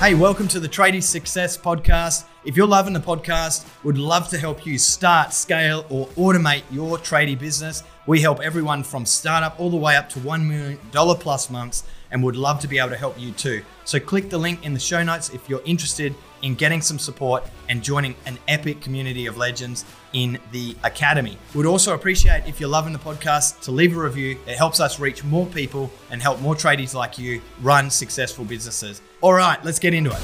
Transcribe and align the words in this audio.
Hey, 0.00 0.14
welcome 0.14 0.48
to 0.48 0.60
the 0.60 0.68
Tradie 0.68 1.02
Success 1.02 1.56
Podcast. 1.56 2.24
If 2.44 2.56
you're 2.58 2.66
loving 2.66 2.92
the 2.92 3.00
podcast, 3.00 3.64
would 3.84 3.96
love 3.96 4.28
to 4.30 4.38
help 4.38 4.66
you 4.66 4.76
start, 4.76 5.32
scale, 5.32 5.86
or 5.88 6.08
automate 6.08 6.64
your 6.70 6.98
tradie 6.98 7.38
business. 7.38 7.82
We 8.06 8.20
help 8.20 8.40
everyone 8.40 8.82
from 8.82 9.06
startup 9.06 9.58
all 9.58 9.70
the 9.70 9.78
way 9.78 9.96
up 9.96 10.10
to 10.10 10.18
$1 10.18 10.44
million 10.44 10.78
plus 10.90 11.48
months 11.48 11.84
and 12.10 12.22
would 12.22 12.36
love 12.36 12.60
to 12.60 12.68
be 12.68 12.78
able 12.78 12.90
to 12.90 12.96
help 12.96 13.18
you 13.18 13.32
too. 13.32 13.62
So 13.84 13.98
click 13.98 14.28
the 14.28 14.36
link 14.36 14.64
in 14.66 14.74
the 14.74 14.80
show 14.80 15.02
notes 15.02 15.30
if 15.30 15.48
you're 15.48 15.62
interested 15.64 16.14
in 16.44 16.54
getting 16.54 16.82
some 16.82 16.98
support 16.98 17.42
and 17.68 17.82
joining 17.82 18.14
an 18.26 18.38
epic 18.46 18.80
community 18.82 19.26
of 19.26 19.36
legends 19.36 19.84
in 20.12 20.38
the 20.52 20.76
academy. 20.84 21.36
We'd 21.54 21.66
also 21.66 21.94
appreciate 21.94 22.46
if 22.46 22.60
you're 22.60 22.68
loving 22.68 22.92
the 22.92 22.98
podcast 22.98 23.62
to 23.62 23.72
leave 23.72 23.96
a 23.96 24.00
review. 24.00 24.38
It 24.46 24.56
helps 24.56 24.78
us 24.78 25.00
reach 25.00 25.24
more 25.24 25.46
people 25.46 25.90
and 26.10 26.22
help 26.22 26.40
more 26.40 26.54
tradies 26.54 26.94
like 26.94 27.18
you 27.18 27.40
run 27.62 27.90
successful 27.90 28.44
businesses. 28.44 29.00
All 29.22 29.32
right, 29.32 29.62
let's 29.64 29.78
get 29.78 29.94
into 29.94 30.10
it. 30.10 30.20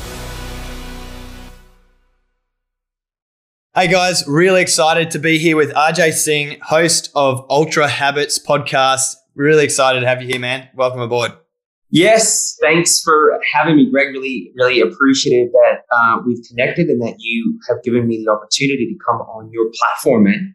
Hey 3.75 3.89
guys, 3.89 4.25
really 4.27 4.61
excited 4.61 5.13
to 5.13 5.19
be 5.19 5.39
here 5.39 5.57
with 5.57 5.73
Ajay 5.73 6.13
Singh, 6.13 6.59
host 6.61 7.11
of 7.15 7.47
Ultra 7.49 7.89
Habits 7.89 8.39
podcast. 8.39 9.15
Really 9.35 9.65
excited 9.65 10.01
to 10.01 10.07
have 10.07 10.21
you 10.21 10.29
here, 10.29 10.41
man. 10.41 10.69
Welcome 10.75 11.01
aboard. 11.01 11.40
Yes, 11.93 12.57
thanks 12.61 13.01
for 13.03 13.41
having 13.53 13.77
me, 13.77 13.91
Greg. 13.91 14.09
Really, 14.09 14.53
really 14.55 14.81
appreciative 14.81 15.53
that 15.53 15.83
uh, 15.91 16.19
we've 16.25 16.43
connected 16.49 16.89
and 16.89 17.03
that 17.03 17.17
you 17.19 17.59
have 17.69 17.83
given 17.83 18.07
me 18.07 18.23
the 18.25 18.31
opportunity 18.31 18.87
to 18.87 19.05
come 19.05 19.21
on 19.23 19.51
your 19.53 19.67
platform, 19.75 20.25
man. 20.25 20.55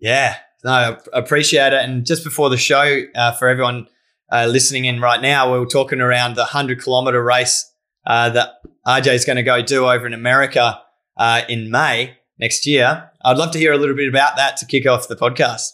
Yeah, 0.00 0.36
no, 0.64 0.72
I 0.72 0.96
appreciate 1.18 1.72
it. 1.72 1.84
And 1.84 2.04
just 2.04 2.24
before 2.24 2.50
the 2.50 2.56
show, 2.56 3.02
uh, 3.14 3.32
for 3.32 3.48
everyone 3.48 3.86
uh, 4.32 4.46
listening 4.50 4.84
in 4.84 5.00
right 5.00 5.22
now, 5.22 5.52
we 5.52 5.60
were 5.60 5.66
talking 5.66 6.00
around 6.00 6.34
the 6.34 6.42
100 6.42 6.82
kilometer 6.82 7.22
race 7.22 7.70
uh, 8.04 8.30
that 8.30 8.54
RJ 8.86 9.14
is 9.14 9.24
going 9.24 9.36
to 9.36 9.44
go 9.44 9.62
do 9.62 9.86
over 9.86 10.06
in 10.06 10.14
America 10.14 10.80
uh, 11.16 11.42
in 11.48 11.70
May 11.70 12.16
next 12.40 12.66
year. 12.66 13.10
I'd 13.24 13.36
love 13.36 13.52
to 13.52 13.58
hear 13.58 13.72
a 13.72 13.78
little 13.78 13.94
bit 13.94 14.08
about 14.08 14.36
that 14.36 14.56
to 14.56 14.66
kick 14.66 14.86
off 14.86 15.06
the 15.06 15.14
podcast. 15.14 15.68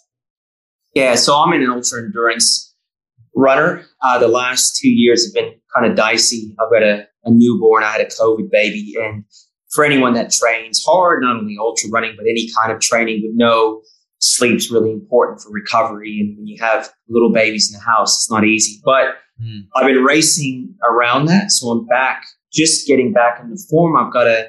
Yeah, 0.95 1.15
so 1.15 1.37
I'm 1.37 1.53
in 1.55 1.63
an 1.63 1.71
ultra 1.71 2.03
endurance 2.03 2.68
runner. 3.39 3.85
Uh, 4.03 4.19
the 4.19 4.29
last 4.29 4.77
two 4.77 4.89
years 4.89 5.25
have 5.25 5.35
been 5.35 5.55
kind 5.75 5.91
of 5.91 5.97
dicey. 5.97 6.55
I've 6.61 6.71
got 6.71 6.83
a, 6.83 7.07
a 7.25 7.31
newborn. 7.31 7.85
I 7.85 7.93
had 7.93 8.01
a 8.01 8.07
COVID 8.07 8.51
baby. 8.51 8.95
And 9.01 9.25
for 9.71 9.85
anyone 9.85 10.15
that 10.15 10.33
trains 10.33 10.83
hard, 10.85 11.23
not 11.23 11.37
only 11.37 11.57
ultra 11.59 11.89
running, 11.91 12.15
but 12.17 12.25
any 12.25 12.49
kind 12.59 12.73
of 12.73 12.81
training 12.81 13.23
would 13.25 13.37
know 13.37 13.83
sleep's 14.21 14.71
really 14.71 14.91
important 14.91 15.41
for 15.41 15.51
recovery. 15.53 16.19
And 16.21 16.37
when 16.37 16.47
you 16.47 16.57
have 16.61 16.91
little 17.09 17.33
babies 17.33 17.73
in 17.73 17.79
the 17.79 17.85
house, 17.85 18.17
it's 18.17 18.31
not 18.31 18.45
easy. 18.45 18.81
But 18.85 19.15
mm. 19.41 19.61
I've 19.77 19.87
been 19.87 20.03
racing 20.03 20.75
around 20.91 21.27
that. 21.27 21.53
So 21.53 21.69
I'm 21.71 21.87
back, 21.87 22.25
just 22.53 22.87
getting 22.89 23.13
back 23.13 23.41
into 23.41 23.57
form. 23.71 23.97
I've 23.97 24.13
got 24.13 24.27
a 24.27 24.49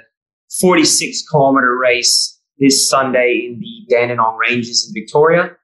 46 0.59 1.27
kilometer 1.29 1.77
race 1.77 2.39
this 2.57 2.89
Sunday 2.89 3.45
in 3.45 3.59
the 3.59 3.95
Dandenong 3.95 4.37
Ranges 4.37 4.87
in 4.87 4.99
Victoria 4.99 5.55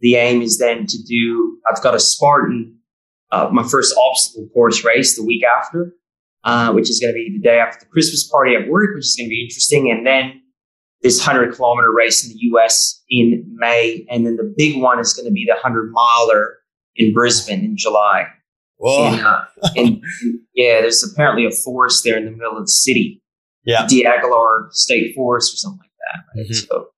the 0.00 0.16
aim 0.16 0.42
is 0.42 0.58
then 0.58 0.86
to 0.86 1.02
do, 1.02 1.58
I've 1.70 1.82
got 1.82 1.94
a 1.94 2.00
Spartan, 2.00 2.78
uh, 3.30 3.48
my 3.52 3.62
first 3.62 3.96
obstacle 3.96 4.48
course 4.52 4.84
race 4.84 5.16
the 5.16 5.24
week 5.24 5.42
after, 5.58 5.94
uh, 6.44 6.72
which 6.72 6.90
is 6.90 7.00
going 7.00 7.12
to 7.12 7.14
be 7.14 7.30
the 7.32 7.42
day 7.42 7.58
after 7.58 7.84
the 7.84 7.90
Christmas 7.90 8.28
party 8.28 8.54
at 8.54 8.68
work, 8.68 8.94
which 8.94 9.06
is 9.06 9.16
going 9.16 9.28
to 9.28 9.30
be 9.30 9.42
interesting. 9.42 9.90
And 9.90 10.06
then 10.06 10.42
this 11.04 11.24
100 11.24 11.54
kilometer 11.54 11.92
race 11.92 12.24
in 12.24 12.32
the 12.32 12.38
US 12.50 13.02
in 13.10 13.44
May. 13.54 14.04
And 14.10 14.26
then 14.26 14.36
the 14.36 14.54
big 14.56 14.80
one 14.80 14.98
is 14.98 15.12
going 15.12 15.26
to 15.26 15.32
be 15.32 15.44
the 15.46 15.52
100 15.52 15.92
miler 15.92 16.56
in 16.96 17.12
Brisbane 17.12 17.64
in 17.64 17.76
July. 17.76 18.26
Whoa. 18.78 19.04
And, 19.04 19.20
uh, 19.20 19.44
and, 19.76 20.02
yeah, 20.54 20.80
there's 20.80 21.04
apparently 21.04 21.46
a 21.46 21.50
forest 21.50 22.02
there 22.04 22.16
in 22.16 22.24
the 22.24 22.30
middle 22.30 22.56
of 22.56 22.64
the 22.64 22.68
city. 22.68 23.22
Yeah. 23.64 23.86
D'Aguilar 23.86 24.68
State 24.72 25.14
Forest 25.14 25.54
or 25.54 25.56
something 25.56 25.80
like 25.80 25.90
that. 25.90 26.38
Right? 26.38 26.46
Mm-hmm. 26.46 26.66
So 26.66 26.88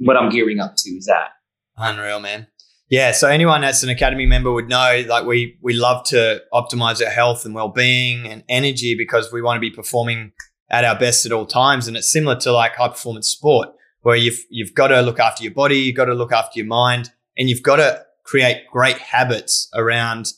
what 0.00 0.16
I'm 0.16 0.30
gearing 0.30 0.60
up 0.60 0.74
to 0.76 0.90
is 0.90 1.06
that. 1.06 1.30
Unreal, 1.78 2.20
man. 2.20 2.48
Yeah. 2.88 3.12
So 3.12 3.28
anyone 3.28 3.60
that's 3.60 3.82
an 3.82 3.90
academy 3.90 4.26
member 4.26 4.50
would 4.50 4.68
know, 4.68 5.04
like 5.08 5.26
we 5.26 5.58
we 5.60 5.74
love 5.74 6.04
to 6.06 6.42
optimize 6.52 7.04
our 7.04 7.10
health 7.10 7.44
and 7.44 7.54
well 7.54 7.68
being 7.68 8.26
and 8.26 8.42
energy 8.48 8.94
because 8.96 9.32
we 9.32 9.42
want 9.42 9.56
to 9.56 9.60
be 9.60 9.70
performing 9.70 10.32
at 10.70 10.84
our 10.84 10.98
best 10.98 11.26
at 11.26 11.32
all 11.32 11.46
times. 11.46 11.86
And 11.86 11.96
it's 11.96 12.10
similar 12.10 12.36
to 12.40 12.52
like 12.52 12.74
high 12.74 12.88
performance 12.88 13.28
sport, 13.28 13.68
where 14.02 14.16
you've 14.16 14.44
you've 14.48 14.74
got 14.74 14.88
to 14.88 15.00
look 15.02 15.20
after 15.20 15.42
your 15.42 15.52
body, 15.52 15.78
you've 15.78 15.96
got 15.96 16.06
to 16.06 16.14
look 16.14 16.32
after 16.32 16.58
your 16.58 16.66
mind, 16.66 17.10
and 17.36 17.48
you've 17.48 17.62
got 17.62 17.76
to 17.76 18.04
create 18.24 18.66
great 18.70 18.98
habits 18.98 19.68
around 19.74 20.32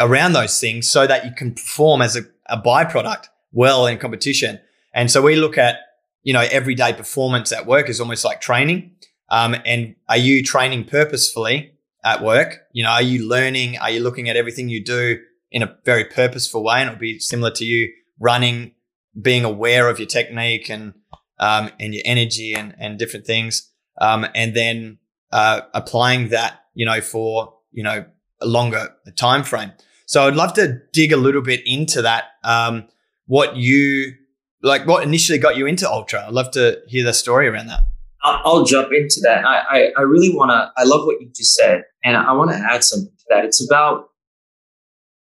around 0.00 0.32
those 0.32 0.58
things 0.60 0.90
so 0.90 1.06
that 1.06 1.24
you 1.24 1.30
can 1.32 1.54
perform 1.54 2.02
as 2.02 2.16
a, 2.16 2.22
a 2.46 2.60
byproduct 2.60 3.26
well 3.52 3.86
in 3.86 3.98
competition. 3.98 4.58
And 4.92 5.08
so 5.10 5.22
we 5.22 5.36
look 5.36 5.56
at 5.56 5.76
you 6.24 6.32
know 6.32 6.46
everyday 6.50 6.92
performance 6.92 7.52
at 7.52 7.64
work 7.64 7.88
is 7.88 8.00
almost 8.00 8.24
like 8.24 8.40
training 8.40 8.96
um, 9.30 9.56
and 9.64 9.94
are 10.08 10.16
you 10.16 10.42
training 10.42 10.84
purposefully 10.84 11.72
at 12.04 12.22
work? 12.22 12.60
You 12.72 12.84
know, 12.84 12.90
are 12.90 13.02
you 13.02 13.26
learning? 13.26 13.78
Are 13.78 13.90
you 13.90 14.00
looking 14.00 14.28
at 14.28 14.36
everything 14.36 14.68
you 14.68 14.84
do 14.84 15.18
in 15.50 15.62
a 15.62 15.76
very 15.84 16.04
purposeful 16.04 16.64
way? 16.64 16.80
And 16.80 16.88
it'll 16.88 17.00
be 17.00 17.18
similar 17.18 17.50
to 17.52 17.64
you 17.64 17.92
running, 18.18 18.72
being 19.20 19.44
aware 19.44 19.88
of 19.88 19.98
your 19.98 20.08
technique 20.08 20.68
and 20.68 20.94
um, 21.38 21.70
and 21.78 21.94
your 21.94 22.02
energy 22.04 22.54
and 22.54 22.74
and 22.78 22.98
different 22.98 23.26
things, 23.26 23.70
um, 24.00 24.26
and 24.34 24.54
then 24.54 24.98
uh, 25.32 25.62
applying 25.74 26.28
that, 26.28 26.64
you 26.74 26.84
know, 26.84 27.00
for 27.00 27.54
you 27.72 27.82
know 27.82 28.04
a 28.40 28.46
longer 28.46 28.94
time 29.16 29.44
frame. 29.44 29.72
So 30.06 30.26
I'd 30.26 30.34
love 30.34 30.54
to 30.54 30.80
dig 30.92 31.12
a 31.12 31.16
little 31.16 31.42
bit 31.42 31.60
into 31.64 32.02
that. 32.02 32.24
Um, 32.42 32.88
what 33.26 33.56
you 33.56 34.14
like, 34.62 34.86
what 34.86 35.04
initially 35.04 35.38
got 35.38 35.56
you 35.56 35.66
into 35.66 35.88
ultra? 35.88 36.26
I'd 36.26 36.32
love 36.32 36.50
to 36.52 36.80
hear 36.88 37.04
the 37.04 37.12
story 37.12 37.46
around 37.46 37.68
that. 37.68 37.80
I'll, 38.22 38.40
I'll 38.44 38.64
jump 38.64 38.92
into 38.92 39.20
that. 39.22 39.44
I, 39.44 39.62
I, 39.70 39.92
I 39.98 40.02
really 40.02 40.34
want 40.34 40.50
to, 40.50 40.70
I 40.76 40.84
love 40.84 41.06
what 41.06 41.20
you 41.20 41.30
just 41.34 41.54
said. 41.54 41.82
And 42.04 42.16
I 42.16 42.32
want 42.32 42.50
to 42.50 42.56
add 42.56 42.84
something 42.84 43.12
to 43.16 43.24
that. 43.30 43.44
It's 43.44 43.64
about 43.66 44.08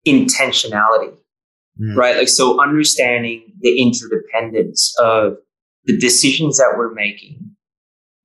intentionality, 0.07 1.15
mm. 1.79 1.95
right? 1.95 2.17
Like, 2.17 2.29
so 2.29 2.61
understanding 2.61 3.53
the 3.59 3.81
interdependence 3.81 4.95
of 4.99 5.37
the 5.85 5.97
decisions 5.97 6.57
that 6.57 6.75
we're 6.77 6.93
making 6.93 7.39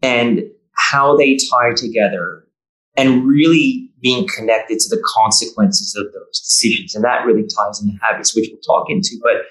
and 0.02 0.42
how 0.74 1.16
they 1.16 1.36
tie 1.50 1.74
together 1.74 2.44
and 2.96 3.26
really 3.26 3.90
being 4.00 4.26
connected 4.28 4.78
to 4.80 4.88
the 4.94 5.02
consequences 5.14 5.94
of 5.96 6.12
those 6.12 6.40
decisions. 6.40 6.94
And 6.94 7.04
that 7.04 7.24
really 7.24 7.42
ties 7.42 7.80
into 7.80 7.96
habits, 8.02 8.34
which 8.34 8.48
we'll 8.50 8.60
talk 8.60 8.90
into. 8.90 9.18
But 9.22 9.42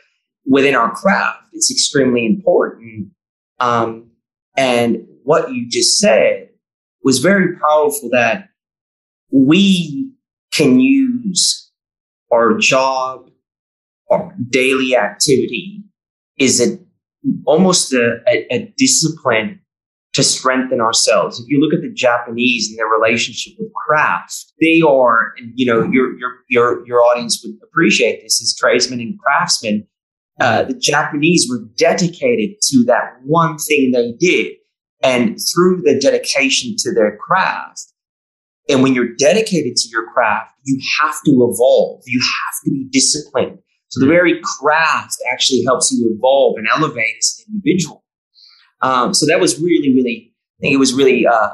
within 0.46 0.76
our 0.76 0.92
craft, 0.92 1.40
it's 1.54 1.72
extremely 1.72 2.26
important 2.26 3.12
um, 3.60 4.11
and 4.56 5.08
what 5.24 5.54
you 5.54 5.68
just 5.70 6.00
said 6.00 6.50
was 7.04 7.20
very 7.20 7.58
powerful 7.58 8.10
that 8.12 8.50
we 9.32 10.12
can 10.54 10.80
use 10.80 11.72
our 12.32 12.58
job, 12.58 13.30
our 14.10 14.34
daily 14.50 14.96
activity 14.96 15.84
is 16.38 16.62
a, 16.62 16.78
almost 17.46 17.94
a, 17.94 18.18
a, 18.28 18.54
a 18.54 18.74
discipline 18.78 19.60
to 20.14 20.24
strengthen 20.24 20.82
ourselves. 20.82 21.40
If 21.40 21.48
you 21.48 21.60
look 21.62 21.74
at 21.74 21.82
the 21.82 21.94
Japanese 21.94 22.70
and 22.70 22.78
their 22.78 22.88
relationship 22.88 23.54
with 23.58 23.72
craft, 23.74 24.52
they 24.60 24.82
are, 24.86 25.34
and 25.38 25.54
you 25.56 25.66
know, 25.66 25.84
your 25.90 26.18
your 26.18 26.32
your 26.50 26.88
your 26.88 27.00
audience 27.02 27.42
would 27.44 27.56
appreciate 27.64 28.22
this 28.22 28.42
as 28.42 28.56
tradesmen 28.60 29.00
and 29.00 29.18
craftsmen. 29.20 29.88
Uh, 30.40 30.64
the 30.64 30.74
Japanese 30.74 31.48
were 31.50 31.68
dedicated 31.78 32.56
to 32.70 32.84
that 32.86 33.18
one 33.24 33.58
thing 33.58 33.92
they 33.92 34.14
did. 34.20 34.54
And 35.04 35.38
through 35.54 35.82
the 35.82 36.00
dedication 36.00 36.76
to 36.80 36.94
their 36.94 37.18
craft, 37.18 37.92
and 38.70 38.84
when 38.84 38.94
you're 38.94 39.14
dedicated 39.16 39.76
to 39.76 39.90
your 39.90 40.12
craft, 40.14 40.54
you 40.64 40.80
have 41.02 41.16
to 41.26 41.32
evolve. 41.32 42.04
You 42.06 42.20
have 42.20 42.64
to 42.66 42.72
be 42.72 42.88
disciplined. 42.92 43.58
So 43.90 44.00
the 44.00 44.08
very 44.08 44.40
craft 44.42 45.18
actually 45.34 45.64
helps 45.66 45.92
you 45.92 46.14
evolve 46.16 46.58
and 46.58 46.68
elevate 46.68 47.16
as 47.18 47.44
an 47.46 47.56
individual. 47.56 48.06
Um, 48.82 49.14
so 49.14 49.26
that 49.26 49.40
was 49.40 49.60
really, 49.60 49.94
really, 49.94 50.34
I 50.34 50.62
think 50.62 50.74
it 50.74 50.78
was 50.78 50.94
really 50.94 51.28
uh, 51.28 51.50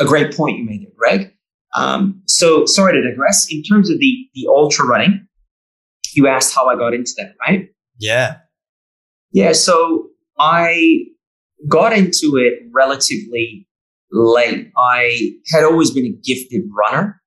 a 0.00 0.04
great 0.04 0.36
point 0.36 0.58
you 0.58 0.64
made 0.64 0.82
there, 0.82 0.92
Greg. 0.96 1.34
Um, 1.74 2.22
so 2.26 2.66
sorry 2.66 2.92
to 2.92 3.10
digress. 3.10 3.50
In 3.50 3.62
terms 3.62 3.90
of 3.90 3.98
the 3.98 4.28
the 4.34 4.46
ultra 4.48 4.86
running, 4.86 5.26
you 6.14 6.28
asked 6.28 6.54
how 6.54 6.68
I 6.68 6.76
got 6.76 6.94
into 6.94 7.12
that, 7.16 7.34
right? 7.40 7.70
Yeah. 7.98 8.36
Yeah. 9.32 9.52
So 9.52 10.08
I 10.38 11.04
got 11.68 11.92
into 11.92 12.36
it 12.36 12.68
relatively 12.72 13.66
late. 14.10 14.70
I 14.76 15.32
had 15.52 15.64
always 15.64 15.90
been 15.90 16.06
a 16.06 16.10
gifted 16.24 16.62
runner. 16.76 17.20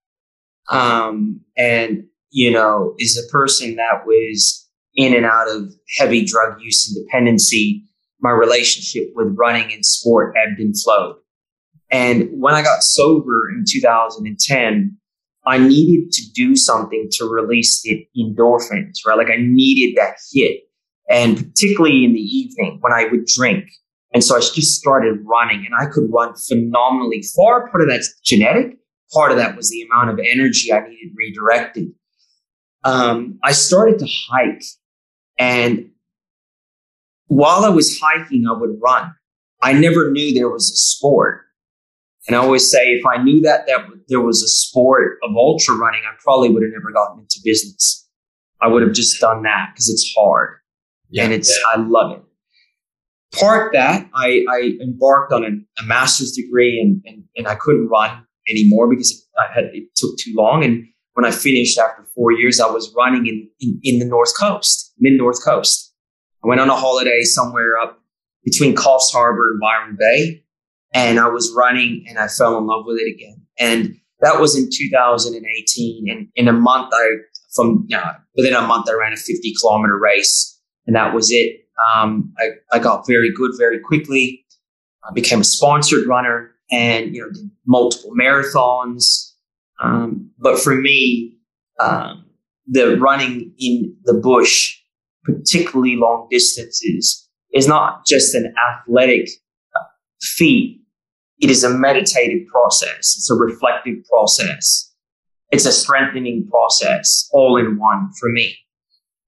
Um, 0.71 1.41
and, 1.57 2.05
you 2.31 2.51
know, 2.51 2.95
is 2.97 3.17
a 3.17 3.31
person 3.31 3.75
that 3.75 4.05
was 4.05 4.67
in 4.95 5.13
and 5.13 5.25
out 5.25 5.47
of 5.49 5.71
heavy 5.97 6.25
drug 6.25 6.59
use 6.61 6.87
and 6.87 7.05
dependency. 7.05 7.83
My 8.19 8.31
relationship 8.31 9.11
with 9.13 9.35
running 9.37 9.71
and 9.71 9.85
sport 9.85 10.35
ebbed 10.35 10.59
and 10.59 10.73
flowed. 10.83 11.17
And 11.91 12.29
when 12.31 12.55
I 12.55 12.63
got 12.63 12.81
sober 12.81 13.49
in 13.49 13.63
2010, 13.69 14.97
I 15.47 15.57
needed 15.57 16.11
to 16.13 16.21
do 16.33 16.55
something 16.55 17.07
to 17.13 17.25
release 17.25 17.81
the 17.81 18.07
endorphins, 18.17 19.05
right? 19.05 19.17
Like 19.17 19.29
I 19.29 19.37
needed 19.37 19.95
that 19.97 20.15
hit. 20.33 20.61
and 21.09 21.37
particularly 21.37 22.03
in 22.03 22.13
the 22.13 22.19
evening 22.19 22.79
when 22.81 22.93
I 22.93 23.05
would 23.05 23.25
drink. 23.25 23.65
And 24.13 24.23
so 24.23 24.35
I 24.35 24.39
just 24.39 24.79
started 24.79 25.19
running 25.23 25.65
and 25.65 25.75
I 25.75 25.85
could 25.91 26.09
run 26.11 26.33
phenomenally 26.35 27.23
far. 27.35 27.69
Part 27.69 27.83
of 27.83 27.89
that's 27.89 28.19
genetic. 28.21 28.77
Part 29.13 29.31
of 29.31 29.37
that 29.37 29.55
was 29.55 29.69
the 29.69 29.83
amount 29.83 30.09
of 30.09 30.19
energy 30.19 30.73
I 30.73 30.81
needed 30.81 31.13
redirected. 31.15 31.91
Um, 32.83 33.39
I 33.43 33.51
started 33.51 33.99
to 33.99 34.07
hike 34.29 34.63
and 35.37 35.91
while 37.27 37.65
I 37.65 37.69
was 37.69 37.99
hiking, 37.99 38.45
I 38.47 38.57
would 38.57 38.79
run. 38.81 39.13
I 39.61 39.73
never 39.73 40.11
knew 40.11 40.33
there 40.33 40.49
was 40.49 40.71
a 40.71 40.75
sport. 40.75 41.44
And 42.27 42.35
I 42.35 42.39
always 42.39 42.69
say, 42.69 42.93
if 42.93 43.05
I 43.05 43.21
knew 43.21 43.41
that, 43.41 43.67
that 43.67 43.85
there 44.07 44.21
was 44.21 44.41
a 44.41 44.47
sport 44.47 45.17
of 45.23 45.35
ultra 45.35 45.75
running, 45.75 46.01
I 46.05 46.15
probably 46.23 46.49
would 46.49 46.63
have 46.63 46.71
never 46.71 46.91
gotten 46.91 47.19
into 47.19 47.39
business. 47.43 48.07
I 48.61 48.67
would 48.67 48.81
have 48.81 48.93
just 48.93 49.19
done 49.21 49.43
that 49.43 49.71
because 49.73 49.89
it's 49.89 50.11
hard 50.17 50.55
yeah, 51.09 51.23
and 51.23 51.33
it's, 51.33 51.49
yeah. 51.49 51.81
I 51.81 51.85
love 51.85 52.11
it. 52.13 52.23
Part 53.39 53.73
that 53.73 54.09
I, 54.13 54.45
I 54.49 54.77
embarked 54.81 55.33
on 55.33 55.43
a, 55.43 55.81
a 55.81 55.85
master's 55.85 56.31
degree 56.31 56.79
and, 56.79 57.01
and, 57.05 57.23
and 57.35 57.47
I 57.47 57.55
couldn't 57.55 57.87
run 57.89 58.25
anymore 58.49 58.89
because 58.89 59.11
it, 59.11 59.17
I 59.39 59.53
had, 59.53 59.65
it 59.73 59.89
took 59.95 60.17
too 60.17 60.33
long. 60.35 60.63
And 60.63 60.85
when 61.13 61.25
I 61.25 61.31
finished 61.31 61.77
after 61.77 62.05
four 62.15 62.31
years, 62.31 62.59
I 62.59 62.67
was 62.67 62.93
running 62.95 63.27
in, 63.27 63.49
in, 63.59 63.79
in 63.83 63.99
the 63.99 64.05
North 64.05 64.37
Coast, 64.39 64.93
mid 64.99 65.13
North 65.13 65.43
Coast. 65.43 65.93
I 66.43 66.47
went 66.47 66.61
on 66.61 66.69
a 66.69 66.75
holiday 66.75 67.21
somewhere 67.23 67.77
up 67.77 68.01
between 68.43 68.75
Coffs 68.75 69.11
Harbour 69.11 69.51
and 69.51 69.59
Byron 69.59 69.97
Bay, 69.99 70.43
and 70.95 71.19
I 71.19 71.27
was 71.27 71.53
running 71.55 72.03
and 72.07 72.17
I 72.17 72.27
fell 72.27 72.57
in 72.57 72.65
love 72.65 72.85
with 72.87 72.97
it 72.97 73.13
again. 73.13 73.39
And 73.59 73.95
that 74.21 74.39
was 74.39 74.57
in 74.57 74.69
2018. 74.73 76.09
And 76.09 76.27
in 76.35 76.47
a 76.47 76.53
month, 76.53 76.91
I 76.91 77.17
from 77.53 77.85
you 77.87 77.97
know, 77.97 78.11
within 78.35 78.53
a 78.53 78.61
month, 78.61 78.89
I 78.89 78.93
ran 78.93 79.13
a 79.13 79.17
50 79.17 79.53
kilometer 79.61 79.97
race, 79.97 80.59
and 80.87 80.95
that 80.95 81.13
was 81.13 81.31
it. 81.31 81.61
Um, 81.93 82.33
I, 82.39 82.49
I 82.71 82.79
got 82.79 83.05
very 83.05 83.31
good 83.31 83.51
very 83.57 83.79
quickly. 83.79 84.43
I 85.07 85.13
became 85.13 85.41
a 85.41 85.45
sponsored 85.45 86.07
runner 86.07 86.51
and 86.71 87.13
you 87.13 87.21
know 87.21 87.29
did 87.29 87.51
multiple 87.67 88.11
marathons. 88.19 89.33
Um, 89.81 90.31
but 90.39 90.59
for 90.59 90.73
me, 90.73 91.37
um, 91.79 92.25
the 92.65 92.97
running 92.97 93.53
in 93.59 93.95
the 94.05 94.13
bush 94.13 94.75
particularly 95.25 95.95
long 95.95 96.27
distances, 96.29 97.27
is 97.53 97.67
not 97.67 98.05
just 98.05 98.35
an 98.35 98.53
athletic 98.69 99.27
feat. 100.21 100.81
It 101.39 101.49
is 101.49 101.63
a 101.63 101.69
meditative 101.69 102.47
process. 102.47 103.15
It's 103.17 103.29
a 103.29 103.35
reflective 103.35 104.03
process. 104.09 104.93
It's 105.51 105.65
a 105.65 105.71
strengthening 105.71 106.47
process, 106.49 107.29
all 107.31 107.57
in 107.57 107.77
one 107.77 108.09
for 108.19 108.29
me. 108.31 108.57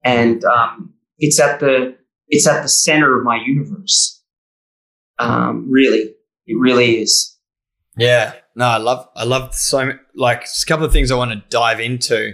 And 0.04 0.44
um, 0.46 0.94
it's 1.20 1.40
at 1.40 1.60
the 1.60 1.96
it's 2.28 2.48
at 2.48 2.62
the 2.64 2.70
center 2.70 3.18
of 3.18 3.24
my 3.24 3.40
universe. 3.46 4.22
Um, 5.20 5.70
really, 5.70 6.14
it 6.46 6.58
really 6.58 7.02
is. 7.02 7.38
Yeah, 7.98 8.34
no, 8.56 8.66
I 8.66 8.78
love 8.78 9.08
I 9.16 9.24
love 9.24 9.56
so 9.56 9.94
like 10.16 10.44
a 10.44 10.66
couple 10.66 10.86
of 10.86 10.92
things 10.92 11.12
I 11.12 11.16
want 11.16 11.32
to 11.32 11.44
dive 11.50 11.80
into 11.80 12.34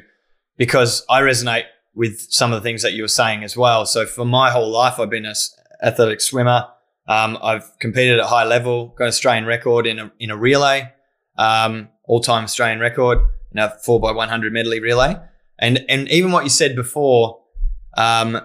because 0.58 1.06
I 1.10 1.22
resonate 1.22 1.66
with 1.96 2.20
some 2.30 2.52
of 2.52 2.62
the 2.62 2.68
things 2.68 2.82
that 2.82 2.94
you 2.94 3.04
were 3.04 3.08
saying 3.08 3.44
as 3.44 3.56
well. 3.56 3.86
So 3.86 4.06
for 4.06 4.26
my 4.26 4.50
whole 4.52 4.70
life, 4.70 5.00
I've 5.00 5.10
been 5.10 5.26
an 5.26 5.36
athletic 5.82 6.22
swimmer. 6.22 6.68
Um, 7.08 7.38
I've 7.42 7.78
competed 7.80 8.20
at 8.20 8.26
high 8.26 8.46
level, 8.46 8.88
got 8.98 9.06
an 9.06 9.08
Australian 9.10 9.46
record 9.46 9.86
in 9.86 10.00
a, 10.00 10.12
in 10.20 10.32
a 10.32 10.38
relay, 10.38 10.92
um, 11.38 11.90
all 12.06 12.22
time 12.22 12.44
Australian 12.46 12.80
record 12.80 13.20
in 13.52 13.60
a 13.60 13.70
four 13.84 14.00
by 14.00 14.12
100 14.12 14.54
medley 14.54 14.80
relay. 14.80 15.16
And, 15.60 15.86
and 15.90 16.10
even 16.10 16.32
what 16.32 16.44
you 16.44 16.50
said 16.50 16.76
before, 16.76 17.42
um, 17.98 18.40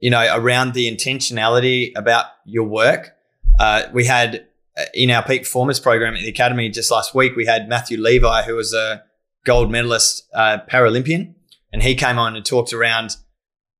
you 0.00 0.10
know, 0.10 0.26
around 0.36 0.74
the 0.74 0.90
intentionality 0.94 1.92
about 1.96 2.26
your 2.44 2.64
work, 2.64 3.14
uh, 3.58 3.84
we 3.92 4.04
had 4.04 4.46
uh, 4.76 4.84
in 4.92 5.10
our 5.10 5.22
peak 5.22 5.42
performance 5.42 5.80
program 5.80 6.14
at 6.14 6.20
the 6.20 6.28
academy 6.28 6.68
just 6.68 6.90
last 6.90 7.14
week, 7.14 7.36
we 7.36 7.46
had 7.46 7.68
Matthew 7.68 7.98
Levy, 7.98 8.44
who 8.46 8.54
was 8.56 8.74
a 8.74 9.02
gold 9.44 9.70
medalist 9.70 10.28
uh, 10.34 10.58
Paralympian 10.68 11.34
and 11.74 11.82
he 11.82 11.96
came 11.96 12.20
on 12.20 12.36
and 12.36 12.46
talked 12.46 12.72
around 12.72 13.16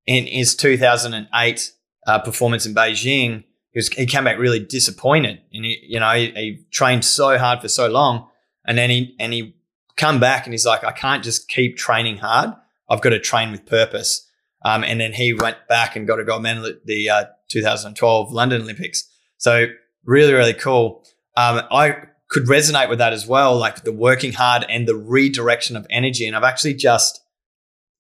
in 0.05 0.27
his 0.27 0.57
2008 0.57 1.73
uh, 2.09 2.19
performance 2.19 2.67
in 2.67 2.75
Beijing. 2.75 3.45
He, 3.75 3.79
was, 3.79 3.89
he 3.89 4.07
came 4.07 4.25
back 4.25 4.39
really 4.39 4.61
disappointed, 4.61 5.41
and 5.53 5.65
he, 5.65 5.85
you 5.87 6.01
know, 6.01 6.11
he, 6.13 6.31
he, 6.31 6.65
trained 6.71 7.05
so 7.05 7.37
hard 7.37 7.61
for 7.61 7.69
so 7.69 7.89
long, 7.89 8.29
and 8.65 8.79
then 8.79 8.89
he 8.89 9.15
and 9.21 9.33
he 9.33 9.57
come 9.97 10.19
back 10.19 10.47
and 10.47 10.55
he's 10.55 10.67
like, 10.67 10.85
I 10.85 10.93
can't 10.93 11.23
just 11.23 11.49
keep 11.49 11.77
training 11.77 12.19
hard. 12.19 12.51
I've 12.89 13.01
got 13.01 13.11
to 13.11 13.21
train 13.21 13.51
with 13.51 13.67
purpose. 13.67 14.29
Um, 14.65 14.83
and 14.83 15.01
then 15.01 15.13
he 15.13 15.35
went 15.35 15.59
back 15.69 15.95
and 15.95 16.07
got 16.07 16.19
a 16.19 16.25
gold 16.25 16.43
medal 16.43 16.67
at 16.67 16.87
the 16.87 17.11
uh, 17.11 17.25
2012 17.49 18.33
London 18.33 18.63
Olympics. 18.63 19.09
So 19.37 19.67
really, 20.05 20.33
really 20.33 20.55
cool. 20.55 21.05
Um, 21.37 21.63
I 21.71 21.97
could 22.29 22.45
resonate 22.45 22.89
with 22.89 22.99
that 22.99 23.13
as 23.13 23.27
well, 23.27 23.57
like 23.57 23.85
the 23.85 23.93
working 23.93 24.33
hard 24.33 24.65
and 24.69 24.89
the 24.89 24.97
redirection 24.97 25.77
of 25.77 25.87
energy. 25.91 26.27
And 26.27 26.35
I've 26.35 26.45
actually 26.45 26.75
just 26.75 27.21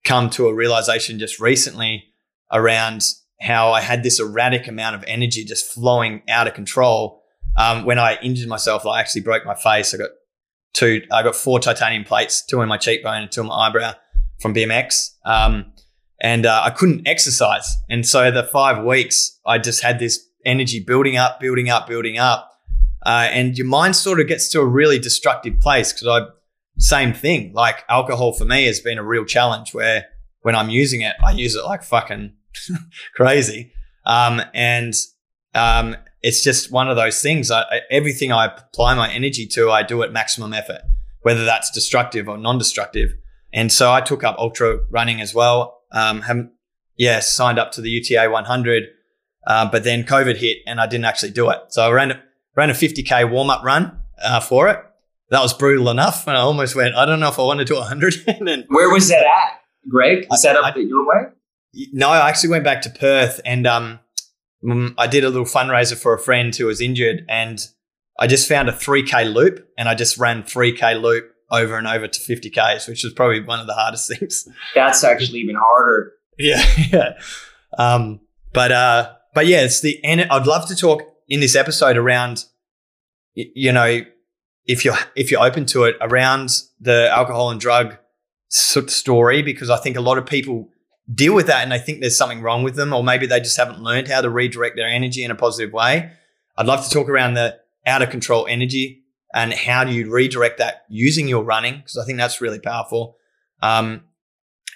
come 0.04 0.30
to 0.30 0.48
a 0.48 0.54
realization 0.54 1.18
just 1.18 1.38
recently 1.38 2.04
around 2.50 3.02
how 3.44 3.72
I 3.72 3.80
had 3.80 4.02
this 4.02 4.20
erratic 4.20 4.66
amount 4.66 4.96
of 4.96 5.04
energy 5.06 5.44
just 5.44 5.70
flowing 5.70 6.22
out 6.28 6.48
of 6.48 6.54
control. 6.54 7.22
Um, 7.56 7.84
when 7.84 7.98
I 7.98 8.18
injured 8.22 8.48
myself, 8.48 8.86
I 8.86 9.00
actually 9.00 9.20
broke 9.20 9.44
my 9.44 9.54
face. 9.54 9.94
I 9.94 9.98
got 9.98 10.10
two, 10.72 11.02
I 11.12 11.22
got 11.22 11.36
four 11.36 11.60
titanium 11.60 12.04
plates, 12.04 12.44
two 12.44 12.62
in 12.62 12.68
my 12.68 12.78
cheekbone 12.78 13.22
and 13.22 13.30
two 13.30 13.42
in 13.42 13.48
my 13.48 13.54
eyebrow 13.54 13.92
from 14.40 14.54
BMX. 14.54 15.10
Um, 15.24 15.72
and 16.20 16.46
uh, 16.46 16.62
I 16.64 16.70
couldn't 16.70 17.06
exercise. 17.06 17.76
And 17.90 18.06
so 18.06 18.30
the 18.30 18.44
five 18.44 18.82
weeks, 18.82 19.38
I 19.44 19.58
just 19.58 19.82
had 19.82 19.98
this 19.98 20.26
energy 20.44 20.80
building 20.80 21.16
up, 21.16 21.38
building 21.38 21.68
up, 21.68 21.86
building 21.86 22.18
up. 22.18 22.50
Uh, 23.04 23.28
and 23.30 23.58
your 23.58 23.66
mind 23.66 23.94
sort 23.94 24.20
of 24.20 24.26
gets 24.26 24.48
to 24.48 24.60
a 24.60 24.66
really 24.66 24.98
destructive 24.98 25.60
place 25.60 25.92
because 25.92 26.08
I 26.08 26.26
same 26.78 27.12
thing. 27.12 27.52
Like 27.52 27.84
alcohol 27.88 28.32
for 28.32 28.44
me 28.44 28.64
has 28.64 28.80
been 28.80 28.98
a 28.98 29.04
real 29.04 29.24
challenge 29.24 29.74
where 29.74 30.06
when 30.40 30.56
I'm 30.56 30.70
using 30.70 31.02
it, 31.02 31.14
I 31.24 31.32
use 31.32 31.54
it 31.54 31.64
like 31.64 31.82
fucking 31.82 32.32
crazy. 33.14 33.72
Um, 34.06 34.42
and 34.52 34.94
um, 35.54 35.96
it's 36.22 36.42
just 36.42 36.70
one 36.70 36.88
of 36.88 36.96
those 36.96 37.22
things. 37.22 37.50
I, 37.50 37.64
everything 37.90 38.32
I 38.32 38.46
apply 38.46 38.94
my 38.94 39.10
energy 39.10 39.46
to, 39.48 39.70
I 39.70 39.82
do 39.82 40.02
at 40.02 40.12
maximum 40.12 40.52
effort, 40.52 40.82
whether 41.22 41.44
that's 41.44 41.70
destructive 41.70 42.28
or 42.28 42.38
non-destructive. 42.38 43.12
And 43.52 43.72
so 43.72 43.92
I 43.92 44.00
took 44.00 44.24
up 44.24 44.36
ultra 44.38 44.78
running 44.90 45.20
as 45.20 45.34
well. 45.34 45.82
Um, 45.92 46.22
haven't, 46.22 46.50
yeah, 46.96 47.20
signed 47.20 47.58
up 47.58 47.72
to 47.72 47.80
the 47.80 47.90
UTA 47.90 48.30
100, 48.30 48.84
uh, 49.46 49.70
but 49.70 49.84
then 49.84 50.04
COVID 50.04 50.36
hit 50.36 50.58
and 50.66 50.80
I 50.80 50.86
didn't 50.86 51.04
actually 51.04 51.30
do 51.30 51.50
it. 51.50 51.58
So 51.68 51.86
I 51.86 51.90
ran 51.90 52.20
ran 52.56 52.70
a 52.70 52.72
50k 52.72 53.30
warm 53.30 53.50
up 53.50 53.64
run 53.64 54.00
uh, 54.22 54.40
for 54.40 54.68
it, 54.68 54.78
that 55.30 55.40
was 55.40 55.52
brutal 55.52 55.90
enough. 55.90 56.26
And 56.26 56.36
I 56.36 56.40
almost 56.40 56.74
went, 56.74 56.94
I 56.94 57.04
don't 57.04 57.20
know 57.20 57.28
if 57.28 57.38
I 57.38 57.42
want 57.42 57.58
to 57.60 57.64
do 57.64 57.74
100. 57.74 58.14
and 58.28 58.46
then 58.46 58.64
Where 58.68 58.90
was 58.90 59.08
that 59.08 59.24
at, 59.24 59.60
Greg? 59.88 60.26
Was 60.30 60.42
that 60.42 60.56
up 60.56 60.76
I, 60.76 60.78
your 60.78 61.06
way? 61.06 61.30
No, 61.92 62.08
I 62.08 62.28
actually 62.28 62.50
went 62.50 62.64
back 62.64 62.82
to 62.82 62.90
Perth 62.90 63.40
and 63.44 63.66
um, 63.66 64.00
I 64.98 65.06
did 65.06 65.24
a 65.24 65.28
little 65.28 65.46
fundraiser 65.46 65.96
for 65.96 66.14
a 66.14 66.18
friend 66.18 66.54
who 66.54 66.66
was 66.66 66.80
injured. 66.80 67.24
And 67.28 67.66
I 68.18 68.26
just 68.26 68.48
found 68.48 68.68
a 68.68 68.72
3K 68.72 69.32
loop 69.32 69.68
and 69.76 69.88
I 69.88 69.94
just 69.94 70.18
ran 70.18 70.42
3K 70.42 71.00
loop 71.00 71.30
over 71.50 71.76
and 71.76 71.86
over 71.86 72.08
to 72.08 72.20
50Ks, 72.20 72.88
which 72.88 73.04
was 73.04 73.12
probably 73.12 73.40
one 73.40 73.60
of 73.60 73.66
the 73.66 73.74
hardest 73.74 74.08
things. 74.18 74.48
That's 74.74 75.04
actually 75.04 75.40
even 75.40 75.56
harder. 75.56 76.12
Yeah. 76.38 76.64
Yeah. 76.92 77.12
Um, 77.76 78.20
but, 78.52 78.70
uh, 78.70 79.12
but 79.34 79.48
yeah, 79.48 79.62
it's 79.62 79.80
the, 79.80 80.02
and 80.04 80.22
I'd 80.22 80.46
love 80.46 80.68
to 80.68 80.76
talk 80.76 81.02
in 81.28 81.40
this 81.40 81.56
episode 81.56 81.96
around, 81.96 82.44
you 83.34 83.72
know, 83.72 84.02
if 84.66 84.84
you're 84.84 84.96
if 85.14 85.30
you're 85.30 85.42
open 85.42 85.66
to 85.66 85.84
it 85.84 85.96
around 86.00 86.62
the 86.80 87.08
alcohol 87.10 87.50
and 87.50 87.60
drug 87.60 87.98
story 88.48 89.42
because 89.42 89.70
I 89.70 89.76
think 89.78 89.96
a 89.96 90.00
lot 90.00 90.18
of 90.18 90.26
people 90.26 90.68
deal 91.12 91.34
with 91.34 91.46
that 91.46 91.62
and 91.62 91.70
they 91.70 91.78
think 91.78 92.00
there's 92.00 92.16
something 92.16 92.40
wrong 92.40 92.62
with 92.62 92.76
them 92.76 92.92
or 92.92 93.04
maybe 93.04 93.26
they 93.26 93.40
just 93.40 93.56
haven't 93.56 93.80
learned 93.80 94.08
how 94.08 94.20
to 94.20 94.30
redirect 94.30 94.76
their 94.76 94.88
energy 94.88 95.22
in 95.22 95.30
a 95.30 95.34
positive 95.34 95.72
way. 95.72 96.10
I'd 96.56 96.66
love 96.66 96.84
to 96.84 96.90
talk 96.90 97.08
around 97.08 97.34
the 97.34 97.58
out 97.86 98.02
of 98.02 98.10
control 98.10 98.46
energy 98.46 99.04
and 99.34 99.52
how 99.52 99.84
do 99.84 99.92
you 99.92 100.10
redirect 100.10 100.58
that 100.58 100.84
using 100.88 101.28
your 101.28 101.44
running 101.44 101.76
because 101.76 101.98
I 101.98 102.04
think 102.04 102.18
that's 102.18 102.40
really 102.40 102.60
powerful. 102.60 103.16
Um, 103.62 104.04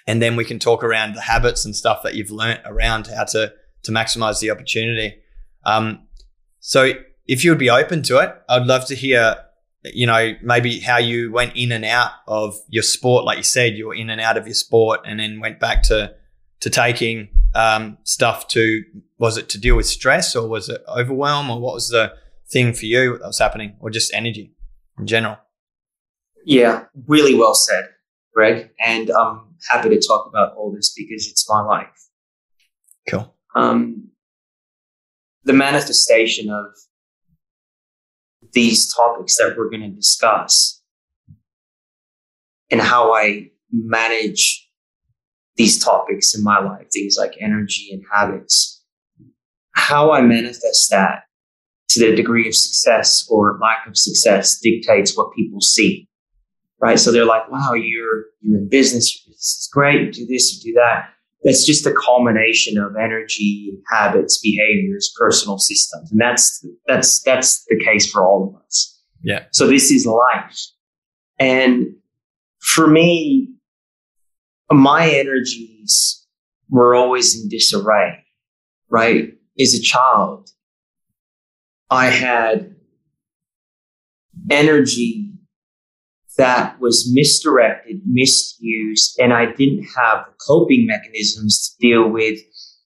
and 0.05 0.21
then 0.21 0.35
we 0.35 0.45
can 0.45 0.59
talk 0.59 0.83
around 0.83 1.15
the 1.15 1.21
habits 1.21 1.65
and 1.65 1.75
stuff 1.75 2.03
that 2.03 2.15
you've 2.15 2.31
learned 2.31 2.61
around 2.65 3.07
how 3.07 3.23
to 3.25 3.53
to 3.83 3.91
maximize 3.91 4.39
the 4.39 4.51
opportunity. 4.51 5.15
Um, 5.65 6.07
so 6.59 6.91
if 7.27 7.43
you 7.43 7.51
would 7.51 7.59
be 7.59 7.69
open 7.69 8.03
to 8.03 8.17
it, 8.17 8.35
I'd 8.49 8.65
love 8.65 8.85
to 8.87 8.95
hear 8.95 9.37
you 9.83 10.05
know, 10.05 10.33
maybe 10.41 10.79
how 10.79 10.97
you 10.97 11.31
went 11.31 11.55
in 11.55 11.71
and 11.71 11.85
out 11.85 12.11
of 12.27 12.59
your 12.67 12.83
sport. 12.83 13.23
Like 13.23 13.37
you 13.37 13.43
said, 13.43 13.75
you 13.75 13.87
were 13.87 13.95
in 13.95 14.09
and 14.09 14.19
out 14.19 14.37
of 14.37 14.45
your 14.45 14.53
sport 14.53 15.01
and 15.05 15.19
then 15.19 15.39
went 15.39 15.59
back 15.59 15.83
to, 15.83 16.13
to 16.61 16.69
taking 16.69 17.29
um, 17.55 17.97
stuff 18.03 18.47
to, 18.49 18.83
was 19.17 19.37
it 19.37 19.49
to 19.49 19.59
deal 19.59 19.75
with 19.75 19.85
stress 19.85 20.35
or 20.35 20.47
was 20.47 20.69
it 20.69 20.83
overwhelm 20.87 21.49
or 21.49 21.59
what 21.59 21.73
was 21.73 21.89
the 21.89 22.13
thing 22.51 22.73
for 22.73 22.85
you 22.85 23.17
that 23.17 23.27
was 23.27 23.39
happening 23.39 23.75
or 23.79 23.89
just 23.89 24.13
energy 24.13 24.53
in 24.97 25.07
general? 25.07 25.37
Yeah, 26.45 26.85
really 27.07 27.35
well 27.35 27.53
said, 27.53 27.89
Greg. 28.33 28.71
And 28.79 29.09
I'm 29.09 29.55
happy 29.69 29.89
to 29.89 30.01
talk 30.05 30.27
about 30.27 30.55
all 30.55 30.71
this 30.73 30.93
because 30.95 31.27
it's 31.27 31.47
my 31.49 31.61
life. 31.61 31.87
Cool. 33.09 33.33
um, 33.55 34.09
the 35.45 35.53
manifestation 35.53 36.49
of 36.51 36.65
these 38.53 38.93
topics 38.93 39.37
that 39.37 39.55
we're 39.57 39.69
going 39.69 39.81
to 39.81 39.89
discuss 39.89 40.81
and 42.69 42.79
how 42.81 43.13
I 43.13 43.49
manage 43.71 44.68
these 45.59 45.77
topics 45.77 46.33
in 46.33 46.41
my 46.41 46.57
life, 46.57 46.87
things 46.91 47.17
like 47.19 47.33
energy 47.41 47.89
and 47.91 48.01
habits, 48.15 48.81
how 49.73 50.13
I 50.13 50.21
manifest 50.21 50.89
that 50.89 51.23
to 51.89 51.99
the 51.99 52.15
degree 52.15 52.47
of 52.47 52.55
success 52.55 53.27
or 53.29 53.59
lack 53.61 53.85
of 53.85 53.97
success 53.97 54.57
dictates 54.59 55.17
what 55.17 55.35
people 55.35 55.59
see. 55.59 56.07
Right. 56.81 56.97
So 56.97 57.11
they're 57.11 57.25
like, 57.25 57.51
wow, 57.51 57.73
you're, 57.73 58.23
you're 58.41 58.57
in 58.57 58.69
business. 58.69 59.13
Your 59.13 59.33
business 59.33 59.59
is 59.59 59.69
great. 59.73 59.99
You 59.99 60.11
do 60.13 60.25
this, 60.27 60.55
you 60.55 60.71
do 60.71 60.79
that. 60.79 61.09
That's 61.43 61.65
just 61.65 61.85
a 61.85 61.93
culmination 61.93 62.77
of 62.77 62.95
energy, 62.95 63.73
habits, 63.91 64.39
behaviors, 64.41 65.13
personal 65.19 65.57
systems. 65.57 66.09
And 66.09 66.21
that's, 66.21 66.65
that's, 66.87 67.21
that's 67.23 67.65
the 67.67 67.83
case 67.83 68.09
for 68.09 68.25
all 68.25 68.47
of 68.55 68.65
us. 68.65 68.97
Yeah. 69.21 69.43
So 69.51 69.67
this 69.67 69.91
is 69.91 70.05
life. 70.05 70.57
And 71.37 71.95
for 72.61 72.87
me, 72.87 73.49
my 74.71 75.09
energies 75.09 76.25
were 76.69 76.95
always 76.95 77.41
in 77.41 77.49
disarray, 77.49 78.23
right? 78.89 79.33
As 79.59 79.73
a 79.73 79.81
child, 79.81 80.49
I 81.89 82.07
had 82.07 82.75
energy 84.49 85.33
that 86.37 86.79
was 86.79 87.11
misdirected, 87.13 88.01
misused, 88.05 89.19
and 89.19 89.33
I 89.33 89.51
didn't 89.51 89.85
have 89.97 90.25
coping 90.47 90.85
mechanisms 90.85 91.75
to 91.81 91.87
deal 91.87 92.09
with 92.09 92.39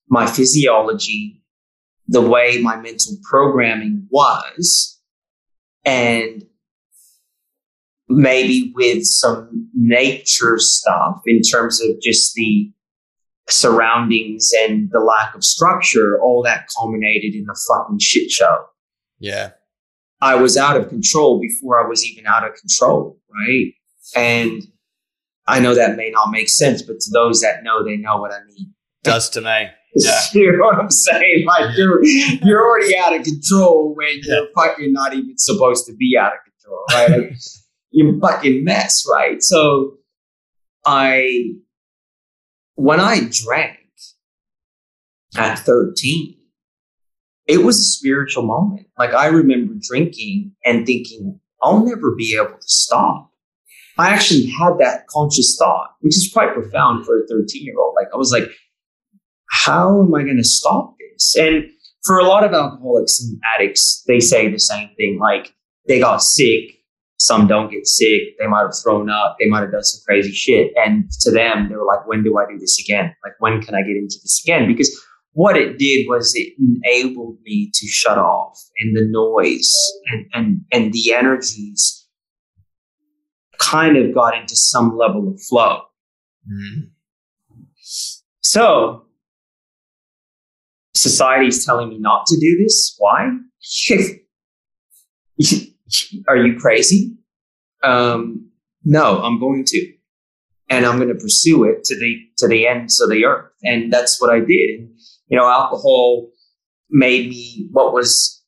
my 0.10 0.26
physiology, 0.26 1.44
the 2.08 2.22
way 2.22 2.60
my 2.62 2.78
mental 2.78 3.14
programming 3.30 4.08
was, 4.10 5.00
and 5.86 6.44
maybe 8.10 8.74
with 8.76 9.04
some 9.04 9.70
nature 9.74 10.58
stuff 10.58 11.22
in 11.26 11.42
terms 11.42 11.82
of 11.82 11.90
just 12.02 12.34
the 12.36 12.72
surroundings 13.50 14.52
and 14.62 14.90
the 14.92 15.00
lack 15.00 15.36
of 15.36 15.44
structure, 15.44 16.20
all 16.22 16.44
that 16.44 16.68
culminated 16.78 17.36
in 17.36 17.46
a 17.50 17.56
fucking 17.68 18.00
shit 18.00 18.32
show. 18.32 18.66
Yeah. 19.20 19.52
I 20.22 20.36
was 20.36 20.56
out 20.56 20.78
of 20.78 20.88
control 20.90 21.42
before 21.42 21.84
I 21.84 21.88
was 21.88 22.06
even 22.06 22.26
out 22.26 22.48
of 22.48 22.56
control, 22.56 23.20
right? 23.30 23.74
And 24.16 24.64
I 25.48 25.60
know 25.60 25.76
that 25.76 25.98
may 25.98 26.10
not 26.10 26.32
make 26.32 26.48
sense, 26.48 26.82
but 26.82 27.00
to 27.02 27.12
those 27.12 27.42
that 27.42 27.64
know, 27.64 27.84
they 27.84 27.98
know 27.98 28.18
what 28.18 28.32
I 28.32 28.40
mean. 28.46 28.74
Does 29.04 29.30
to 29.32 29.42
me. 29.42 29.70
Yeah. 29.96 30.20
you 30.34 30.58
know 30.58 30.66
what 30.66 30.80
I'm 30.80 30.90
saying? 30.90 31.46
Like 31.46 31.78
you're 31.78 32.04
you're 32.04 32.68
already 32.68 32.98
out 32.98 33.16
of 33.16 33.24
control 33.24 33.94
when 33.96 34.22
you're 34.24 34.48
fucking 34.56 34.92
not 34.92 35.14
even 35.14 35.38
supposed 35.38 35.86
to 35.86 35.94
be 35.94 36.18
out 36.20 36.32
of 36.34 36.40
control, 36.44 36.84
right? 36.92 37.38
You're 37.94 38.20
fucking 38.20 38.64
mess, 38.64 39.06
right? 39.10 39.42
So 39.42 39.98
I 40.86 41.52
when 42.76 43.00
I 43.00 43.30
drank 43.32 43.78
at 45.38 45.60
13, 45.60 46.36
it 47.48 47.60
was 47.60 47.80
a 47.80 47.84
spiritual 47.84 48.44
moment. 48.44 48.88
Like 48.98 49.14
I 49.14 49.28
remember 49.28 49.76
drinking 49.80 50.54
and 50.66 50.86
thinking, 50.86 51.40
I'll 51.62 51.86
never 51.86 52.16
be 52.16 52.36
able 52.36 52.58
to 52.58 52.68
stop. 52.68 53.32
I 53.98 54.10
actually 54.10 54.48
had 54.48 54.74
that 54.80 55.06
conscious 55.08 55.56
thought, 55.60 55.92
which 56.02 56.16
is 56.18 56.32
quite 56.34 56.54
profound 56.54 57.06
for 57.06 57.24
a 57.24 57.28
13 57.28 57.64
year 57.64 57.76
old. 57.80 57.96
Like 57.96 58.08
I 58.14 58.18
was 58.18 58.32
like, 58.32 58.50
how 59.52 60.02
am 60.02 60.14
I 60.16 60.24
going 60.24 60.38
to 60.38 60.44
stop 60.44 60.96
this? 61.00 61.36
And 61.38 61.70
for 62.04 62.18
a 62.18 62.26
lot 62.26 62.44
of 62.44 62.54
alcoholics 62.54 63.22
and 63.22 63.40
addicts, 63.56 64.04
they 64.08 64.20
say 64.20 64.50
the 64.50 64.60
same 64.60 64.90
thing. 64.98 65.20
Like 65.22 65.54
they 65.88 66.00
got 66.00 66.24
sick. 66.24 66.80
Some 67.24 67.48
don't 67.48 67.72
get 67.72 67.88
sick. 67.88 68.38
They 68.38 68.48
might 68.48 68.64
have 68.64 68.74
thrown 68.84 69.10
up. 69.10 69.38
They 69.40 69.48
might 69.48 69.62
have 69.62 69.72
done 69.72 69.84
some 69.84 70.04
crazy 70.06 70.34
shit. 70.34 70.74
And 70.76 71.10
to 71.22 71.32
them, 71.32 71.70
they 71.70 71.76
were 71.76 71.86
like, 71.86 72.06
when 72.06 72.22
do 72.22 72.38
I 72.38 72.44
do 72.52 72.60
this 72.60 72.78
again? 72.80 73.16
Like, 73.24 73.34
when 73.40 73.62
can 73.62 73.76
I 73.76 73.82
get 73.82 73.96
into 73.96 74.18
this 74.22 74.42
again? 74.44 74.68
Because 74.68 74.92
what 75.32 75.56
it 75.56 75.78
did 75.78 76.06
was 76.10 76.34
it 76.36 76.52
enabled 76.60 77.38
me 77.44 77.72
to 77.74 77.88
shut 77.88 78.18
off 78.18 78.60
and 78.78 78.94
the 78.94 79.08
noise 79.10 79.74
and, 80.12 80.26
and, 80.34 80.62
and 80.74 80.92
the 80.92 81.14
energies 81.14 82.06
kind 83.58 83.96
of 83.96 84.14
got 84.14 84.38
into 84.38 84.58
some 84.58 84.98
level 84.98 85.30
of 85.30 85.42
flow. 85.42 85.84
Mm. 86.46 86.90
So 88.42 89.06
is 90.94 91.66
telling 91.66 91.88
me 91.88 92.00
not 92.00 92.26
to 92.28 92.36
do 92.38 92.62
this. 92.62 92.96
Why? 92.98 93.30
Are 96.28 96.36
you 96.38 96.60
crazy? 96.60 97.13
Um, 97.84 98.50
no, 98.84 99.22
I'm 99.22 99.40
going 99.40 99.64
to, 99.66 99.94
and 100.70 100.86
I'm 100.86 100.98
going 100.98 101.10
to 101.10 101.16
pursue 101.16 101.64
it 101.66 101.84
to 101.86 101.96
the 101.96 102.16
to 102.38 102.48
the 102.48 102.68
ends 102.68 103.00
of 103.02 103.10
the 103.10 103.26
earth, 103.26 103.52
and 103.64 103.92
that's 103.92 104.22
what 104.22 104.30
I 104.30 104.40
did. 104.40 104.80
And 104.80 104.90
you 105.28 105.38
know, 105.38 105.48
alcohol 105.48 106.30
made 106.90 107.30
me 107.30 107.70
what 107.72 107.94
was. 107.94 108.42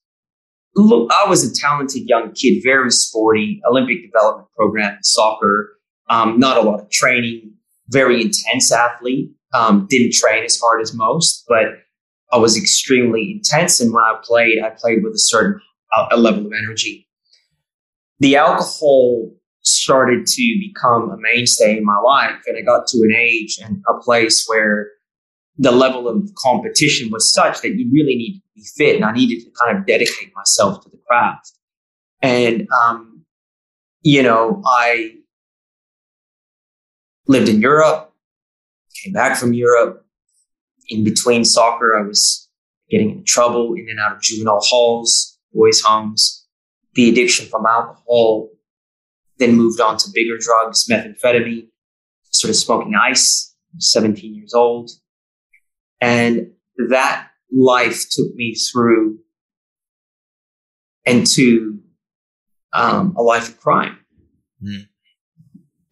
Look, 0.77 1.09
I 1.13 1.29
was 1.29 1.49
a 1.49 1.55
talented 1.55 2.03
young 2.05 2.33
kid, 2.33 2.61
very 2.61 2.91
sporty, 2.91 3.61
Olympic 3.69 4.03
development 4.03 4.49
program, 4.57 4.97
soccer, 5.03 5.79
um, 6.09 6.37
not 6.37 6.57
a 6.57 6.61
lot 6.61 6.81
of 6.81 6.89
training, 6.91 7.53
very 7.87 8.21
intense 8.21 8.73
athlete. 8.73 9.31
Um, 9.53 9.87
didn't 9.89 10.11
train 10.11 10.43
as 10.43 10.59
hard 10.59 10.81
as 10.81 10.93
most, 10.93 11.45
but 11.47 11.67
I 12.33 12.37
was 12.37 12.57
extremely 12.57 13.31
intense. 13.31 13.79
And 13.79 13.93
when 13.93 14.03
I 14.03 14.19
played, 14.21 14.61
I 14.61 14.71
played 14.71 15.01
with 15.01 15.13
a 15.13 15.19
certain 15.19 15.61
uh, 15.95 16.07
a 16.11 16.17
level 16.17 16.45
of 16.45 16.51
energy. 16.51 17.04
The 18.19 18.35
alcohol 18.35 19.31
started 19.61 20.25
to 20.25 20.59
become 20.59 21.09
a 21.09 21.17
mainstay 21.17 21.77
in 21.77 21.83
my 21.83 21.97
life, 21.97 22.39
and 22.47 22.57
I 22.57 22.61
got 22.61 22.87
to 22.87 22.97
an 22.99 23.13
age 23.15 23.59
and 23.63 23.83
a 23.89 23.99
place 24.01 24.45
where 24.47 24.89
the 25.57 25.71
level 25.71 26.07
of 26.07 26.29
competition 26.37 27.09
was 27.11 27.33
such 27.33 27.61
that 27.61 27.75
you 27.75 27.89
really 27.91 28.15
needed 28.15 28.41
to 28.41 28.49
be 28.55 28.63
fit, 28.75 28.95
and 28.95 29.05
I 29.05 29.11
needed 29.11 29.43
to 29.43 29.51
kind 29.59 29.77
of 29.77 29.85
dedicate 29.85 30.31
myself 30.35 30.83
to 30.83 30.89
the 30.89 30.99
craft. 31.07 31.51
And 32.21 32.67
um, 32.83 33.25
you 34.01 34.21
know, 34.21 34.61
I 34.65 35.15
lived 37.27 37.49
in 37.49 37.59
Europe, 37.59 38.13
came 39.03 39.13
back 39.13 39.37
from 39.37 39.53
Europe. 39.53 40.05
In 40.89 41.03
between 41.03 41.43
soccer, 41.43 41.97
I 41.97 42.03
was 42.07 42.47
getting 42.89 43.09
in 43.09 43.23
trouble 43.25 43.73
in 43.73 43.87
and 43.89 43.99
out 43.99 44.15
of 44.15 44.21
juvenile 44.21 44.59
halls, 44.61 45.39
boys' 45.51 45.81
homes. 45.81 46.44
The 46.95 47.09
addiction 47.09 47.47
from 47.47 47.65
alcohol 47.65 48.49
then 49.37 49.55
moved 49.55 49.81
on 49.81 49.97
to 49.97 50.09
bigger 50.13 50.37
drugs, 50.39 50.87
methamphetamine, 50.89 51.67
sort 52.31 52.49
of 52.49 52.55
smoking 52.55 52.93
ice, 52.95 53.53
17 53.79 54.33
years 54.33 54.53
old. 54.53 54.89
And 55.99 56.51
that 56.89 57.27
life 57.51 58.09
took 58.09 58.33
me 58.35 58.55
through 58.55 59.19
into 61.05 61.79
um, 62.73 63.13
a 63.17 63.21
life 63.21 63.49
of 63.49 63.59
crime. 63.59 63.97
Mm. 64.63 64.87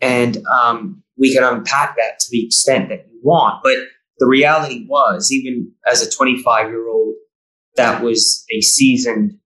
And 0.02 0.38
um, 0.48 1.04
we 1.18 1.34
can 1.34 1.44
unpack 1.44 1.96
that 1.98 2.20
to 2.20 2.26
the 2.32 2.46
extent 2.46 2.90
that 2.90 3.08
you 3.10 3.20
want. 3.22 3.62
But 3.64 3.76
the 4.20 4.28
reality 4.28 4.86
was, 4.88 5.32
even 5.32 5.72
as 5.90 6.02
a 6.06 6.10
25 6.10 6.70
year 6.70 6.88
old 6.88 7.16
that 7.76 8.04
was 8.04 8.46
a 8.52 8.62
seasoned 8.62 9.38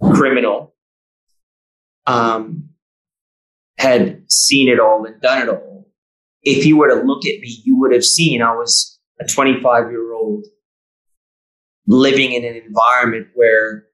criminal, 0.00 0.74
um, 2.06 2.70
had 3.78 4.22
seen 4.28 4.68
it 4.68 4.80
all 4.80 5.04
and 5.04 5.20
done 5.20 5.42
it 5.42 5.48
all. 5.48 5.88
If 6.42 6.64
you 6.64 6.76
were 6.76 6.88
to 6.88 7.04
look 7.04 7.24
at 7.26 7.40
me, 7.40 7.60
you 7.64 7.78
would 7.80 7.92
have 7.92 8.04
seen 8.04 8.42
I 8.42 8.52
was 8.52 8.98
a 9.20 9.26
25 9.26 9.90
year 9.90 10.12
old 10.12 10.44
living 11.86 12.32
in 12.32 12.44
an 12.44 12.54
environment 12.56 13.28
where 13.34 13.86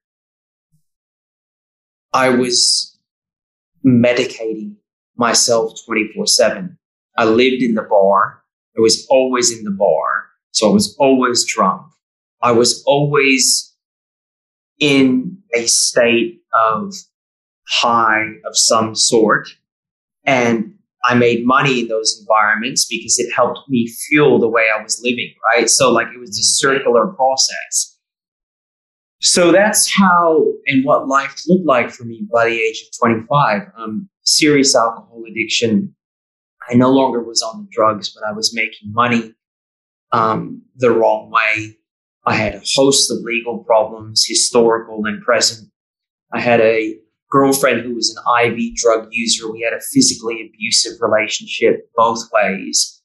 I 2.13 2.31
was 2.31 2.99
medicating 3.85 4.77
myself 5.17 5.73
24 5.87 6.27
7. 6.27 6.79
I 7.17 7.25
lived 7.25 7.63
in 7.63 7.75
the 7.75 7.83
bar. 7.83 8.43
I 8.77 8.81
was 8.81 9.07
always 9.11 9.57
in 9.57 9.65
the 9.65 9.71
bar. 9.71 10.27
So 10.53 10.71
I 10.71 10.73
was 10.73 10.97
always 10.99 11.45
drunk. 11.47 11.83
I 12.43 12.53
was 12.53 12.83
always 12.87 13.75
in 14.79 15.42
a 15.55 15.67
state 15.67 16.41
of 16.55 16.93
high 17.69 18.27
of 18.45 18.57
some 18.57 18.95
sort. 18.95 19.49
And 20.25 20.75
I 21.05 21.15
made 21.15 21.45
money 21.45 21.81
in 21.81 21.89
those 21.89 22.19
environments 22.21 22.87
because 22.89 23.19
it 23.19 23.33
helped 23.33 23.61
me 23.69 23.89
fuel 23.89 24.39
the 24.39 24.49
way 24.49 24.67
I 24.75 24.83
was 24.83 25.01
living, 25.03 25.33
right? 25.55 25.69
So, 25.69 25.91
like, 25.91 26.09
it 26.15 26.21
was 26.21 26.39
a 26.39 26.43
circular 26.43 27.09
process. 27.09 27.99
So 29.21 29.53
that's 29.53 29.93
how 29.93 30.45
and 30.67 30.85
what 30.85 31.07
life 31.07 31.43
looked 31.47 31.67
like 31.67 31.91
for 31.91 32.05
me 32.05 32.27
by 32.33 32.49
the 32.49 32.59
age 32.59 32.83
of 32.83 32.99
25. 32.99 33.63
Um, 33.77 34.09
serious 34.23 34.75
alcohol 34.75 35.23
addiction. 35.31 35.95
I 36.69 36.75
no 36.75 36.91
longer 36.91 37.23
was 37.23 37.41
on 37.41 37.63
the 37.63 37.69
drugs, 37.71 38.13
but 38.13 38.29
I 38.29 38.33
was 38.33 38.55
making 38.55 38.93
money 38.93 39.33
um, 40.11 40.63
the 40.77 40.91
wrong 40.91 41.31
way. 41.31 41.77
I 42.25 42.35
had 42.35 42.55
a 42.55 42.63
host 42.75 43.11
of 43.11 43.19
legal 43.23 43.65
problems, 43.65 44.25
historical 44.27 45.03
and 45.07 45.23
present. 45.23 45.69
I 46.33 46.41
had 46.41 46.61
a 46.61 46.97
girlfriend 47.31 47.83
who 47.83 47.95
was 47.95 48.15
an 48.15 48.51
IV 48.51 48.77
drug 48.77 49.09
user. 49.11 49.51
We 49.51 49.63
had 49.63 49.77
a 49.77 49.83
physically 49.93 50.49
abusive 50.49 51.01
relationship 51.01 51.91
both 51.97 52.21
ways. 52.33 53.03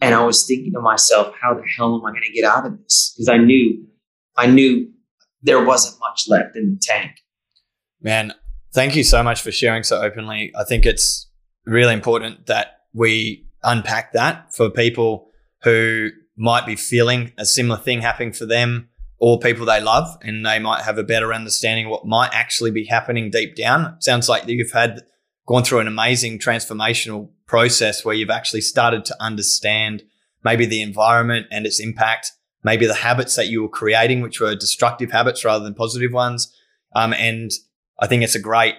And 0.00 0.14
I 0.14 0.24
was 0.24 0.46
thinking 0.46 0.72
to 0.74 0.80
myself, 0.80 1.34
how 1.40 1.54
the 1.54 1.62
hell 1.76 1.94
am 1.94 2.04
I 2.04 2.10
going 2.10 2.24
to 2.24 2.32
get 2.32 2.44
out 2.44 2.66
of 2.66 2.78
this? 2.78 3.14
Because 3.16 3.28
I 3.28 3.38
knew, 3.38 3.84
I 4.36 4.46
knew 4.46 4.88
there 5.42 5.64
wasn't 5.64 5.98
much 6.00 6.24
left 6.28 6.56
in 6.56 6.74
the 6.74 6.80
tank. 6.80 7.12
Man, 8.00 8.34
thank 8.72 8.94
you 8.94 9.02
so 9.02 9.22
much 9.22 9.40
for 9.40 9.50
sharing 9.50 9.82
so 9.82 10.00
openly. 10.00 10.52
I 10.56 10.64
think 10.64 10.84
it's 10.84 11.28
really 11.64 11.94
important 11.94 12.46
that 12.46 12.80
we 12.92 13.46
unpack 13.62 14.12
that 14.12 14.54
for 14.54 14.70
people 14.70 15.30
who 15.62 16.10
might 16.38 16.66
be 16.66 16.76
feeling 16.76 17.32
a 17.36 17.44
similar 17.44 17.78
thing 17.78 18.00
happening 18.00 18.32
for 18.32 18.46
them 18.46 18.88
or 19.18 19.38
people 19.38 19.66
they 19.66 19.80
love, 19.80 20.16
and 20.22 20.46
they 20.46 20.60
might 20.60 20.84
have 20.84 20.96
a 20.96 21.02
better 21.02 21.34
understanding 21.34 21.86
of 21.86 21.90
what 21.90 22.06
might 22.06 22.30
actually 22.32 22.70
be 22.70 22.84
happening 22.84 23.30
deep 23.30 23.56
down. 23.56 23.94
It 23.96 24.04
sounds 24.04 24.28
like 24.28 24.46
you've 24.46 24.70
had 24.70 25.02
gone 25.46 25.64
through 25.64 25.80
an 25.80 25.88
amazing 25.88 26.38
transformational 26.38 27.28
process 27.46 28.04
where 28.04 28.14
you've 28.14 28.30
actually 28.30 28.60
started 28.60 29.04
to 29.06 29.16
understand 29.20 30.04
maybe 30.44 30.66
the 30.66 30.82
environment 30.82 31.46
and 31.50 31.66
its 31.66 31.80
impact, 31.80 32.32
maybe 32.62 32.86
the 32.86 32.94
habits 32.94 33.34
that 33.34 33.48
you 33.48 33.62
were 33.62 33.68
creating, 33.68 34.20
which 34.20 34.40
were 34.40 34.54
destructive 34.54 35.10
habits 35.10 35.44
rather 35.44 35.64
than 35.64 35.74
positive 35.74 36.12
ones. 36.12 36.54
Um, 36.94 37.12
and 37.12 37.50
I 37.98 38.06
think 38.06 38.22
it's 38.22 38.36
a 38.36 38.40
great 38.40 38.76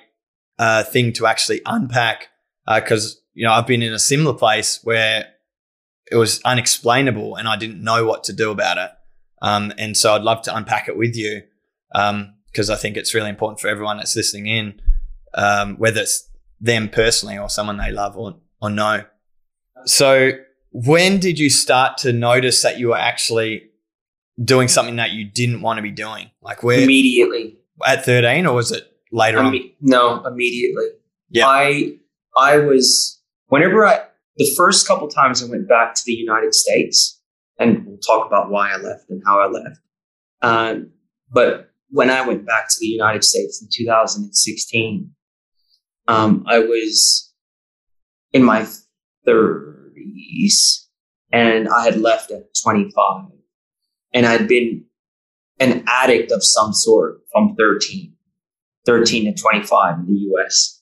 uh, 0.58 0.84
thing 0.84 1.12
to 1.14 1.26
actually 1.26 1.62
unpack 1.66 2.30
because 2.66 3.16
uh, 3.16 3.20
you 3.34 3.46
know 3.46 3.52
I've 3.52 3.68
been 3.68 3.82
in 3.82 3.94
a 3.94 4.00
similar 4.00 4.34
place 4.34 4.80
where 4.84 5.26
it 6.12 6.16
was 6.16 6.42
unexplainable 6.44 7.36
and 7.36 7.48
I 7.48 7.56
didn't 7.56 7.84
know 7.84 8.06
what 8.06 8.24
to 8.26 8.34
do 8.34 8.52
about 8.52 8.78
it. 8.78 8.92
Um, 9.42 9.74
and 9.78 9.96
so 9.96 10.14
I'd 10.14 10.22
love 10.22 10.42
to 10.44 10.56
unpack 10.56 10.88
it 10.88 10.98
with 10.98 11.16
you 11.16 11.44
because 11.92 12.70
um, 12.70 12.74
I 12.74 12.76
think 12.76 12.98
it's 12.98 13.14
really 13.14 13.30
important 13.30 13.60
for 13.60 13.68
everyone 13.68 13.98
that's 13.98 14.16
listening 14.16 14.48
in, 14.48 14.82
um, 15.34 15.78
whether 15.78 16.02
it's 16.02 16.30
them 16.60 16.90
personally 16.90 17.38
or 17.38 17.50
someone 17.50 17.78
they 17.78 17.92
love 17.92 18.18
or, 18.18 18.38
or 18.62 18.70
know. 18.70 19.04
So, 19.86 20.32
when 20.72 21.20
did 21.20 21.40
you 21.40 21.50
start 21.50 21.98
to 22.00 22.14
notice 22.14 22.62
that 22.62 22.78
you 22.78 22.90
were 22.90 22.98
actually 22.98 23.70
doing 24.44 24.68
something 24.68 24.98
that 24.98 25.12
you 25.12 25.26
didn't 25.26 25.62
want 25.62 25.78
to 25.78 25.82
be 25.82 25.92
doing? 25.92 26.30
Like, 26.42 26.64
where 26.64 26.82
immediately 26.82 27.58
at 27.86 28.04
13, 28.06 28.46
or 28.46 28.56
was 28.56 28.72
it 28.72 28.92
later 29.12 29.38
Imme- 29.38 29.46
on? 29.46 29.72
No, 29.80 30.26
immediately. 30.26 30.88
Yeah. 31.30 31.48
I, 31.48 31.94
I 32.38 32.58
was, 32.58 33.22
whenever 33.48 33.86
I, 33.86 34.02
the 34.40 34.52
first 34.58 34.88
couple 34.88 35.08
times 35.10 35.44
I 35.44 35.50
went 35.50 35.68
back 35.68 35.94
to 35.94 36.02
the 36.06 36.14
United 36.14 36.56
States, 36.56 37.22
and 37.60 37.86
we'll 37.86 37.98
talk 37.98 38.26
about 38.26 38.50
why 38.50 38.72
I 38.72 38.78
left 38.78 39.10
and 39.10 39.22
how 39.26 39.40
I 39.40 39.48
left. 39.48 39.80
Um, 40.42 40.92
but 41.30 41.72
when 41.90 42.10
I 42.10 42.26
went 42.26 42.46
back 42.46 42.70
to 42.70 42.76
the 42.80 42.88
United 42.88 43.26
States 43.26 43.62
in 43.62 43.68
2016, 43.72 45.12
um, 46.08 46.46
I 46.48 46.60
was 46.60 47.34
in 48.32 48.44
my 48.44 48.66
30s 49.28 50.86
and 51.32 51.68
I 51.68 51.84
had 51.84 52.00
left 52.00 52.32
at 52.32 52.44
25 52.64 53.26
and 54.14 54.26
I'd 54.26 54.48
been 54.48 54.86
an 55.60 55.84
addict 55.88 56.32
of 56.32 56.40
some 56.44 56.74
sort 56.74 57.20
from 57.32 57.56
13, 57.58 58.14
13 58.86 59.36
to 59.36 59.42
25 59.42 60.00
in 60.00 60.06
the 60.06 60.20
US. 60.32 60.82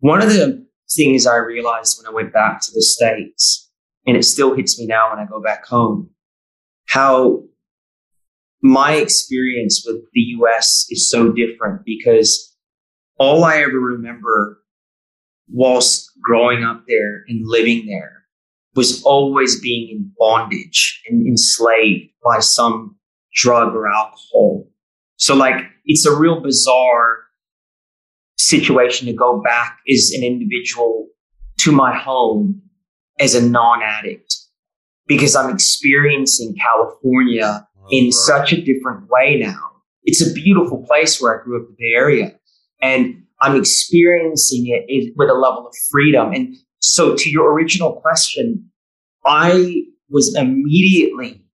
One 0.00 0.20
of 0.20 0.30
the 0.30 0.66
things 0.94 1.26
I 1.26 1.36
realized 1.36 1.98
when 1.98 2.10
I 2.10 2.14
went 2.14 2.32
back 2.32 2.60
to 2.62 2.72
the 2.72 2.82
States 2.82 3.70
and 4.06 4.16
it 4.16 4.24
still 4.24 4.54
hits 4.54 4.78
me 4.78 4.86
now 4.86 5.10
when 5.10 5.18
I 5.18 5.28
go 5.28 5.40
back 5.40 5.66
home, 5.66 6.10
how 6.88 7.44
my 8.62 8.92
experience 8.94 9.84
with 9.86 10.02
the 10.12 10.20
US 10.38 10.86
is 10.90 11.08
so 11.08 11.32
different 11.32 11.82
because 11.84 12.54
all 13.18 13.44
I 13.44 13.58
ever 13.58 13.78
remember 13.78 14.62
whilst 15.48 16.10
growing 16.22 16.64
up 16.64 16.84
there 16.86 17.24
and 17.28 17.40
living 17.44 17.86
there 17.86 18.24
was 18.74 19.02
always 19.02 19.60
being 19.60 19.90
in 19.90 20.12
bondage 20.18 21.02
and 21.08 21.26
enslaved 21.26 22.10
by 22.24 22.38
some 22.38 22.96
drug 23.34 23.74
or 23.74 23.88
alcohol. 23.88 24.66
So 25.16 25.34
like 25.34 25.64
it's 25.86 26.06
a 26.06 26.14
real 26.14 26.40
bizarre 26.40 27.18
situation 28.40 29.06
to 29.06 29.12
go 29.12 29.40
back 29.40 29.78
as 29.92 30.12
an 30.14 30.24
individual 30.24 31.08
to 31.60 31.72
my 31.72 31.96
home 31.96 32.62
as 33.18 33.34
a 33.34 33.46
non-addict 33.46 34.34
because 35.06 35.36
I'm 35.36 35.52
experiencing 35.52 36.54
California 36.56 37.66
oh, 37.78 37.86
in 37.90 38.12
such 38.12 38.52
a 38.52 38.60
different 38.60 39.08
way 39.10 39.38
now. 39.38 39.60
It's 40.04 40.26
a 40.26 40.32
beautiful 40.32 40.84
place 40.86 41.20
where 41.20 41.38
I 41.38 41.44
grew 41.44 41.60
up 41.60 41.68
in 41.68 41.74
the 41.74 41.76
Bay 41.78 41.94
Area 41.94 42.38
and 42.80 43.22
I'm 43.42 43.56
experiencing 43.56 44.64
it 44.66 45.12
with 45.16 45.28
a 45.28 45.34
level 45.34 45.66
of 45.66 45.74
freedom. 45.90 46.32
And 46.32 46.56
so 46.78 47.14
to 47.14 47.30
your 47.30 47.52
original 47.52 48.00
question, 48.00 48.70
I 49.26 49.82
was 50.08 50.34
immediately 50.34 51.44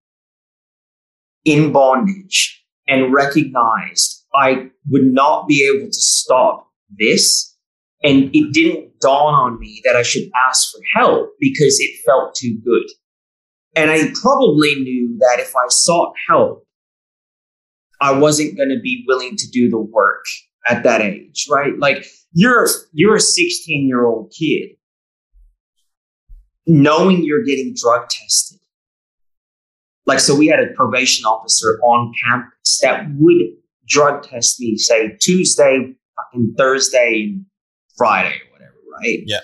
in 1.44 1.72
bondage 1.72 2.64
and 2.87 3.12
recognized 3.12 4.25
I 4.35 4.70
would 4.88 5.07
not 5.07 5.49
be 5.49 5.64
able 5.64 5.87
to 5.87 5.92
stop 5.92 6.65
this 6.90 7.57
and 8.03 8.31
it 8.35 8.53
didn't 8.53 9.01
dawn 9.01 9.35
on 9.35 9.59
me 9.59 9.81
that 9.85 9.96
I 9.96 10.03
should 10.03 10.29
ask 10.49 10.70
for 10.70 10.81
help 10.94 11.31
because 11.40 11.79
it 11.81 12.01
felt 12.05 12.35
too 12.35 12.59
good. 12.64 12.87
And 13.75 13.90
I 13.90 14.11
probably 14.20 14.75
knew 14.77 15.16
that 15.18 15.40
if 15.40 15.55
I 15.57 15.66
sought 15.68 16.12
help, 16.29 16.66
I 18.01 18.12
wasn't 18.12 18.57
going 18.57 18.68
to 18.68 18.81
be 18.81 19.05
willing 19.07 19.37
to 19.37 19.51
do 19.51 19.68
the 19.68 19.79
work 19.79 20.25
at 20.68 20.83
that 20.85 21.01
age, 21.01 21.46
right? 21.51 21.79
Like 21.79 22.07
you're 22.33 22.68
you're 22.92 23.16
a 23.16 23.20
16 23.20 23.87
year 23.87 24.05
old 24.05 24.33
kid, 24.37 24.70
knowing 26.66 27.25
you're 27.25 27.44
getting 27.44 27.75
drug 27.75 28.09
tested. 28.09 28.61
Like 30.05 30.20
so, 30.20 30.37
we 30.37 30.46
had 30.46 30.61
a 30.61 30.72
probation 30.75 31.25
officer 31.25 31.81
on 31.83 32.12
campus 32.25 32.81
that 32.83 33.07
would 33.18 33.46
drug 33.88 34.22
test 34.22 34.61
me, 34.61 34.77
say 34.77 35.16
Tuesday, 35.20 35.94
fucking 36.16 36.55
Thursday, 36.57 37.38
Friday 37.96 38.35
or 38.35 38.52
whatever, 38.52 38.74
right? 39.00 39.22
Yeah. 39.26 39.40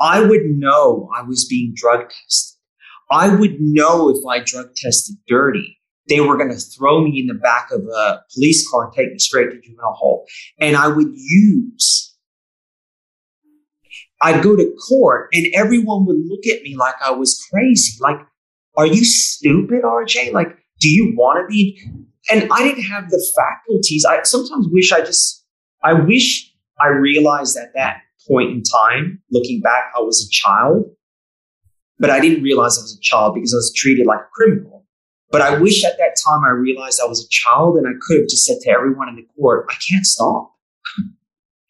I 0.00 0.20
would 0.20 0.44
know 0.46 1.08
I 1.16 1.22
was 1.22 1.46
being 1.48 1.72
drug 1.74 2.00
tested. 2.00 2.58
I 3.10 3.28
would 3.28 3.60
know 3.60 4.08
if 4.08 4.24
I 4.28 4.40
drug 4.40 4.74
tested 4.74 5.16
dirty, 5.28 5.78
they 6.08 6.20
were 6.20 6.36
going 6.36 6.50
to 6.50 6.58
throw 6.58 7.02
me 7.02 7.20
in 7.20 7.26
the 7.26 7.34
back 7.34 7.70
of 7.70 7.80
a 7.82 8.22
police 8.34 8.68
car 8.68 8.86
and 8.86 8.94
take 8.94 9.12
me 9.12 9.18
straight 9.18 9.50
to 9.50 9.60
juvenile 9.60 9.94
hall. 9.94 10.26
And 10.60 10.76
I 10.76 10.88
would 10.88 11.12
use, 11.14 12.16
I'd 14.20 14.42
go 14.42 14.56
to 14.56 14.74
court 14.88 15.28
and 15.32 15.46
everyone 15.54 16.06
would 16.06 16.18
look 16.26 16.46
at 16.46 16.62
me 16.62 16.76
like 16.76 16.94
I 17.02 17.10
was 17.12 17.40
crazy. 17.52 17.98
Like, 18.00 18.18
are 18.76 18.86
you 18.86 19.04
stupid, 19.04 19.82
RJ? 19.82 20.32
Like, 20.32 20.58
do 20.80 20.88
you 20.88 21.14
want 21.16 21.38
to 21.42 21.46
be? 21.46 21.80
And 22.30 22.48
I 22.50 22.62
didn't 22.62 22.84
have 22.84 23.10
the 23.10 23.24
faculties. 23.36 24.04
I 24.04 24.22
sometimes 24.22 24.66
wish 24.70 24.92
I 24.92 25.00
just, 25.00 25.43
I 25.84 25.92
wish 25.92 26.50
I 26.80 26.88
realized 26.88 27.56
at 27.56 27.72
that 27.74 27.98
point 28.26 28.50
in 28.50 28.62
time, 28.62 29.22
looking 29.30 29.60
back, 29.60 29.92
I 29.96 30.00
was 30.00 30.26
a 30.26 30.30
child, 30.32 30.86
but 31.98 32.10
I 32.10 32.20
didn't 32.20 32.42
realize 32.42 32.78
I 32.78 32.82
was 32.82 32.96
a 32.98 33.02
child 33.02 33.34
because 33.34 33.52
I 33.52 33.58
was 33.58 33.72
treated 33.76 34.06
like 34.06 34.20
a 34.20 34.28
criminal. 34.32 34.84
But 35.30 35.42
I 35.42 35.58
wish 35.58 35.84
at 35.84 35.98
that 35.98 36.16
time 36.24 36.44
I 36.44 36.50
realized 36.50 37.00
I 37.04 37.08
was 37.08 37.24
a 37.24 37.28
child 37.28 37.76
and 37.76 37.86
I 37.86 37.92
could 38.00 38.20
have 38.20 38.28
just 38.28 38.46
said 38.46 38.58
to 38.62 38.70
everyone 38.70 39.08
in 39.08 39.16
the 39.16 39.26
court, 39.36 39.66
I 39.68 39.74
can't 39.88 40.06
stop. 40.06 40.52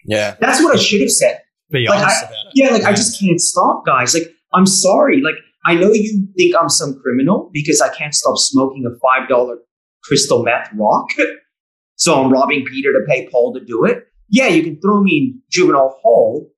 Yeah. 0.04 0.36
That's 0.40 0.62
what 0.62 0.76
I 0.76 0.78
should 0.78 1.00
have 1.00 1.10
said. 1.10 1.40
Be 1.70 1.86
like 1.88 1.98
honest 1.98 2.24
I, 2.24 2.26
about 2.26 2.46
it. 2.46 2.52
Yeah, 2.54 2.70
like 2.70 2.82
yeah. 2.82 2.88
I 2.88 2.92
just 2.92 3.18
can't 3.18 3.40
stop, 3.40 3.86
guys. 3.86 4.14
Like, 4.14 4.34
I'm 4.52 4.66
sorry. 4.66 5.22
Like, 5.22 5.36
I 5.64 5.74
know 5.74 5.92
you 5.92 6.28
think 6.36 6.54
I'm 6.60 6.68
some 6.68 7.00
criminal 7.00 7.50
because 7.52 7.80
I 7.80 7.88
can't 7.94 8.14
stop 8.14 8.36
smoking 8.36 8.84
a 8.86 9.30
$5 9.30 9.56
crystal 10.04 10.42
meth 10.42 10.70
rock. 10.74 11.08
so 11.96 12.22
I'm 12.22 12.32
robbing 12.32 12.64
Peter 12.64 12.92
to 12.92 13.00
pay 13.08 13.28
Paul 13.30 13.54
to 13.54 13.64
do 13.64 13.84
it 13.84 14.08
yeah, 14.28 14.48
you 14.48 14.62
can 14.62 14.80
throw 14.80 15.02
me 15.02 15.16
in 15.16 15.42
juvenile 15.50 15.96
hall, 16.02 16.50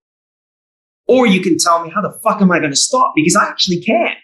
or 1.06 1.26
you 1.26 1.40
can 1.40 1.58
tell 1.58 1.84
me 1.84 1.90
how 1.94 2.00
the 2.00 2.18
fuck 2.22 2.40
am 2.40 2.50
I 2.50 2.58
going 2.58 2.70
to 2.70 2.76
stop 2.76 3.12
because 3.14 3.36
I 3.36 3.48
actually 3.48 3.80
can. 3.80 4.14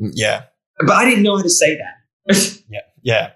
Mm, 0.00 0.12
yeah. 0.14 0.44
But 0.80 0.92
I 0.92 1.04
didn't 1.04 1.22
know 1.22 1.36
how 1.36 1.42
to 1.42 1.50
say 1.50 1.76
that. 1.76 2.60
yeah. 2.68 2.80
Yeah. 3.02 3.30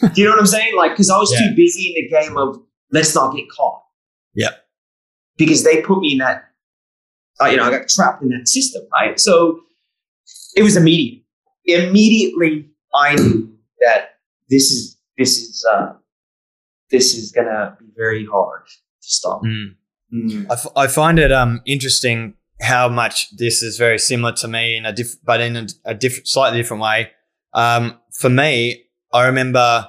Do 0.00 0.20
you 0.20 0.24
know 0.24 0.32
what 0.32 0.40
I'm 0.40 0.46
saying? 0.46 0.76
Like, 0.76 0.92
because 0.92 1.10
I 1.10 1.18
was 1.18 1.32
yeah. 1.32 1.48
too 1.48 1.56
busy 1.56 1.94
in 1.94 2.04
the 2.04 2.20
game 2.20 2.36
of 2.36 2.58
let's 2.90 3.14
not 3.14 3.34
get 3.34 3.44
caught. 3.50 3.82
Yeah. 4.34 4.50
Because 5.36 5.64
they 5.64 5.82
put 5.82 6.00
me 6.00 6.12
in 6.12 6.18
that, 6.18 6.44
uh, 7.40 7.46
you 7.46 7.56
know, 7.56 7.64
I 7.64 7.70
got 7.70 7.88
trapped 7.88 8.22
in 8.22 8.30
that 8.30 8.48
system, 8.48 8.82
right? 8.92 9.18
So 9.18 9.60
it 10.56 10.62
was 10.62 10.76
immediate. 10.76 11.22
Immediately, 11.64 12.68
I 12.94 13.16
knew 13.16 13.56
that 13.80 14.18
this 14.48 14.70
is 14.70 14.98
this 15.16 15.38
is 15.38 15.66
uh, 15.72 15.94
this 16.94 17.14
is 17.14 17.32
gonna 17.32 17.76
be 17.80 17.86
very 17.96 18.24
hard 18.24 18.66
to 18.66 19.08
stop. 19.18 19.42
Mm. 19.42 19.74
Mm. 20.14 20.46
I, 20.48 20.52
f- 20.52 20.76
I 20.76 20.86
find 20.86 21.18
it 21.18 21.32
um, 21.32 21.60
interesting 21.66 22.34
how 22.60 22.88
much 22.88 23.36
this 23.36 23.62
is 23.64 23.76
very 23.76 23.98
similar 23.98 24.32
to 24.36 24.46
me 24.46 24.76
in 24.76 24.86
a 24.86 24.92
diff- 24.92 25.16
but 25.24 25.40
in 25.40 25.56
a, 25.56 25.66
a 25.86 25.94
different, 25.94 26.28
slightly 26.28 26.58
different 26.60 26.82
way. 26.84 27.10
Um, 27.52 27.98
for 28.12 28.30
me, 28.30 28.84
I 29.12 29.26
remember 29.26 29.88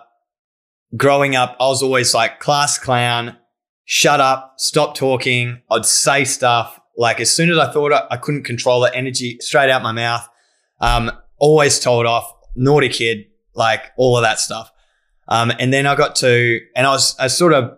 growing 0.98 1.36
up, 1.36 1.56
I 1.60 1.68
was 1.68 1.84
always 1.84 2.16
like 2.16 2.40
class 2.40 2.80
clown, 2.80 3.38
shut 3.84 4.20
up, 4.20 4.56
stop 4.58 4.96
talking. 4.96 5.62
I'd 5.70 5.86
say 5.86 6.26
stuff 6.26 6.80
like 6.98 7.20
as 7.20 7.30
soon 7.32 7.52
as 7.52 7.58
I 7.60 7.72
thought 7.72 7.94
I, 7.94 8.08
I 8.10 8.18
couldn't 8.18 8.46
control 8.46 8.82
the 8.82 8.96
energy 8.96 9.38
straight 9.42 9.70
out 9.70 9.84
my 9.84 9.92
mouth. 9.92 10.28
Um, 10.82 11.12
always 11.38 11.80
told 11.80 12.08
off, 12.08 12.34
naughty 12.56 12.90
kid, 12.90 13.26
like 13.54 13.92
all 13.96 14.18
of 14.18 14.24
that 14.24 14.40
stuff. 14.40 14.72
Um, 15.28 15.52
and 15.60 15.74
then 15.74 15.88
I 15.88 15.96
got 15.96 16.16
to, 16.18 16.60
and 16.76 16.86
I 16.86 16.92
was, 16.92 17.16
I 17.20 17.28
sort 17.28 17.54
of, 17.54 17.78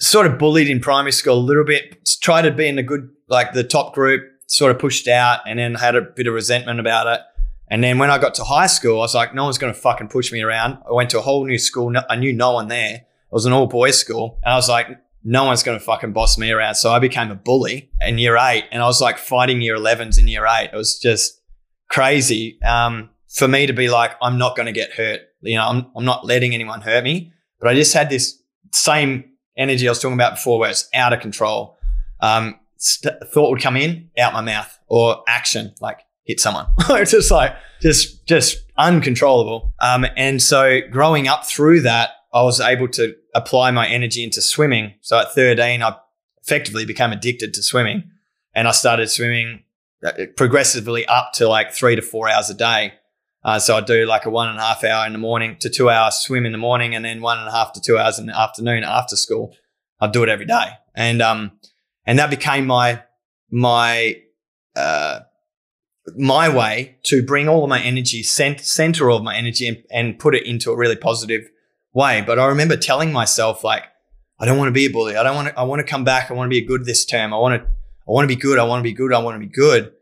sort 0.00 0.26
of 0.26 0.38
bullied 0.38 0.68
in 0.68 0.80
primary 0.80 1.12
school 1.12 1.38
a 1.38 1.40
little 1.40 1.64
bit. 1.64 2.06
Tried 2.20 2.42
to 2.42 2.50
be 2.50 2.68
in 2.68 2.76
the 2.76 2.82
good, 2.82 3.08
like 3.28 3.52
the 3.52 3.64
top 3.64 3.94
group, 3.94 4.22
sort 4.46 4.70
of 4.70 4.78
pushed 4.78 5.08
out, 5.08 5.40
and 5.46 5.58
then 5.58 5.74
had 5.74 5.96
a 5.96 6.02
bit 6.02 6.26
of 6.26 6.34
resentment 6.34 6.80
about 6.80 7.06
it. 7.06 7.20
And 7.68 7.82
then 7.82 7.98
when 7.98 8.10
I 8.10 8.18
got 8.18 8.34
to 8.34 8.44
high 8.44 8.66
school, 8.66 8.98
I 8.98 9.00
was 9.00 9.14
like, 9.14 9.34
no 9.34 9.44
one's 9.44 9.58
going 9.58 9.72
to 9.72 9.78
fucking 9.78 10.08
push 10.08 10.30
me 10.30 10.42
around. 10.42 10.78
I 10.88 10.92
went 10.92 11.10
to 11.10 11.18
a 11.18 11.22
whole 11.22 11.44
new 11.44 11.58
school. 11.58 11.92
I 12.08 12.16
knew 12.16 12.32
no 12.32 12.52
one 12.52 12.68
there. 12.68 12.94
It 12.94 13.32
was 13.32 13.46
an 13.46 13.52
all 13.52 13.66
boys 13.66 13.98
school. 13.98 14.38
And 14.44 14.52
I 14.52 14.56
was 14.56 14.68
like, 14.68 14.88
no 15.24 15.44
one's 15.44 15.62
going 15.62 15.78
to 15.78 15.84
fucking 15.84 16.12
boss 16.12 16.36
me 16.36 16.52
around. 16.52 16.74
So 16.74 16.92
I 16.92 16.98
became 16.98 17.30
a 17.30 17.34
bully 17.34 17.90
in 18.02 18.18
year 18.18 18.36
eight. 18.36 18.66
And 18.70 18.82
I 18.82 18.86
was 18.86 19.00
like 19.00 19.16
fighting 19.16 19.62
year 19.62 19.76
11s 19.76 20.18
in 20.18 20.28
year 20.28 20.46
eight. 20.46 20.70
It 20.72 20.76
was 20.76 20.98
just 20.98 21.40
crazy 21.88 22.60
um, 22.62 23.08
for 23.28 23.48
me 23.48 23.66
to 23.66 23.72
be 23.72 23.88
like, 23.88 24.12
I'm 24.20 24.36
not 24.38 24.56
going 24.56 24.66
to 24.66 24.72
get 24.72 24.92
hurt. 24.92 25.22
You 25.44 25.56
know, 25.56 25.66
I'm, 25.66 25.86
I'm 25.96 26.04
not 26.04 26.24
letting 26.24 26.54
anyone 26.54 26.80
hurt 26.80 27.04
me. 27.04 27.32
But 27.60 27.68
I 27.68 27.74
just 27.74 27.94
had 27.94 28.10
this 28.10 28.42
same 28.72 29.24
energy 29.56 29.88
I 29.88 29.90
was 29.90 30.00
talking 30.00 30.14
about 30.14 30.34
before 30.34 30.58
where 30.58 30.70
it's 30.70 30.88
out 30.94 31.12
of 31.12 31.20
control. 31.20 31.78
Um, 32.20 32.58
st- 32.76 33.14
thought 33.32 33.50
would 33.50 33.62
come 33.62 33.76
in, 33.76 34.10
out 34.18 34.32
my 34.32 34.40
mouth, 34.40 34.78
or 34.86 35.22
action, 35.28 35.74
like 35.80 36.00
hit 36.24 36.40
someone. 36.40 36.66
it's 36.90 37.10
just 37.10 37.30
like 37.30 37.54
just 37.80 38.26
just 38.26 38.64
uncontrollable. 38.76 39.72
Um, 39.80 40.06
and 40.16 40.42
so 40.42 40.80
growing 40.90 41.28
up 41.28 41.46
through 41.46 41.82
that, 41.82 42.10
I 42.32 42.42
was 42.42 42.60
able 42.60 42.88
to 42.88 43.14
apply 43.34 43.70
my 43.70 43.86
energy 43.86 44.24
into 44.24 44.42
swimming. 44.42 44.94
So 45.00 45.18
at 45.18 45.32
13, 45.32 45.82
I 45.82 45.96
effectively 46.42 46.84
became 46.84 47.12
addicted 47.12 47.54
to 47.54 47.62
swimming, 47.62 48.10
and 48.54 48.68
I 48.68 48.72
started 48.72 49.08
swimming 49.08 49.62
uh, 50.04 50.12
progressively 50.36 51.06
up 51.06 51.32
to 51.34 51.48
like 51.48 51.72
three 51.72 51.96
to 51.96 52.02
four 52.02 52.28
hours 52.28 52.50
a 52.50 52.54
day. 52.54 52.94
Uh, 53.44 53.58
so 53.58 53.76
I'd 53.76 53.84
do 53.84 54.06
like 54.06 54.24
a 54.24 54.30
one 54.30 54.48
and 54.48 54.58
a 54.58 54.62
half 54.62 54.84
hour 54.84 55.06
in 55.06 55.12
the 55.12 55.18
morning 55.18 55.56
to 55.60 55.68
two 55.68 55.90
hours 55.90 56.14
swim 56.16 56.46
in 56.46 56.52
the 56.52 56.58
morning, 56.58 56.94
and 56.94 57.04
then 57.04 57.20
one 57.20 57.38
and 57.38 57.48
a 57.48 57.52
half 57.52 57.72
to 57.74 57.80
two 57.80 57.98
hours 57.98 58.18
in 58.18 58.26
the 58.26 58.38
afternoon 58.38 58.84
after 58.84 59.16
school. 59.16 59.54
I'd 60.00 60.12
do 60.12 60.22
it 60.22 60.28
every 60.28 60.46
day, 60.46 60.70
and 60.94 61.20
um, 61.20 61.52
and 62.06 62.18
that 62.18 62.30
became 62.30 62.66
my 62.66 63.02
my 63.50 64.16
uh, 64.74 65.20
my 66.16 66.48
way 66.48 66.96
to 67.04 67.22
bring 67.22 67.48
all 67.48 67.64
of 67.64 67.68
my 67.68 67.80
energy, 67.80 68.22
center 68.22 69.10
all 69.10 69.18
of 69.18 69.24
my 69.24 69.36
energy 69.36 69.68
and, 69.68 69.82
and 69.90 70.18
put 70.18 70.34
it 70.34 70.46
into 70.46 70.70
a 70.70 70.76
really 70.76 70.96
positive 70.96 71.48
way. 71.92 72.22
But 72.26 72.38
I 72.38 72.46
remember 72.46 72.76
telling 72.76 73.12
myself 73.12 73.64
like, 73.64 73.84
I 74.38 74.46
don't 74.46 74.58
want 74.58 74.68
to 74.68 74.72
be 74.72 74.86
a 74.86 74.90
bully. 74.90 75.16
I 75.16 75.22
don't 75.22 75.36
want 75.36 75.48
to, 75.48 75.58
I 75.58 75.62
want 75.62 75.80
to 75.80 75.86
come 75.86 76.04
back. 76.04 76.30
I 76.30 76.34
want 76.34 76.46
to 76.46 76.50
be 76.50 76.62
a 76.62 76.66
good 76.66 76.84
this 76.84 77.04
term. 77.04 77.32
I 77.32 77.38
want 77.38 77.62
to, 77.62 77.68
I 77.68 78.10
want 78.10 78.24
to 78.24 78.34
be 78.34 78.40
good. 78.40 78.58
I 78.58 78.64
want 78.64 78.80
to 78.80 78.82
be 78.82 78.92
good. 78.92 79.12
I 79.12 79.18
want 79.20 79.36
to 79.36 79.46
be 79.46 79.52
good. 79.52 79.92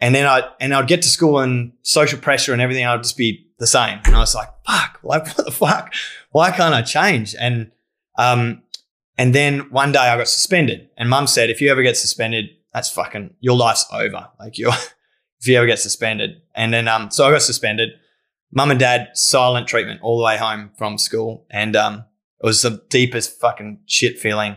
And 0.00 0.14
then 0.14 0.26
I, 0.26 0.48
and 0.60 0.72
I'd 0.74 0.86
get 0.86 1.02
to 1.02 1.08
school 1.08 1.40
and 1.40 1.72
social 1.82 2.18
pressure 2.18 2.52
and 2.52 2.62
everything. 2.62 2.86
I'd 2.86 3.02
just 3.02 3.16
be 3.16 3.48
the 3.58 3.66
same. 3.66 3.98
And 4.04 4.14
I 4.14 4.20
was 4.20 4.34
like, 4.34 4.48
fuck, 4.66 5.00
like, 5.02 5.26
what 5.36 5.44
the 5.44 5.50
fuck? 5.50 5.92
Why 6.30 6.50
can't 6.50 6.74
I 6.74 6.82
change? 6.82 7.34
And, 7.38 7.72
um, 8.16 8.62
and 9.16 9.34
then 9.34 9.70
one 9.70 9.92
day 9.92 9.98
I 9.98 10.16
got 10.16 10.28
suspended 10.28 10.88
and 10.96 11.10
mum 11.10 11.26
said, 11.26 11.50
if 11.50 11.60
you 11.60 11.70
ever 11.70 11.82
get 11.82 11.96
suspended, 11.96 12.50
that's 12.72 12.88
fucking, 12.90 13.34
your 13.40 13.56
life's 13.56 13.86
over. 13.92 14.28
Like 14.38 14.58
you're, 14.58 14.70
if 15.40 15.46
you 15.46 15.56
ever 15.56 15.66
get 15.66 15.80
suspended. 15.80 16.42
And 16.54 16.72
then, 16.72 16.86
um, 16.86 17.10
so 17.10 17.26
I 17.26 17.32
got 17.32 17.42
suspended. 17.42 17.90
Mum 18.52 18.70
and 18.70 18.80
dad, 18.80 19.08
silent 19.14 19.66
treatment 19.66 20.00
all 20.02 20.18
the 20.18 20.24
way 20.24 20.36
home 20.36 20.70
from 20.78 20.96
school. 20.96 21.46
And, 21.50 21.74
um, 21.74 22.04
it 22.40 22.46
was 22.46 22.62
the 22.62 22.82
deepest 22.88 23.40
fucking 23.40 23.80
shit 23.86 24.18
feeling. 24.18 24.56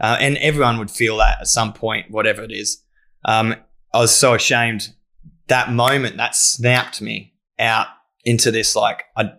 Uh, 0.00 0.16
and 0.18 0.36
everyone 0.38 0.78
would 0.78 0.90
feel 0.90 1.18
that 1.18 1.40
at 1.40 1.46
some 1.46 1.72
point, 1.72 2.10
whatever 2.10 2.42
it 2.42 2.50
is. 2.50 2.82
Um, 3.24 3.54
I 3.92 4.00
was 4.00 4.14
so 4.14 4.34
ashamed. 4.34 4.92
That 5.48 5.72
moment, 5.72 6.16
that 6.18 6.34
snapped 6.34 7.02
me 7.02 7.34
out 7.58 7.88
into 8.24 8.50
this, 8.50 8.76
like, 8.76 9.04
I, 9.16 9.32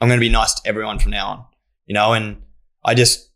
I'm 0.00 0.08
going 0.08 0.18
to 0.18 0.20
be 0.20 0.28
nice 0.28 0.54
to 0.54 0.68
everyone 0.68 0.98
from 0.98 1.12
now 1.12 1.28
on, 1.28 1.44
you 1.86 1.94
know, 1.94 2.12
and 2.12 2.42
I 2.84 2.94
just, 2.94 3.30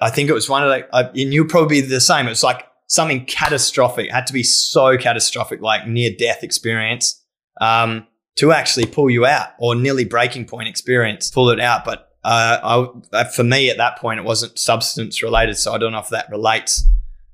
I 0.00 0.10
think 0.10 0.30
it 0.30 0.34
was 0.34 0.48
one 0.48 0.62
of 0.62 0.70
the, 0.70 0.94
I, 0.94 1.02
and 1.04 1.32
you'll 1.32 1.46
probably 1.46 1.80
be 1.80 1.86
the 1.86 2.00
same. 2.00 2.26
It 2.26 2.30
was 2.30 2.42
like 2.42 2.66
something 2.86 3.24
catastrophic. 3.26 4.06
It 4.06 4.12
had 4.12 4.26
to 4.26 4.32
be 4.32 4.42
so 4.42 4.96
catastrophic, 4.96 5.60
like 5.60 5.86
near 5.86 6.10
death 6.18 6.42
experience, 6.42 7.22
um, 7.60 8.06
to 8.36 8.52
actually 8.52 8.86
pull 8.86 9.10
you 9.10 9.26
out 9.26 9.48
or 9.58 9.74
nearly 9.74 10.04
breaking 10.04 10.46
point 10.46 10.68
experience, 10.68 11.30
pull 11.30 11.50
it 11.50 11.60
out. 11.60 11.84
But 11.84 12.10
uh, 12.24 12.88
I, 13.12 13.24
for 13.24 13.44
me 13.44 13.70
at 13.70 13.76
that 13.76 13.98
point, 13.98 14.18
it 14.18 14.24
wasn't 14.24 14.58
substance 14.58 15.22
related. 15.22 15.56
So 15.56 15.72
I 15.72 15.78
don't 15.78 15.92
know 15.92 15.98
if 15.98 16.08
that 16.08 16.30
relates, 16.30 16.84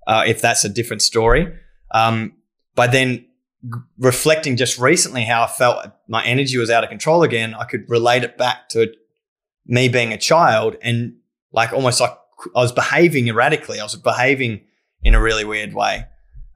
uh, 0.07 0.25
if 0.27 0.41
that's 0.41 0.65
a 0.65 0.69
different 0.69 1.03
story. 1.03 1.53
Um, 1.93 2.33
but 2.77 2.93
then 2.93 3.27
reflecting 3.99 4.57
just 4.57 4.79
recently 4.79 5.25
how 5.25 5.43
I 5.43 5.49
felt 5.49 5.87
my 6.09 6.25
energy 6.25 6.57
was 6.57 6.71
out 6.71 6.85
of 6.85 6.91
control 6.91 7.25
again, 7.25 7.55
I 7.55 7.65
could 7.65 7.89
relate 7.89 8.23
it 8.23 8.39
back 8.39 8.69
to 8.71 8.93
me 9.67 9.89
being 9.89 10.13
a 10.13 10.19
child 10.19 10.77
and 10.83 11.17
like 11.53 11.73
almost 11.73 12.01
like 12.01 12.17
I 12.55 12.61
was 12.61 12.71
behaving 12.71 13.29
erratically. 13.29 13.81
I 13.81 13.83
was 13.83 13.97
behaving 13.97 14.61
in 15.03 15.15
a 15.15 15.21
really 15.21 15.45
weird 15.45 15.75
way. 15.75 16.07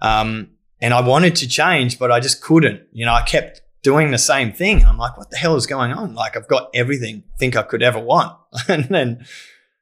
Um, 0.00 0.50
and 0.80 0.94
I 0.94 1.00
wanted 1.00 1.36
to 1.36 1.48
change, 1.48 1.98
but 1.98 2.12
I 2.12 2.20
just 2.20 2.42
couldn't. 2.42 2.82
You 2.92 3.06
know, 3.06 3.12
I 3.12 3.22
kept 3.22 3.62
doing 3.82 4.10
the 4.10 4.18
same 4.18 4.52
thing. 4.52 4.84
I'm 4.84 4.98
like, 4.98 5.16
what 5.16 5.30
the 5.30 5.36
hell 5.36 5.56
is 5.56 5.66
going 5.66 5.92
on? 5.92 6.14
Like, 6.14 6.36
I've 6.36 6.48
got 6.48 6.70
everything 6.74 7.24
I 7.34 7.36
think 7.38 7.56
I 7.56 7.62
could 7.62 7.82
ever 7.82 7.98
want. 7.98 8.36
and 8.68 8.84
then, 8.84 9.26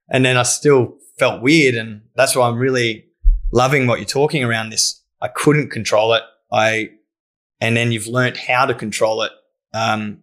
and 0.09 0.25
then 0.25 0.37
I 0.37 0.43
still 0.43 0.97
felt 1.19 1.43
weird. 1.43 1.75
And 1.75 2.03
that's 2.15 2.35
why 2.35 2.49
I'm 2.49 2.59
really 2.59 3.07
loving 3.53 3.87
what 3.87 3.99
you're 3.99 4.07
talking 4.07 4.45
around 4.45 4.71
this. 4.71 4.98
I 5.21 5.29
couldn't 5.29 5.71
control 5.71 6.15
it. 6.15 6.23
I, 6.53 6.91
and 7.61 7.77
then 7.77 7.93
you've 7.93 8.07
learned 8.07 8.37
how 8.37 8.67
to 8.67 8.75
control 8.75 9.23
it, 9.23 9.33
um, 9.75 10.21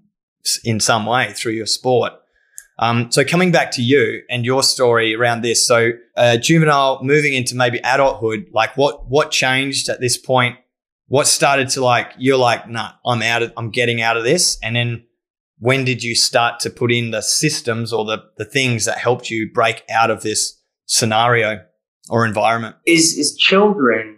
in 0.63 0.79
some 0.79 1.05
way 1.05 1.33
through 1.33 1.53
your 1.53 1.65
sport. 1.65 2.13
Um, 2.77 3.09
so 3.11 3.23
coming 3.23 3.51
back 3.51 3.71
to 3.71 3.81
you 3.81 4.21
and 4.29 4.45
your 4.45 4.61
story 4.61 5.15
around 5.15 5.41
this, 5.41 5.65
so 5.65 5.91
uh, 6.17 6.37
juvenile 6.37 6.99
moving 7.01 7.33
into 7.33 7.55
maybe 7.55 7.79
adulthood, 7.83 8.47
like 8.51 8.75
what 8.75 9.07
what 9.09 9.31
changed 9.31 9.87
at 9.87 10.01
this 10.01 10.17
point? 10.17 10.57
What 11.07 11.27
started 11.27 11.69
to 11.69 11.83
like 11.83 12.11
you're 12.17 12.37
like, 12.37 12.67
nah, 12.67 12.91
I'm 13.05 13.21
out 13.21 13.43
of, 13.43 13.53
I'm 13.55 13.69
getting 13.69 14.01
out 14.01 14.17
of 14.17 14.23
this, 14.23 14.57
and 14.61 14.75
then 14.75 15.05
when 15.59 15.85
did 15.85 16.03
you 16.03 16.15
start 16.15 16.59
to 16.61 16.69
put 16.69 16.91
in 16.91 17.11
the 17.11 17.21
systems 17.21 17.93
or 17.93 18.03
the 18.03 18.23
the 18.37 18.45
things 18.45 18.83
that 18.85 18.97
helped 18.97 19.29
you 19.29 19.49
break 19.51 19.83
out 19.89 20.11
of 20.11 20.21
this 20.21 20.59
scenario 20.85 21.63
or 22.09 22.25
environment? 22.25 22.75
Is 22.85 23.17
is 23.17 23.37
children 23.37 24.17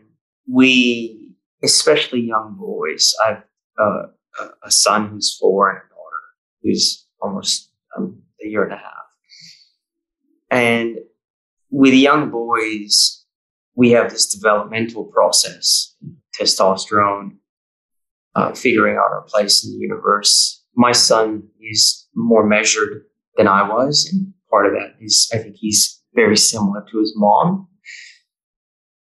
we 0.51 1.36
especially 1.63 2.21
young 2.21 2.55
boys. 2.60 3.13
I've 3.25 3.43
uh, 3.79 4.03
a 4.63 4.71
son 4.71 5.10
who's 5.10 5.38
four 5.39 5.69
and 5.69 5.79
a 5.79 5.89
daughter 5.89 6.21
who's 6.62 7.05
almost 7.21 7.71
um, 7.95 8.21
a 8.43 8.47
year 8.47 8.63
and 8.63 8.73
a 8.73 8.77
half. 8.77 8.93
And 10.49 10.97
with 11.69 11.93
young 11.93 12.29
boys, 12.29 13.25
we 13.75 13.91
have 13.91 14.12
this 14.12 14.27
developmental 14.27 15.05
process, 15.05 15.95
testosterone, 16.39 17.38
uh, 18.36 18.53
figuring 18.53 18.97
out 18.97 19.12
our 19.12 19.23
place 19.23 19.65
in 19.65 19.71
the 19.71 19.77
universe. 19.77 20.63
My 20.75 20.91
son 20.91 21.43
is 21.60 22.07
more 22.15 22.45
measured 22.45 23.03
than 23.36 23.47
I 23.47 23.67
was, 23.67 24.10
and 24.12 24.33
part 24.49 24.67
of 24.67 24.73
that 24.73 24.95
is 25.01 25.29
I 25.33 25.38
think 25.38 25.55
he's 25.57 26.01
very 26.13 26.38
similar 26.38 26.86
to 26.91 26.99
his 26.99 27.13
mom. 27.15 27.67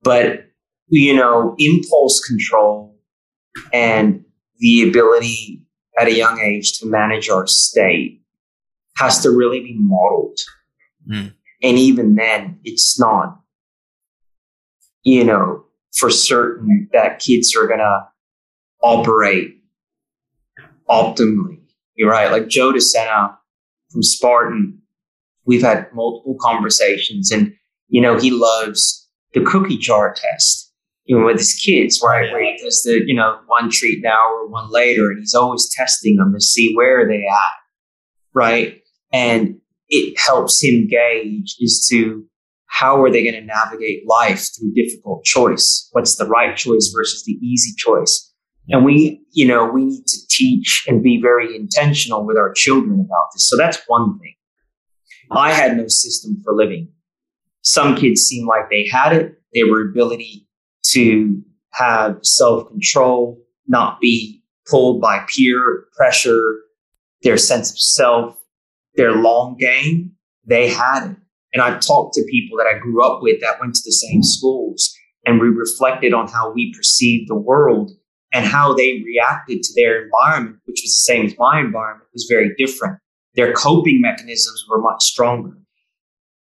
But 0.01 0.52
you 0.87 1.13
know, 1.13 1.55
impulse 1.57 2.19
control 2.25 2.95
and 3.71 4.23
the 4.59 4.87
ability 4.87 5.61
at 5.99 6.07
a 6.07 6.13
young 6.13 6.39
age 6.39 6.79
to 6.79 6.85
manage 6.85 7.29
our 7.29 7.47
state 7.47 8.21
has 8.97 9.21
to 9.21 9.29
really 9.29 9.59
be 9.59 9.75
modeled. 9.77 10.39
Mm. 11.09 11.33
And 11.61 11.77
even 11.77 12.15
then, 12.15 12.59
it's 12.63 12.99
not, 12.99 13.39
you 15.03 15.23
know, 15.23 15.65
for 15.93 16.09
certain 16.09 16.89
that 16.93 17.19
kids 17.19 17.55
are 17.55 17.67
going 17.67 17.79
to 17.79 18.07
operate 18.81 19.61
optimally. 20.89 21.59
You're 21.95 22.09
right. 22.09 22.31
Like 22.31 22.47
Joe 22.47 22.73
DeSena 22.73 23.35
from 23.91 24.03
Spartan, 24.03 24.79
we've 25.45 25.61
had 25.61 25.87
multiple 25.93 26.37
conversations 26.41 27.31
and, 27.31 27.53
you 27.87 28.01
know, 28.01 28.17
he 28.17 28.31
loves 28.31 29.07
the 29.33 29.41
cookie 29.41 29.77
jar 29.77 30.13
test, 30.13 30.62
even 31.07 31.25
with 31.25 31.37
his 31.37 31.53
kids, 31.53 32.01
right? 32.03 32.31
Where 32.31 32.43
he 32.43 32.57
does 32.63 32.83
the, 32.83 33.01
you 33.05 33.15
know, 33.15 33.39
one 33.47 33.69
treat 33.69 34.01
now 34.01 34.31
or 34.31 34.47
one 34.47 34.69
later, 34.71 35.09
and 35.09 35.19
he's 35.19 35.33
always 35.33 35.69
testing 35.73 36.15
them 36.17 36.33
to 36.33 36.41
see 36.41 36.73
where 36.75 37.07
they 37.07 37.25
at, 37.27 37.53
right? 38.33 38.79
and 39.11 39.55
it 39.89 40.19
helps 40.19 40.61
him 40.63 40.87
gauge 40.87 41.55
as 41.63 41.87
to 41.91 42.25
how 42.65 43.01
are 43.03 43.11
they 43.11 43.21
going 43.23 43.35
to 43.35 43.45
navigate 43.45 44.07
life 44.07 44.49
through 44.57 44.73
difficult 44.73 45.23
choice 45.23 45.87
what's 45.91 46.15
the 46.15 46.25
right 46.25 46.57
choice 46.57 46.91
versus 46.95 47.23
the 47.25 47.33
easy 47.33 47.73
choice 47.77 48.33
And 48.69 48.83
we, 48.85 49.21
you 49.31 49.45
know, 49.47 49.65
we 49.65 49.85
need 49.85 50.07
to 50.07 50.17
teach 50.29 50.85
and 50.87 51.03
be 51.03 51.21
very 51.21 51.55
intentional 51.55 52.25
with 52.25 52.37
our 52.37 52.53
children 52.53 52.99
about 52.99 53.27
this. 53.33 53.47
So 53.49 53.57
that's 53.57 53.81
one 53.87 54.17
thing. 54.19 54.35
I 55.31 55.51
had 55.53 55.77
no 55.77 55.87
system 55.87 56.41
for 56.43 56.55
living. 56.55 56.87
Some 57.61 57.95
kids 57.95 58.21
seemed 58.21 58.47
like 58.47 58.69
they 58.69 58.87
had 58.87 59.13
it. 59.13 59.35
They 59.53 59.63
were 59.63 59.89
ability 59.89 60.47
to 60.93 61.41
have 61.73 62.19
self 62.21 62.67
control, 62.69 63.41
not 63.67 63.99
be 63.99 64.43
pulled 64.69 65.01
by 65.01 65.25
peer 65.27 65.85
pressure, 65.95 66.59
their 67.21 67.37
sense 67.37 67.71
of 67.71 67.79
self, 67.79 68.37
their 68.95 69.13
long 69.13 69.57
game. 69.57 70.11
They 70.45 70.69
had 70.69 71.11
it. 71.11 71.17
And 71.53 71.61
I 71.61 71.77
talked 71.77 72.15
to 72.15 72.25
people 72.29 72.57
that 72.57 72.67
I 72.67 72.79
grew 72.79 73.03
up 73.05 73.21
with 73.21 73.39
that 73.41 73.59
went 73.59 73.75
to 73.75 73.81
the 73.85 73.91
same 73.91 74.23
schools 74.23 74.93
and 75.25 75.39
we 75.39 75.47
reflected 75.47 76.13
on 76.13 76.27
how 76.27 76.51
we 76.51 76.73
perceived 76.75 77.29
the 77.29 77.35
world 77.35 77.91
and 78.33 78.45
how 78.45 78.73
they 78.73 79.03
reacted 79.05 79.61
to 79.61 79.73
their 79.75 80.03
environment, 80.03 80.57
which 80.65 80.81
was 80.83 80.91
the 80.91 81.13
same 81.13 81.25
as 81.27 81.35
my 81.37 81.59
environment, 81.59 82.09
was 82.13 82.25
very 82.29 82.53
different. 82.57 82.97
Their 83.35 83.53
coping 83.53 84.01
mechanisms 84.01 84.65
were 84.69 84.81
much 84.81 85.03
stronger. 85.03 85.57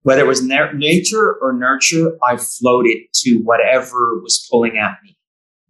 Whether 0.06 0.22
it 0.22 0.28
was 0.28 0.44
na- 0.44 0.72
nature 0.72 1.34
or 1.42 1.52
nurture, 1.52 2.16
I 2.24 2.38
floated 2.38 2.98
to 3.24 3.38
whatever 3.38 4.22
was 4.22 4.48
pulling 4.52 4.78
at 4.78 4.98
me. 5.04 5.18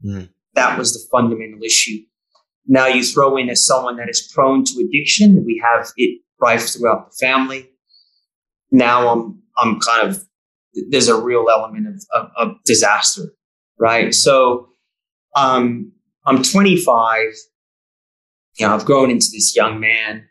Mm. 0.03 0.29
That 0.55 0.77
was 0.77 0.91
the 0.91 0.99
fundamental 1.09 1.63
issue. 1.63 1.99
Now 2.67 2.85
you 2.87 3.01
throw 3.01 3.37
in 3.37 3.49
as 3.49 3.65
someone 3.65 3.95
that 3.95 4.09
is 4.09 4.29
prone 4.35 4.65
to 4.65 4.85
addiction, 4.85 5.45
we 5.45 5.63
have 5.63 5.87
it 5.95 6.19
rife 6.41 6.67
throughout 6.67 7.11
the 7.11 7.17
family. 7.25 7.69
Now 8.71 9.07
I'm 9.07 9.41
I'm 9.57 9.79
kind 9.79 10.05
of 10.05 10.21
there's 10.89 11.07
a 11.07 11.15
real 11.15 11.45
element 11.49 11.87
of, 11.87 12.03
of, 12.13 12.31
of 12.35 12.55
disaster, 12.65 13.33
right? 13.79 14.13
So 14.13 14.67
um, 15.37 15.93
I'm 16.25 16.43
25. 16.43 17.23
You 18.57 18.67
know, 18.67 18.75
I've 18.75 18.83
grown 18.83 19.09
into 19.09 19.27
this 19.31 19.55
young 19.55 19.79
man. 19.79 20.27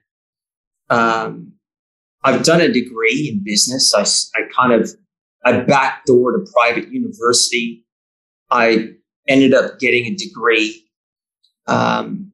Um, 0.90 1.54
I've 2.24 2.42
done 2.42 2.62
a 2.62 2.72
degree 2.72 3.30
in 3.30 3.44
business. 3.44 3.94
I, 3.94 4.02
I 4.38 4.44
kind 4.56 4.72
of 4.72 4.90
I 5.44 5.52
backdoored 5.60 6.42
a 6.42 6.50
private 6.52 6.90
university. 6.90 7.84
I 8.50 8.94
ended 9.28 9.52
up 9.52 9.78
getting 9.78 10.06
a 10.06 10.14
degree. 10.14 10.86
Um, 11.66 12.32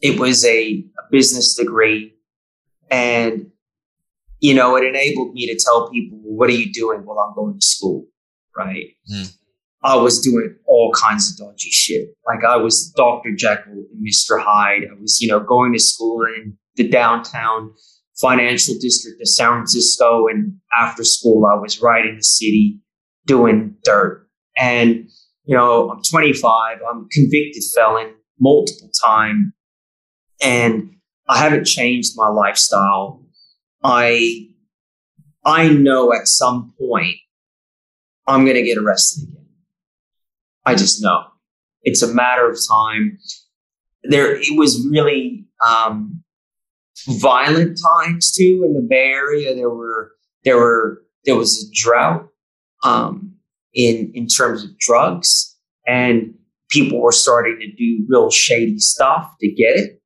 it 0.00 0.18
was 0.18 0.44
a, 0.44 0.84
a 0.98 1.10
business 1.12 1.54
degree, 1.54 2.14
and 2.90 3.46
you 4.40 4.54
know, 4.54 4.76
it 4.76 4.84
enabled 4.84 5.34
me 5.34 5.46
to 5.46 5.58
tell 5.64 5.88
people, 5.88 6.18
what 6.18 6.50
are 6.50 6.54
you 6.54 6.72
doing 6.72 7.04
while 7.04 7.20
I'm 7.20 7.34
going 7.34 7.60
to 7.60 7.64
school? 7.64 8.06
Right. 8.56 8.96
Mm. 9.10 9.32
I 9.84 9.96
was 9.96 10.20
doing 10.20 10.56
all 10.66 10.92
kinds 10.92 11.30
of 11.30 11.46
dodgy 11.46 11.70
shit. 11.70 12.08
Like 12.26 12.44
I 12.44 12.56
was 12.56 12.92
Dr. 12.96 13.32
Jekyll 13.36 13.84
and 13.92 14.06
Mr. 14.06 14.40
Hyde. 14.40 14.82
I 14.90 15.00
was, 15.00 15.20
you 15.20 15.28
know, 15.28 15.40
going 15.40 15.72
to 15.72 15.78
school 15.78 16.22
in 16.22 16.56
the 16.76 16.88
downtown 16.88 17.72
financial 18.22 18.74
district 18.80 19.20
of 19.20 19.28
San 19.28 19.52
Francisco. 19.52 20.28
And 20.28 20.54
after 20.78 21.04
school, 21.04 21.44
I 21.46 21.58
was 21.58 21.82
riding 21.82 22.16
the 22.16 22.22
city 22.22 22.78
doing 23.26 23.76
dirt. 23.84 24.28
And, 24.56 25.08
you 25.44 25.56
know, 25.56 25.90
I'm 25.90 26.02
25. 26.02 26.78
I'm 26.88 26.98
a 26.98 27.08
convicted 27.10 27.64
felon 27.74 28.14
multiple 28.40 28.90
time. 29.02 29.52
And 30.40 30.90
I 31.28 31.38
haven't 31.38 31.64
changed 31.64 32.12
my 32.16 32.28
lifestyle 32.28 33.22
I 33.82 34.48
I 35.44 35.68
know 35.68 36.12
at 36.12 36.28
some 36.28 36.72
point 36.78 37.16
I'm 38.26 38.44
going 38.44 38.56
to 38.56 38.62
get 38.62 38.78
arrested 38.78 39.28
again. 39.28 39.46
I 40.64 40.74
just 40.74 41.02
know 41.02 41.24
it's 41.82 42.02
a 42.02 42.14
matter 42.14 42.48
of 42.48 42.56
time. 42.68 43.18
There, 44.04 44.36
it 44.36 44.56
was 44.56 44.86
really 44.88 45.46
um, 45.66 46.22
violent 47.08 47.78
times 48.00 48.32
too 48.32 48.62
in 48.64 48.74
the 48.74 48.86
Bay 48.88 49.12
Area. 49.12 49.54
There 49.54 49.70
were 49.70 50.12
there 50.44 50.56
were 50.56 51.02
there 51.24 51.36
was 51.36 51.62
a 51.62 51.70
drought 51.74 52.28
um, 52.84 53.34
in 53.74 54.10
in 54.14 54.26
terms 54.26 54.64
of 54.64 54.76
drugs, 54.78 55.56
and 55.86 56.34
people 56.70 57.00
were 57.00 57.12
starting 57.12 57.58
to 57.60 57.70
do 57.72 58.04
real 58.08 58.30
shady 58.30 58.78
stuff 58.78 59.30
to 59.40 59.48
get 59.48 59.76
it. 59.76 60.00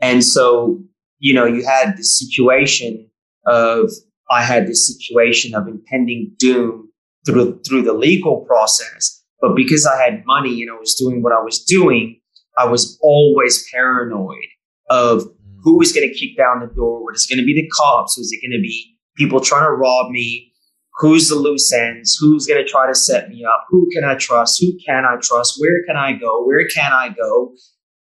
And 0.00 0.24
so, 0.24 0.80
you 1.18 1.34
know, 1.34 1.44
you 1.44 1.64
had 1.64 1.96
the 1.96 2.04
situation 2.04 3.08
of 3.46 3.90
I 4.30 4.42
had 4.42 4.66
this 4.66 4.86
situation 4.86 5.54
of 5.54 5.68
impending 5.68 6.32
doom 6.38 6.90
through 7.26 7.60
through 7.66 7.82
the 7.82 7.92
legal 7.92 8.44
process. 8.46 9.20
But 9.40 9.56
because 9.56 9.86
I 9.86 10.00
had 10.02 10.24
money 10.24 10.62
and 10.62 10.70
I 10.70 10.74
was 10.74 10.94
doing 10.94 11.22
what 11.22 11.32
I 11.32 11.42
was 11.42 11.62
doing, 11.64 12.20
I 12.56 12.66
was 12.66 12.98
always 13.02 13.68
paranoid 13.72 14.46
of 14.88 15.24
who 15.62 15.78
was 15.78 15.92
going 15.92 16.08
to 16.08 16.14
kick 16.14 16.36
down 16.36 16.60
the 16.60 16.72
door. 16.74 17.02
What 17.02 17.14
is 17.14 17.26
going 17.26 17.38
to 17.38 17.44
be 17.44 17.54
the 17.54 17.68
cops? 17.68 18.18
Was 18.18 18.32
it 18.32 18.40
going 18.46 18.58
to 18.58 18.62
be 18.62 18.96
people 19.16 19.40
trying 19.40 19.64
to 19.64 19.72
rob 19.72 20.10
me? 20.10 20.52
Who's 20.98 21.28
the 21.28 21.36
loose 21.36 21.72
ends? 21.72 22.16
Who's 22.20 22.46
going 22.46 22.62
to 22.62 22.70
try 22.70 22.86
to 22.86 22.94
set 22.94 23.28
me 23.28 23.44
up? 23.44 23.66
Who 23.70 23.88
can 23.92 24.04
I 24.04 24.14
trust? 24.14 24.60
Who 24.60 24.72
can 24.84 25.04
I 25.04 25.16
trust? 25.22 25.58
Where 25.58 25.84
can 25.86 25.96
I 25.96 26.12
go? 26.12 26.44
Where 26.44 26.66
can 26.68 26.92
I 26.92 27.08
go? 27.08 27.54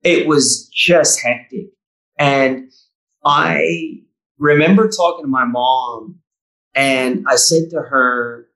It 0.03 0.27
was 0.27 0.69
just 0.73 1.21
hectic. 1.21 1.67
And 2.17 2.71
I 3.23 4.01
remember 4.37 4.89
talking 4.89 5.25
to 5.25 5.29
my 5.29 5.45
mom 5.45 6.19
and 6.73 7.25
I 7.27 7.35
said 7.35 7.69
to 7.71 7.77
her, 7.77 8.47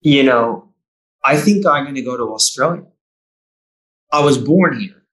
you 0.00 0.24
know, 0.24 0.68
I 1.24 1.36
think 1.36 1.64
I'm 1.64 1.84
going 1.84 1.94
to 1.94 2.02
go 2.02 2.16
to 2.16 2.24
Australia. 2.32 2.86
I 4.12 4.24
was 4.24 4.36
born 4.36 4.80
here. 4.80 5.04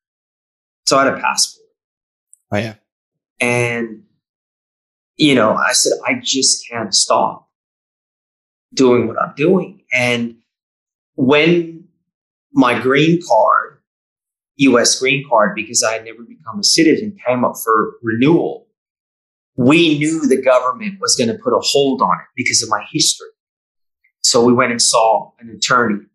So 0.88 0.98
I 0.98 1.06
had 1.06 1.14
a 1.14 1.20
passport. 1.20 1.59
Oh, 2.52 2.58
yeah. 2.58 2.76
And, 3.40 4.04
you 5.18 5.36
know, 5.36 5.54
I 5.54 5.74
said, 5.74 5.94
I 6.06 6.16
just 6.22 6.68
can't 6.70 6.94
stop 6.94 7.48
doing 8.74 9.08
what 9.08 9.22
I'm 9.22 9.34
doing. 9.36 9.84
And 9.94 10.38
when 11.16 11.88
my 12.54 12.80
green 12.80 13.20
card, 13.28 13.80
US 14.58 15.00
green 15.00 15.28
card, 15.30 15.56
because 15.56 15.84
I 15.84 15.94
had 15.94 16.06
never 16.06 16.24
become 16.24 16.60
a 16.60 16.64
citizen, 16.64 17.18
came 17.26 17.46
up 17.46 17.56
for 17.64 17.94
renewal, 18.02 18.68
we 19.56 19.98
knew 19.98 20.28
the 20.28 20.42
government 20.42 21.00
was 21.00 21.16
going 21.16 21.30
to 21.30 21.38
put 21.44 21.54
a 21.54 21.60
hold 21.60 22.02
on 22.02 22.18
it 22.18 22.28
because 22.36 22.64
of 22.64 22.70
my 22.70 22.84
history. 22.92 23.28
So 24.22 24.44
we 24.44 24.54
went 24.54 24.72
and 24.72 24.82
saw 24.82 25.32
an 25.40 25.50
attorney 25.50 26.06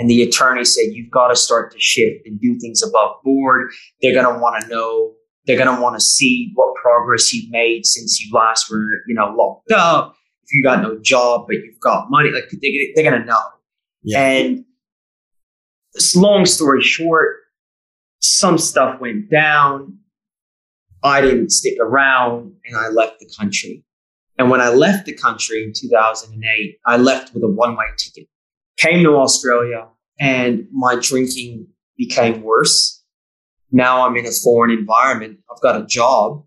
and 0.00 0.08
the 0.08 0.22
attorney 0.22 0.64
said, 0.64 0.86
you've 0.92 1.10
got 1.10 1.28
to 1.28 1.36
start 1.36 1.72
to 1.72 1.78
shift 1.78 2.26
and 2.26 2.40
do 2.40 2.58
things 2.58 2.82
above 2.82 3.16
board. 3.22 3.70
They're 4.00 4.14
going 4.14 4.34
to 4.34 4.40
want 4.40 4.62
to 4.62 4.68
know, 4.68 5.12
they're 5.46 5.56
going 5.56 5.74
to 5.74 5.82
want 5.82 5.96
to 5.96 6.00
see 6.00 6.52
what 6.54 6.74
progress 6.76 7.32
you've 7.32 7.50
made 7.50 7.86
since 7.86 8.20
you 8.20 8.32
last 8.32 8.70
were, 8.70 9.02
you 9.06 9.14
know, 9.14 9.34
locked 9.36 9.72
up. 9.72 10.14
If 10.44 10.54
you 10.54 10.62
got 10.62 10.82
no 10.82 10.98
job, 11.00 11.46
but 11.46 11.56
you've 11.56 11.80
got 11.80 12.10
money, 12.10 12.30
like 12.30 12.50
they, 12.50 12.92
they're 12.94 13.08
going 13.08 13.20
to 13.20 13.26
know. 13.26 13.40
Yeah. 14.02 14.20
And 14.20 14.64
long 16.16 16.46
story 16.46 16.82
short, 16.82 17.36
some 18.20 18.58
stuff 18.58 19.00
went 19.00 19.30
down. 19.30 19.98
I 21.02 21.20
didn't 21.20 21.50
stick 21.50 21.78
around 21.80 22.52
and 22.64 22.76
I 22.76 22.88
left 22.88 23.20
the 23.20 23.30
country. 23.38 23.84
And 24.38 24.50
when 24.50 24.60
I 24.60 24.68
left 24.68 25.06
the 25.06 25.14
country 25.14 25.64
in 25.64 25.72
2008, 25.74 26.78
I 26.86 26.96
left 26.96 27.34
with 27.34 27.42
a 27.42 27.48
one 27.48 27.76
way 27.76 27.84
ticket, 27.96 28.28
came 28.76 29.02
to 29.04 29.16
Australia, 29.16 29.88
and 30.18 30.66
my 30.72 30.96
drinking 30.96 31.66
became 31.96 32.42
worse. 32.42 32.99
Now 33.72 34.06
I'm 34.06 34.16
in 34.16 34.26
a 34.26 34.30
foreign 34.30 34.70
environment. 34.70 35.38
I've 35.50 35.60
got 35.60 35.80
a 35.80 35.86
job. 35.86 36.44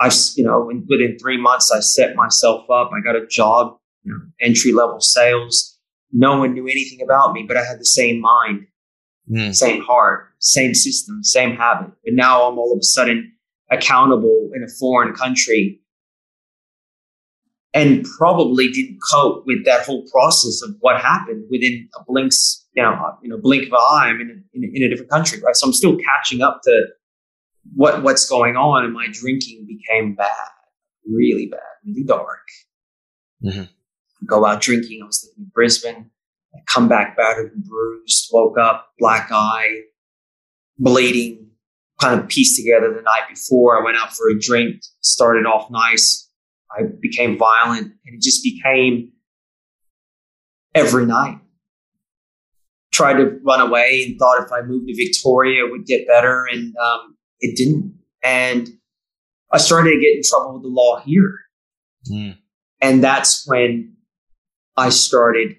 I've, 0.00 0.14
you 0.36 0.44
know, 0.44 0.70
within 0.88 1.18
three 1.18 1.40
months, 1.40 1.72
I 1.72 1.80
set 1.80 2.14
myself 2.14 2.68
up. 2.70 2.90
I 2.92 3.00
got 3.00 3.16
a 3.20 3.26
job, 3.26 3.78
you 4.04 4.12
know, 4.12 4.20
entry 4.40 4.72
level 4.72 5.00
sales. 5.00 5.78
No 6.12 6.38
one 6.38 6.54
knew 6.54 6.66
anything 6.66 7.02
about 7.02 7.32
me, 7.32 7.44
but 7.46 7.56
I 7.56 7.64
had 7.64 7.78
the 7.78 7.84
same 7.84 8.20
mind, 8.20 8.66
mm. 9.30 9.54
same 9.54 9.82
heart, 9.82 10.28
same 10.38 10.74
system, 10.74 11.22
same 11.22 11.56
habit. 11.56 11.90
But 12.04 12.14
now 12.14 12.48
I'm 12.48 12.58
all 12.58 12.72
of 12.72 12.78
a 12.78 12.84
sudden 12.84 13.32
accountable 13.70 14.50
in 14.54 14.62
a 14.62 14.68
foreign 14.78 15.14
country 15.14 15.80
and 17.74 18.06
probably 18.18 18.68
didn't 18.68 18.98
cope 19.10 19.44
with 19.46 19.64
that 19.64 19.84
whole 19.84 20.04
process 20.10 20.62
of 20.62 20.74
what 20.80 21.00
happened 21.00 21.44
within 21.50 21.88
a 21.96 22.04
blink's 22.06 22.66
you 22.78 22.84
know 22.84 23.18
you 23.22 23.28
know 23.28 23.38
blink 23.38 23.66
of 23.66 23.72
an 23.72 23.78
eye 23.78 24.06
I'm 24.06 24.20
in 24.20 24.30
a, 24.30 24.56
in 24.56 24.64
a, 24.64 24.68
in 24.72 24.82
a 24.84 24.88
different 24.88 25.10
country 25.10 25.40
right 25.44 25.56
so 25.56 25.66
I'm 25.66 25.72
still 25.72 25.96
catching 25.96 26.42
up 26.42 26.60
to 26.64 26.82
what 27.74 28.02
what's 28.04 28.28
going 28.28 28.56
on 28.56 28.84
and 28.84 28.94
my 28.94 29.08
drinking 29.10 29.66
became 29.66 30.14
bad 30.14 30.50
really 31.04 31.46
bad 31.46 31.60
really 31.84 32.04
dark 32.04 32.46
mm-hmm. 33.44 33.64
go 34.26 34.46
out 34.46 34.60
drinking 34.60 35.00
I 35.02 35.06
was 35.06 35.28
living 35.28 35.46
in 35.46 35.50
Brisbane 35.52 36.10
I 36.54 36.58
come 36.72 36.88
back 36.88 37.16
battered 37.16 37.52
and 37.52 37.64
bruised 37.64 38.28
woke 38.32 38.58
up 38.58 38.90
black 39.00 39.28
eye 39.32 39.80
bleeding 40.78 41.46
kind 42.00 42.20
of 42.20 42.28
pieced 42.28 42.56
together 42.56 42.94
the 42.94 43.02
night 43.02 43.28
before. 43.28 43.76
I 43.76 43.84
went 43.84 43.96
out 43.96 44.12
for 44.12 44.30
a 44.30 44.38
drink, 44.38 44.82
started 45.00 45.46
off 45.46 45.68
nice. 45.68 46.30
I 46.70 46.82
became 47.00 47.36
violent 47.36 47.86
and 48.06 48.14
it 48.14 48.22
just 48.22 48.44
became 48.44 49.10
every 50.76 51.06
night 51.06 51.40
tried 52.98 53.14
to 53.14 53.38
run 53.44 53.60
away 53.60 54.04
and 54.04 54.18
thought 54.18 54.42
if 54.42 54.50
I 54.52 54.62
moved 54.62 54.88
to 54.88 54.94
Victoria, 54.94 55.64
it 55.64 55.70
would 55.70 55.86
get 55.86 56.06
better. 56.08 56.46
And 56.46 56.76
um, 56.76 57.16
it 57.38 57.56
didn't. 57.56 57.94
And 58.24 58.68
I 59.52 59.58
started 59.58 59.90
to 59.90 60.00
get 60.00 60.16
in 60.16 60.22
trouble 60.28 60.54
with 60.54 60.62
the 60.64 60.68
law 60.68 61.00
here. 61.00 61.38
Mm. 62.10 62.36
And 62.80 63.02
that's 63.02 63.46
when 63.46 63.94
I 64.76 64.88
started 64.88 65.56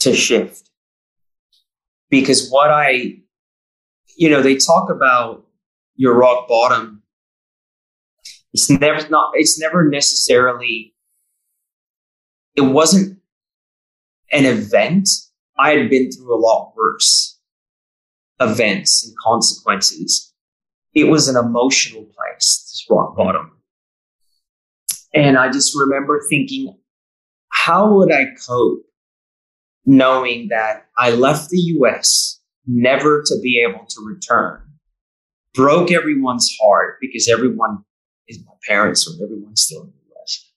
to 0.00 0.14
shift. 0.14 0.70
Because 2.08 2.48
what 2.50 2.70
I, 2.70 3.16
you 4.16 4.30
know, 4.30 4.40
they 4.40 4.56
talk 4.56 4.90
about 4.90 5.44
your 5.96 6.14
rock 6.14 6.48
bottom. 6.48 7.02
It's 8.52 8.70
never 8.70 9.08
not, 9.08 9.32
it's 9.34 9.60
never 9.60 9.88
necessarily, 9.88 10.94
it 12.54 12.62
wasn't 12.62 13.18
an 14.30 14.44
event. 14.44 15.08
I 15.58 15.72
had 15.72 15.90
been 15.90 16.10
through 16.10 16.34
a 16.34 16.38
lot 16.38 16.72
worse 16.76 17.38
events 18.40 19.04
and 19.04 19.14
consequences. 19.18 20.32
It 20.94 21.04
was 21.04 21.28
an 21.28 21.36
emotional 21.36 22.04
place, 22.04 22.64
this 22.70 22.86
rock 22.88 23.16
bottom. 23.16 23.52
And 25.12 25.36
I 25.36 25.50
just 25.50 25.76
remember 25.76 26.22
thinking, 26.30 26.78
how 27.50 27.92
would 27.94 28.12
I 28.12 28.26
cope 28.46 28.84
knowing 29.84 30.48
that 30.48 30.86
I 30.96 31.10
left 31.10 31.50
the 31.50 31.58
US 31.58 32.40
never 32.66 33.22
to 33.26 33.34
be 33.42 33.64
able 33.68 33.84
to 33.86 34.04
return? 34.04 34.62
Broke 35.54 35.90
everyone's 35.90 36.54
heart 36.62 36.98
because 37.00 37.28
everyone 37.28 37.84
is 38.28 38.38
my 38.46 38.52
parents 38.68 39.08
or 39.08 39.24
everyone's 39.24 39.62
still 39.62 39.82
in 39.82 39.88
the 39.88 40.14
US. 40.14 40.52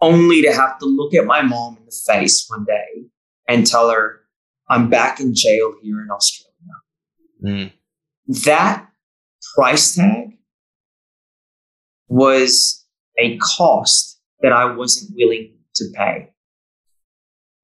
Only 0.00 0.42
to 0.42 0.52
have 0.52 0.78
to 0.78 0.86
look 0.86 1.14
at 1.14 1.26
my 1.26 1.42
mom 1.42 1.76
in 1.76 1.84
the 1.84 2.02
face 2.06 2.46
one 2.48 2.64
day 2.64 3.08
and 3.48 3.66
tell 3.66 3.90
her, 3.90 4.20
I'm 4.68 4.90
back 4.90 5.18
in 5.18 5.34
jail 5.34 5.74
here 5.82 6.00
in 6.02 6.10
Australia. 6.10 6.52
Mm. 7.42 7.72
That 8.44 8.86
price 9.54 9.94
tag 9.94 10.38
was 12.08 12.86
a 13.18 13.38
cost 13.38 14.20
that 14.42 14.52
I 14.52 14.74
wasn't 14.74 15.16
willing 15.16 15.54
to 15.76 15.84
pay 15.94 16.30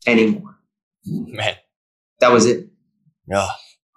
anymore. 0.06 0.58
Man. 1.06 1.54
That 2.20 2.32
was 2.32 2.46
it. 2.46 2.68
Yeah. 3.26 3.48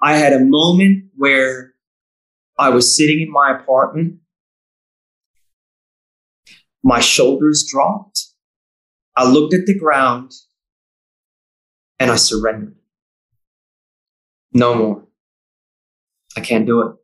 I 0.02 0.18
had 0.18 0.34
a 0.34 0.40
moment 0.40 1.06
where 1.16 1.74
I 2.60 2.70
was 2.70 2.96
sitting 2.96 3.22
in 3.22 3.32
my 3.32 3.52
apartment. 3.52 4.20
My 6.84 7.00
shoulders 7.00 7.68
dropped. 7.70 8.26
I 9.16 9.26
looked 9.26 9.54
at 9.54 9.66
the 9.66 9.78
ground 9.78 10.32
and 12.00 12.12
I 12.12 12.16
surrendered. 12.16 12.76
No 14.54 14.76
more. 14.76 15.08
I 16.36 16.42
can't 16.42 16.66
do 16.66 16.82
it. 16.82 16.96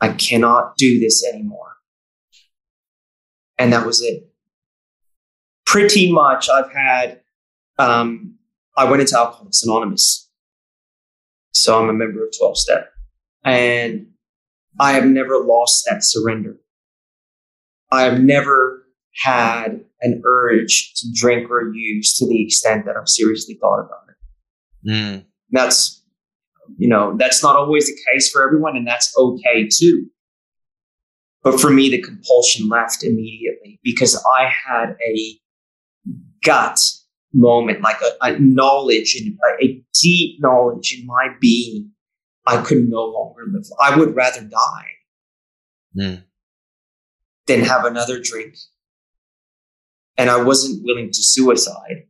I 0.00 0.08
cannot 0.12 0.76
do 0.76 0.98
this 0.98 1.26
anymore. 1.26 1.76
And 3.58 3.72
that 3.72 3.86
was 3.86 4.02
it. 4.02 4.26
Pretty 5.66 6.10
much, 6.10 6.48
I've 6.48 6.72
had, 6.72 7.20
um, 7.78 8.36
I 8.76 8.84
went 8.84 9.02
into 9.02 9.16
Alcoholics 9.16 9.62
Anonymous. 9.62 10.30
So 11.52 11.78
I'm 11.78 11.90
a 11.90 11.92
member 11.92 12.24
of 12.24 12.32
12 12.38 12.56
Step. 12.56 12.90
And 13.44 14.06
I 14.78 14.92
have 14.92 15.04
never 15.04 15.38
lost 15.38 15.86
that 15.90 16.02
surrender. 16.02 16.56
I 17.90 18.02
have 18.02 18.20
never 18.20 18.86
had 19.22 19.84
an 20.02 20.22
urge 20.26 20.92
to 20.96 21.06
drink 21.14 21.50
or 21.50 21.72
use 21.74 22.16
to 22.18 22.26
the 22.26 22.42
extent 22.42 22.86
that 22.86 22.96
I've 22.96 23.08
seriously 23.08 23.58
thought 23.60 23.80
about 23.80 24.06
it. 24.08 24.90
Mm. 24.90 25.24
That's 25.50 26.00
you 26.76 26.88
know, 26.88 27.16
that's 27.16 27.42
not 27.42 27.56
always 27.56 27.86
the 27.86 27.98
case 28.12 28.30
for 28.30 28.46
everyone, 28.46 28.76
and 28.76 28.86
that's 28.86 29.12
okay 29.16 29.68
too. 29.68 30.06
But 31.42 31.60
for 31.60 31.70
me, 31.70 31.90
the 31.90 32.02
compulsion 32.02 32.68
left 32.68 33.02
immediately 33.02 33.80
because 33.82 34.22
I 34.38 34.44
had 34.44 34.96
a 35.06 35.38
gut 36.44 36.78
moment, 37.32 37.80
like 37.80 38.00
a, 38.02 38.24
a 38.24 38.38
knowledge 38.38 39.16
and 39.18 39.34
a, 39.34 39.64
a 39.64 39.84
deep 40.00 40.40
knowledge 40.40 40.96
in 40.98 41.06
my 41.06 41.28
being. 41.40 41.90
I 42.46 42.62
could 42.62 42.88
no 42.88 43.04
longer 43.04 43.44
live. 43.52 43.64
I 43.80 43.96
would 43.96 44.16
rather 44.16 44.42
die 44.42 44.90
mm. 45.96 46.22
than 47.46 47.60
have 47.60 47.84
another 47.84 48.18
drink. 48.18 48.56
And 50.20 50.30
I 50.30 50.42
wasn't 50.42 50.84
willing 50.84 51.08
to 51.08 51.22
suicide, 51.22 52.04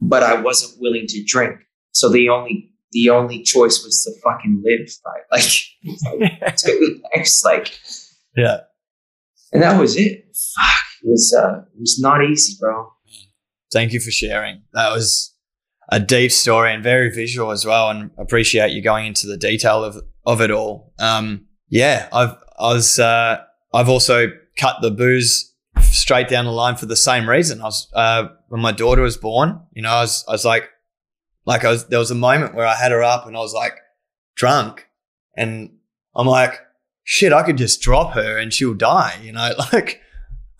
but 0.00 0.22
I 0.22 0.40
wasn't 0.40 0.80
willing 0.80 1.06
to 1.08 1.24
drink. 1.24 1.60
So 1.92 2.10
the 2.10 2.28
only 2.28 2.70
the 2.92 3.10
only 3.10 3.42
choice 3.42 3.84
was 3.84 4.02
to 4.04 4.12
fucking 4.22 4.62
live, 4.64 4.88
right? 5.04 5.22
Like, 5.82 6.02
it's 7.12 7.44
like, 7.44 7.78
yeah. 8.36 8.60
And 9.52 9.62
that 9.62 9.78
was 9.78 9.96
it. 9.96 10.24
Fuck, 10.56 10.84
it 11.02 11.08
was, 11.08 11.36
uh, 11.38 11.58
it 11.58 11.80
was 11.80 11.98
not 12.00 12.24
easy, 12.24 12.56
bro. 12.60 12.90
Thank 13.72 13.92
you 13.92 14.00
for 14.00 14.10
sharing. 14.10 14.62
That 14.72 14.90
was 14.90 15.34
a 15.90 16.00
deep 16.00 16.32
story 16.32 16.74
and 16.74 16.82
very 16.82 17.10
visual 17.10 17.50
as 17.50 17.64
well. 17.64 17.90
And 17.90 18.10
appreciate 18.18 18.72
you 18.72 18.82
going 18.82 19.06
into 19.06 19.26
the 19.26 19.36
detail 19.36 19.84
of, 19.84 19.98
of 20.26 20.40
it 20.40 20.50
all. 20.50 20.92
Um, 20.98 21.46
yeah, 21.68 22.08
I've, 22.12 22.34
I 22.58 22.74
was, 22.74 22.98
uh, 22.98 23.42
I've 23.72 23.88
also 23.88 24.32
cut 24.58 24.76
the 24.82 24.90
booze 24.90 25.54
straight 25.90 26.28
down 26.28 26.44
the 26.44 26.52
line 26.52 26.76
for 26.76 26.86
the 26.86 26.96
same 26.96 27.28
reason. 27.28 27.60
I 27.60 27.64
was, 27.64 27.88
uh, 27.92 28.28
when 28.48 28.60
my 28.60 28.72
daughter 28.72 29.02
was 29.02 29.16
born, 29.16 29.60
you 29.72 29.82
know, 29.82 29.90
I 29.90 30.00
was, 30.02 30.24
I 30.28 30.32
was 30.32 30.44
like, 30.44 30.68
like 31.44 31.64
I 31.64 31.70
was, 31.70 31.86
there 31.86 31.98
was 31.98 32.10
a 32.10 32.16
moment 32.16 32.54
where 32.54 32.66
I 32.66 32.74
had 32.74 32.92
her 32.92 33.02
up 33.02 33.26
and 33.26 33.36
I 33.36 33.40
was 33.40 33.54
like 33.54 33.74
drunk 34.36 34.88
and 35.36 35.70
I'm 36.14 36.26
like, 36.26 36.60
shit, 37.04 37.32
I 37.32 37.42
could 37.42 37.56
just 37.56 37.80
drop 37.80 38.12
her 38.12 38.36
and 38.36 38.52
she'll 38.52 38.74
die, 38.74 39.18
you 39.22 39.32
know? 39.32 39.52
Like, 39.72 40.00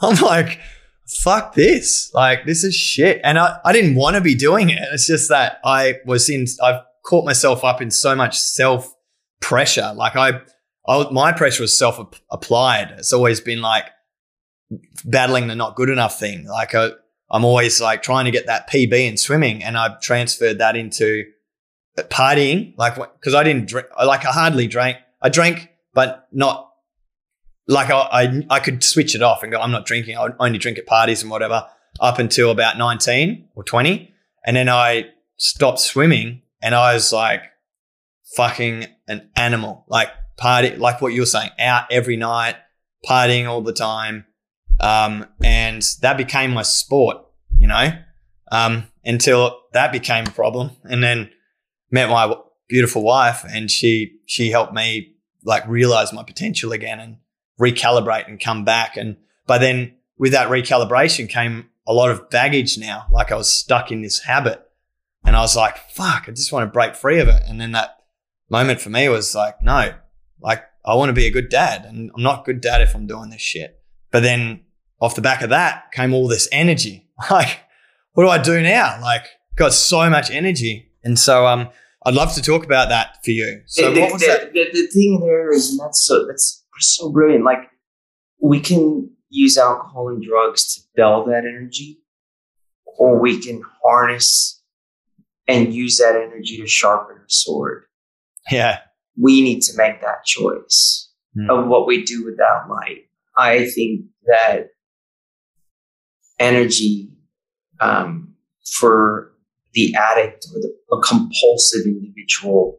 I'm 0.00 0.20
like, 0.22 0.60
fuck 1.06 1.54
this. 1.54 2.12
Like, 2.14 2.46
this 2.46 2.62
is 2.62 2.74
shit. 2.74 3.20
And 3.24 3.38
I, 3.38 3.58
I 3.64 3.72
didn't 3.72 3.96
want 3.96 4.16
to 4.16 4.22
be 4.22 4.34
doing 4.34 4.70
it. 4.70 4.78
It's 4.92 5.06
just 5.06 5.28
that 5.28 5.58
I 5.64 5.96
was 6.06 6.30
in, 6.30 6.46
I've 6.62 6.82
caught 7.04 7.24
myself 7.24 7.64
up 7.64 7.82
in 7.82 7.90
so 7.90 8.14
much 8.14 8.38
self 8.38 8.94
pressure. 9.40 9.92
Like, 9.94 10.14
I, 10.16 10.40
I 10.86 11.10
my 11.10 11.32
pressure 11.32 11.62
was 11.62 11.76
self 11.76 11.98
applied. 12.30 12.94
It's 12.96 13.12
always 13.12 13.40
been 13.40 13.60
like 13.60 13.86
battling 15.04 15.48
the 15.48 15.54
not 15.54 15.76
good 15.76 15.90
enough 15.90 16.18
thing. 16.18 16.46
Like, 16.46 16.74
I, 16.74 16.90
I'm 17.30 17.44
always 17.44 17.80
like 17.80 18.02
trying 18.02 18.24
to 18.24 18.30
get 18.30 18.46
that 18.46 18.68
PB 18.70 18.92
in 18.92 19.16
swimming, 19.16 19.62
and 19.62 19.76
I've 19.76 20.00
transferred 20.00 20.58
that 20.58 20.76
into 20.76 21.24
partying. 21.96 22.74
Like, 22.76 22.96
because 22.96 23.34
I 23.34 23.42
didn't 23.42 23.68
drink, 23.68 23.88
like 24.04 24.24
I 24.24 24.30
hardly 24.30 24.66
drank. 24.66 24.98
I 25.20 25.28
drank, 25.28 25.68
but 25.94 26.28
not 26.32 26.70
like 27.66 27.90
I, 27.90 28.08
I, 28.12 28.46
I 28.50 28.60
could 28.60 28.82
switch 28.82 29.14
it 29.14 29.22
off 29.22 29.42
and 29.42 29.52
go. 29.52 29.60
I'm 29.60 29.70
not 29.70 29.86
drinking. 29.86 30.16
I 30.16 30.28
only 30.38 30.58
drink 30.58 30.78
at 30.78 30.86
parties 30.86 31.22
and 31.22 31.30
whatever. 31.30 31.66
Up 32.00 32.20
until 32.20 32.52
about 32.52 32.78
19 32.78 33.48
or 33.56 33.64
20, 33.64 34.14
and 34.46 34.56
then 34.56 34.68
I 34.68 35.06
stopped 35.36 35.80
swimming, 35.80 36.42
and 36.62 36.74
I 36.74 36.94
was 36.94 37.12
like 37.12 37.42
fucking 38.36 38.86
an 39.08 39.30
animal. 39.34 39.84
Like 39.88 40.08
party, 40.36 40.76
like 40.76 41.02
what 41.02 41.12
you 41.12 41.22
were 41.22 41.26
saying, 41.26 41.50
out 41.58 41.90
every 41.90 42.16
night, 42.16 42.54
partying 43.04 43.48
all 43.48 43.62
the 43.62 43.72
time 43.72 44.26
um, 44.80 45.26
and 45.42 45.82
that 46.00 46.16
became 46.16 46.52
my 46.52 46.62
sport, 46.62 47.18
you 47.56 47.66
know, 47.66 47.90
um, 48.50 48.86
until 49.04 49.60
that 49.72 49.92
became 49.92 50.26
a 50.26 50.30
problem. 50.30 50.70
And 50.84 51.02
then 51.02 51.30
met 51.90 52.08
my 52.08 52.34
beautiful 52.68 53.02
wife 53.02 53.44
and 53.48 53.70
she, 53.70 54.18
she 54.26 54.50
helped 54.50 54.72
me 54.72 55.14
like 55.44 55.66
realize 55.66 56.12
my 56.12 56.22
potential 56.22 56.72
again 56.72 57.00
and 57.00 57.16
recalibrate 57.60 58.28
and 58.28 58.40
come 58.40 58.64
back. 58.64 58.96
And 58.96 59.16
by 59.46 59.58
then 59.58 59.94
with 60.18 60.32
that 60.32 60.48
recalibration 60.48 61.28
came 61.28 61.70
a 61.86 61.92
lot 61.92 62.10
of 62.10 62.28
baggage 62.30 62.78
now. 62.78 63.06
Like 63.10 63.32
I 63.32 63.36
was 63.36 63.50
stuck 63.50 63.90
in 63.90 64.02
this 64.02 64.20
habit 64.20 64.62
and 65.24 65.34
I 65.34 65.40
was 65.40 65.56
like, 65.56 65.78
fuck, 65.90 66.24
I 66.28 66.32
just 66.32 66.52
want 66.52 66.68
to 66.68 66.72
break 66.72 66.94
free 66.94 67.20
of 67.20 67.28
it. 67.28 67.42
And 67.46 67.60
then 67.60 67.72
that 67.72 67.98
moment 68.50 68.80
for 68.80 68.90
me 68.90 69.08
was 69.08 69.34
like, 69.34 69.62
no, 69.62 69.94
like 70.40 70.62
I 70.84 70.94
want 70.94 71.08
to 71.08 71.14
be 71.14 71.26
a 71.26 71.30
good 71.30 71.48
dad 71.48 71.84
and 71.84 72.10
I'm 72.14 72.22
not 72.22 72.40
a 72.40 72.44
good 72.44 72.60
dad 72.60 72.82
if 72.82 72.94
I'm 72.94 73.06
doing 73.06 73.30
this 73.30 73.40
shit. 73.40 73.80
But 74.10 74.22
then 74.22 74.60
off 75.00 75.14
the 75.14 75.20
back 75.20 75.42
of 75.42 75.50
that 75.50 75.92
came 75.92 76.12
all 76.14 76.28
this 76.28 76.48
energy. 76.52 77.04
Like, 77.32 77.58
what 78.12 78.22
do 78.22 78.30
I 78.30 78.38
do 78.38 78.62
now? 78.62 79.00
Like, 79.02 79.24
got 79.56 79.72
so 79.72 80.08
much 80.08 80.30
energy. 80.30 80.92
And 81.02 81.18
so, 81.18 81.48
um, 81.48 81.68
I'd 82.06 82.14
love 82.14 82.32
to 82.34 82.42
talk 82.42 82.64
about 82.64 82.90
that 82.90 83.16
for 83.24 83.32
you. 83.32 83.60
So, 83.66 83.92
the, 83.92 84.00
what 84.02 84.12
was 84.12 84.22
the, 84.22 84.28
that? 84.28 84.52
The, 84.52 84.68
the 84.72 84.86
thing 84.86 85.18
there 85.20 85.52
is, 85.52 85.70
and 85.70 85.80
that's 85.80 86.06
so, 86.06 86.24
that's 86.26 86.64
so 86.78 87.10
brilliant. 87.10 87.44
Like, 87.44 87.68
we 88.40 88.60
can 88.60 89.10
use 89.30 89.58
alcohol 89.58 90.08
and 90.08 90.22
drugs 90.22 90.74
to 90.74 90.80
dull 90.96 91.24
that 91.26 91.44
energy, 91.44 91.98
or 92.98 93.20
we 93.20 93.40
can 93.40 93.62
harness 93.84 94.62
and 95.48 95.74
use 95.74 95.98
that 95.98 96.14
energy 96.14 96.58
to 96.58 96.66
sharpen 96.66 97.16
our 97.16 97.24
sword. 97.28 97.84
Yeah. 98.50 98.78
We 99.20 99.42
need 99.42 99.62
to 99.62 99.72
make 99.76 100.00
that 100.02 100.24
choice 100.24 101.10
mm. 101.36 101.50
of 101.50 101.66
what 101.66 101.86
we 101.86 102.04
do 102.04 102.24
with 102.24 102.36
that 102.36 102.68
light. 102.68 103.06
I 103.36 103.66
think 103.70 104.06
that 104.26 104.68
energy 106.38 107.10
um, 107.80 108.34
for 108.78 109.32
the 109.74 109.94
addict 109.94 110.46
or 110.54 110.60
the 110.60 110.78
a 110.90 111.00
compulsive 111.00 111.84
individual, 111.84 112.78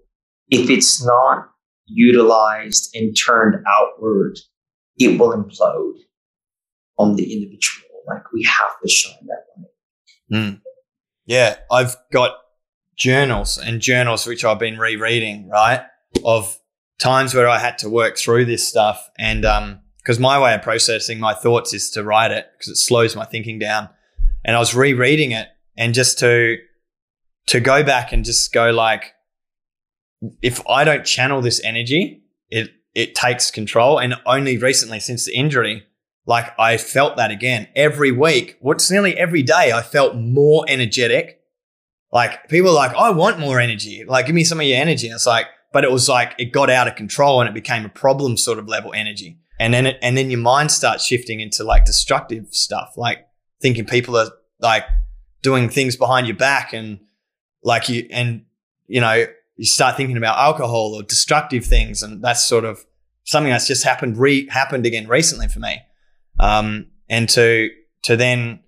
if 0.49 0.69
it's 0.69 1.05
not 1.05 1.49
utilized 1.85 2.95
and 2.95 3.15
turned 3.15 3.55
outward, 3.67 4.37
it 4.97 5.19
will 5.19 5.31
implode 5.31 5.99
on 6.97 7.15
the 7.15 7.33
individual. 7.33 7.87
Like 8.07 8.31
we 8.33 8.43
have 8.43 8.79
to 8.81 8.89
shine 8.89 9.27
that 9.27 9.45
light. 9.57 10.41
Mm. 10.41 10.61
Yeah, 11.25 11.57
I've 11.71 11.95
got 12.11 12.31
journals 12.97 13.57
and 13.57 13.79
journals 13.81 14.25
which 14.25 14.43
I've 14.43 14.59
been 14.59 14.79
rereading, 14.79 15.47
right? 15.49 15.85
Of 16.25 16.59
times 16.99 17.33
where 17.33 17.47
I 17.47 17.59
had 17.59 17.77
to 17.79 17.89
work 17.89 18.17
through 18.17 18.45
this 18.45 18.67
stuff. 18.67 19.09
And 19.17 19.45
um, 19.45 19.81
because 20.09 20.19
my 20.19 20.41
way 20.41 20.55
of 20.55 20.63
processing 20.63 21.19
my 21.19 21.35
thoughts 21.35 21.71
is 21.71 21.91
to 21.91 22.03
write 22.03 22.31
it 22.31 22.47
because 22.57 22.69
it 22.69 22.77
slows 22.77 23.15
my 23.15 23.25
thinking 23.25 23.59
down. 23.59 23.89
And 24.43 24.55
I 24.55 24.59
was 24.59 24.73
rereading 24.73 25.33
it 25.33 25.49
and 25.77 25.93
just 25.93 26.17
to 26.17 26.57
to 27.45 27.59
go 27.59 27.83
back 27.83 28.11
and 28.11 28.25
just 28.25 28.51
go 28.51 28.71
like, 28.71 29.13
if 30.41 30.67
I 30.67 30.83
don't 30.83 31.05
channel 31.05 31.43
this 31.43 31.61
energy, 31.63 32.23
it 32.49 32.71
it 32.95 33.13
takes 33.13 33.51
control. 33.51 33.99
And 33.99 34.15
only 34.25 34.57
recently, 34.57 34.99
since 34.99 35.25
the 35.25 35.35
injury, 35.35 35.83
like 36.25 36.59
I 36.59 36.77
felt 36.77 37.15
that 37.17 37.29
again 37.29 37.67
every 37.75 38.11
week. 38.11 38.57
What's 38.61 38.89
nearly 38.89 39.15
every 39.15 39.43
day, 39.43 39.71
I 39.71 39.83
felt 39.83 40.15
more 40.15 40.65
energetic. 40.67 41.39
Like 42.11 42.49
people 42.49 42.73
like, 42.73 42.95
I 42.95 43.11
want 43.11 43.37
more 43.37 43.59
energy. 43.59 44.03
Like, 44.07 44.25
give 44.25 44.33
me 44.33 44.43
some 44.43 44.59
of 44.59 44.65
your 44.65 44.79
energy. 44.79 45.05
And 45.05 45.13
it's 45.13 45.27
like, 45.27 45.45
but 45.71 45.83
it 45.83 45.91
was 45.91 46.09
like 46.09 46.33
it 46.39 46.45
got 46.45 46.71
out 46.71 46.87
of 46.87 46.95
control 46.95 47.41
and 47.41 47.47
it 47.47 47.53
became 47.53 47.85
a 47.85 47.89
problem 47.89 48.37
sort 48.37 48.57
of 48.57 48.67
level 48.67 48.91
energy. 48.91 49.37
And 49.59 49.73
then 49.73 49.85
it, 49.85 49.99
and 50.01 50.17
then 50.17 50.31
your 50.31 50.39
mind 50.39 50.71
starts 50.71 51.05
shifting 51.05 51.41
into 51.41 51.63
like 51.63 51.85
destructive 51.85 52.47
stuff, 52.51 52.93
like 52.95 53.27
thinking 53.61 53.85
people 53.85 54.17
are 54.17 54.31
like 54.59 54.85
doing 55.41 55.69
things 55.69 55.95
behind 55.95 56.27
your 56.27 56.37
back 56.37 56.73
and 56.73 56.99
like 57.63 57.89
you 57.89 58.07
and 58.11 58.45
you 58.87 59.01
know 59.01 59.25
you 59.57 59.65
start 59.65 59.97
thinking 59.97 60.17
about 60.17 60.37
alcohol 60.37 60.95
or 60.95 61.03
destructive 61.03 61.65
things, 61.65 62.01
and 62.01 62.23
that's 62.23 62.43
sort 62.43 62.63
of 62.63 62.85
something 63.25 63.51
that's 63.51 63.67
just 63.67 63.83
happened 63.83 64.17
re 64.17 64.47
happened 64.49 64.85
again 64.85 65.07
recently 65.07 65.47
for 65.47 65.59
me. 65.59 65.81
Um, 66.39 66.87
and 67.09 67.27
to 67.29 67.69
to 68.03 68.15
then 68.15 68.61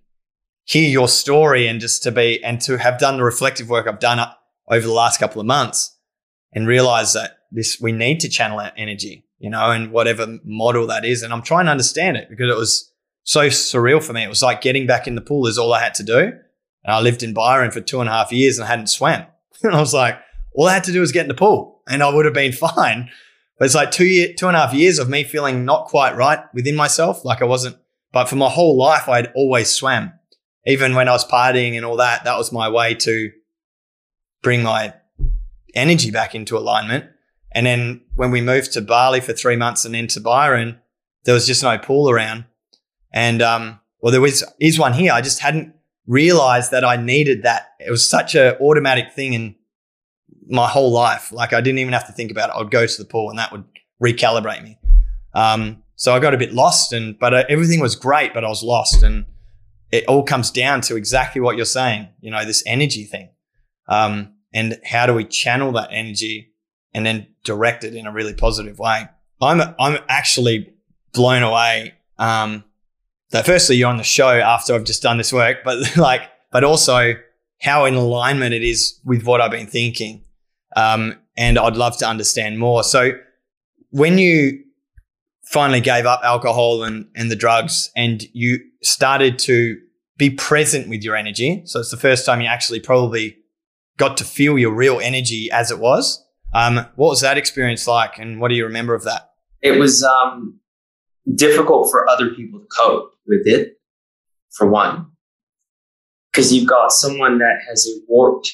hear 0.66 0.90
your 0.90 1.08
story 1.08 1.68
and 1.68 1.80
just 1.80 2.04
to 2.04 2.12
be 2.12 2.44
and 2.44 2.60
to 2.62 2.78
have 2.78 3.00
done 3.00 3.18
the 3.18 3.24
reflective 3.24 3.70
work 3.70 3.88
I've 3.88 4.00
done 4.00 4.20
over 4.68 4.86
the 4.86 4.94
last 4.94 5.20
couple 5.20 5.40
of 5.40 5.48
months 5.48 5.98
and 6.54 6.68
realize 6.68 7.14
that 7.14 7.38
this 7.52 7.80
we 7.80 7.92
need 7.92 8.20
to 8.22 8.30
channel 8.30 8.60
our 8.60 8.72
energy, 8.78 9.26
you 9.42 9.50
know, 9.50 9.72
and 9.72 9.92
whatever 9.92 10.38
model 10.44 10.86
that 10.88 11.04
is. 11.04 11.24
And 11.24 11.34
I'm 11.34 11.42
trying 11.42 11.66
to 11.66 11.72
understand 11.72 12.16
it 12.16 12.30
because 12.30 12.50
it 12.50 12.58
was 12.58 12.94
so 13.24 13.48
surreal 13.48 14.02
for 14.02 14.14
me. 14.14 14.24
It 14.24 14.30
was 14.30 14.44
like 14.44 14.62
getting 14.62 14.86
back 14.86 15.08
in 15.08 15.16
the 15.16 15.22
pool 15.22 15.48
is 15.48 15.58
all 15.58 15.74
I 15.74 15.82
had 15.82 15.96
to 15.96 16.04
do. 16.04 16.20
And 16.20 16.96
I 16.96 17.02
lived 17.02 17.24
in 17.24 17.34
Byron 17.34 17.72
for 17.72 17.82
two 17.82 18.02
and 18.02 18.10
a 18.10 18.14
half 18.14 18.32
years 18.32 18.58
and 18.58 18.66
I 18.66 18.70
hadn't 18.70 18.88
swam. 18.88 19.26
and 19.64 19.76
I 19.76 19.80
was 19.80 19.96
like, 19.96 20.20
all 20.54 20.68
I 20.68 20.74
had 20.74 20.84
to 20.86 20.92
do 20.92 21.02
was 21.02 21.12
get 21.12 21.24
in 21.24 21.28
the 21.28 21.34
pool 21.34 21.82
and 21.88 22.04
I 22.04 22.14
would 22.14 22.26
have 22.26 22.36
been 22.36 22.52
fine. 22.54 23.10
But 23.58 23.66
it's 23.66 23.76
like 23.76 23.92
two 23.92 24.06
year, 24.06 24.34
two 24.38 24.48
and 24.48 24.56
a 24.56 24.60
half 24.60 24.74
years 24.74 25.00
of 25.00 25.10
me 25.10 25.24
feeling 25.24 25.66
not 25.66 25.88
quite 25.88 26.16
right 26.16 26.40
within 26.54 26.76
myself. 26.76 27.26
Like 27.26 27.42
I 27.42 27.46
wasn't, 27.46 27.78
but 28.12 28.26
for 28.26 28.36
my 28.36 28.50
whole 28.50 28.78
life, 28.78 29.10
I'd 29.10 29.32
always 29.36 29.72
swam. 29.72 30.14
Even 30.68 30.94
when 30.94 31.08
I 31.08 31.14
was 31.14 31.26
partying 31.26 31.76
and 31.76 31.86
all 31.86 31.98
that, 31.98 32.26
that 32.26 32.38
was 32.38 32.52
my 32.52 32.70
way 32.70 32.94
to 32.94 33.32
bring 34.44 34.62
my 34.62 34.94
energy 35.74 36.12
back 36.12 36.36
into 36.36 36.58
alignment. 36.58 37.06
And 37.54 37.66
then 37.66 38.02
when 38.16 38.32
we 38.32 38.42
moved 38.42 38.74
to 38.74 38.82
Bali 38.82 39.20
for 39.20 39.34
three 39.34 39.56
months 39.56 39.86
and 39.86 39.94
then 39.94 40.08
to 40.08 40.22
Byron, 40.22 40.80
there 41.26 41.34
was 41.34 41.46
just 41.46 41.64
no 41.64 41.78
pool 41.78 42.10
around. 42.10 42.46
And, 43.14 43.42
um, 43.42 43.80
well, 44.00 44.12
there 44.12 44.22
was, 44.22 44.44
is 44.60 44.80
one 44.80 44.94
here. 44.94 45.12
I 45.12 45.22
just 45.22 45.40
hadn't 45.40 45.76
realized 46.08 46.72
that 46.72 46.84
I 46.86 46.96
needed 46.96 47.44
that. 47.44 47.72
It 47.80 47.92
was 47.92 48.08
such 48.08 48.36
an 48.36 48.56
automatic 48.56 49.12
thing 49.14 49.34
in 49.34 49.56
my 50.50 50.68
whole 50.68 50.92
life. 50.92 51.32
Like 51.32 51.54
I 51.54 51.62
didn't 51.62 51.80
even 51.80 51.94
have 51.94 52.08
to 52.08 52.14
think 52.14 52.32
about 52.32 52.50
it. 52.50 52.56
I 52.56 52.60
would 52.60 52.72
go 52.72 52.86
to 52.86 52.98
the 52.98 53.08
pool 53.08 53.30
and 53.30 53.38
that 53.38 53.52
would 53.52 53.66
recalibrate 54.02 54.64
me. 54.64 54.78
Um, 55.34 55.84
so 55.96 56.16
I 56.16 56.20
got 56.20 56.34
a 56.34 56.38
bit 56.38 56.54
lost 56.54 56.94
and, 56.94 57.20
but 57.20 57.34
uh, 57.34 57.44
everything 57.48 57.80
was 57.80 57.96
great, 57.96 58.34
but 58.34 58.44
I 58.44 58.48
was 58.48 58.64
lost. 58.64 59.04
And 59.04 59.26
it 59.92 60.08
all 60.08 60.24
comes 60.24 60.50
down 60.52 60.82
to 60.82 60.96
exactly 60.96 61.42
what 61.42 61.58
you're 61.58 61.66
saying, 61.66 62.08
you 62.22 62.32
know, 62.32 62.44
this 62.46 62.64
energy 62.66 63.04
thing. 63.04 63.30
Um, 63.88 64.34
and 64.54 64.80
how 64.86 65.06
do 65.06 65.14
we 65.14 65.26
channel 65.26 65.72
that 65.74 65.90
energy 65.92 66.54
and 66.94 67.06
then 67.06 67.28
direct 67.44 67.84
it 67.84 67.96
in 67.96 68.06
a 68.06 68.12
really 68.12 68.34
positive 68.34 68.80
way? 68.80 69.06
I'm, 69.42 69.76
I'm 69.80 70.00
actually 70.08 70.74
blown 71.14 71.44
away. 71.44 71.96
Um, 72.18 72.64
that 73.32 73.46
firstly, 73.46 73.78
you're 73.78 73.90
on 73.90 73.98
the 73.98 74.04
show 74.04 74.30
after 74.30 74.74
I've 74.76 74.84
just 74.84 75.02
done 75.02 75.18
this 75.18 75.34
work, 75.34 75.60
but 75.64 75.98
like, 75.98 76.22
but 76.52 76.64
also 76.64 77.14
how 77.62 77.86
in 77.86 77.94
alignment 77.96 78.54
it 78.54 78.64
is 78.64 79.00
with 79.06 79.24
what 79.24 79.42
I've 79.42 79.52
been 79.52 79.68
thinking. 79.68 80.24
Um, 80.76 81.18
and 81.38 81.58
I'd 81.58 81.78
love 81.78 81.98
to 82.00 82.08
understand 82.08 82.60
more. 82.60 82.84
So 82.84 83.12
when 83.92 84.18
you 84.18 84.64
finally 85.52 85.82
gave 85.82 86.06
up 86.06 86.22
alcohol 86.24 86.84
and, 86.84 87.08
and 87.14 87.30
the 87.30 87.36
drugs 87.36 87.92
and 87.96 88.24
you 88.34 88.60
started 88.82 89.38
to 89.38 89.78
be 90.18 90.30
present 90.30 90.88
with 90.88 91.04
your 91.04 91.16
energy. 91.16 91.62
So 91.66 91.80
it's 91.80 91.92
the 91.92 91.98
first 91.98 92.26
time 92.26 92.42
you 92.42 92.48
actually 92.48 92.80
probably 92.80 93.38
got 93.98 94.18
to 94.18 94.24
feel 94.24 94.58
your 94.58 94.74
real 94.74 95.00
energy 95.00 95.50
as 95.52 95.72
it 95.72 95.80
was. 95.80 96.24
Um, 96.54 96.86
what 96.96 97.10
was 97.10 97.22
that 97.22 97.38
experience 97.38 97.88
like 97.88 98.18
and 98.18 98.42
what 98.42 98.50
do 98.50 98.56
you 98.56 98.66
remember 98.66 98.94
of 98.94 99.04
that? 99.04 99.32
It 99.62 99.80
was 99.80 100.04
um, 100.04 100.60
difficult 101.36 101.92
for 101.92 102.10
other 102.10 102.32
people 102.32 102.60
to 102.60 102.66
cope 102.78 103.14
with 103.28 103.46
it, 103.46 103.80
for 104.52 104.68
one, 104.68 105.08
because 106.32 106.54
you've 106.54 106.68
got 106.68 106.92
someone 106.92 107.38
that 107.38 107.60
has 107.68 107.88
a 107.88 108.02
warped 108.08 108.54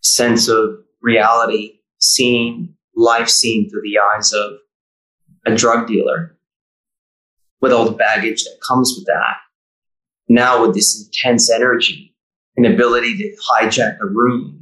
sense 0.00 0.48
of 0.48 0.80
reality, 1.00 1.80
seeing 1.98 2.74
life 2.96 3.28
seen 3.28 3.70
through 3.70 3.82
the 3.82 3.98
eyes 3.98 4.32
of 4.32 4.52
a 5.46 5.54
drug 5.54 5.86
dealer 5.86 6.36
with 7.60 7.72
all 7.72 7.84
the 7.84 7.92
baggage 7.96 8.44
that 8.44 8.58
comes 8.66 8.94
with 8.96 9.06
that. 9.06 9.36
Now, 10.28 10.66
with 10.66 10.74
this 10.74 11.06
intense 11.06 11.50
energy, 11.50 12.12
and 12.56 12.66
ability 12.66 13.16
to 13.16 13.36
hijack 13.50 13.98
a 14.00 14.06
room 14.06 14.61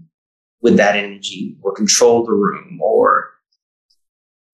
with 0.63 0.77
that 0.77 0.97
energy 0.97 1.57
or 1.63 1.73
control 1.73 2.25
the 2.25 2.33
room 2.33 2.79
or 2.83 3.31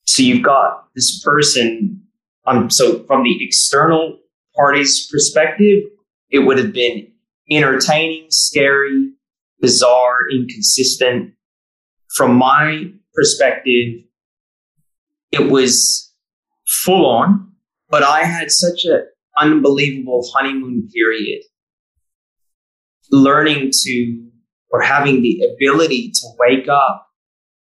so 0.04 0.22
you've 0.22 0.44
got 0.44 0.88
this 0.94 1.22
person 1.22 2.02
um, 2.46 2.70
so 2.70 3.02
from 3.04 3.24
the 3.24 3.44
external 3.44 4.18
party's 4.54 5.08
perspective, 5.10 5.82
it 6.30 6.40
would 6.40 6.58
have 6.58 6.72
been 6.72 7.08
entertaining, 7.50 8.26
scary, 8.30 9.12
bizarre, 9.60 10.30
inconsistent. 10.30 11.32
From 12.14 12.36
my 12.36 12.90
perspective, 13.14 14.04
it 15.32 15.50
was 15.50 16.12
full 16.66 17.06
on, 17.06 17.52
but 17.90 18.02
I 18.02 18.24
had 18.24 18.50
such 18.50 18.84
an 18.84 19.06
unbelievable 19.38 20.28
honeymoon 20.32 20.88
period 20.92 21.42
learning 23.10 23.70
to 23.72 24.30
or 24.70 24.80
having 24.80 25.22
the 25.22 25.40
ability 25.54 26.10
to 26.12 26.26
wake 26.38 26.68
up 26.68 27.06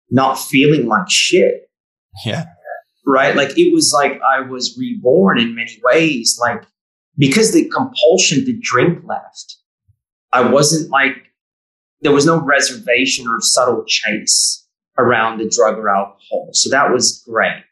not 0.09 0.35
feeling 0.35 0.87
like 0.87 1.09
shit. 1.09 1.69
Yeah 2.25 2.45
right? 3.05 3.35
Like 3.35 3.57
it 3.57 3.73
was 3.73 3.91
like 3.93 4.19
I 4.21 4.41
was 4.41 4.77
reborn 4.77 5.39
in 5.39 5.55
many 5.55 5.79
ways, 5.83 6.37
like 6.39 6.63
because 7.17 7.53
the 7.53 7.69
compulsion 7.69 8.45
to 8.45 8.57
drink 8.61 8.99
left. 9.05 9.57
I 10.31 10.41
wasn't 10.49 10.89
like, 10.89 11.15
there 12.01 12.11
was 12.11 12.25
no 12.25 12.41
reservation 12.41 13.27
or 13.27 13.39
subtle 13.39 13.83
chase 13.87 14.67
around 14.97 15.37
the 15.37 15.49
drug 15.49 15.77
or 15.77 15.89
alcohol. 15.89 16.49
So 16.53 16.69
that 16.71 16.91
was 16.91 17.23
great. 17.27 17.63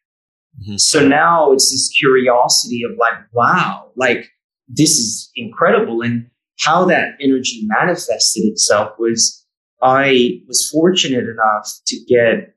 Mm-hmm. 0.61 0.77
So 0.77 1.05
now 1.05 1.51
it's 1.53 1.71
this 1.71 1.89
curiosity 1.97 2.83
of 2.83 2.91
like, 2.99 3.17
wow, 3.33 3.91
like 3.95 4.29
this 4.67 4.91
is 4.91 5.31
incredible. 5.35 6.01
And 6.01 6.27
how 6.61 6.85
that 6.85 7.15
energy 7.19 7.61
manifested 7.63 8.43
itself 8.45 8.91
was 8.99 9.45
I 9.81 10.41
was 10.47 10.69
fortunate 10.69 11.25
enough 11.27 11.67
to 11.87 11.97
get 12.07 12.55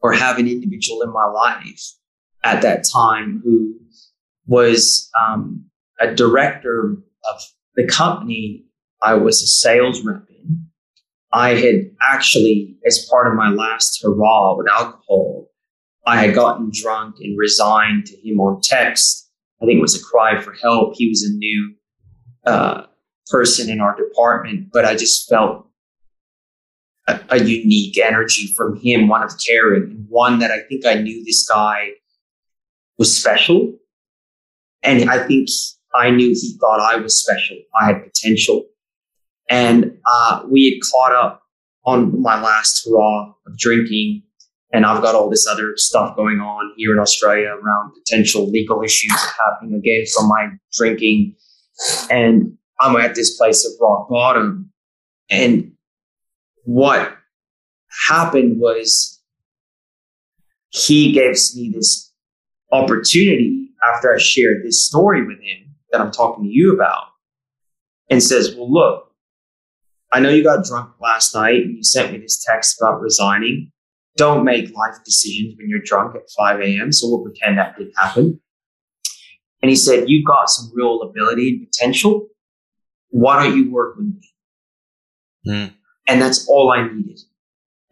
or 0.00 0.12
have 0.12 0.38
an 0.38 0.48
individual 0.48 1.02
in 1.02 1.12
my 1.12 1.26
life 1.26 1.82
at 2.44 2.62
that 2.62 2.84
time 2.90 3.42
who 3.44 3.74
was 4.46 5.10
um, 5.20 5.64
a 6.00 6.14
director 6.14 6.96
of 7.30 7.42
the 7.76 7.86
company 7.86 8.64
I 9.02 9.14
was 9.14 9.42
a 9.42 9.46
sales 9.46 10.04
rep 10.04 10.24
in. 10.28 10.66
I 11.32 11.50
had 11.50 11.90
actually, 12.02 12.76
as 12.86 13.06
part 13.10 13.28
of 13.28 13.34
my 13.34 13.50
last 13.50 14.02
hurrah 14.02 14.56
with 14.56 14.68
alcohol, 14.68 15.46
I 16.06 16.16
had 16.24 16.34
gotten 16.34 16.70
drunk 16.72 17.16
and 17.20 17.38
resigned 17.38 18.06
to 18.06 18.16
him 18.16 18.40
on 18.40 18.60
text. 18.62 19.30
I 19.62 19.66
think 19.66 19.78
it 19.78 19.82
was 19.82 19.94
a 19.94 20.04
cry 20.04 20.40
for 20.40 20.54
help. 20.54 20.94
He 20.96 21.08
was 21.08 21.22
a 21.22 21.36
new 21.36 21.74
uh, 22.46 22.86
person 23.30 23.70
in 23.70 23.80
our 23.80 23.96
department, 23.96 24.68
but 24.72 24.84
I 24.84 24.94
just 24.94 25.28
felt 25.28 25.66
a, 27.08 27.20
a 27.30 27.38
unique 27.38 27.98
energy 27.98 28.52
from 28.56 28.78
him, 28.80 29.08
one 29.08 29.22
of 29.22 29.32
caring, 29.46 29.84
and 29.84 30.06
one 30.08 30.38
that 30.40 30.50
I 30.50 30.60
think 30.68 30.84
I 30.86 30.94
knew 30.94 31.24
this 31.24 31.48
guy 31.48 31.90
was 32.98 33.16
special. 33.16 33.74
And 34.82 35.10
I 35.10 35.26
think 35.26 35.48
I 35.94 36.10
knew 36.10 36.28
he 36.28 36.56
thought 36.60 36.80
I 36.80 36.96
was 36.96 37.20
special. 37.22 37.56
I 37.80 37.86
had 37.86 38.04
potential. 38.04 38.64
And 39.48 39.98
uh, 40.06 40.42
we 40.48 40.70
had 40.70 40.90
caught 40.90 41.12
up 41.12 41.42
on 41.84 42.20
my 42.22 42.40
last 42.40 42.86
hurrah 42.86 43.32
of 43.46 43.58
drinking. 43.58 44.22
And 44.72 44.86
I've 44.86 45.02
got 45.02 45.16
all 45.16 45.28
this 45.28 45.48
other 45.48 45.72
stuff 45.76 46.14
going 46.14 46.38
on 46.38 46.72
here 46.76 46.92
in 46.92 47.00
Australia 47.00 47.48
around 47.48 47.92
potential 47.92 48.48
legal 48.48 48.82
issues 48.82 49.12
happening 49.38 49.76
again 49.76 50.04
from 50.14 50.28
my 50.28 50.50
drinking. 50.72 51.34
And 52.08 52.56
I'm 52.80 52.96
at 52.96 53.14
this 53.14 53.36
place 53.36 53.64
of 53.66 53.72
rock 53.80 54.08
bottom. 54.08 54.72
And 55.30 55.72
what 56.64 57.16
happened 58.08 58.58
was 58.60 59.20
he 60.70 61.12
gives 61.12 61.56
me 61.56 61.70
this 61.74 62.12
opportunity 62.72 63.70
after 63.94 64.14
I 64.14 64.18
shared 64.18 64.64
this 64.64 64.86
story 64.86 65.26
with 65.26 65.40
him 65.40 65.74
that 65.90 66.00
I'm 66.00 66.10
talking 66.10 66.44
to 66.44 66.50
you 66.50 66.74
about 66.74 67.04
and 68.08 68.22
says, 68.22 68.54
Well, 68.54 68.72
look, 68.72 69.12
I 70.12 70.20
know 70.20 70.30
you 70.30 70.42
got 70.42 70.64
drunk 70.64 70.92
last 71.00 71.34
night 71.34 71.62
and 71.62 71.76
you 71.76 71.84
sent 71.84 72.12
me 72.12 72.18
this 72.18 72.44
text 72.44 72.80
about 72.80 73.00
resigning. 73.00 73.70
Don't 74.16 74.44
make 74.44 74.74
life 74.74 74.96
decisions 75.04 75.54
when 75.56 75.68
you're 75.68 75.82
drunk 75.82 76.16
at 76.16 76.22
5 76.36 76.60
a.m. 76.60 76.92
So 76.92 77.08
we'll 77.08 77.22
pretend 77.22 77.58
that 77.58 77.76
didn't 77.76 77.94
happen. 77.96 78.40
And 79.62 79.70
he 79.70 79.76
said, 79.76 80.08
You've 80.08 80.26
got 80.26 80.50
some 80.50 80.70
real 80.74 81.02
ability 81.02 81.50
and 81.50 81.66
potential. 81.66 82.26
Why 83.10 83.44
don't 83.44 83.56
you 83.56 83.70
work 83.70 83.96
with 83.96 84.06
me? 84.06 84.20
Mm. 85.46 85.74
And 86.08 86.22
that's 86.22 86.48
all 86.48 86.72
I 86.72 86.88
needed. 86.88 87.20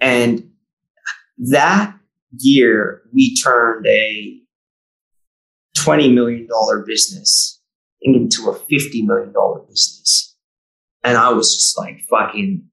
And 0.00 0.50
that 1.38 1.94
year, 2.38 3.02
we 3.12 3.36
turned 3.36 3.86
a 3.86 4.40
$20 5.76 6.12
million 6.12 6.48
business 6.86 7.60
into 8.02 8.50
a 8.50 8.54
$50 8.54 9.04
million 9.04 9.32
business. 9.68 10.36
And 11.04 11.16
I 11.16 11.30
was 11.30 11.54
just 11.54 11.78
like 11.78 12.00
fucking 12.10 12.64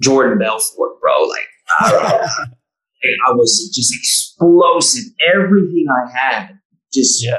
Jordan 0.00 0.38
Belfort, 0.38 1.00
bro. 1.00 1.22
Like, 1.22 1.48
I 1.80 3.32
was 3.32 3.70
just 3.74 3.94
explosive. 3.94 5.04
Everything 5.34 5.86
I 5.88 6.10
had 6.16 6.58
just 6.92 7.24
yeah. 7.24 7.38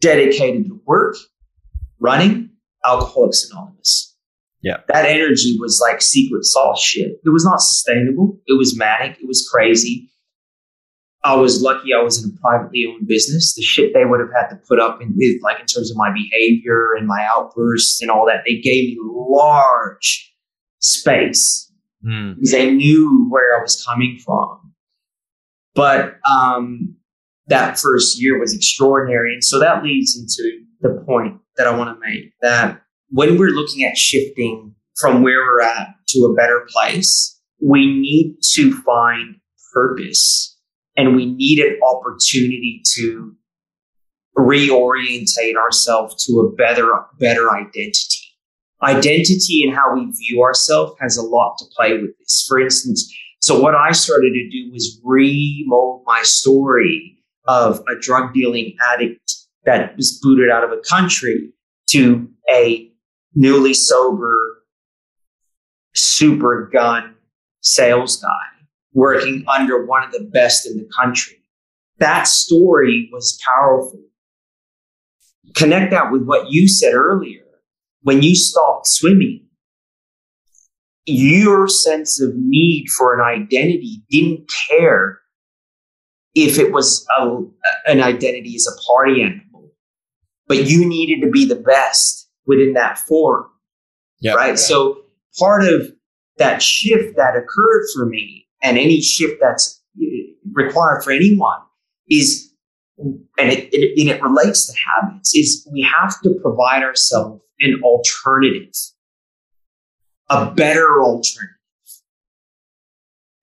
dedicated 0.00 0.66
to 0.66 0.80
work, 0.86 1.16
running, 2.00 2.50
Alcoholics 2.84 3.48
Anonymous. 3.50 4.16
Yeah. 4.62 4.78
That 4.88 5.06
energy 5.06 5.56
was 5.58 5.82
like 5.86 6.00
secret 6.00 6.44
sauce 6.44 6.80
shit. 6.80 7.20
It 7.24 7.30
was 7.30 7.44
not 7.44 7.60
sustainable. 7.60 8.38
It 8.46 8.56
was 8.56 8.76
manic. 8.76 9.18
It 9.20 9.26
was 9.26 9.48
crazy. 9.52 10.08
I 11.24 11.36
was 11.36 11.62
lucky 11.62 11.94
I 11.94 12.02
was 12.02 12.22
in 12.22 12.30
a 12.30 12.40
privately 12.40 12.84
owned 12.88 13.06
business. 13.06 13.54
The 13.54 13.62
shit 13.62 13.92
they 13.94 14.04
would 14.04 14.20
have 14.20 14.32
had 14.34 14.48
to 14.48 14.56
put 14.68 14.80
up 14.80 15.00
in 15.00 15.14
with, 15.16 15.42
like 15.42 15.60
in 15.60 15.66
terms 15.66 15.90
of 15.90 15.96
my 15.96 16.12
behavior 16.12 16.94
and 16.96 17.06
my 17.06 17.26
outbursts 17.36 18.02
and 18.02 18.10
all 18.10 18.26
that, 18.26 18.42
they 18.46 18.60
gave 18.60 18.90
me 18.90 18.98
large 19.00 20.32
space 20.80 21.70
mm. 22.04 22.34
because 22.34 22.50
they 22.50 22.70
knew 22.72 23.28
where 23.30 23.58
I 23.58 23.62
was 23.62 23.84
coming 23.84 24.18
from. 24.24 24.72
But 25.74 26.16
um, 26.28 26.96
that 27.46 27.78
first 27.78 28.20
year 28.20 28.38
was 28.38 28.54
extraordinary. 28.54 29.32
And 29.32 29.44
so 29.44 29.58
that 29.60 29.82
leads 29.82 30.18
into 30.18 30.60
the 30.80 31.02
point 31.06 31.40
that 31.56 31.66
I 31.66 31.76
want 31.76 31.94
to 31.94 32.00
make 32.00 32.32
that 32.40 32.82
when 33.10 33.38
we're 33.38 33.50
looking 33.50 33.84
at 33.84 33.96
shifting 33.96 34.74
from 34.98 35.22
where 35.22 35.38
we're 35.38 35.60
at 35.62 35.88
to 36.08 36.20
a 36.20 36.34
better 36.34 36.66
place, 36.68 37.40
we 37.60 37.86
need 37.86 38.36
to 38.54 38.72
find 38.82 39.36
purpose 39.72 40.58
and 40.96 41.16
we 41.16 41.26
need 41.26 41.58
an 41.58 41.78
opportunity 41.82 42.82
to 42.94 43.34
reorientate 44.36 45.56
ourselves 45.56 46.24
to 46.26 46.40
a 46.40 46.52
better, 46.56 46.90
better 47.18 47.50
identity. 47.54 48.18
Identity 48.82 49.62
and 49.62 49.74
how 49.74 49.94
we 49.94 50.10
view 50.10 50.42
ourselves 50.42 50.94
has 51.00 51.16
a 51.16 51.22
lot 51.22 51.56
to 51.58 51.64
play 51.76 51.92
with 51.98 52.18
this. 52.18 52.44
For 52.48 52.58
instance, 52.58 53.14
so 53.40 53.60
what 53.60 53.74
I 53.74 53.92
started 53.92 54.32
to 54.32 54.50
do 54.50 54.72
was 54.72 55.00
remold 55.04 56.02
my 56.06 56.22
story 56.22 57.18
of 57.46 57.80
a 57.88 57.98
drug 58.00 58.32
dealing 58.34 58.76
addict 58.92 59.41
that 59.64 59.96
was 59.96 60.18
booted 60.22 60.50
out 60.50 60.64
of 60.64 60.72
a 60.72 60.80
country 60.88 61.50
to 61.90 62.28
a 62.50 62.90
newly 63.34 63.74
sober, 63.74 64.62
super 65.94 66.70
gun 66.72 67.14
sales 67.60 68.16
guy 68.20 68.28
working 68.92 69.44
under 69.48 69.86
one 69.86 70.04
of 70.04 70.12
the 70.12 70.28
best 70.32 70.66
in 70.66 70.76
the 70.76 70.88
country. 71.00 71.36
That 71.98 72.26
story 72.26 73.08
was 73.12 73.38
powerful. 73.44 74.00
Connect 75.54 75.90
that 75.92 76.10
with 76.10 76.24
what 76.24 76.50
you 76.50 76.68
said 76.68 76.94
earlier. 76.94 77.40
When 78.02 78.22
you 78.22 78.34
stopped 78.34 78.86
swimming, 78.88 79.46
your 81.06 81.68
sense 81.68 82.20
of 82.20 82.32
need 82.34 82.86
for 82.96 83.14
an 83.14 83.20
identity 83.20 84.02
didn't 84.10 84.50
care 84.68 85.20
if 86.34 86.58
it 86.58 86.72
was 86.72 87.06
a, 87.18 87.38
an 87.86 88.00
identity 88.00 88.54
as 88.56 88.66
a 88.66 88.82
party 88.86 89.22
animal, 89.22 89.41
but 90.48 90.66
you 90.66 90.86
needed 90.86 91.24
to 91.24 91.30
be 91.30 91.44
the 91.46 91.56
best 91.56 92.28
within 92.46 92.74
that 92.74 92.98
form. 92.98 93.46
Yep. 94.20 94.36
Right. 94.36 94.58
So 94.58 95.02
part 95.38 95.64
of 95.64 95.92
that 96.38 96.62
shift 96.62 97.16
that 97.16 97.36
occurred 97.36 97.86
for 97.94 98.06
me 98.06 98.46
and 98.62 98.78
any 98.78 99.00
shift 99.00 99.40
that's 99.40 99.82
uh, 100.00 100.06
required 100.52 101.02
for 101.02 101.12
anyone 101.12 101.58
is, 102.08 102.52
and 102.98 103.50
it, 103.50 103.68
it, 103.72 104.00
and 104.00 104.10
it 104.10 104.22
relates 104.22 104.66
to 104.66 104.78
habits, 104.78 105.34
is 105.34 105.68
we 105.72 105.82
have 105.82 106.20
to 106.22 106.30
provide 106.42 106.82
ourselves 106.82 107.42
an 107.60 107.80
alternative, 107.82 108.74
a 110.30 110.50
better 110.50 111.02
alternative. 111.02 111.56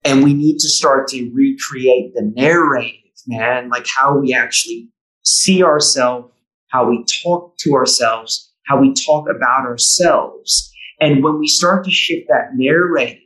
And 0.02 0.24
we 0.24 0.32
need 0.32 0.58
to 0.60 0.68
start 0.68 1.08
to 1.08 1.30
recreate 1.34 2.14
the 2.14 2.32
narrative, 2.34 2.94
man, 3.26 3.68
like 3.68 3.86
how 3.86 4.16
we 4.18 4.32
actually 4.32 4.88
see 5.22 5.62
ourselves, 5.62 6.32
how 6.70 6.88
we 6.88 7.04
talk 7.22 7.56
to 7.58 7.74
ourselves, 7.74 8.52
how 8.66 8.80
we 8.80 8.94
talk 8.94 9.28
about 9.28 9.66
ourselves. 9.66 10.72
And 11.00 11.22
when 11.22 11.38
we 11.38 11.46
start 11.46 11.84
to 11.84 11.90
shift 11.90 12.28
that 12.28 12.50
narrative, 12.54 13.18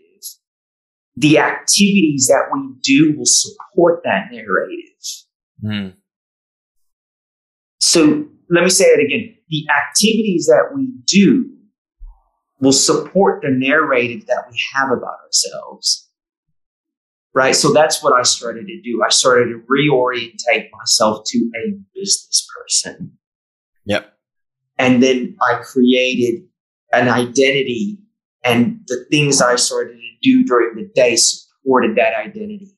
the 1.17 1.39
activities 1.39 2.27
that 2.29 2.49
we 2.53 2.75
do 2.83 3.15
will 3.17 3.27
support 3.27 4.03
that 4.05 4.27
narrative. 4.33 4.91
Mm. 5.63 5.95
So 7.81 8.27
let 8.51 8.65
me 8.65 8.71
say 8.71 8.85
that 8.85 9.03
again. 9.03 9.35
The 9.49 9.67
activities 9.71 10.47
that 10.47 10.71
we 10.75 10.89
do 11.07 11.51
will 12.61 12.73
support 12.73 13.43
the 13.43 13.51
narrative 13.51 14.27
that 14.27 14.45
we 14.51 14.59
have 14.75 14.91
about 14.91 15.19
ourselves. 15.27 16.09
Right. 17.35 17.55
So 17.55 17.73
that's 17.73 18.03
what 18.03 18.13
I 18.19 18.23
started 18.23 18.67
to 18.67 18.81
do. 18.83 19.03
I 19.05 19.11
started 19.11 19.47
to 19.47 19.61
reorientate 19.71 20.69
myself 20.73 21.25
to 21.27 21.39
a 21.39 21.73
business 21.95 22.49
person. 22.57 23.19
Yep. 23.87 24.13
And 24.79 25.03
then 25.03 25.37
I 25.43 25.61
created 25.63 26.43
an 26.93 27.09
identity 27.09 27.99
and 28.43 28.81
the 28.87 29.07
things 29.11 29.41
I 29.41 29.57
started 29.57 29.95
to 29.95 30.11
do 30.23 30.45
during 30.45 30.77
the 30.77 30.91
day 30.95 31.17
supported 31.17 31.97
that 31.97 32.15
identity. 32.15 32.77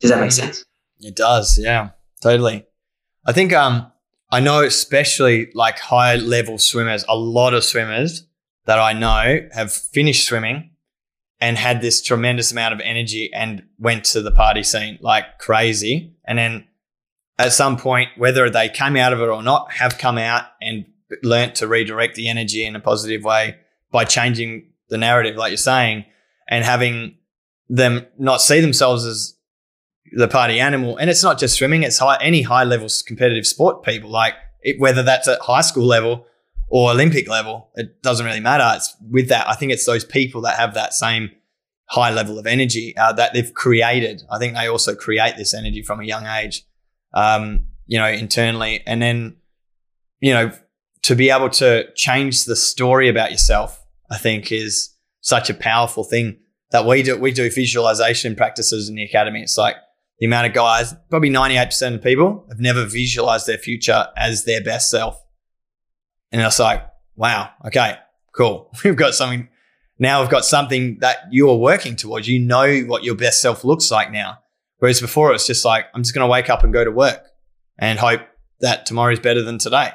Does 0.00 0.10
that 0.10 0.20
make 0.20 0.30
mm-hmm. 0.30 0.46
sense? 0.46 0.64
It 1.00 1.16
does. 1.16 1.58
Yeah, 1.58 1.90
totally. 2.22 2.66
I 3.26 3.32
think, 3.32 3.52
um, 3.52 3.92
I 4.30 4.40
know 4.40 4.62
especially 4.62 5.50
like 5.54 5.78
high 5.78 6.16
level 6.16 6.58
swimmers, 6.58 7.04
a 7.08 7.16
lot 7.16 7.54
of 7.54 7.64
swimmers 7.64 8.26
that 8.64 8.78
I 8.78 8.92
know 8.92 9.48
have 9.52 9.72
finished 9.72 10.26
swimming 10.26 10.70
and 11.40 11.56
had 11.56 11.80
this 11.80 12.02
tremendous 12.02 12.50
amount 12.50 12.74
of 12.74 12.80
energy 12.80 13.30
and 13.32 13.62
went 13.78 14.04
to 14.06 14.22
the 14.22 14.30
party 14.32 14.62
scene 14.62 14.98
like 15.00 15.38
crazy. 15.38 16.14
And 16.26 16.38
then 16.38 16.66
at 17.38 17.52
some 17.52 17.76
point, 17.76 18.10
whether 18.16 18.48
they 18.48 18.68
came 18.68 18.96
out 18.96 19.12
of 19.12 19.20
it 19.20 19.28
or 19.28 19.42
not, 19.42 19.72
have 19.72 19.98
come 19.98 20.18
out 20.18 20.44
and 20.60 20.86
learnt 21.22 21.54
to 21.56 21.68
redirect 21.68 22.14
the 22.14 22.28
energy 22.28 22.64
in 22.64 22.74
a 22.74 22.80
positive 22.80 23.22
way 23.22 23.56
by 23.90 24.04
changing 24.04 24.70
the 24.88 24.98
narrative, 24.98 25.36
like 25.36 25.50
you're 25.50 25.56
saying, 25.56 26.04
and 26.48 26.64
having 26.64 27.16
them 27.68 28.06
not 28.18 28.40
see 28.40 28.60
themselves 28.60 29.04
as 29.04 29.34
the 30.12 30.28
party 30.28 30.60
animal. 30.60 30.96
And 30.96 31.10
it's 31.10 31.22
not 31.22 31.38
just 31.38 31.56
swimming; 31.56 31.82
it's 31.82 31.98
high, 31.98 32.18
any 32.20 32.42
high 32.42 32.64
level 32.64 32.88
competitive 33.06 33.46
sport 33.46 33.82
people. 33.82 34.10
Like 34.10 34.34
it, 34.62 34.80
whether 34.80 35.02
that's 35.02 35.28
at 35.28 35.40
high 35.40 35.60
school 35.60 35.86
level 35.86 36.26
or 36.68 36.90
Olympic 36.90 37.28
level, 37.28 37.70
it 37.74 38.02
doesn't 38.02 38.24
really 38.24 38.40
matter. 38.40 38.64
It's 38.76 38.96
with 39.10 39.28
that. 39.28 39.48
I 39.48 39.54
think 39.54 39.72
it's 39.72 39.86
those 39.86 40.04
people 40.04 40.40
that 40.42 40.56
have 40.56 40.74
that 40.74 40.94
same 40.94 41.30
high 41.88 42.10
level 42.10 42.38
of 42.38 42.46
energy 42.46 42.96
uh, 42.96 43.12
that 43.12 43.32
they've 43.32 43.52
created. 43.54 44.22
I 44.30 44.38
think 44.38 44.56
they 44.56 44.66
also 44.66 44.94
create 44.94 45.36
this 45.36 45.54
energy 45.54 45.82
from 45.82 46.00
a 46.00 46.04
young 46.04 46.26
age 46.26 46.65
um, 47.16 47.66
you 47.86 47.98
know, 47.98 48.06
internally. 48.06 48.82
And 48.86 49.00
then, 49.02 49.36
you 50.20 50.32
know, 50.32 50.52
to 51.02 51.16
be 51.16 51.30
able 51.30 51.48
to 51.50 51.86
change 51.94 52.44
the 52.44 52.54
story 52.54 53.08
about 53.08 53.30
yourself, 53.30 53.82
I 54.10 54.18
think 54.18 54.52
is 54.52 54.94
such 55.22 55.48
a 55.50 55.54
powerful 55.54 56.04
thing 56.04 56.38
that 56.70 56.84
we 56.84 57.02
do. 57.02 57.16
We 57.18 57.32
do 57.32 57.50
visualization 57.50 58.36
practices 58.36 58.88
in 58.88 58.96
the 58.96 59.04
academy. 59.04 59.40
It's 59.40 59.56
like 59.56 59.76
the 60.18 60.26
amount 60.26 60.48
of 60.48 60.52
guys, 60.52 60.94
probably 61.08 61.30
98% 61.30 61.94
of 61.94 62.02
people 62.02 62.44
have 62.50 62.60
never 62.60 62.84
visualized 62.84 63.46
their 63.46 63.58
future 63.58 64.08
as 64.16 64.44
their 64.44 64.62
best 64.62 64.90
self. 64.90 65.20
And 66.32 66.42
it's 66.42 66.58
like, 66.58 66.86
wow, 67.14 67.50
okay, 67.66 67.96
cool. 68.36 68.70
We've 68.84 68.96
got 68.96 69.14
something 69.14 69.48
now. 69.98 70.20
We've 70.20 70.30
got 70.30 70.44
something 70.44 70.98
that 71.00 71.18
you're 71.30 71.56
working 71.56 71.96
towards. 71.96 72.28
You 72.28 72.40
know 72.40 72.80
what 72.80 73.04
your 73.04 73.14
best 73.14 73.40
self 73.40 73.64
looks 73.64 73.90
like 73.90 74.12
now. 74.12 74.38
Whereas 74.78 75.00
before, 75.00 75.32
it's 75.32 75.46
just 75.46 75.64
like 75.64 75.86
I'm 75.94 76.02
just 76.02 76.14
going 76.14 76.26
to 76.26 76.30
wake 76.30 76.50
up 76.50 76.62
and 76.62 76.72
go 76.72 76.84
to 76.84 76.90
work 76.90 77.22
and 77.78 77.98
hope 77.98 78.20
that 78.60 78.86
tomorrow 78.86 79.12
is 79.12 79.20
better 79.20 79.42
than 79.42 79.58
today. 79.58 79.90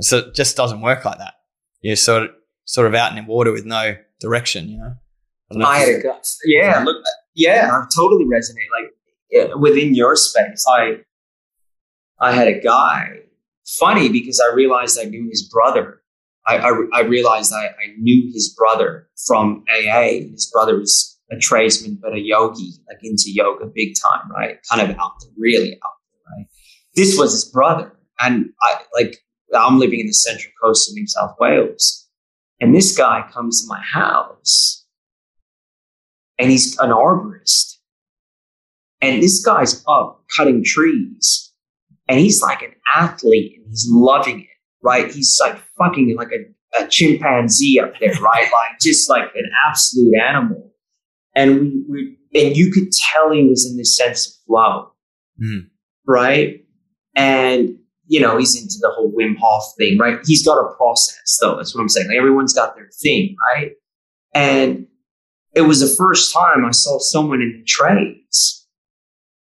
So 0.00 0.18
it 0.18 0.34
just 0.34 0.56
doesn't 0.56 0.80
work 0.80 1.04
like 1.04 1.18
that. 1.18 1.34
You're 1.80 1.96
sort 1.96 2.24
of 2.24 2.30
sort 2.64 2.86
of 2.86 2.94
out 2.94 3.16
in 3.16 3.22
the 3.22 3.30
water 3.30 3.52
with 3.52 3.66
no 3.66 3.96
direction. 4.20 4.68
You 4.68 4.78
know. 4.78 5.64
I, 5.66 5.78
had 5.80 5.88
a 5.88 6.02
gut. 6.02 6.26
Yeah, 6.44 6.82
look, 6.84 7.04
yeah, 7.34 7.68
I 7.72 7.84
totally 7.94 8.24
resonate. 8.24 8.68
Like 8.72 9.54
within 9.58 9.94
your 9.94 10.16
space, 10.16 10.64
I 10.68 11.00
I 12.20 12.32
had 12.32 12.48
a 12.48 12.58
guy. 12.58 13.18
Funny 13.78 14.08
because 14.08 14.40
I 14.40 14.54
realized 14.54 14.98
I 15.00 15.04
knew 15.04 15.28
his 15.28 15.48
brother. 15.48 16.00
I, 16.46 16.58
I, 16.58 16.70
I 16.94 17.00
realized 17.02 17.52
I, 17.52 17.66
I 17.66 17.94
knew 17.98 18.30
his 18.32 18.52
brother 18.56 19.08
from 19.26 19.64
AA. 19.70 20.30
His 20.32 20.50
brother 20.52 20.78
was 20.78 21.11
a 21.32 21.38
tradesman, 21.38 21.98
but 22.00 22.12
a 22.12 22.20
yogi, 22.20 22.72
like 22.88 22.98
into 23.02 23.24
yoga 23.26 23.66
big 23.66 23.94
time, 24.02 24.30
right? 24.30 24.58
Kind 24.70 24.82
of 24.82 24.96
out 24.98 25.12
there, 25.20 25.30
really 25.36 25.72
out 25.72 25.96
there, 26.10 26.36
right? 26.36 26.46
This 26.94 27.18
was 27.18 27.32
his 27.32 27.44
brother. 27.44 27.92
And 28.20 28.50
I 28.62 28.80
like, 28.94 29.16
I'm 29.54 29.78
living 29.78 30.00
in 30.00 30.06
the 30.06 30.12
central 30.12 30.52
coast 30.62 30.90
of 30.90 30.94
New 30.94 31.06
South 31.06 31.34
Wales. 31.40 32.08
And 32.60 32.74
this 32.74 32.96
guy 32.96 33.28
comes 33.32 33.62
to 33.62 33.68
my 33.68 33.80
house 33.80 34.86
and 36.38 36.50
he's 36.50 36.78
an 36.78 36.90
arborist. 36.90 37.78
And 39.00 39.22
this 39.22 39.44
guy's 39.44 39.82
up 39.88 40.22
cutting 40.36 40.62
trees 40.64 41.52
and 42.08 42.20
he's 42.20 42.40
like 42.40 42.62
an 42.62 42.72
athlete 42.94 43.54
and 43.56 43.66
he's 43.68 43.88
loving 43.90 44.42
it, 44.42 44.46
right? 44.82 45.10
He's 45.10 45.36
like 45.40 45.58
fucking 45.76 46.14
like 46.16 46.30
a, 46.30 46.84
a 46.84 46.86
chimpanzee 46.88 47.80
up 47.80 47.94
there, 47.98 48.14
right? 48.20 48.44
like 48.52 48.78
just 48.80 49.10
like 49.10 49.34
an 49.34 49.50
absolute 49.66 50.14
animal. 50.16 50.71
And 51.34 51.60
we, 51.60 52.16
we, 52.32 52.40
and 52.46 52.56
you 52.56 52.70
could 52.70 52.90
tell 52.92 53.30
he 53.30 53.46
was 53.48 53.68
in 53.70 53.76
this 53.76 53.96
sense 53.96 54.26
of 54.26 54.32
flow, 54.46 54.92
mm. 55.42 55.66
right? 56.06 56.64
And 57.14 57.78
you 58.06 58.20
know, 58.20 58.36
he's 58.36 58.60
into 58.60 58.76
the 58.80 58.90
whole 58.90 59.10
Wim 59.12 59.36
Hof 59.40 59.64
thing, 59.78 59.96
right? 59.96 60.18
He's 60.24 60.44
got 60.44 60.58
a 60.58 60.74
process, 60.76 61.38
though. 61.40 61.56
That's 61.56 61.74
what 61.74 61.80
I'm 61.80 61.88
saying. 61.88 62.08
Like 62.08 62.18
everyone's 62.18 62.52
got 62.52 62.74
their 62.74 62.90
thing, 63.02 63.36
right? 63.48 63.70
And 64.34 64.86
it 65.54 65.62
was 65.62 65.80
the 65.80 65.96
first 65.96 66.32
time 66.32 66.64
I 66.66 66.72
saw 66.72 66.98
someone 66.98 67.40
in 67.40 67.52
the 67.58 67.64
trades. 67.64 68.68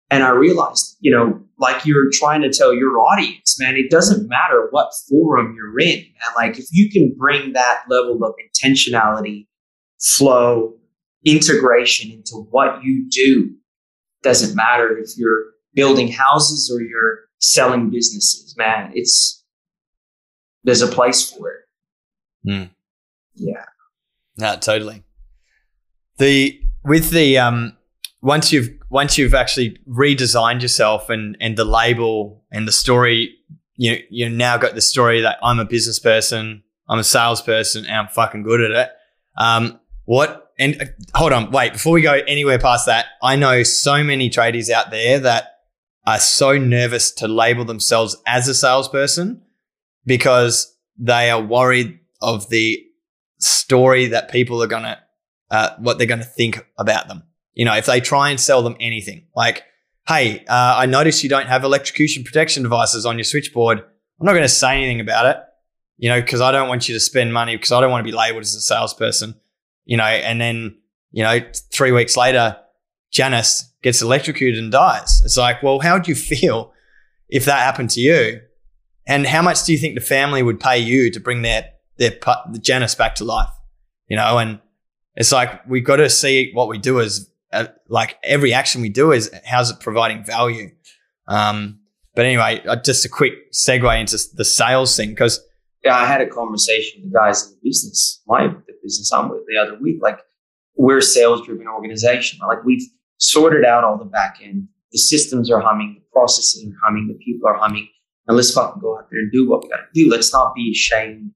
And 0.09 0.23
I 0.23 0.29
realized, 0.29 0.97
you 0.99 1.11
know, 1.11 1.41
like 1.59 1.85
you're 1.85 2.09
trying 2.11 2.41
to 2.41 2.49
tell 2.49 2.73
your 2.73 2.97
audience, 2.97 3.57
man, 3.59 3.75
it 3.75 3.89
doesn't 3.89 4.27
matter 4.27 4.67
what 4.71 4.91
forum 5.09 5.53
you're 5.55 5.79
in. 5.79 5.99
And 5.99 6.35
like 6.35 6.57
if 6.57 6.65
you 6.71 6.89
can 6.89 7.15
bring 7.17 7.53
that 7.53 7.83
level 7.89 8.23
of 8.23 8.33
intentionality, 8.35 9.47
flow, 9.99 10.75
integration 11.26 12.11
into 12.11 12.47
what 12.51 12.84
you 12.84 13.09
do, 13.09 13.51
doesn't 14.24 14.55
matter 14.55 14.97
if 14.97 15.11
you're 15.18 15.45
building 15.74 16.11
houses 16.11 16.72
or 16.74 16.82
you're 16.82 17.26
selling 17.39 17.89
businesses, 17.89 18.55
man. 18.57 18.91
It's 18.93 19.43
there's 20.63 20.82
a 20.82 20.88
place 20.88 21.32
for 21.32 21.51
it. 21.51 22.49
Mm. 22.49 22.70
Yeah. 23.36 23.65
No, 24.38 24.55
totally 24.57 25.03
the 26.18 26.59
with 26.84 27.11
the 27.11 27.38
um 27.38 27.76
once 28.22 28.51
you've 28.51 28.70
once 28.89 29.18
you've 29.18 29.34
actually 29.34 29.78
redesigned 29.88 30.61
yourself 30.61 31.09
and 31.09 31.38
and 31.39 31.57
the 31.57 31.65
label 31.65 32.43
and 32.51 32.68
the 32.68 32.72
story 32.72 33.36
you 33.76 33.97
you 34.09 34.30
now 34.30 34.57
got 34.57 34.76
the 34.76 34.82
story 34.82 35.22
that 35.22 35.38
I'm 35.41 35.59
a 35.59 35.65
business 35.65 35.99
person 35.99 36.63
I'm 36.89 36.99
a 36.99 37.03
salesperson 37.03 37.86
and 37.86 37.95
I'm 37.95 38.07
fucking 38.07 38.43
good 38.43 38.61
at 38.61 38.72
it 38.72 38.89
um 39.38 39.80
what 40.05 40.46
and 40.59 40.81
uh, 40.81 40.85
hold 41.15 41.33
on 41.33 41.51
wait 41.51 41.73
before 41.73 41.93
we 41.93 42.01
go 42.01 42.19
anywhere 42.27 42.59
past 42.59 42.85
that 42.85 43.05
I 43.21 43.35
know 43.35 43.63
so 43.63 44.03
many 44.03 44.29
tradies 44.29 44.69
out 44.69 44.91
there 44.91 45.19
that 45.19 45.59
are 46.05 46.19
so 46.19 46.57
nervous 46.57 47.11
to 47.11 47.27
label 47.27 47.65
themselves 47.65 48.15
as 48.25 48.47
a 48.47 48.53
salesperson 48.53 49.41
because 50.05 50.75
they 50.97 51.29
are 51.29 51.41
worried 51.41 51.99
of 52.21 52.49
the 52.49 52.83
story 53.39 54.07
that 54.07 54.31
people 54.31 54.63
are 54.63 54.67
going 54.67 54.83
to 54.83 54.97
uh, 55.51 55.75
what 55.79 55.97
they're 55.97 56.07
going 56.07 56.19
to 56.19 56.25
think 56.25 56.65
about 56.77 57.07
them. 57.07 57.23
You 57.53 57.65
know, 57.65 57.75
if 57.75 57.85
they 57.85 57.99
try 57.99 58.29
and 58.29 58.39
sell 58.39 58.61
them 58.61 58.75
anything, 58.79 59.27
like, 59.35 59.63
hey, 60.07 60.45
uh, 60.47 60.75
I 60.77 60.85
noticed 60.85 61.23
you 61.23 61.29
don't 61.29 61.47
have 61.47 61.63
electrocution 61.63 62.23
protection 62.23 62.63
devices 62.63 63.05
on 63.05 63.17
your 63.17 63.23
switchboard. 63.23 63.79
I'm 63.79 64.25
not 64.25 64.33
going 64.33 64.43
to 64.43 64.49
say 64.49 64.77
anything 64.77 64.99
about 64.99 65.25
it, 65.25 65.37
you 65.97 66.09
know, 66.09 66.21
because 66.21 66.41
I 66.41 66.51
don't 66.51 66.67
want 66.67 66.87
you 66.87 66.95
to 66.95 66.99
spend 66.99 67.33
money 67.33 67.55
because 67.55 67.71
I 67.71 67.81
don't 67.81 67.91
want 67.91 68.05
to 68.05 68.11
be 68.11 68.15
labeled 68.15 68.43
as 68.43 68.55
a 68.55 68.61
salesperson, 68.61 69.35
you 69.88 69.95
know, 69.95 70.03
and 70.03 70.39
then, 70.39 70.77
you 71.11 71.23
know, 71.23 71.39
three 71.73 71.91
weeks 71.91 72.15
later, 72.15 72.57
Janice 73.09 73.73
gets 73.81 74.01
electrocuted 74.01 74.61
and 74.61 74.71
dies. 74.71 75.21
It's 75.23 75.38
like, 75.38 75.63
well, 75.63 75.79
how 75.79 75.95
would 75.95 76.07
you 76.07 76.15
feel 76.33 76.73
if 77.29 77.45
that 77.45 77.63
happened 77.63 77.89
to 77.91 78.01
you? 78.01 78.41
And 79.07 79.25
how 79.25 79.41
much 79.41 79.63
do 79.63 79.71
you 79.71 79.77
think 79.79 79.95
the 79.95 80.05
family 80.05 80.43
would 80.43 80.59
pay 80.59 80.77
you 80.77 81.09
to 81.11 81.19
bring 81.19 81.41
their, 81.41 81.69
their, 81.97 82.11
Janice 82.59 82.95
back 82.95 83.15
to 83.15 83.23
life? 83.23 83.49
You 84.09 84.17
know, 84.17 84.38
and 84.38 84.59
it's 85.15 85.31
like 85.31 85.65
we've 85.67 85.85
got 85.85 85.95
to 85.95 86.09
see 86.09 86.51
what 86.53 86.67
we 86.67 86.77
do 86.77 86.99
as 86.99 87.29
uh, 87.53 87.67
like 87.88 88.17
every 88.23 88.53
action 88.53 88.81
we 88.81 88.89
do 88.89 89.13
is 89.13 89.31
how's 89.45 89.71
it 89.71 89.79
providing 89.79 90.25
value. 90.25 90.71
Um, 91.29 91.79
but 92.13 92.25
anyway, 92.25 92.61
uh, 92.67 92.75
just 92.75 93.05
a 93.05 93.09
quick 93.09 93.53
segue 93.53 93.99
into 93.99 94.17
the 94.33 94.43
sales 94.43 94.97
thing 94.97 95.09
because 95.09 95.41
yeah, 95.83 95.95
I 95.95 96.05
had 96.05 96.19
a 96.19 96.27
conversation 96.27 97.01
with 97.01 97.13
the 97.13 97.17
guys 97.17 97.45
in 97.45 97.51
the 97.51 97.69
business, 97.69 98.21
my 98.27 98.49
business 98.88 99.11
I'm 99.11 99.29
with 99.29 99.41
the 99.47 99.57
other 99.57 99.77
week. 99.79 99.99
Like 100.01 100.19
we're 100.75 100.99
a 100.99 101.01
sales 101.01 101.45
driven 101.45 101.67
organization. 101.67 102.39
Like 102.47 102.63
we've 102.63 102.88
sorted 103.17 103.65
out 103.65 103.83
all 103.83 103.97
the 103.97 104.05
back 104.05 104.39
end. 104.41 104.67
The 104.93 104.97
systems 104.97 105.51
are 105.51 105.59
humming, 105.59 105.95
the 105.99 106.05
processes 106.13 106.65
are 106.65 106.77
humming, 106.83 107.07
the 107.07 107.19
people 107.23 107.49
are 107.49 107.57
humming. 107.57 107.89
And 108.27 108.38
let's 108.38 108.53
fucking 108.53 108.81
go 108.81 108.97
out 108.97 109.09
there 109.11 109.19
and 109.19 109.31
do 109.31 109.49
what 109.49 109.63
we 109.63 109.69
got 109.69 109.77
to 109.77 109.83
do. 109.93 110.09
Let's 110.09 110.31
not 110.31 110.55
be 110.55 110.71
ashamed 110.71 111.31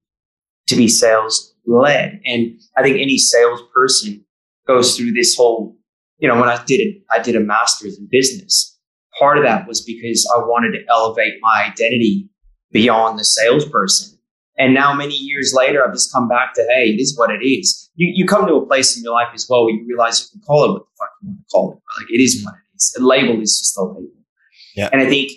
to 0.68 0.76
be 0.76 0.88
sales 0.88 1.54
led. 1.66 2.20
And 2.24 2.58
I 2.76 2.82
think 2.82 2.98
any 2.98 3.18
salesperson 3.18 4.24
goes 4.66 4.96
through 4.96 5.12
this 5.12 5.36
whole, 5.36 5.76
you 6.18 6.28
know, 6.28 6.38
when 6.38 6.48
I 6.48 6.62
did 6.64 6.80
it, 6.80 7.02
I 7.10 7.20
did 7.20 7.36
a 7.36 7.40
master's 7.40 7.98
in 7.98 8.08
business. 8.10 8.78
Part 9.18 9.38
of 9.38 9.44
that 9.44 9.68
was 9.68 9.82
because 9.82 10.28
I 10.34 10.38
wanted 10.38 10.72
to 10.78 10.84
elevate 10.88 11.34
my 11.40 11.70
identity 11.70 12.30
beyond 12.70 13.18
the 13.18 13.24
salesperson. 13.24 14.11
And 14.58 14.74
now, 14.74 14.92
many 14.92 15.14
years 15.14 15.54
later, 15.56 15.84
I've 15.84 15.94
just 15.94 16.12
come 16.12 16.28
back 16.28 16.54
to, 16.54 16.62
hey, 16.62 16.90
it 16.90 17.00
is 17.00 17.16
what 17.16 17.30
it 17.30 17.42
is. 17.44 17.90
You, 17.94 18.12
you 18.14 18.26
come 18.26 18.46
to 18.46 18.54
a 18.54 18.66
place 18.66 18.96
in 18.96 19.02
your 19.02 19.14
life 19.14 19.28
as 19.34 19.46
well 19.48 19.64
where 19.64 19.74
you 19.74 19.86
realize 19.88 20.20
you 20.20 20.38
can 20.38 20.46
call 20.46 20.64
it 20.64 20.72
what 20.72 20.82
the 20.82 20.90
fuck 20.98 21.10
you 21.22 21.28
want 21.28 21.38
to 21.38 21.44
call 21.50 21.72
it. 21.72 22.00
Like, 22.00 22.10
it 22.10 22.20
is 22.22 22.44
what 22.44 22.54
it 22.54 22.76
is. 22.76 22.96
A 23.00 23.04
label 23.04 23.40
is 23.40 23.58
just 23.58 23.76
a 23.78 23.82
label. 23.82 24.10
Yeah. 24.76 24.90
And 24.92 25.00
I 25.00 25.06
think 25.08 25.32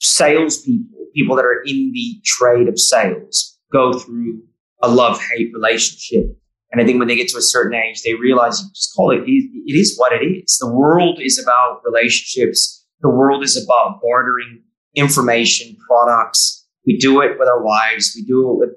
salespeople, 0.00 1.06
people 1.14 1.36
that 1.36 1.44
are 1.44 1.62
in 1.66 1.92
the 1.92 2.20
trade 2.24 2.68
of 2.68 2.78
sales, 2.78 3.58
go 3.72 3.92
through 3.92 4.42
a 4.82 4.88
love 4.88 5.20
hate 5.20 5.50
relationship. 5.52 6.36
And 6.72 6.80
I 6.80 6.84
think 6.84 6.98
when 6.98 7.08
they 7.08 7.16
get 7.16 7.28
to 7.28 7.38
a 7.38 7.42
certain 7.42 7.74
age, 7.74 8.02
they 8.02 8.14
realize 8.14 8.60
you 8.60 8.68
just 8.74 8.94
call 8.96 9.10
it, 9.10 9.22
it 9.26 9.78
is 9.78 9.94
what 9.96 10.12
it 10.12 10.24
is. 10.24 10.58
The 10.58 10.70
world 10.70 11.20
is 11.22 11.38
about 11.38 11.82
relationships. 11.84 12.84
The 13.00 13.10
world 13.10 13.44
is 13.44 13.62
about 13.62 14.00
bartering 14.02 14.62
information, 14.94 15.76
products. 15.88 16.63
We 16.86 16.98
do 16.98 17.20
it 17.22 17.38
with 17.38 17.48
our 17.48 17.62
wives. 17.62 18.12
We 18.14 18.24
do 18.24 18.50
it 18.50 18.58
with 18.58 18.70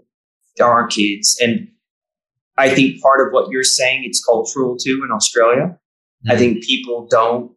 our 0.61 0.87
kids. 0.87 1.37
And 1.41 1.67
I 2.57 2.73
think 2.73 3.01
part 3.01 3.25
of 3.25 3.33
what 3.33 3.51
you're 3.51 3.63
saying, 3.63 4.03
it's 4.05 4.23
cultural 4.23 4.77
too 4.77 5.01
in 5.05 5.11
Australia. 5.11 5.77
Mm-hmm. 6.25 6.31
I 6.31 6.37
think 6.37 6.63
people 6.63 7.07
don't 7.09 7.51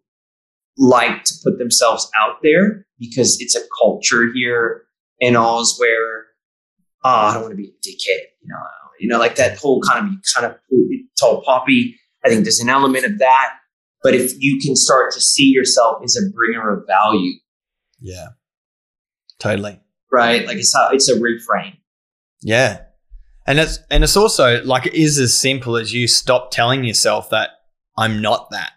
like 0.76 1.24
to 1.24 1.34
put 1.44 1.59
themselves 1.59 2.11
out 2.20 2.36
there 2.42 2.86
because 2.98 3.40
it's 3.40 3.57
a 3.57 3.61
culture 3.80 4.30
here 4.34 4.82
in 5.18 5.36
Oz 5.36 5.76
where 5.78 6.26
oh, 7.05 7.11
I 7.11 7.34
don't 7.34 7.42
want 7.42 7.53
to 7.53 7.57
be 7.57 7.68
a 7.68 7.88
dickhead, 7.88 8.22
you 8.42 8.48
know, 8.48 8.57
you 8.98 9.09
know, 9.09 9.18
like 9.18 9.36
that 9.36 9.59
whole 9.59 9.80
kind 9.80 10.07
of 10.07 10.14
kind 10.34 10.46
of 10.46 10.59
tall 11.18 11.42
poppy. 11.42 11.96
I 12.24 12.28
think 12.28 12.44
there's 12.44 12.61
an 12.61 12.68
element 12.68 13.05
of 13.05 13.18
that. 13.18 13.55
But 14.03 14.14
if 14.14 14.32
you 14.38 14.59
can 14.59 14.76
start 14.76 15.12
to 15.12 15.20
see 15.20 15.46
yourself 15.46 16.03
as 16.03 16.16
a 16.16 16.30
bringer 16.34 16.70
of 16.70 16.86
value, 16.86 17.32
yeah, 18.01 18.28
totally, 19.38 19.80
right? 20.12 20.46
Like 20.46 20.58
it's 20.58 20.74
how 20.74 20.90
it's 20.92 21.08
a 21.08 21.18
reframe. 21.18 21.76
Yeah, 22.42 22.82
and 23.46 23.58
it's 23.58 23.78
and 23.90 24.04
it's 24.04 24.16
also 24.16 24.62
like 24.64 24.86
it 24.86 24.94
is 24.94 25.18
as 25.18 25.36
simple 25.36 25.76
as 25.76 25.92
you 25.92 26.06
stop 26.08 26.50
telling 26.50 26.84
yourself 26.84 27.30
that 27.30 27.50
I'm 27.96 28.22
not 28.22 28.50
that. 28.50 28.72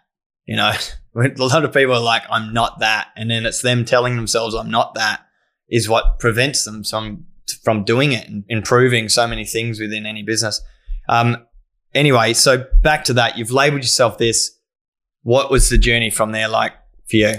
You 0.46 0.56
know, 0.56 0.72
a 1.16 1.28
lot 1.38 1.64
of 1.64 1.72
people 1.72 1.94
are 1.94 2.00
like, 2.00 2.22
I'm 2.30 2.52
not 2.52 2.80
that, 2.80 3.08
and 3.16 3.30
then 3.30 3.46
it's 3.46 3.62
them 3.62 3.84
telling 3.84 4.16
themselves 4.16 4.54
I'm 4.54 4.70
not 4.70 4.94
that 4.94 5.20
is 5.68 5.88
what 5.88 6.18
prevents 6.18 6.64
them 6.64 6.84
from 6.84 7.26
from 7.62 7.84
doing 7.84 8.12
it 8.12 8.28
and 8.28 8.44
improving 8.48 9.08
so 9.08 9.26
many 9.26 9.44
things 9.44 9.80
within 9.80 10.06
any 10.06 10.22
business. 10.22 10.60
Um, 11.08 11.46
anyway, 11.94 12.32
so 12.32 12.64
back 12.82 13.04
to 13.04 13.14
that, 13.14 13.36
you've 13.38 13.50
labeled 13.50 13.82
yourself 13.82 14.18
this. 14.18 14.58
What 15.22 15.50
was 15.50 15.68
the 15.68 15.78
journey 15.78 16.10
from 16.10 16.32
there 16.32 16.48
like 16.48 16.72
for 17.08 17.16
you? 17.16 17.34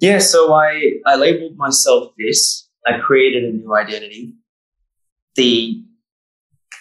Yeah, 0.00 0.18
so 0.18 0.52
I 0.52 0.92
I 1.06 1.16
labeled 1.16 1.56
myself 1.56 2.12
this. 2.18 2.67
I 2.88 2.98
created 2.98 3.44
a 3.44 3.52
new 3.52 3.74
identity. 3.74 4.34
The 5.36 5.82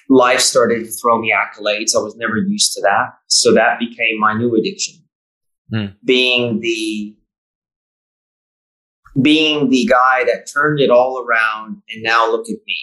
life 0.09 0.39
started 0.39 0.85
to 0.85 0.91
throw 0.91 1.19
me 1.19 1.33
accolades. 1.33 1.95
I 1.95 1.99
was 1.99 2.15
never 2.15 2.37
used 2.37 2.73
to 2.73 2.81
that. 2.81 3.13
So 3.27 3.53
that 3.53 3.79
became 3.79 4.19
my 4.19 4.33
new 4.33 4.55
addiction. 4.55 4.95
Mm. 5.73 5.95
Being 6.03 6.59
the 6.61 7.15
being 9.21 9.69
the 9.69 9.85
guy 9.85 10.23
that 10.25 10.47
turned 10.53 10.79
it 10.79 10.91
all 10.91 11.25
around 11.25 11.81
and 11.89 12.03
now 12.03 12.29
look 12.29 12.47
at 12.49 12.57
me. 12.65 12.77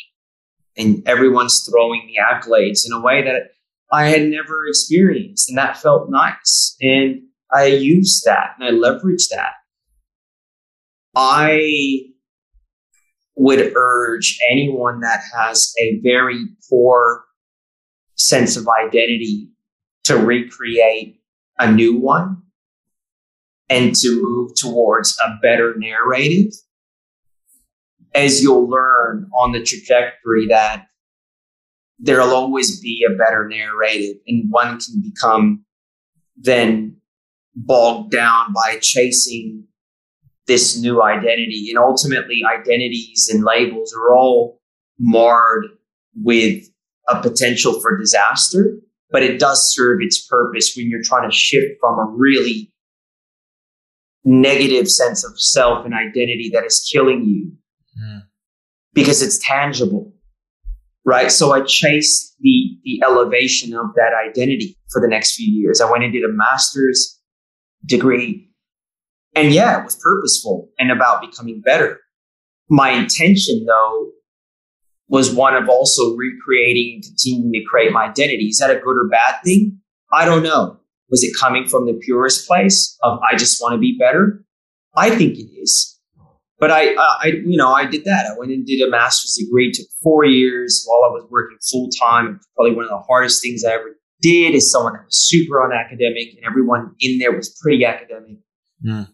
And 0.76 1.06
everyone's 1.06 1.66
throwing 1.70 2.04
me 2.06 2.18
accolades 2.20 2.84
in 2.84 2.92
a 2.92 3.00
way 3.00 3.22
that 3.22 3.52
I 3.92 4.08
had 4.08 4.22
never 4.22 4.66
experienced. 4.66 5.48
And 5.48 5.56
that 5.56 5.76
felt 5.76 6.10
nice. 6.10 6.76
And 6.80 7.22
I 7.52 7.66
used 7.66 8.24
that 8.24 8.56
and 8.58 8.66
I 8.66 8.72
leveraged 8.72 9.28
that. 9.30 9.52
I 11.14 12.13
would 13.36 13.72
urge 13.74 14.38
anyone 14.50 15.00
that 15.00 15.22
has 15.36 15.72
a 15.80 16.00
very 16.02 16.44
poor 16.70 17.24
sense 18.16 18.56
of 18.56 18.68
identity 18.86 19.48
to 20.04 20.16
recreate 20.16 21.20
a 21.58 21.70
new 21.70 21.96
one 21.98 22.42
and 23.68 23.94
to 23.96 24.22
move 24.22 24.52
towards 24.56 25.18
a 25.24 25.38
better 25.42 25.74
narrative. 25.76 26.52
As 28.14 28.42
you'll 28.42 28.68
learn 28.68 29.28
on 29.36 29.52
the 29.52 29.62
trajectory 29.62 30.46
that 30.48 30.86
there'll 31.98 32.34
always 32.34 32.80
be 32.80 33.04
a 33.08 33.16
better 33.16 33.48
narrative 33.48 34.16
and 34.26 34.50
one 34.50 34.78
can 34.78 35.02
become 35.02 35.64
then 36.36 36.96
bogged 37.56 38.12
down 38.12 38.52
by 38.52 38.78
chasing 38.80 39.64
this 40.46 40.80
new 40.80 41.02
identity. 41.02 41.66
And 41.70 41.78
ultimately, 41.78 42.42
identities 42.44 43.28
and 43.32 43.44
labels 43.44 43.94
are 43.94 44.14
all 44.14 44.60
marred 44.98 45.66
with 46.22 46.64
a 47.08 47.20
potential 47.20 47.80
for 47.80 47.98
disaster, 47.98 48.78
but 49.10 49.22
it 49.22 49.38
does 49.38 49.74
serve 49.74 49.98
its 50.00 50.26
purpose 50.26 50.74
when 50.76 50.88
you're 50.88 51.02
trying 51.02 51.28
to 51.28 51.36
shift 51.36 51.78
from 51.80 51.98
a 51.98 52.04
really 52.16 52.72
negative 54.24 54.90
sense 54.90 55.24
of 55.24 55.38
self 55.38 55.84
and 55.84 55.94
identity 55.94 56.50
that 56.52 56.64
is 56.64 56.88
killing 56.90 57.24
you 57.24 57.52
mm. 58.02 58.22
because 58.94 59.22
it's 59.22 59.38
tangible. 59.38 60.12
Right. 61.06 61.30
So 61.30 61.52
I 61.52 61.60
chased 61.60 62.34
the, 62.40 62.78
the 62.82 63.02
elevation 63.04 63.74
of 63.74 63.94
that 63.94 64.12
identity 64.14 64.78
for 64.90 65.02
the 65.02 65.08
next 65.08 65.34
few 65.34 65.52
years. 65.52 65.82
I 65.82 65.90
went 65.90 66.02
and 66.02 66.12
did 66.12 66.24
a 66.24 66.32
master's 66.32 67.20
degree 67.84 68.53
and 69.34 69.52
yeah, 69.52 69.78
it 69.78 69.84
was 69.84 69.96
purposeful 69.96 70.70
and 70.78 70.90
about 70.90 71.20
becoming 71.20 71.60
better. 71.60 72.00
My 72.68 72.90
intention, 72.90 73.64
though, 73.66 74.10
was 75.08 75.34
one 75.34 75.54
of 75.54 75.68
also 75.68 76.14
recreating 76.16 76.94
and 76.94 77.04
continuing 77.04 77.52
to 77.52 77.62
create 77.68 77.92
my 77.92 78.04
identity. 78.04 78.46
Is 78.46 78.58
that 78.58 78.70
a 78.70 78.80
good 78.80 78.96
or 78.96 79.08
bad 79.08 79.40
thing? 79.44 79.78
I 80.12 80.24
don't 80.24 80.42
know. 80.42 80.78
Was 81.10 81.22
it 81.22 81.36
coming 81.38 81.66
from 81.66 81.86
the 81.86 81.94
purest 81.94 82.46
place 82.46 82.96
of 83.02 83.18
I 83.20 83.36
just 83.36 83.60
want 83.60 83.74
to 83.74 83.78
be 83.78 83.96
better? 83.98 84.44
I 84.96 85.10
think 85.10 85.36
it 85.36 85.48
is. 85.60 85.94
But 86.58 86.70
I, 86.70 86.94
I, 86.94 87.32
you 87.44 87.56
know, 87.56 87.72
I 87.72 87.84
did 87.84 88.04
that. 88.04 88.26
I 88.26 88.38
went 88.38 88.52
and 88.52 88.64
did 88.64 88.80
a 88.80 88.88
master's 88.88 89.34
degree. 89.34 89.70
Took 89.72 89.86
four 90.02 90.24
years 90.24 90.84
while 90.86 91.10
I 91.10 91.12
was 91.12 91.26
working 91.30 91.58
full 91.70 91.90
time. 91.90 92.40
Probably 92.54 92.74
one 92.74 92.84
of 92.84 92.90
the 92.90 93.04
hardest 93.06 93.42
things 93.42 93.64
I 93.64 93.72
ever 93.72 93.96
did. 94.22 94.54
As 94.54 94.70
someone 94.70 94.94
that 94.94 95.04
was 95.04 95.28
super 95.28 95.56
unacademic, 95.56 96.36
and 96.36 96.44
everyone 96.46 96.94
in 97.00 97.18
there 97.18 97.36
was 97.36 97.54
pretty 97.60 97.84
academic. 97.84 98.38
Mm. 98.86 99.08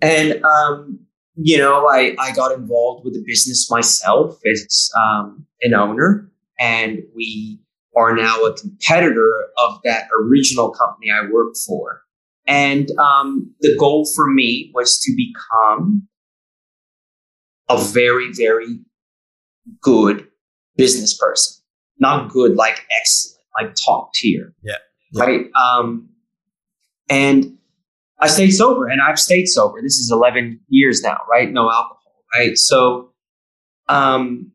And, 0.00 0.42
um, 0.44 1.00
you 1.36 1.58
know, 1.58 1.86
I, 1.86 2.14
I 2.18 2.32
got 2.32 2.52
involved 2.52 3.04
with 3.04 3.14
the 3.14 3.22
business 3.26 3.70
myself 3.70 4.38
as 4.46 4.90
um, 4.96 5.46
an 5.62 5.74
owner, 5.74 6.30
and 6.58 7.02
we 7.14 7.60
are 7.96 8.14
now 8.14 8.40
a 8.42 8.56
competitor 8.56 9.46
of 9.58 9.80
that 9.84 10.04
original 10.20 10.70
company 10.70 11.10
I 11.10 11.30
worked 11.30 11.58
for. 11.66 12.02
And 12.46 12.90
um, 12.98 13.54
the 13.60 13.76
goal 13.78 14.10
for 14.14 14.28
me 14.30 14.70
was 14.74 14.98
to 15.00 15.14
become 15.16 16.08
a 17.68 17.78
very, 17.78 18.32
very 18.32 18.80
good 19.80 20.26
business 20.76 21.16
person. 21.16 21.62
Not 21.98 22.30
good, 22.30 22.56
like 22.56 22.86
excellent, 22.98 23.44
like 23.60 23.74
top 23.74 24.12
tier. 24.14 24.54
Yeah. 24.62 24.74
yeah. 25.12 25.22
Right. 25.22 25.46
Um, 25.54 26.08
and 27.08 27.58
I 28.20 28.28
stayed 28.28 28.50
sober 28.50 28.88
and 28.88 29.00
I've 29.00 29.18
stayed 29.18 29.46
sober. 29.46 29.80
This 29.82 29.98
is 29.98 30.10
11 30.12 30.60
years 30.68 31.02
now, 31.02 31.18
right? 31.30 31.50
No 31.50 31.70
alcohol, 31.70 32.24
right? 32.34 32.56
So, 32.56 33.12
um, 33.88 34.52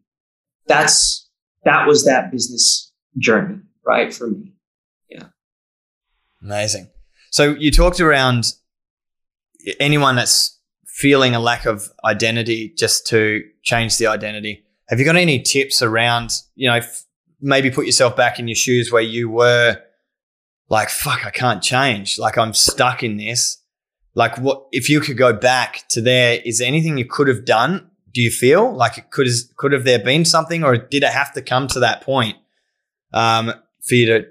that's, 0.67 1.27
that 1.63 1.87
was 1.87 2.05
that 2.05 2.31
business 2.31 2.91
journey, 3.17 3.59
right? 3.85 4.13
For 4.13 4.27
me. 4.27 4.53
Yeah. 5.09 5.25
Amazing. 6.41 6.89
So 7.31 7.55
you 7.55 7.71
talked 7.71 7.99
around 7.99 8.45
anyone 9.79 10.15
that's 10.15 10.59
feeling 10.85 11.35
a 11.35 11.39
lack 11.39 11.65
of 11.65 11.89
identity 12.05 12.73
just 12.77 13.05
to 13.07 13.43
change 13.63 13.97
the 13.97 14.07
identity. 14.07 14.63
Have 14.87 14.99
you 14.99 15.05
got 15.05 15.15
any 15.15 15.41
tips 15.41 15.81
around, 15.81 16.31
you 16.55 16.69
know, 16.69 16.77
f- 16.77 17.03
maybe 17.41 17.69
put 17.69 17.85
yourself 17.85 18.15
back 18.15 18.39
in 18.39 18.47
your 18.47 18.55
shoes 18.55 18.91
where 18.91 19.01
you 19.01 19.29
were 19.29 19.81
like, 20.69 20.89
fuck, 20.89 21.25
I 21.25 21.31
can't 21.31 21.61
change. 21.61 22.17
Like 22.17 22.37
I'm 22.37 22.53
stuck 22.53 23.03
in 23.03 23.17
this. 23.17 23.61
Like 24.13 24.37
what, 24.39 24.65
if 24.71 24.89
you 24.89 24.99
could 25.01 25.17
go 25.17 25.33
back 25.33 25.83
to 25.89 26.01
there, 26.01 26.39
is 26.45 26.59
there 26.59 26.67
anything 26.67 26.97
you 26.97 27.05
could 27.05 27.27
have 27.27 27.45
done? 27.45 27.89
Do 28.13 28.21
you 28.21 28.31
feel 28.31 28.73
like 28.73 28.97
it 28.97 29.11
could, 29.11 29.27
could 29.57 29.73
have 29.73 29.83
there 29.83 29.99
been 29.99 30.23
something 30.23 30.63
or 30.63 30.77
did 30.77 31.03
it 31.03 31.09
have 31.09 31.33
to 31.33 31.41
come 31.41 31.67
to 31.67 31.79
that 31.81 32.01
point, 32.01 32.37
um, 33.13 33.53
for 33.85 33.95
you 33.95 34.05
to, 34.05 34.25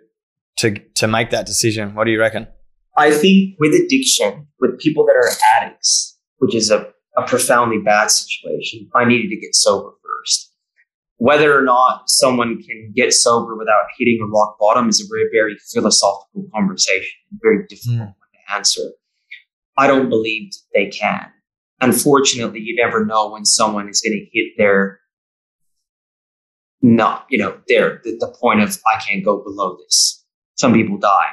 to, 0.58 0.78
to 0.94 1.06
make 1.06 1.30
that 1.30 1.46
decision? 1.46 1.94
What 1.94 2.04
do 2.04 2.10
you 2.10 2.20
reckon? 2.20 2.46
I 2.96 3.10
think 3.10 3.56
with 3.58 3.74
addiction, 3.74 4.46
with 4.60 4.78
people 4.78 5.04
that 5.06 5.16
are 5.16 5.30
addicts, 5.56 6.18
which 6.38 6.54
is 6.54 6.70
a, 6.70 6.88
a 7.16 7.26
profoundly 7.26 7.78
bad 7.84 8.10
situation, 8.10 8.88
I 8.94 9.04
needed 9.04 9.28
to 9.28 9.36
get 9.36 9.54
sober 9.54 9.90
whether 11.18 11.56
or 11.56 11.62
not 11.62 12.04
someone 12.08 12.60
can 12.62 12.92
get 12.94 13.12
sober 13.12 13.56
without 13.56 13.84
hitting 13.98 14.18
a 14.22 14.26
rock 14.26 14.56
bottom 14.58 14.88
is 14.88 15.00
a 15.00 15.04
very, 15.08 15.28
very 15.32 15.56
philosophical 15.72 16.48
conversation, 16.54 17.12
very 17.42 17.66
difficult 17.68 18.00
mm. 18.00 18.14
to 18.14 18.54
answer. 18.54 18.82
I 19.76 19.86
don't 19.86 20.08
believe 20.08 20.52
they 20.72 20.86
can. 20.86 21.30
Unfortunately, 21.80 22.60
you 22.60 22.76
never 22.76 23.04
know 23.04 23.30
when 23.30 23.44
someone 23.44 23.88
is 23.88 24.00
going 24.00 24.18
to 24.18 24.26
hit 24.38 24.52
their 24.56 25.00
not, 26.82 27.26
you 27.30 27.38
know, 27.38 27.58
their 27.66 28.00
the, 28.04 28.16
the 28.20 28.34
point 28.40 28.60
of 28.60 28.78
I 28.86 29.00
can't 29.00 29.24
go 29.24 29.42
below 29.42 29.76
this. 29.76 30.24
Some 30.56 30.74
people 30.74 30.98
die, 30.98 31.32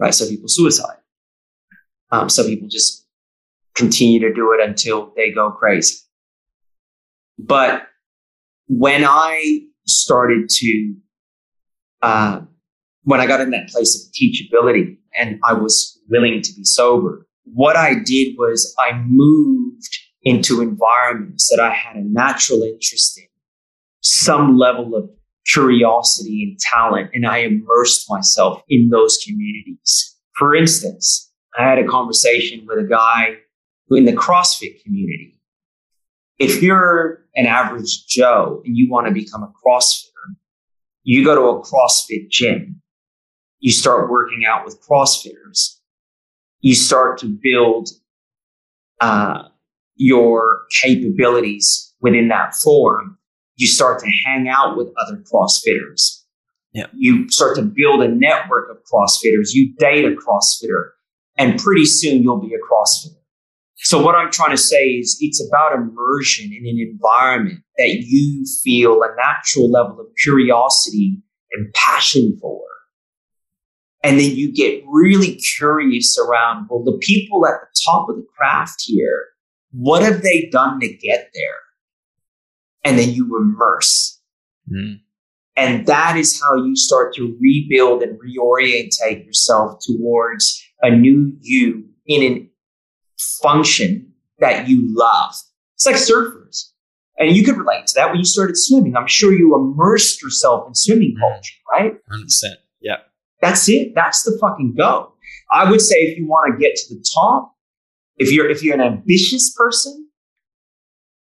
right? 0.00 0.14
Some 0.14 0.28
people 0.28 0.48
suicide. 0.48 0.96
Um, 2.10 2.28
some 2.28 2.46
people 2.46 2.68
just 2.68 3.06
continue 3.74 4.20
to 4.20 4.32
do 4.32 4.52
it 4.52 4.66
until 4.66 5.12
they 5.16 5.30
go 5.30 5.50
crazy. 5.50 5.96
But 7.38 7.86
when 8.68 9.04
I 9.04 9.60
started 9.86 10.48
to, 10.48 10.94
uh, 12.02 12.40
when 13.04 13.20
I 13.20 13.26
got 13.26 13.40
in 13.40 13.50
that 13.50 13.68
place 13.68 13.94
of 13.96 14.12
teachability 14.12 14.96
and 15.18 15.40
I 15.44 15.54
was 15.54 15.98
willing 16.08 16.40
to 16.42 16.52
be 16.54 16.64
sober, 16.64 17.26
what 17.44 17.76
I 17.76 17.94
did 17.94 18.34
was 18.38 18.74
I 18.78 19.02
moved 19.06 19.98
into 20.22 20.60
environments 20.60 21.48
that 21.50 21.60
I 21.60 21.72
had 21.72 21.96
a 21.96 22.02
natural 22.02 22.62
interest 22.62 23.18
in, 23.18 23.26
some 24.04 24.58
level 24.58 24.96
of 24.96 25.08
curiosity 25.46 26.42
and 26.42 26.58
talent, 26.58 27.10
and 27.14 27.26
I 27.26 27.38
immersed 27.38 28.10
myself 28.10 28.62
in 28.68 28.88
those 28.88 29.16
communities. 29.24 30.16
For 30.36 30.54
instance, 30.56 31.30
I 31.58 31.68
had 31.68 31.78
a 31.78 31.86
conversation 31.86 32.64
with 32.66 32.78
a 32.78 32.88
guy 32.88 33.36
in 33.90 34.04
the 34.04 34.12
CrossFit 34.12 34.82
community 34.82 35.40
if 36.42 36.60
you're 36.60 37.24
an 37.36 37.46
average 37.46 38.06
Joe 38.08 38.62
and 38.64 38.76
you 38.76 38.90
want 38.90 39.06
to 39.06 39.12
become 39.12 39.44
a 39.44 39.52
CrossFitter, 39.64 40.34
you 41.04 41.24
go 41.24 41.34
to 41.36 41.40
a 41.42 41.62
CrossFit 41.62 42.30
gym. 42.30 42.82
You 43.60 43.70
start 43.70 44.10
working 44.10 44.44
out 44.44 44.64
with 44.64 44.82
CrossFitters. 44.82 45.78
You 46.60 46.74
start 46.74 47.18
to 47.18 47.26
build 47.26 47.90
uh, 49.00 49.44
your 49.94 50.62
capabilities 50.82 51.94
within 52.00 52.26
that 52.28 52.54
forum. 52.54 53.18
You 53.54 53.68
start 53.68 54.00
to 54.00 54.10
hang 54.24 54.48
out 54.48 54.76
with 54.76 54.88
other 55.00 55.22
CrossFitters. 55.32 56.24
Yeah. 56.72 56.86
You 56.92 57.28
start 57.28 57.54
to 57.56 57.62
build 57.62 58.02
a 58.02 58.08
network 58.08 58.68
of 58.68 58.78
CrossFitters. 58.78 59.50
You 59.52 59.74
date 59.78 60.04
a 60.04 60.16
CrossFitter, 60.16 60.90
and 61.38 61.60
pretty 61.60 61.84
soon 61.84 62.22
you'll 62.22 62.40
be 62.40 62.54
a 62.54 62.58
CrossFitter. 62.58 63.21
So 63.82 64.00
what 64.00 64.14
I'm 64.14 64.30
trying 64.30 64.52
to 64.52 64.62
say 64.62 64.84
is 64.90 65.18
it's 65.20 65.44
about 65.46 65.74
immersion 65.74 66.52
in 66.52 66.66
an 66.66 66.78
environment 66.78 67.60
that 67.78 68.04
you 68.06 68.44
feel 68.62 69.02
a 69.02 69.08
natural 69.16 69.70
level 69.70 69.98
of 70.00 70.06
curiosity 70.22 71.20
and 71.52 71.72
passion 71.74 72.38
for. 72.40 72.62
And 74.04 74.18
then 74.18 74.34
you 74.36 74.52
get 74.52 74.84
really 74.86 75.34
curious 75.34 76.16
around, 76.18 76.66
well, 76.70 76.84
the 76.84 76.98
people 77.00 77.46
at 77.46 77.54
the 77.60 77.80
top 77.84 78.08
of 78.08 78.16
the 78.16 78.26
craft 78.36 78.82
here, 78.84 79.26
what 79.72 80.02
have 80.02 80.22
they 80.22 80.48
done 80.50 80.80
to 80.80 80.88
get 80.88 81.30
there? 81.34 81.58
And 82.84 82.98
then 82.98 83.10
you 83.10 83.36
immerse. 83.36 84.20
Mm. 84.72 85.00
And 85.56 85.86
that 85.86 86.16
is 86.16 86.40
how 86.40 86.56
you 86.56 86.76
start 86.76 87.14
to 87.14 87.36
rebuild 87.40 88.02
and 88.02 88.18
reorientate 88.18 89.24
yourself 89.24 89.80
towards 89.86 90.62
a 90.82 90.90
new 90.90 91.36
you 91.40 91.84
in 92.06 92.22
a 92.22 92.51
function 93.42 94.12
that 94.38 94.68
you 94.68 94.82
love. 94.94 95.34
It's 95.74 95.86
like 95.86 95.96
surfers. 95.96 96.70
And 97.18 97.36
you 97.36 97.44
could 97.44 97.56
relate 97.56 97.86
to 97.88 97.94
that 97.96 98.08
when 98.08 98.18
you 98.18 98.24
started 98.24 98.56
swimming. 98.56 98.96
I'm 98.96 99.06
sure 99.06 99.32
you 99.32 99.54
immersed 99.56 100.22
yourself 100.22 100.66
in 100.66 100.74
swimming 100.74 101.14
culture, 101.20 101.54
right? 101.70 101.94
100%. 102.10 102.44
Yeah. 102.80 102.96
That's 103.40 103.68
it. 103.68 103.92
That's 103.94 104.22
the 104.22 104.36
fucking 104.40 104.74
go. 104.76 105.12
I 105.50 105.70
would 105.70 105.80
say 105.80 105.96
if 105.96 106.16
you 106.16 106.26
want 106.26 106.52
to 106.52 106.58
get 106.58 106.74
to 106.76 106.94
the 106.94 107.04
top, 107.14 107.54
if 108.16 108.32
you're 108.32 108.48
if 108.48 108.62
you're 108.62 108.74
an 108.74 108.80
ambitious 108.80 109.52
person, 109.56 110.08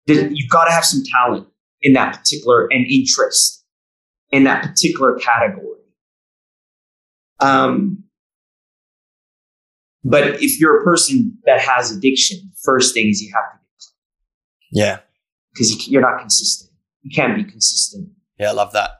then 0.08 0.36
you've 0.36 0.50
got 0.50 0.66
to 0.66 0.72
have 0.72 0.86
some 0.86 1.04
talent 1.04 1.48
in 1.82 1.94
that 1.94 2.18
particular 2.18 2.68
and 2.72 2.86
interest 2.88 3.64
in 4.32 4.44
that 4.46 4.64
particular 4.64 5.16
category. 5.16 5.80
Um, 7.40 8.04
but 10.04 10.42
if 10.42 10.60
you're 10.60 10.82
a 10.82 10.84
person 10.84 11.38
that 11.46 11.60
has 11.60 11.92
addiction, 11.92 12.52
first 12.64 12.94
thing 12.94 13.08
is 13.08 13.22
you 13.22 13.32
have 13.34 13.52
to 13.52 13.58
get 13.58 13.68
clean. 13.80 14.84
Yeah. 14.84 15.00
Because 15.54 15.88
you, 15.88 16.00
are 16.00 16.02
not 16.02 16.20
consistent. 16.20 16.72
You 17.02 17.12
can't 17.14 17.36
be 17.36 17.44
consistent. 17.44 18.10
Yeah, 18.40 18.50
I 18.50 18.54
love 18.54 18.74
that. 18.74 18.92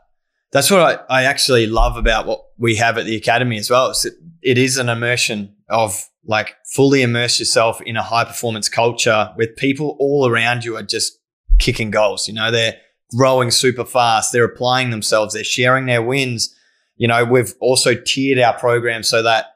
That's 0.52 0.72
what 0.72 1.06
I, 1.10 1.22
I 1.22 1.24
actually 1.24 1.68
love 1.68 1.98
about 1.98 2.26
what 2.26 2.46
we 2.58 2.78
have 2.78 2.98
at 2.98 3.06
the 3.06 3.16
academy 3.16 3.58
as 3.58 3.70
well. 3.70 3.92
It, 3.92 4.14
it 4.42 4.58
is 4.58 4.78
an 4.78 4.90
immersion 4.90 5.56
of 5.70 6.10
like 6.26 6.56
fully 6.74 7.02
immerse 7.02 7.40
yourself 7.40 7.82
in 7.82 7.96
a 7.96 8.04
high 8.04 8.26
performance 8.26 8.70
culture 8.70 9.32
where 9.36 9.48
people 9.48 9.96
all 10.00 10.28
around 10.28 10.66
you 10.66 10.76
are 10.76 10.84
just 10.84 11.20
kicking 11.60 11.92
goals. 11.92 12.28
You 12.28 12.34
know, 12.34 12.52
they're 12.52 12.76
growing 13.16 13.52
super 13.52 13.86
fast. 13.86 14.32
They're 14.32 14.46
applying 14.46 14.90
themselves. 14.90 15.34
They're 15.34 15.44
sharing 15.44 15.86
their 15.86 16.02
wins. 16.02 16.54
You 16.96 17.08
know, 17.08 17.24
we've 17.24 17.54
also 17.60 17.94
tiered 17.96 18.40
our 18.40 18.58
program 18.58 19.04
so 19.04 19.24
that, 19.24 19.48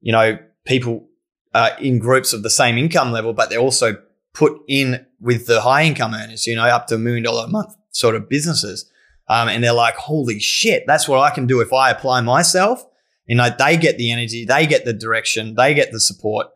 you 0.00 0.12
know, 0.12 0.38
people 0.64 1.08
are 1.54 1.70
in 1.78 1.98
groups 1.98 2.32
of 2.32 2.42
the 2.42 2.50
same 2.50 2.78
income 2.78 3.12
level, 3.12 3.32
but 3.32 3.50
they're 3.50 3.58
also 3.58 3.96
put 4.32 4.60
in 4.68 5.04
with 5.20 5.46
the 5.46 5.60
high 5.60 5.84
income 5.84 6.14
earners, 6.14 6.46
you 6.46 6.56
know, 6.56 6.64
up 6.64 6.86
to 6.86 6.94
a 6.94 6.98
million 6.98 7.22
dollar 7.22 7.44
a 7.44 7.48
month 7.48 7.74
sort 7.90 8.14
of 8.14 8.28
businesses. 8.28 8.90
Um, 9.28 9.48
and 9.48 9.62
they're 9.62 9.72
like, 9.72 9.94
holy 9.94 10.40
shit, 10.40 10.84
that's 10.86 11.08
what 11.08 11.20
I 11.20 11.34
can 11.34 11.46
do 11.46 11.60
if 11.60 11.72
I 11.72 11.90
apply 11.90 12.20
myself. 12.22 12.84
You 13.26 13.36
know, 13.36 13.48
they 13.56 13.76
get 13.76 13.98
the 13.98 14.10
energy, 14.10 14.44
they 14.44 14.66
get 14.66 14.84
the 14.84 14.92
direction, 14.92 15.54
they 15.54 15.74
get 15.74 15.92
the 15.92 16.00
support. 16.00 16.48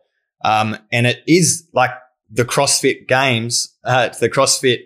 Um, 0.43 0.77
and 0.91 1.07
it 1.07 1.23
is 1.27 1.67
like 1.73 1.91
the 2.29 2.45
CrossFit 2.45 3.07
games, 3.07 3.75
uh, 3.83 4.09
the 4.09 4.29
CrossFit, 4.29 4.81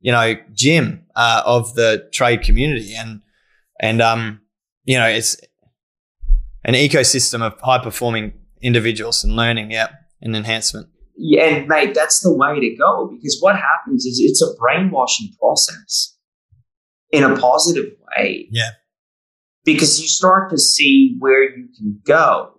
you 0.00 0.12
know, 0.12 0.34
gym, 0.52 1.04
uh, 1.14 1.42
of 1.44 1.74
the 1.74 2.08
trade 2.12 2.42
community. 2.42 2.94
And, 2.94 3.20
and, 3.80 4.00
um, 4.00 4.40
you 4.84 4.96
know, 4.96 5.06
it's 5.06 5.36
an 6.64 6.74
ecosystem 6.74 7.42
of 7.42 7.60
high 7.60 7.78
performing 7.78 8.32
individuals 8.60 9.24
and 9.24 9.36
learning, 9.36 9.70
yeah, 9.70 9.88
and 10.20 10.34
enhancement. 10.36 10.88
Yeah, 11.16 11.44
and 11.44 11.68
mate, 11.68 11.94
that's 11.94 12.20
the 12.20 12.34
way 12.34 12.60
to 12.60 12.76
go 12.76 13.10
because 13.10 13.38
what 13.40 13.56
happens 13.56 14.04
is 14.04 14.20
it's 14.20 14.42
a 14.42 14.54
brainwashing 14.60 15.30
process 15.40 16.16
in 17.10 17.24
a 17.24 17.36
positive 17.36 17.92
way. 18.16 18.48
Yeah. 18.50 18.70
Because 19.64 20.00
you 20.00 20.08
start 20.08 20.50
to 20.50 20.58
see 20.58 21.16
where 21.18 21.42
you 21.42 21.68
can 21.76 22.00
go. 22.04 22.52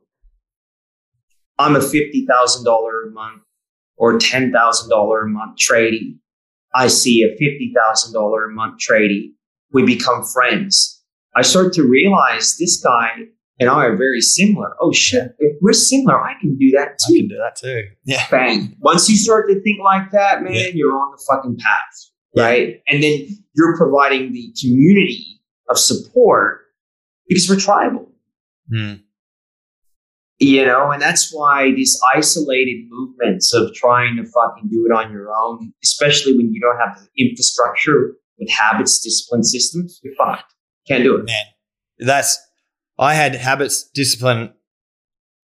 I'm 1.59 1.75
a 1.75 1.79
$50,000 1.79 3.07
a 3.07 3.11
month 3.11 3.41
or 3.95 4.17
$10,000 4.17 4.51
a 4.51 5.27
month 5.27 5.57
tradie. 5.57 6.17
I 6.75 6.87
see 6.87 7.23
a 7.23 7.29
$50,000 7.29 8.45
a 8.45 8.53
month 8.53 8.79
tradie. 8.79 9.31
We 9.71 9.83
become 9.83 10.23
friends. 10.23 11.03
I 11.35 11.41
start 11.43 11.73
to 11.73 11.83
realize 11.83 12.57
this 12.57 12.81
guy 12.81 13.27
and 13.59 13.69
I 13.69 13.85
are 13.85 13.95
very 13.95 14.21
similar. 14.21 14.75
Oh 14.79 14.91
shit, 14.91 15.35
if 15.39 15.57
we're 15.61 15.73
similar, 15.73 16.19
I 16.21 16.33
can 16.39 16.57
do 16.57 16.71
that 16.71 16.97
too. 16.99 17.15
I 17.15 17.17
can 17.17 17.27
do 17.27 17.37
that 17.37 17.55
too. 17.55 17.83
Yeah. 18.05 18.25
Bang. 18.29 18.75
Once 18.79 19.09
you 19.09 19.15
start 19.15 19.49
to 19.49 19.61
think 19.61 19.79
like 19.83 20.11
that, 20.11 20.43
man, 20.43 20.53
yeah. 20.53 20.67
you're 20.73 20.93
on 20.93 21.11
the 21.11 21.23
fucking 21.29 21.57
path. 21.57 22.11
Right. 22.35 22.69
Yeah. 22.69 22.93
And 22.93 23.03
then 23.03 23.27
you're 23.55 23.77
providing 23.77 24.31
the 24.33 24.53
community 24.61 25.41
of 25.69 25.77
support 25.77 26.61
because 27.27 27.49
we're 27.49 27.59
tribal. 27.59 28.11
Mm. 28.71 29.01
You 30.39 30.65
know, 30.65 30.91
and 30.91 31.01
that's 31.01 31.33
why 31.33 31.71
these 31.71 31.99
isolated 32.15 32.85
movements 32.89 33.53
of 33.55 33.73
trying 33.73 34.17
to 34.17 34.23
fucking 34.23 34.69
do 34.69 34.85
it 34.87 34.93
on 34.93 35.11
your 35.11 35.33
own, 35.35 35.73
especially 35.83 36.37
when 36.37 36.53
you 36.53 36.61
don't 36.61 36.77
have 36.77 36.99
the 36.99 37.25
infrastructure 37.25 38.13
with 38.37 38.49
habits, 38.51 38.99
discipline 38.99 39.43
systems, 39.43 39.99
you're 40.03 40.13
fucked. 40.13 40.53
Can't 40.87 41.03
do 41.03 41.15
it. 41.15 41.25
Man, 41.25 41.43
that's 41.97 42.37
I 42.99 43.13
had 43.13 43.35
habits, 43.35 43.83
discipline, 43.83 44.53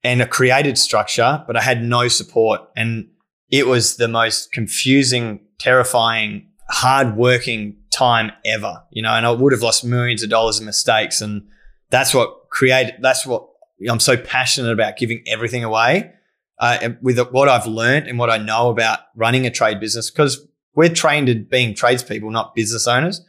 and 0.03 0.23
a 0.23 0.27
created 0.27 0.79
structure, 0.79 1.45
but 1.47 1.57
I 1.57 1.61
had 1.61 1.83
no 1.83 2.09
support. 2.09 2.63
And 2.77 3.09
it 3.51 3.67
was 3.67 3.97
the 3.97 4.09
most 4.09 4.53
confusing, 4.53 5.41
terrifying, 5.59 6.49
hard-working 6.69 7.77
time 7.91 8.33
ever, 8.45 8.83
you 8.91 9.03
know, 9.03 9.13
and 9.13 9.27
I 9.27 9.31
would 9.31 9.53
have 9.53 9.63
lost 9.63 9.85
millions 9.85 10.23
of 10.23 10.31
dollars 10.31 10.59
in 10.59 10.67
mistakes. 10.67 11.21
And 11.21 11.47
that's 11.91 12.15
what 12.15 12.49
created, 12.51 12.95
that's 13.01 13.27
what 13.27 13.47
I'm 13.89 14.01
so 14.01 14.17
passionate 14.17 14.73
about 14.73 14.97
giving 14.97 15.23
everything 15.27 15.65
away. 15.65 16.13
Uh, 16.59 16.91
with 17.01 17.19
what 17.33 17.49
I've 17.49 17.67
learned 17.67 18.07
and 18.07 18.21
what 18.21 18.31
I 18.31 18.39
know 18.39 18.71
about 18.71 19.01
running 19.17 19.47
a 19.47 19.51
trade 19.51 19.81
business, 19.81 20.11
because 20.11 20.47
we're 20.77 20.91
trained 20.91 21.29
in 21.29 21.45
being 21.45 21.75
tradespeople, 21.75 22.31
not 22.31 22.55
business 22.55 22.87
owners. 22.87 23.21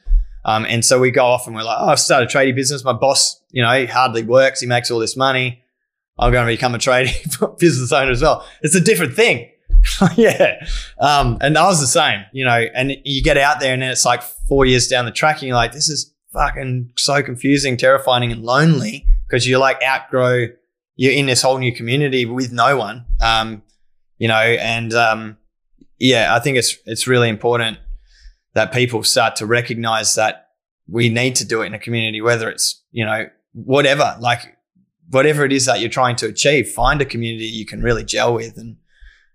Um, 0.45 0.65
and 0.67 0.83
so 0.83 0.99
we 0.99 1.11
go 1.11 1.25
off 1.25 1.47
and 1.47 1.55
we're 1.55 1.63
like, 1.63 1.77
oh, 1.79 1.89
I've 1.89 1.99
started 1.99 2.27
a 2.27 2.31
trading 2.31 2.55
business. 2.55 2.83
My 2.83 2.93
boss, 2.93 3.41
you 3.51 3.63
know, 3.63 3.71
he 3.79 3.85
hardly 3.85 4.23
works. 4.23 4.59
He 4.59 4.67
makes 4.67 4.91
all 4.91 4.99
this 4.99 5.15
money. 5.15 5.63
I'm 6.19 6.31
going 6.31 6.45
to 6.45 6.53
become 6.53 6.75
a 6.75 6.79
trading 6.79 7.15
business 7.59 7.91
owner 7.91 8.11
as 8.11 8.21
well. 8.21 8.45
It's 8.61 8.75
a 8.75 8.81
different 8.81 9.13
thing. 9.13 9.49
yeah. 10.15 10.65
Um, 10.99 11.37
and 11.41 11.57
I 11.57 11.65
was 11.65 11.79
the 11.79 11.87
same, 11.87 12.23
you 12.31 12.45
know, 12.45 12.65
and 12.75 12.93
you 13.03 13.23
get 13.23 13.37
out 13.37 13.59
there 13.59 13.73
and 13.73 13.81
then 13.81 13.91
it's 13.91 14.05
like 14.05 14.21
four 14.21 14.65
years 14.65 14.87
down 14.87 15.05
the 15.05 15.11
track 15.11 15.37
and 15.37 15.47
you're 15.47 15.55
like, 15.55 15.71
this 15.71 15.89
is 15.89 16.13
fucking 16.31 16.91
so 16.97 17.21
confusing, 17.21 17.77
terrifying 17.77 18.31
and 18.31 18.43
lonely 18.43 19.05
because 19.27 19.47
you're 19.47 19.59
like 19.59 19.81
outgrow, 19.83 20.47
you're 20.95 21.13
in 21.13 21.25
this 21.25 21.41
whole 21.41 21.57
new 21.57 21.73
community 21.73 22.25
with 22.25 22.51
no 22.51 22.77
one. 22.77 23.05
Um, 23.21 23.63
you 24.17 24.27
know, 24.27 24.35
and, 24.35 24.93
um, 24.93 25.37
yeah, 25.99 26.35
I 26.35 26.39
think 26.39 26.57
it's, 26.57 26.77
it's 26.85 27.07
really 27.07 27.29
important 27.29 27.77
that 28.53 28.71
people 28.71 29.03
start 29.03 29.35
to 29.37 29.45
recognize 29.45 30.15
that 30.15 30.49
we 30.87 31.09
need 31.09 31.35
to 31.35 31.45
do 31.45 31.61
it 31.61 31.67
in 31.67 31.73
a 31.73 31.79
community, 31.79 32.21
whether 32.21 32.49
it's, 32.49 32.83
you 32.91 33.05
know, 33.05 33.27
whatever, 33.53 34.17
like 34.19 34.57
whatever 35.09 35.45
it 35.45 35.51
is 35.51 35.65
that 35.65 35.79
you're 35.79 35.89
trying 35.89 36.15
to 36.17 36.27
achieve, 36.27 36.69
find 36.69 37.01
a 37.01 37.05
community 37.05 37.45
you 37.45 37.65
can 37.65 37.81
really 37.81 38.03
gel 38.03 38.33
with. 38.33 38.57
And, 38.57 38.77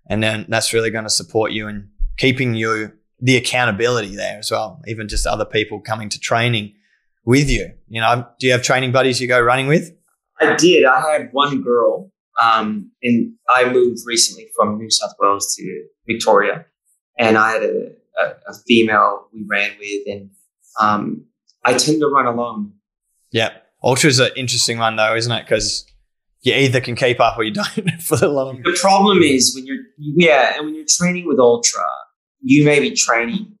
and 0.07 0.23
then 0.23 0.45
that's 0.47 0.73
really 0.73 0.89
going 0.89 1.05
to 1.05 1.09
support 1.09 1.51
you 1.51 1.67
and 1.67 1.89
keeping 2.17 2.53
you 2.53 2.93
the 3.19 3.35
accountability 3.35 4.15
there 4.15 4.37
as 4.39 4.51
well. 4.51 4.81
Even 4.87 5.07
just 5.07 5.27
other 5.27 5.45
people 5.45 5.81
coming 5.81 6.09
to 6.09 6.19
training 6.19 6.73
with 7.25 7.49
you. 7.49 7.73
You 7.87 8.01
know, 8.01 8.27
do 8.39 8.47
you 8.47 8.53
have 8.53 8.63
training 8.63 8.91
buddies 8.91 9.19
you 9.19 9.27
go 9.27 9.39
running 9.39 9.67
with? 9.67 9.95
I 10.39 10.55
did. 10.55 10.85
I 10.85 11.11
had 11.11 11.29
one 11.33 11.61
girl, 11.61 12.11
um, 12.41 12.91
and 13.03 13.33
I 13.49 13.69
moved 13.71 13.99
recently 14.05 14.47
from 14.55 14.77
New 14.77 14.89
South 14.89 15.11
Wales 15.19 15.53
to 15.55 15.83
Victoria, 16.07 16.65
and 17.17 17.37
I 17.37 17.51
had 17.51 17.63
a 17.63 17.91
a, 18.21 18.51
a 18.51 18.53
female 18.67 19.27
we 19.33 19.45
ran 19.47 19.71
with, 19.79 20.07
and 20.07 20.29
um, 20.79 21.25
I 21.65 21.73
tend 21.73 21.99
to 22.01 22.07
run 22.07 22.25
alone. 22.25 22.73
Yeah, 23.31 23.51
ultra 23.83 24.09
is 24.09 24.19
an 24.19 24.31
interesting 24.35 24.79
one 24.79 24.95
though, 24.95 25.15
isn't 25.15 25.31
it? 25.31 25.45
Because 25.45 25.85
you 26.41 26.53
either 26.53 26.81
can 26.81 26.95
keep 26.95 27.19
up 27.19 27.37
or 27.37 27.43
you 27.43 27.53
don't 27.75 28.01
for 28.01 28.17
the 28.17 28.29
long. 28.29 28.61
The 28.63 28.77
problem 28.79 29.21
is 29.21 29.53
when 29.55 29.65
you're 29.65 29.83
yeah, 29.97 30.53
and 30.55 30.65
when 30.65 30.75
you're 30.75 30.85
training 30.87 31.27
with 31.27 31.39
ultra, 31.39 31.83
you 32.41 32.63
may 32.63 32.79
be 32.79 32.95
training 32.95 33.55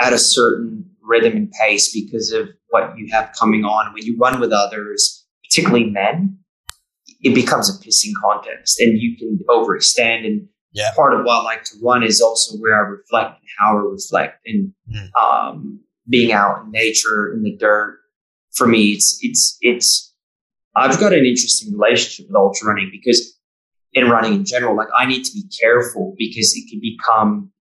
at 0.00 0.12
a 0.12 0.18
certain 0.18 0.86
rhythm 1.02 1.36
and 1.36 1.52
pace 1.52 1.92
because 1.92 2.32
of 2.32 2.48
what 2.68 2.96
you 2.96 3.08
have 3.12 3.32
coming 3.38 3.64
on. 3.64 3.92
When 3.92 4.04
you 4.04 4.16
run 4.16 4.40
with 4.40 4.52
others, 4.52 5.26
particularly 5.44 5.90
men, 5.90 6.38
it 7.20 7.34
becomes 7.34 7.68
a 7.68 7.78
pissing 7.84 8.12
contest, 8.22 8.80
and 8.80 8.98
you 8.98 9.16
can 9.16 9.38
overextend 9.48 10.26
and 10.26 10.48
yeah. 10.72 10.92
part 10.94 11.14
of 11.14 11.24
what 11.24 11.40
I 11.40 11.42
like 11.42 11.64
to 11.64 11.76
run 11.82 12.02
is 12.02 12.20
also 12.20 12.56
where 12.58 12.76
I 12.76 12.88
reflect 12.88 13.40
and 13.40 13.48
how 13.58 13.76
I 13.76 13.80
reflect 13.80 14.46
and 14.46 14.72
mm. 14.92 15.08
um, 15.20 15.80
being 16.08 16.32
out 16.32 16.64
in 16.64 16.70
nature 16.70 17.32
in 17.32 17.42
the 17.42 17.56
dirt. 17.56 17.98
For 18.52 18.66
me, 18.66 18.90
it's 18.92 19.18
it's 19.22 19.56
it's 19.60 20.14
I've 20.74 20.98
got 20.98 21.12
an 21.12 21.24
interesting 21.24 21.72
relationship 21.72 22.26
with 22.28 22.36
ultra 22.36 22.68
running 22.68 22.90
because 22.90 23.36
in 23.92 24.08
running 24.08 24.34
in 24.34 24.44
general, 24.44 24.76
like 24.76 24.88
I 24.96 25.06
need 25.06 25.24
to 25.24 25.32
be 25.32 25.44
careful 25.60 26.14
because 26.18 26.54
it 26.56 26.68
can 26.68 26.80
become 26.80 27.52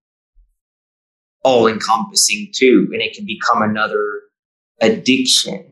all 1.44 1.68
encompassing 1.68 2.52
too, 2.56 2.90
and 2.92 3.02
it 3.02 3.14
can 3.14 3.26
become 3.26 3.62
another 3.62 4.22
addiction. 4.82 5.66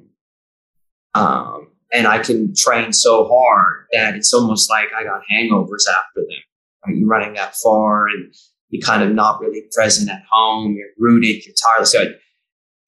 Um, 1.13 1.69
and 1.91 2.05
I 2.05 2.19
can 2.19 2.53
train 2.55 2.93
so 2.93 3.27
hard 3.27 3.85
that 3.91 4.15
it's 4.15 4.33
almost 4.33 4.69
like 4.69 4.89
I 4.95 5.03
got 5.03 5.21
hangovers 5.31 5.88
after 5.89 6.21
them 6.21 6.43
you're 6.89 7.07
running 7.07 7.33
that 7.33 7.55
far 7.55 8.07
and 8.07 8.33
you're 8.69 8.85
kind 8.85 9.03
of 9.03 9.11
not 9.13 9.39
really 9.41 9.63
present 9.73 10.09
at 10.09 10.23
home. 10.31 10.75
You're 10.75 10.88
rooted, 10.97 11.45
you're 11.45 11.55
tired. 11.75 11.88
So 11.88 12.05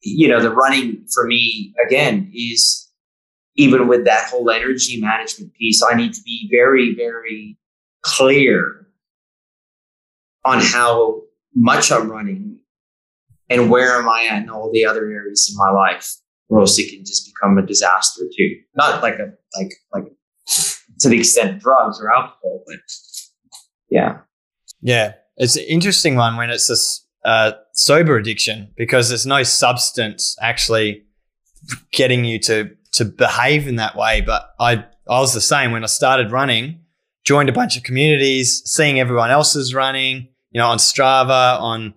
you 0.01 0.27
know, 0.27 0.41
the 0.41 0.51
running 0.51 1.05
for 1.13 1.25
me 1.25 1.73
again 1.85 2.31
is 2.33 2.87
even 3.55 3.87
with 3.87 4.05
that 4.05 4.29
whole 4.29 4.49
energy 4.49 4.99
management 5.01 5.53
piece, 5.53 5.83
I 5.83 5.95
need 5.95 6.13
to 6.13 6.21
be 6.21 6.49
very, 6.51 6.95
very 6.95 7.57
clear 8.01 8.87
on 10.45 10.61
how 10.61 11.23
much 11.53 11.91
I'm 11.91 12.09
running 12.09 12.59
and 13.49 13.69
where 13.69 13.97
am 13.99 14.07
I 14.07 14.27
at 14.31 14.43
in 14.43 14.49
all 14.49 14.71
the 14.71 14.85
other 14.85 15.11
areas 15.11 15.49
in 15.51 15.57
my 15.57 15.71
life, 15.71 16.09
or 16.47 16.61
else 16.61 16.79
it 16.79 16.89
can 16.89 17.03
just 17.03 17.29
become 17.33 17.57
a 17.57 17.65
disaster 17.65 18.21
too. 18.37 18.55
Not 18.75 19.01
like 19.03 19.15
a 19.15 19.31
like 19.57 19.73
like 19.93 20.11
to 20.99 21.09
the 21.09 21.19
extent 21.19 21.61
drugs 21.61 21.99
or 21.99 22.13
alcohol, 22.13 22.63
but 22.65 22.77
yeah, 23.89 24.19
yeah, 24.81 25.13
it's 25.37 25.55
an 25.55 25.63
interesting 25.63 26.15
one 26.15 26.37
when 26.37 26.49
it's 26.49 26.69
a 26.69 27.27
uh, 27.27 27.51
sober 27.73 28.17
addiction 28.17 28.73
because 28.77 29.09
there's 29.09 29.25
no 29.25 29.43
substance 29.43 30.37
actually 30.41 31.03
getting 31.91 32.23
you 32.25 32.39
to 32.39 32.71
to 32.93 33.05
behave 33.05 33.67
in 33.67 33.75
that 33.75 33.95
way. 33.95 34.21
But 34.21 34.49
I 34.59 34.85
I 35.07 35.19
was 35.19 35.33
the 35.33 35.41
same 35.41 35.71
when 35.71 35.83
I 35.83 35.87
started 35.87 36.31
running, 36.31 36.81
joined 37.23 37.49
a 37.49 37.53
bunch 37.53 37.77
of 37.77 37.83
communities, 37.83 38.61
seeing 38.65 38.99
everyone 38.99 39.31
else 39.31 39.55
is 39.55 39.73
running, 39.73 40.29
you 40.51 40.59
know, 40.59 40.67
on 40.67 40.77
Strava, 40.77 41.59
on 41.59 41.93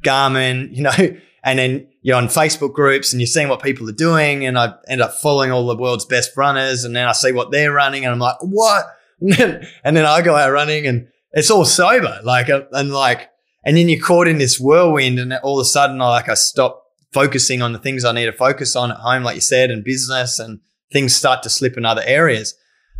Garmin, 0.00 0.68
you 0.76 0.82
know, 0.82 1.18
and 1.44 1.58
then 1.58 1.88
you're 2.02 2.16
on 2.16 2.26
Facebook 2.26 2.74
groups 2.74 3.12
and 3.12 3.20
you're 3.20 3.26
seeing 3.26 3.48
what 3.48 3.62
people 3.62 3.88
are 3.88 3.92
doing. 3.92 4.44
And 4.44 4.58
I 4.58 4.74
end 4.88 5.00
up 5.00 5.14
following 5.14 5.50
all 5.50 5.66
the 5.66 5.76
world's 5.76 6.04
best 6.04 6.36
runners. 6.36 6.84
And 6.84 6.94
then 6.94 7.08
I 7.08 7.12
see 7.12 7.32
what 7.32 7.50
they're 7.50 7.72
running 7.72 8.04
and 8.04 8.12
I'm 8.12 8.18
like, 8.18 8.36
what? 8.40 8.86
And 9.20 9.96
then 9.96 10.04
I 10.04 10.20
go 10.20 10.36
out 10.36 10.50
running 10.50 10.86
and 10.86 11.08
it's 11.34 11.50
all 11.50 11.64
sober. 11.64 12.20
Like, 12.22 12.48
uh, 12.48 12.62
and 12.72 12.92
like, 12.92 13.28
and 13.64 13.76
then 13.76 13.88
you're 13.88 14.00
caught 14.00 14.28
in 14.28 14.38
this 14.38 14.58
whirlwind 14.58 15.18
and 15.18 15.32
all 15.42 15.58
of 15.58 15.62
a 15.62 15.66
sudden 15.66 16.00
I 16.00 16.08
like, 16.08 16.28
I 16.28 16.34
stop 16.34 16.82
focusing 17.12 17.62
on 17.62 17.72
the 17.72 17.78
things 17.78 18.04
I 18.04 18.12
need 18.12 18.26
to 18.26 18.32
focus 18.32 18.74
on 18.76 18.90
at 18.90 18.98
home, 18.98 19.22
like 19.22 19.36
you 19.36 19.40
said, 19.40 19.70
and 19.70 19.84
business 19.84 20.38
and 20.38 20.60
things 20.92 21.14
start 21.14 21.42
to 21.42 21.50
slip 21.50 21.76
in 21.76 21.84
other 21.84 22.02
areas. 22.04 22.54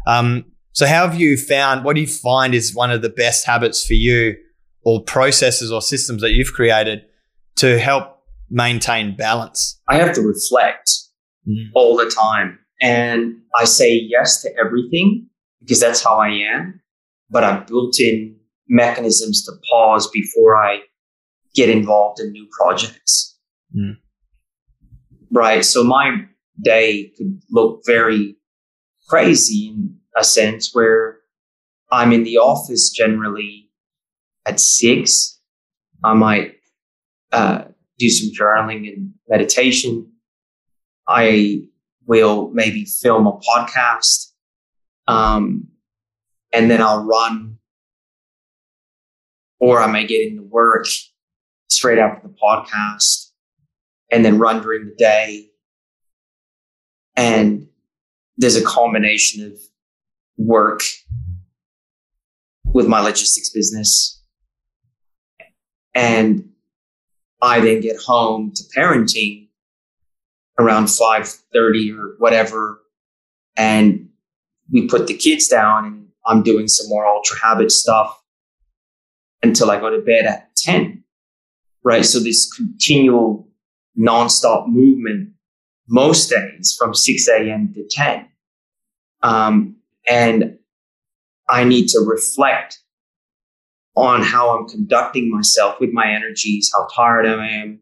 Um, 0.07 0.47
so 0.72 0.87
how 0.87 1.07
have 1.07 1.18
you 1.18 1.37
found, 1.37 1.85
what 1.85 1.95
do 1.95 2.01
you 2.01 2.07
find 2.07 2.55
is 2.55 2.74
one 2.74 2.91
of 2.91 3.03
the 3.03 3.09
best 3.09 3.47
habits 3.47 3.87
for 3.87 3.95
you 3.95 4.37
or 4.82 5.03
processes 5.03 5.70
or 5.70 5.80
systems 5.80 6.20
that 6.22 6.32
you've 6.32 6.53
created 6.53 7.03
to 7.57 7.78
help 7.78 8.18
maintain 8.51 9.16
balance? 9.16 9.80
I 9.89 9.97
have 9.97 10.14
to 10.14 10.22
reflect 10.22 10.91
mm. 11.49 11.66
all 11.74 11.97
the 11.97 12.11
time. 12.11 12.59
And 12.80 13.37
I 13.57 13.64
say 13.64 13.95
yes 13.95 14.43
to 14.43 14.51
everything 14.59 15.28
because 15.61 15.80
that's 15.80 16.03
how 16.03 16.18
I 16.18 16.28
am. 16.28 16.80
But 17.31 17.45
I've 17.45 17.66
built 17.66 17.99
in 18.01 18.37
mechanisms 18.68 19.45
to 19.45 19.53
pause 19.70 20.09
before 20.11 20.57
I 20.57 20.81
get 21.55 21.68
involved 21.68 22.20
in 22.20 22.33
new 22.33 22.47
projects. 22.59 23.39
Mm. 23.77 23.97
Right. 25.33 25.64
So 25.64 25.85
my 25.85 26.27
day 26.62 27.12
could 27.16 27.41
look 27.51 27.83
very 27.87 28.37
crazy 29.09 29.68
in 29.68 29.97
a 30.16 30.25
sense 30.25 30.70
where 30.72 31.18
I'm 31.91 32.12
in 32.12 32.25
the 32.25 32.39
office 32.39 32.91
generally 32.91 33.70
at 34.47 34.61
six. 34.61 35.41
I 36.03 36.14
might 36.14 36.57
uh, 37.33 37.64
do 37.99 38.09
some 38.09 38.31
journaling 38.35 38.93
and 38.93 39.12
meditation. 39.29 40.11
I 41.09 41.62
will 42.07 42.51
maybe 42.51 42.85
film 42.85 43.27
a 43.27 43.33
podcast. 43.33 44.33
Um, 45.07 45.68
and 46.55 46.70
then 46.70 46.80
I'll 46.80 47.05
run, 47.05 47.59
or 49.59 49.80
I 49.80 49.90
may 49.90 50.07
get 50.07 50.26
into 50.26 50.42
work 50.42 50.86
straight 51.68 51.98
after 51.98 52.28
the 52.28 52.34
podcast 52.34 53.32
and 54.12 54.24
then 54.24 54.38
run 54.38 54.62
during 54.62 54.86
the 54.86 54.94
day. 54.96 55.48
And 57.16 57.68
there's 58.36 58.57
a 58.57 58.64
combination 58.64 59.44
of 59.44 59.59
work 60.36 60.82
with 62.64 62.86
my 62.86 63.00
logistics 63.00 63.50
business. 63.50 64.22
And 65.94 66.50
I 67.42 67.61
then 67.61 67.80
get 67.80 67.96
home 68.00 68.52
to 68.55 68.62
parenting 68.76 69.48
around 70.59 70.86
5:30 70.86 71.98
or 71.98 72.14
whatever 72.18 72.80
and 73.57 74.09
we 74.70 74.86
put 74.86 75.07
the 75.07 75.14
kids 75.14 75.48
down 75.48 75.84
and 75.84 76.09
I'm 76.27 76.43
doing 76.43 76.68
some 76.68 76.89
more 76.89 77.07
ultra 77.07 77.39
habit 77.39 77.70
stuff 77.70 78.20
until 79.43 79.70
I 79.70 79.79
go 79.79 79.91
to 79.91 80.01
bed 80.01 80.25
at 80.27 80.55
10. 80.57 81.05
Right? 81.83 82.05
So 82.05 82.18
this 82.18 82.51
continual 82.53 83.49
nonstop 83.99 84.68
movement 84.68 85.31
most 85.89 86.31
days 86.31 86.75
from 86.79 86.95
6 86.95 87.29
a.m. 87.29 87.72
to 87.75 87.87
10. 87.91 88.27
Um, 89.22 89.77
and 90.09 90.59
I 91.49 91.64
need 91.64 91.89
to 91.89 92.01
reflect 92.01 92.79
on 93.97 94.22
how 94.22 94.57
I'm 94.57 94.68
conducting 94.68 95.31
myself 95.31 95.79
with 95.81 95.91
my 95.93 96.11
energies, 96.11 96.70
how 96.75 96.89
tired 96.95 97.27
I 97.27 97.49
am. 97.49 97.81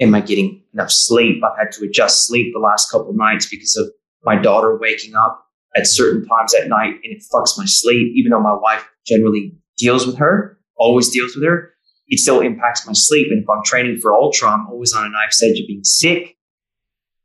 Am 0.00 0.14
I 0.14 0.20
getting 0.20 0.62
enough 0.72 0.90
sleep? 0.90 1.42
I've 1.44 1.58
had 1.58 1.72
to 1.72 1.84
adjust 1.84 2.26
sleep 2.26 2.52
the 2.52 2.60
last 2.60 2.90
couple 2.90 3.12
nights 3.12 3.46
because 3.48 3.76
of 3.76 3.90
my 4.24 4.36
daughter 4.36 4.76
waking 4.78 5.14
up 5.14 5.43
at 5.76 5.86
certain 5.86 6.26
times 6.26 6.54
at 6.54 6.68
night 6.68 6.94
and 7.02 7.12
it 7.12 7.22
fucks 7.32 7.58
my 7.58 7.64
sleep, 7.66 8.12
even 8.14 8.30
though 8.30 8.40
my 8.40 8.54
wife 8.54 8.88
generally 9.06 9.56
deals 9.76 10.06
with 10.06 10.16
her, 10.16 10.58
always 10.76 11.08
deals 11.08 11.34
with 11.34 11.44
her. 11.44 11.72
It 12.08 12.18
still 12.18 12.40
impacts 12.40 12.86
my 12.86 12.92
sleep. 12.94 13.28
And 13.30 13.42
if 13.42 13.48
I'm 13.48 13.62
training 13.64 13.98
for 14.00 14.14
ultra, 14.14 14.50
I'm 14.50 14.66
always 14.68 14.92
on 14.92 15.04
a 15.04 15.08
knife's 15.08 15.42
edge 15.42 15.58
of 15.58 15.66
being 15.66 15.84
sick. 15.84 16.36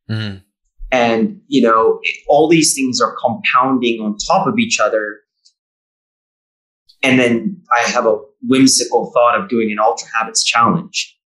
Mm. 0.10 0.41
And, 0.91 1.41
you 1.47 1.62
know, 1.62 2.00
it, 2.02 2.16
all 2.28 2.47
these 2.47 2.74
things 2.74 3.00
are 3.02 3.16
compounding 3.22 4.02
on 4.02 4.18
top 4.18 4.47
of 4.47 4.58
each 4.58 4.80
other. 4.80 5.20
And 7.04 7.20
then 7.20 7.62
I 7.78 7.89
have 7.89 8.06
a 8.06 8.18
whimsical 8.41 9.12
thought 9.14 9.39
of 9.39 9.50
doing 9.50 9.72
an 9.72 9.80
ultra 9.80 10.08
habits 10.18 10.43
challenge 10.43 11.18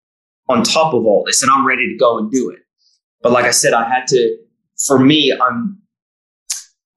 on 0.49 0.63
top 0.63 0.93
of 0.93 1.05
all 1.05 1.23
this, 1.25 1.43
and 1.43 1.51
I'm 1.51 1.67
ready 1.67 1.89
to 1.89 1.97
go 1.97 2.19
and 2.19 2.31
do 2.31 2.51
it. 2.51 2.61
But 3.23 3.33
like 3.33 3.45
I 3.45 3.53
said, 3.53 3.73
I 3.73 3.89
had 3.89 4.07
to, 4.09 4.37
for 4.87 4.99
me, 4.99 5.33
I'm, 5.33 5.79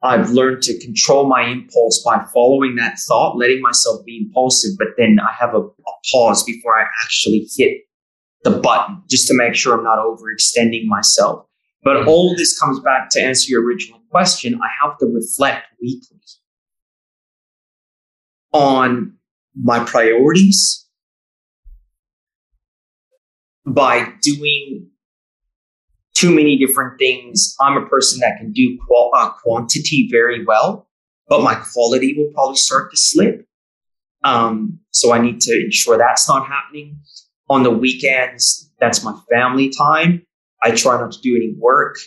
I've 0.05 0.29
learned 0.29 0.61
to 0.63 0.79
control 0.79 1.27
my 1.27 1.43
impulse 1.43 2.03
by 2.03 2.23
following 2.33 2.75
that 2.75 2.97
thought, 3.07 3.37
letting 3.37 3.61
myself 3.61 4.05
be 4.05 4.17
impulsive, 4.25 4.71
but 4.77 4.89
then 4.97 5.17
I 5.19 5.33
have 5.39 5.53
a, 5.53 5.59
a 5.59 5.93
pause 6.11 6.43
before 6.43 6.77
I 6.77 6.85
actually 7.03 7.47
hit 7.55 7.81
the 8.43 8.51
button 8.51 9.01
just 9.09 9.27
to 9.27 9.33
make 9.35 9.55
sure 9.55 9.77
I'm 9.77 9.83
not 9.83 9.97
overextending 9.97 10.85
myself. 10.85 11.45
But 11.83 11.97
mm-hmm. 11.97 12.09
all 12.09 12.35
this 12.35 12.57
comes 12.57 12.79
back 12.79 13.09
to 13.11 13.21
answer 13.21 13.49
your 13.49 13.63
original 13.63 13.99
question. 14.09 14.55
I 14.55 14.67
have 14.83 14.97
to 14.99 15.05
reflect 15.07 15.67
weekly 15.81 16.19
on 18.53 19.17
my 19.55 19.83
priorities 19.83 20.87
by 23.65 24.13
doing 24.21 24.89
too 26.15 26.33
many 26.33 26.57
different 26.57 26.97
things. 26.97 27.55
I'm 27.61 27.77
a 27.77 27.85
person 27.87 28.19
that 28.21 28.37
can 28.39 28.51
do 28.51 28.77
qual- 28.87 29.11
uh, 29.15 29.31
quantity 29.31 30.07
very 30.11 30.43
well, 30.45 30.87
but 31.27 31.43
my 31.43 31.55
quality 31.55 32.15
will 32.17 32.31
probably 32.33 32.55
start 32.55 32.89
to 32.91 32.97
slip. 32.97 33.45
Um, 34.23 34.79
so 34.91 35.13
I 35.13 35.19
need 35.19 35.39
to 35.41 35.65
ensure 35.65 35.97
that's 35.97 36.27
not 36.27 36.47
happening. 36.47 36.97
On 37.49 37.61
the 37.61 37.69
weekends, 37.69 38.71
that's 38.79 39.03
my 39.03 39.15
family 39.31 39.69
time. 39.69 40.25
I 40.63 40.71
try 40.71 40.99
not 40.99 41.11
to 41.11 41.19
do 41.21 41.35
any 41.35 41.53
work. 41.59 41.97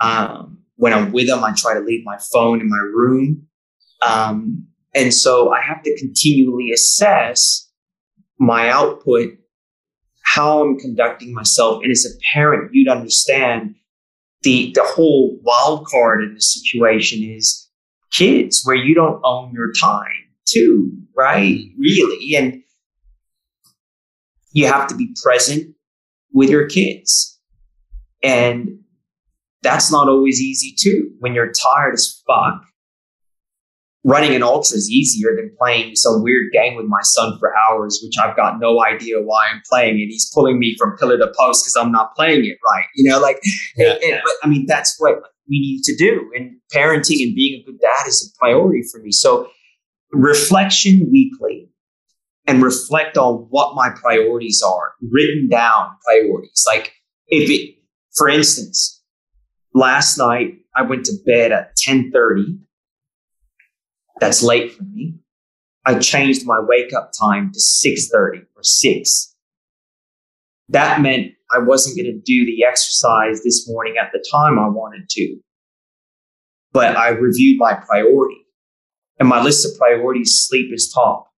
Um, 0.00 0.58
when 0.76 0.92
I'm 0.92 1.12
with 1.12 1.28
them, 1.28 1.42
I 1.42 1.54
try 1.56 1.74
to 1.74 1.80
leave 1.80 2.04
my 2.04 2.18
phone 2.32 2.60
in 2.60 2.68
my 2.68 2.76
room. 2.76 3.46
Um, 4.06 4.66
and 4.94 5.14
so 5.14 5.50
I 5.52 5.62
have 5.62 5.82
to 5.84 5.96
continually 5.98 6.70
assess 6.72 7.70
my 8.38 8.68
output, 8.68 9.38
how 10.34 10.64
I'm 10.64 10.78
conducting 10.78 11.32
myself. 11.32 11.82
And 11.82 11.92
as 11.92 12.04
a 12.04 12.18
parent, 12.32 12.70
you'd 12.72 12.88
understand 12.88 13.76
the, 14.42 14.72
the 14.74 14.82
whole 14.82 15.38
wild 15.42 15.86
card 15.86 16.24
in 16.24 16.34
this 16.34 16.52
situation 16.52 17.22
is 17.22 17.70
kids, 18.12 18.62
where 18.64 18.76
you 18.76 18.94
don't 18.94 19.20
own 19.22 19.52
your 19.52 19.72
time 19.80 20.06
too, 20.46 20.90
right? 21.16 21.60
Really. 21.78 22.34
And 22.36 22.62
you 24.52 24.66
have 24.66 24.88
to 24.88 24.96
be 24.96 25.14
present 25.22 25.74
with 26.32 26.50
your 26.50 26.66
kids. 26.66 27.38
And 28.22 28.80
that's 29.62 29.92
not 29.92 30.08
always 30.08 30.40
easy 30.40 30.74
too. 30.76 31.10
When 31.20 31.34
you're 31.34 31.52
tired 31.52 31.94
as 31.94 32.22
fuck, 32.26 32.62
running 34.04 34.34
an 34.34 34.42
ultra 34.42 34.76
is 34.76 34.90
easier 34.90 35.34
than 35.34 35.50
playing 35.58 35.96
some 35.96 36.22
weird 36.22 36.52
game 36.52 36.76
with 36.76 36.86
my 36.86 37.00
son 37.02 37.38
for 37.38 37.52
hours, 37.56 38.00
which 38.04 38.14
I've 38.22 38.36
got 38.36 38.60
no 38.60 38.84
idea 38.84 39.20
why 39.20 39.46
I'm 39.50 39.62
playing 39.68 39.98
it. 39.98 40.06
He's 40.06 40.30
pulling 40.32 40.58
me 40.58 40.76
from 40.78 40.96
pillar 40.98 41.16
to 41.16 41.32
post 41.38 41.64
because 41.64 41.76
I'm 41.76 41.90
not 41.90 42.14
playing 42.14 42.44
it 42.44 42.58
right. 42.66 42.86
You 42.94 43.10
know, 43.10 43.18
like, 43.18 43.40
yeah, 43.76 43.94
and, 43.94 44.02
and, 44.02 44.20
but 44.22 44.34
I 44.42 44.48
mean, 44.48 44.66
that's 44.66 44.96
what 44.98 45.14
we 45.48 45.58
need 45.58 45.82
to 45.84 45.96
do. 45.96 46.30
And 46.34 46.56
parenting 46.72 47.22
and 47.22 47.34
being 47.34 47.60
a 47.60 47.64
good 47.64 47.80
dad 47.80 48.06
is 48.06 48.30
a 48.30 48.38
priority 48.38 48.82
for 48.92 49.00
me. 49.00 49.10
So 49.10 49.48
reflection 50.12 51.08
weekly 51.10 51.70
and 52.46 52.62
reflect 52.62 53.16
on 53.16 53.46
what 53.48 53.74
my 53.74 53.90
priorities 53.90 54.62
are, 54.62 54.92
written 55.10 55.48
down 55.48 55.88
priorities. 56.06 56.64
Like 56.66 56.92
if 57.28 57.48
it, 57.48 57.76
for 58.16 58.28
instance, 58.28 59.02
last 59.74 60.18
night 60.18 60.58
I 60.76 60.82
went 60.82 61.06
to 61.06 61.12
bed 61.24 61.52
at 61.52 61.76
10:30. 61.76 62.58
That's 64.20 64.42
late 64.42 64.72
for 64.72 64.84
me. 64.84 65.14
I 65.86 65.98
changed 65.98 66.46
my 66.46 66.60
wake 66.60 66.92
up 66.92 67.10
time 67.18 67.52
to 67.52 67.58
6:30 67.58 68.46
or 68.56 68.62
6. 68.62 69.34
That 70.68 71.00
meant 71.00 71.32
I 71.52 71.58
wasn't 71.58 71.96
going 71.96 72.06
to 72.06 72.20
do 72.20 72.46
the 72.46 72.64
exercise 72.64 73.42
this 73.42 73.68
morning 73.68 73.96
at 74.00 74.10
the 74.12 74.24
time 74.32 74.58
I 74.58 74.68
wanted 74.68 75.08
to. 75.10 75.36
But 76.72 76.96
I 76.96 77.10
reviewed 77.10 77.58
my 77.58 77.74
priority. 77.74 78.40
And 79.20 79.28
my 79.28 79.42
list 79.42 79.64
of 79.64 79.78
priorities, 79.78 80.46
sleep 80.48 80.72
is 80.72 80.90
top. 80.92 81.30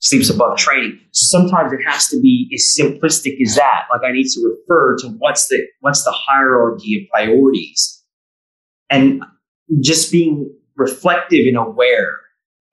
Sleep's 0.00 0.30
above 0.30 0.58
training. 0.58 0.98
So 1.12 1.38
sometimes 1.38 1.72
it 1.72 1.80
has 1.86 2.08
to 2.08 2.20
be 2.20 2.50
as 2.52 2.76
simplistic 2.78 3.40
as 3.40 3.54
that. 3.54 3.84
Like 3.90 4.02
I 4.04 4.12
need 4.12 4.26
to 4.30 4.40
refer 4.44 4.96
to 4.98 5.08
what's 5.18 5.46
the 5.46 5.64
what's 5.80 6.02
the 6.04 6.12
hierarchy 6.12 6.96
of 6.96 7.08
priorities. 7.10 8.02
And 8.90 9.22
just 9.80 10.10
being 10.10 10.52
reflective 10.76 11.46
and 11.46 11.56
aware, 11.56 12.18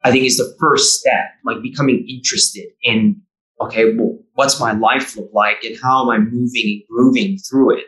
I 0.04 0.12
think 0.12 0.26
is 0.26 0.38
the 0.38 0.56
first 0.60 1.00
step, 1.00 1.26
like 1.45 1.62
becoming 1.62 2.06
interested 2.08 2.68
in 2.84 3.22
okay, 3.62 3.93
well, 3.93 4.18
what's 4.34 4.60
my 4.60 4.72
life 4.72 5.18
look 5.18 5.30
like 5.34 5.64
and 5.64 5.78
how 5.82 6.04
am 6.04 6.10
I 6.10 6.18
moving 6.18 6.64
and 6.66 6.82
grooving 6.89 7.38
through 7.39 7.78
it? 7.78 7.86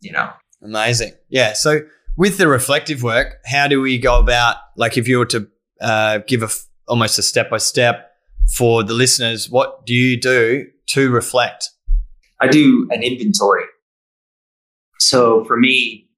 You 0.00 0.12
know? 0.12 0.30
Amazing. 0.62 1.12
Yeah. 1.28 1.54
So 1.54 1.80
with 2.16 2.38
the 2.38 2.46
reflective 2.46 3.02
work, 3.02 3.38
how 3.44 3.66
do 3.66 3.80
we 3.80 3.98
go 3.98 4.18
about, 4.18 4.56
like, 4.76 4.96
if 4.96 5.08
you 5.08 5.18
were 5.18 5.26
to 5.26 5.48
uh, 5.80 6.18
give 6.26 6.42
a 6.42 6.48
almost 6.86 7.18
a 7.18 7.22
step 7.22 7.50
by 7.50 7.58
step 7.58 8.12
for 8.54 8.84
the 8.84 8.94
listeners, 8.94 9.50
what 9.50 9.86
do 9.86 9.94
you 9.94 10.20
do 10.20 10.66
to 10.88 11.10
reflect? 11.10 11.70
I 12.40 12.48
do 12.48 12.88
an 12.90 13.02
inventory. 13.02 13.64
So 14.98 15.44
for 15.44 15.56
me, 15.56 16.08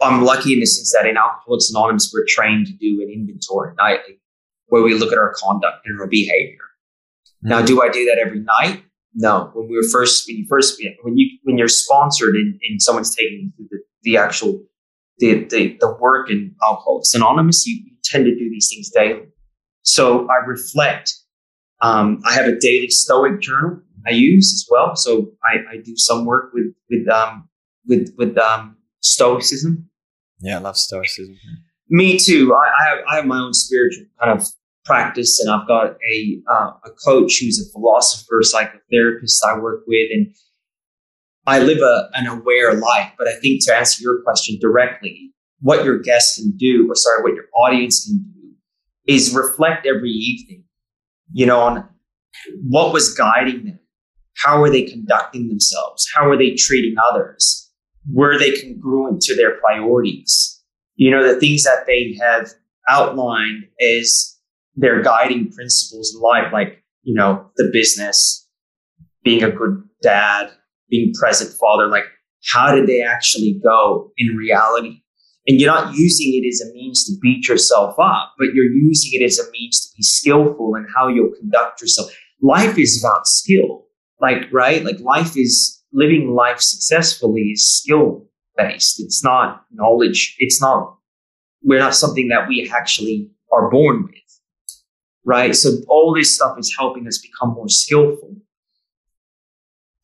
I'm 0.00 0.22
lucky 0.22 0.52
in 0.52 0.60
the 0.60 0.66
sense 0.66 0.92
that 0.92 1.08
in 1.08 1.16
Alcoholics 1.16 1.70
Anonymous, 1.70 2.10
we're 2.12 2.26
trained 2.28 2.66
to 2.66 2.72
do 2.72 3.02
an 3.02 3.10
inventory 3.12 3.74
nightly 3.76 4.20
where 4.66 4.82
we 4.82 4.94
look 4.94 5.12
at 5.12 5.18
our 5.18 5.34
conduct 5.34 5.86
and 5.86 6.00
our 6.00 6.06
behavior. 6.06 6.58
Now, 7.42 7.62
do 7.62 7.82
I 7.82 7.88
do 7.88 8.04
that 8.06 8.18
every 8.18 8.40
night? 8.40 8.84
No. 9.14 9.50
When 9.54 9.68
we 9.68 9.76
were 9.76 9.88
first, 9.90 10.28
when 10.28 10.36
you 10.36 10.46
first, 10.48 10.80
when 11.02 11.16
you, 11.16 11.38
when 11.44 11.58
you're 11.58 11.68
sponsored 11.68 12.34
and, 12.34 12.58
and 12.68 12.82
someone's 12.82 13.14
taking 13.14 13.52
the, 13.58 13.78
the 14.02 14.16
actual, 14.16 14.62
the, 15.18 15.44
the, 15.44 15.76
the 15.80 15.96
work 16.00 16.30
in 16.30 16.54
Alcoholics 16.62 17.14
Anonymous, 17.14 17.66
you, 17.66 17.82
you 17.84 17.96
tend 18.04 18.24
to 18.26 18.34
do 18.34 18.50
these 18.50 18.68
things 18.72 18.90
daily. 18.90 19.26
So 19.82 20.28
I 20.28 20.44
reflect. 20.46 21.14
Um, 21.80 22.20
I 22.26 22.34
have 22.34 22.46
a 22.46 22.58
daily 22.58 22.90
Stoic 22.90 23.40
journal 23.40 23.80
I 24.08 24.12
use 24.12 24.52
as 24.54 24.66
well. 24.70 24.96
So 24.96 25.32
I, 25.44 25.74
I 25.74 25.76
do 25.78 25.96
some 25.96 26.24
work 26.24 26.52
with 26.52 26.74
with 26.90 27.08
um, 27.08 27.48
with 27.86 28.14
with 28.16 28.36
um, 28.38 28.76
Stoicism. 29.00 29.88
Yeah, 30.40 30.58
I 30.58 30.60
love 30.60 30.76
Stoicism. 30.76 31.36
Me 31.88 32.18
too. 32.18 32.54
I, 32.54 32.58
I, 32.58 32.88
have 32.88 32.98
I 33.10 33.16
have 33.16 33.26
my 33.26 33.38
own 33.38 33.54
spiritual 33.54 34.06
kind 34.20 34.38
of 34.38 34.46
practice, 34.84 35.40
and 35.40 35.50
I've 35.50 35.66
got 35.66 35.96
a 36.06 36.42
uh, 36.50 36.70
a 36.84 36.90
coach 37.04 37.38
who's 37.40 37.60
a 37.60 37.72
philosopher, 37.72 38.42
psychotherapist 38.42 39.38
I 39.46 39.58
work 39.58 39.84
with, 39.86 40.10
and 40.12 40.34
I 41.46 41.60
live 41.60 41.78
a, 41.78 42.10
an 42.14 42.26
aware 42.26 42.74
life. 42.74 43.12
But 43.16 43.28
I 43.28 43.34
think 43.40 43.64
to 43.66 43.74
answer 43.74 44.02
your 44.02 44.22
question 44.22 44.58
directly, 44.60 45.32
what 45.60 45.84
your 45.84 45.98
guests 45.98 46.36
can 46.36 46.56
do, 46.56 46.90
or 46.90 46.94
sorry, 46.94 47.22
what 47.22 47.34
your 47.34 47.46
audience 47.56 48.06
can 48.06 48.18
do 48.34 48.52
is 49.06 49.34
reflect 49.34 49.86
every 49.86 50.10
evening, 50.10 50.64
you 51.32 51.46
know, 51.46 51.60
on 51.60 51.88
what 52.68 52.92
was 52.92 53.14
guiding 53.14 53.64
them. 53.64 53.78
How 54.36 54.62
are 54.62 54.70
they 54.70 54.82
conducting 54.82 55.48
themselves? 55.48 56.06
How 56.14 56.28
are 56.28 56.36
they 56.36 56.54
treating 56.54 56.94
others? 56.98 57.67
Were 58.12 58.38
they 58.38 58.52
congruent 58.52 59.20
to 59.22 59.36
their 59.36 59.58
priorities? 59.58 60.62
You 60.96 61.10
know, 61.10 61.32
the 61.32 61.38
things 61.38 61.64
that 61.64 61.86
they 61.86 62.18
have 62.20 62.48
outlined 62.88 63.64
as 63.80 64.36
their 64.74 65.02
guiding 65.02 65.50
principles 65.52 66.14
in 66.14 66.20
life, 66.20 66.52
like, 66.52 66.82
you 67.02 67.14
know, 67.14 67.50
the 67.56 67.70
business, 67.72 68.48
being 69.24 69.42
a 69.42 69.50
good 69.50 69.82
dad, 70.02 70.50
being 70.88 71.12
present 71.18 71.50
father, 71.58 71.88
like, 71.88 72.04
how 72.52 72.74
did 72.74 72.86
they 72.86 73.02
actually 73.02 73.60
go 73.62 74.12
in 74.16 74.36
reality? 74.36 75.02
And 75.46 75.60
you're 75.60 75.72
not 75.72 75.94
using 75.94 76.32
it 76.34 76.46
as 76.46 76.60
a 76.60 76.72
means 76.74 77.04
to 77.06 77.12
beat 77.20 77.48
yourself 77.48 77.94
up, 77.98 78.34
but 78.38 78.48
you're 78.54 78.70
using 78.70 79.20
it 79.20 79.24
as 79.24 79.38
a 79.38 79.50
means 79.50 79.80
to 79.80 79.96
be 79.96 80.02
skillful 80.02 80.74
in 80.76 80.86
how 80.94 81.08
you'll 81.08 81.34
conduct 81.38 81.80
yourself. 81.80 82.10
Life 82.42 82.78
is 82.78 83.02
about 83.02 83.26
skill. 83.26 83.86
Like, 84.20 84.52
right? 84.52 84.84
Like 84.84 85.00
life 85.00 85.36
is 85.36 85.77
living 85.92 86.34
life 86.34 86.60
successfully 86.60 87.42
is 87.52 87.66
skill 87.66 88.26
based. 88.56 89.00
It's 89.00 89.22
not 89.22 89.64
knowledge. 89.70 90.36
It's 90.38 90.60
not, 90.60 90.96
we're 91.62 91.78
not 91.78 91.94
something 91.94 92.28
that 92.28 92.48
we 92.48 92.70
actually 92.74 93.30
are 93.52 93.70
born 93.70 94.04
with. 94.04 94.14
Right. 95.24 95.54
So 95.54 95.70
all 95.88 96.14
this 96.14 96.34
stuff 96.34 96.58
is 96.58 96.74
helping 96.76 97.06
us 97.06 97.18
become 97.18 97.54
more 97.54 97.68
skillful. 97.68 98.34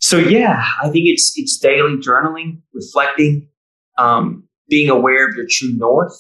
So 0.01 0.19
yeah, 0.19 0.63
I 0.83 0.91
think 0.91 1.07
it's, 1.07 1.33
it's 1.37 1.57
daily 1.57 1.97
journaling, 1.97 2.61
reflecting, 2.75 3.49
um, 3.97 4.45
being 4.69 4.91
aware 4.91 5.27
of 5.27 5.35
your 5.35 5.47
true 5.49 5.73
north, 5.73 6.13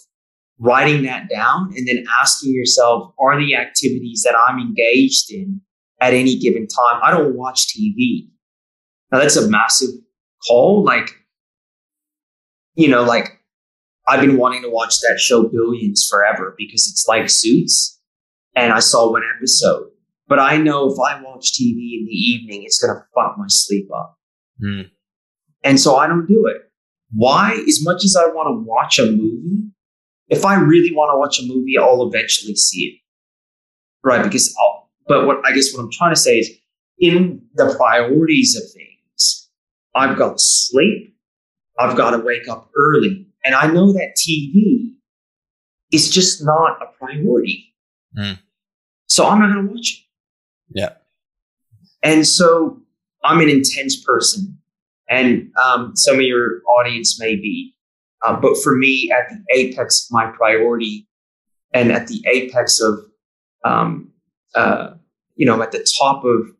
writing 0.58 1.02
that 1.02 1.28
down, 1.28 1.72
and 1.76 1.86
then 1.86 2.04
asking 2.20 2.54
yourself, 2.54 3.12
are 3.18 3.38
the 3.38 3.54
activities 3.54 4.22
that 4.24 4.34
I'm 4.48 4.58
engaged 4.58 5.30
in 5.30 5.60
at 6.00 6.14
any 6.14 6.38
given 6.38 6.66
time? 6.66 7.00
I 7.02 7.10
don't 7.10 7.36
watch 7.36 7.66
TV. 7.68 8.28
Now 9.14 9.20
that's 9.20 9.36
a 9.36 9.48
massive 9.48 9.90
call. 10.44 10.82
Like, 10.82 11.08
you 12.74 12.88
know, 12.88 13.04
like 13.04 13.38
I've 14.08 14.20
been 14.20 14.38
wanting 14.38 14.62
to 14.62 14.68
watch 14.68 14.98
that 15.02 15.20
show 15.20 15.44
Billions 15.44 16.08
forever 16.10 16.56
because 16.58 16.88
it's 16.88 17.06
like 17.06 17.30
Suits. 17.30 18.00
And 18.56 18.72
I 18.72 18.80
saw 18.80 19.12
one 19.12 19.22
episode. 19.36 19.86
But 20.26 20.40
I 20.40 20.56
know 20.56 20.90
if 20.90 20.98
I 20.98 21.22
watch 21.22 21.52
TV 21.52 22.00
in 22.00 22.06
the 22.06 22.12
evening, 22.12 22.64
it's 22.64 22.82
going 22.82 22.92
to 22.92 23.04
fuck 23.14 23.36
my 23.38 23.44
sleep 23.46 23.88
up. 23.94 24.18
Mm. 24.60 24.90
And 25.62 25.78
so 25.78 25.94
I 25.94 26.08
don't 26.08 26.26
do 26.26 26.46
it. 26.48 26.62
Why? 27.12 27.52
As 27.68 27.84
much 27.84 28.04
as 28.04 28.16
I 28.16 28.26
want 28.26 28.48
to 28.48 28.68
watch 28.68 28.98
a 28.98 29.06
movie, 29.06 29.68
if 30.28 30.44
I 30.44 30.56
really 30.56 30.92
want 30.92 31.14
to 31.14 31.18
watch 31.18 31.38
a 31.38 31.46
movie, 31.46 31.78
I'll 31.78 32.04
eventually 32.08 32.56
see 32.56 32.86
it. 32.86 33.00
Right. 34.02 34.24
Because 34.24 34.52
I'll, 34.60 34.90
but 35.06 35.24
what 35.24 35.38
I 35.46 35.52
guess 35.52 35.72
what 35.72 35.84
I'm 35.84 35.92
trying 35.92 36.12
to 36.12 36.20
say 36.20 36.40
is 36.40 36.50
in 36.98 37.42
the 37.54 37.74
priorities 37.76 38.56
of 38.56 38.62
things, 38.72 38.83
I've 39.94 40.18
got 40.18 40.32
to 40.32 40.38
sleep. 40.38 41.16
I've 41.78 41.96
got 41.96 42.10
to 42.10 42.18
wake 42.18 42.48
up 42.48 42.70
early. 42.76 43.26
And 43.44 43.54
I 43.54 43.66
know 43.66 43.92
that 43.92 44.16
TV 44.16 44.92
is 45.92 46.10
just 46.10 46.44
not 46.44 46.82
a 46.82 46.86
priority. 46.98 47.74
Mm. 48.16 48.38
So 49.06 49.26
I'm 49.26 49.40
not 49.40 49.52
going 49.52 49.66
to 49.66 49.72
watch 49.72 50.04
it. 50.72 50.78
Yeah. 50.78 50.92
And 52.02 52.26
so 52.26 52.80
I'm 53.22 53.40
an 53.40 53.48
intense 53.48 54.02
person 54.02 54.58
and 55.08 55.50
um, 55.62 55.92
some 55.94 56.16
of 56.16 56.22
your 56.22 56.60
audience 56.66 57.20
may 57.20 57.36
be. 57.36 57.74
Uh, 58.22 58.36
but 58.40 58.56
for 58.62 58.74
me, 58.74 59.12
at 59.12 59.28
the 59.28 59.42
apex 59.54 60.06
of 60.06 60.14
my 60.14 60.26
priority 60.26 61.06
and 61.72 61.92
at 61.92 62.06
the 62.06 62.24
apex 62.26 62.80
of, 62.80 62.98
um, 63.64 64.10
uh, 64.54 64.94
you 65.36 65.44
know, 65.44 65.60
at 65.62 65.72
the 65.72 65.86
top 65.98 66.24
of 66.24 66.50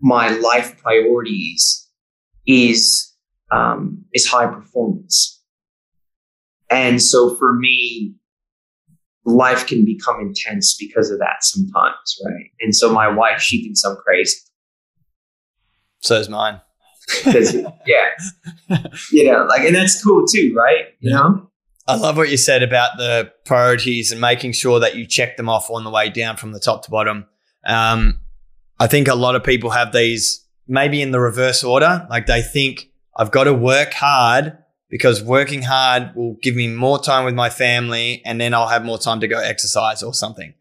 my 0.00 0.30
life 0.30 0.76
priorities 0.78 1.81
is 2.46 3.14
um, 3.50 4.04
is 4.12 4.26
high 4.26 4.46
performance. 4.46 5.40
And 6.70 7.02
so 7.02 7.34
for 7.36 7.54
me, 7.54 8.14
life 9.24 9.66
can 9.66 9.84
become 9.84 10.20
intense 10.20 10.74
because 10.78 11.10
of 11.10 11.18
that 11.18 11.42
sometimes, 11.44 12.18
right? 12.24 12.46
And 12.60 12.74
so 12.74 12.92
my 12.92 13.08
wife, 13.08 13.40
she 13.40 13.62
thinks 13.62 13.84
I'm 13.84 13.96
crazy. 13.96 14.38
So 16.00 16.16
is 16.16 16.28
mine 16.28 16.60
yeah, 17.26 18.10
you 19.10 19.24
know, 19.30 19.44
like, 19.48 19.62
and 19.62 19.74
that's 19.74 20.02
cool 20.02 20.24
too, 20.26 20.54
right? 20.56 20.86
You 21.00 21.10
yeah. 21.10 21.16
know. 21.16 21.50
I 21.88 21.96
love 21.96 22.16
what 22.16 22.30
you 22.30 22.36
said 22.36 22.62
about 22.62 22.96
the 22.96 23.32
priorities 23.44 24.12
and 24.12 24.20
making 24.20 24.52
sure 24.52 24.78
that 24.80 24.94
you 24.94 25.04
check 25.04 25.36
them 25.36 25.48
off 25.48 25.68
on 25.68 25.82
the 25.82 25.90
way 25.90 26.10
down 26.10 26.36
from 26.36 26.52
the 26.52 26.60
top 26.60 26.84
to 26.84 26.90
bottom. 26.90 27.26
Um, 27.66 28.20
I 28.78 28.86
think 28.86 29.08
a 29.08 29.16
lot 29.16 29.34
of 29.34 29.42
people 29.42 29.70
have 29.70 29.92
these 29.92 30.46
maybe 30.66 31.02
in 31.02 31.10
the 31.10 31.20
reverse 31.20 31.64
order. 31.64 32.06
Like 32.08 32.26
they 32.26 32.42
think 32.42 32.90
I've 33.16 33.30
got 33.30 33.44
to 33.44 33.54
work 33.54 33.92
hard 33.94 34.58
because 34.88 35.22
working 35.22 35.62
hard 35.62 36.14
will 36.14 36.36
give 36.42 36.54
me 36.54 36.68
more 36.68 37.02
time 37.02 37.24
with 37.24 37.34
my 37.34 37.50
family 37.50 38.22
and 38.24 38.40
then 38.40 38.54
I'll 38.54 38.68
have 38.68 38.84
more 38.84 38.98
time 38.98 39.20
to 39.20 39.28
go 39.28 39.38
exercise 39.38 40.02
or 40.02 40.14
something. 40.14 40.54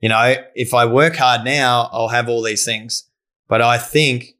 You 0.00 0.08
know, 0.08 0.34
if 0.54 0.74
I 0.74 0.86
work 0.86 1.16
hard 1.16 1.44
now, 1.44 1.88
I'll 1.92 2.08
have 2.08 2.28
all 2.28 2.42
these 2.42 2.64
things. 2.64 3.08
But 3.48 3.62
I 3.62 3.78
think 3.78 4.36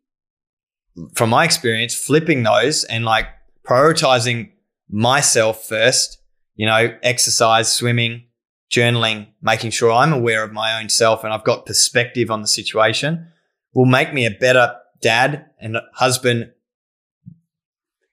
from 1.15 1.31
my 1.31 1.45
experience, 1.45 1.95
flipping 1.95 2.43
those 2.43 2.85
and 2.85 3.05
like 3.05 3.27
prioritizing 3.67 4.51
myself 4.91 5.65
first, 5.65 6.21
you 6.55 6.67
know, 6.67 6.97
exercise, 7.03 7.73
swimming, 7.73 8.25
journaling, 8.71 9.29
making 9.41 9.71
sure 9.71 9.91
I'm 9.93 10.13
aware 10.13 10.43
of 10.43 10.53
my 10.53 10.81
own 10.81 10.89
self 10.89 11.25
and 11.25 11.33
I've 11.33 11.45
got 11.45 11.67
perspective 11.67 12.31
on 12.31 12.43
the 12.43 12.49
situation 12.49 13.29
will 13.75 13.87
make 13.87 14.13
me 14.13 14.27
a 14.27 14.31
better 14.31 14.77
dad 15.01 15.47
and 15.61 15.79
husband 15.95 16.53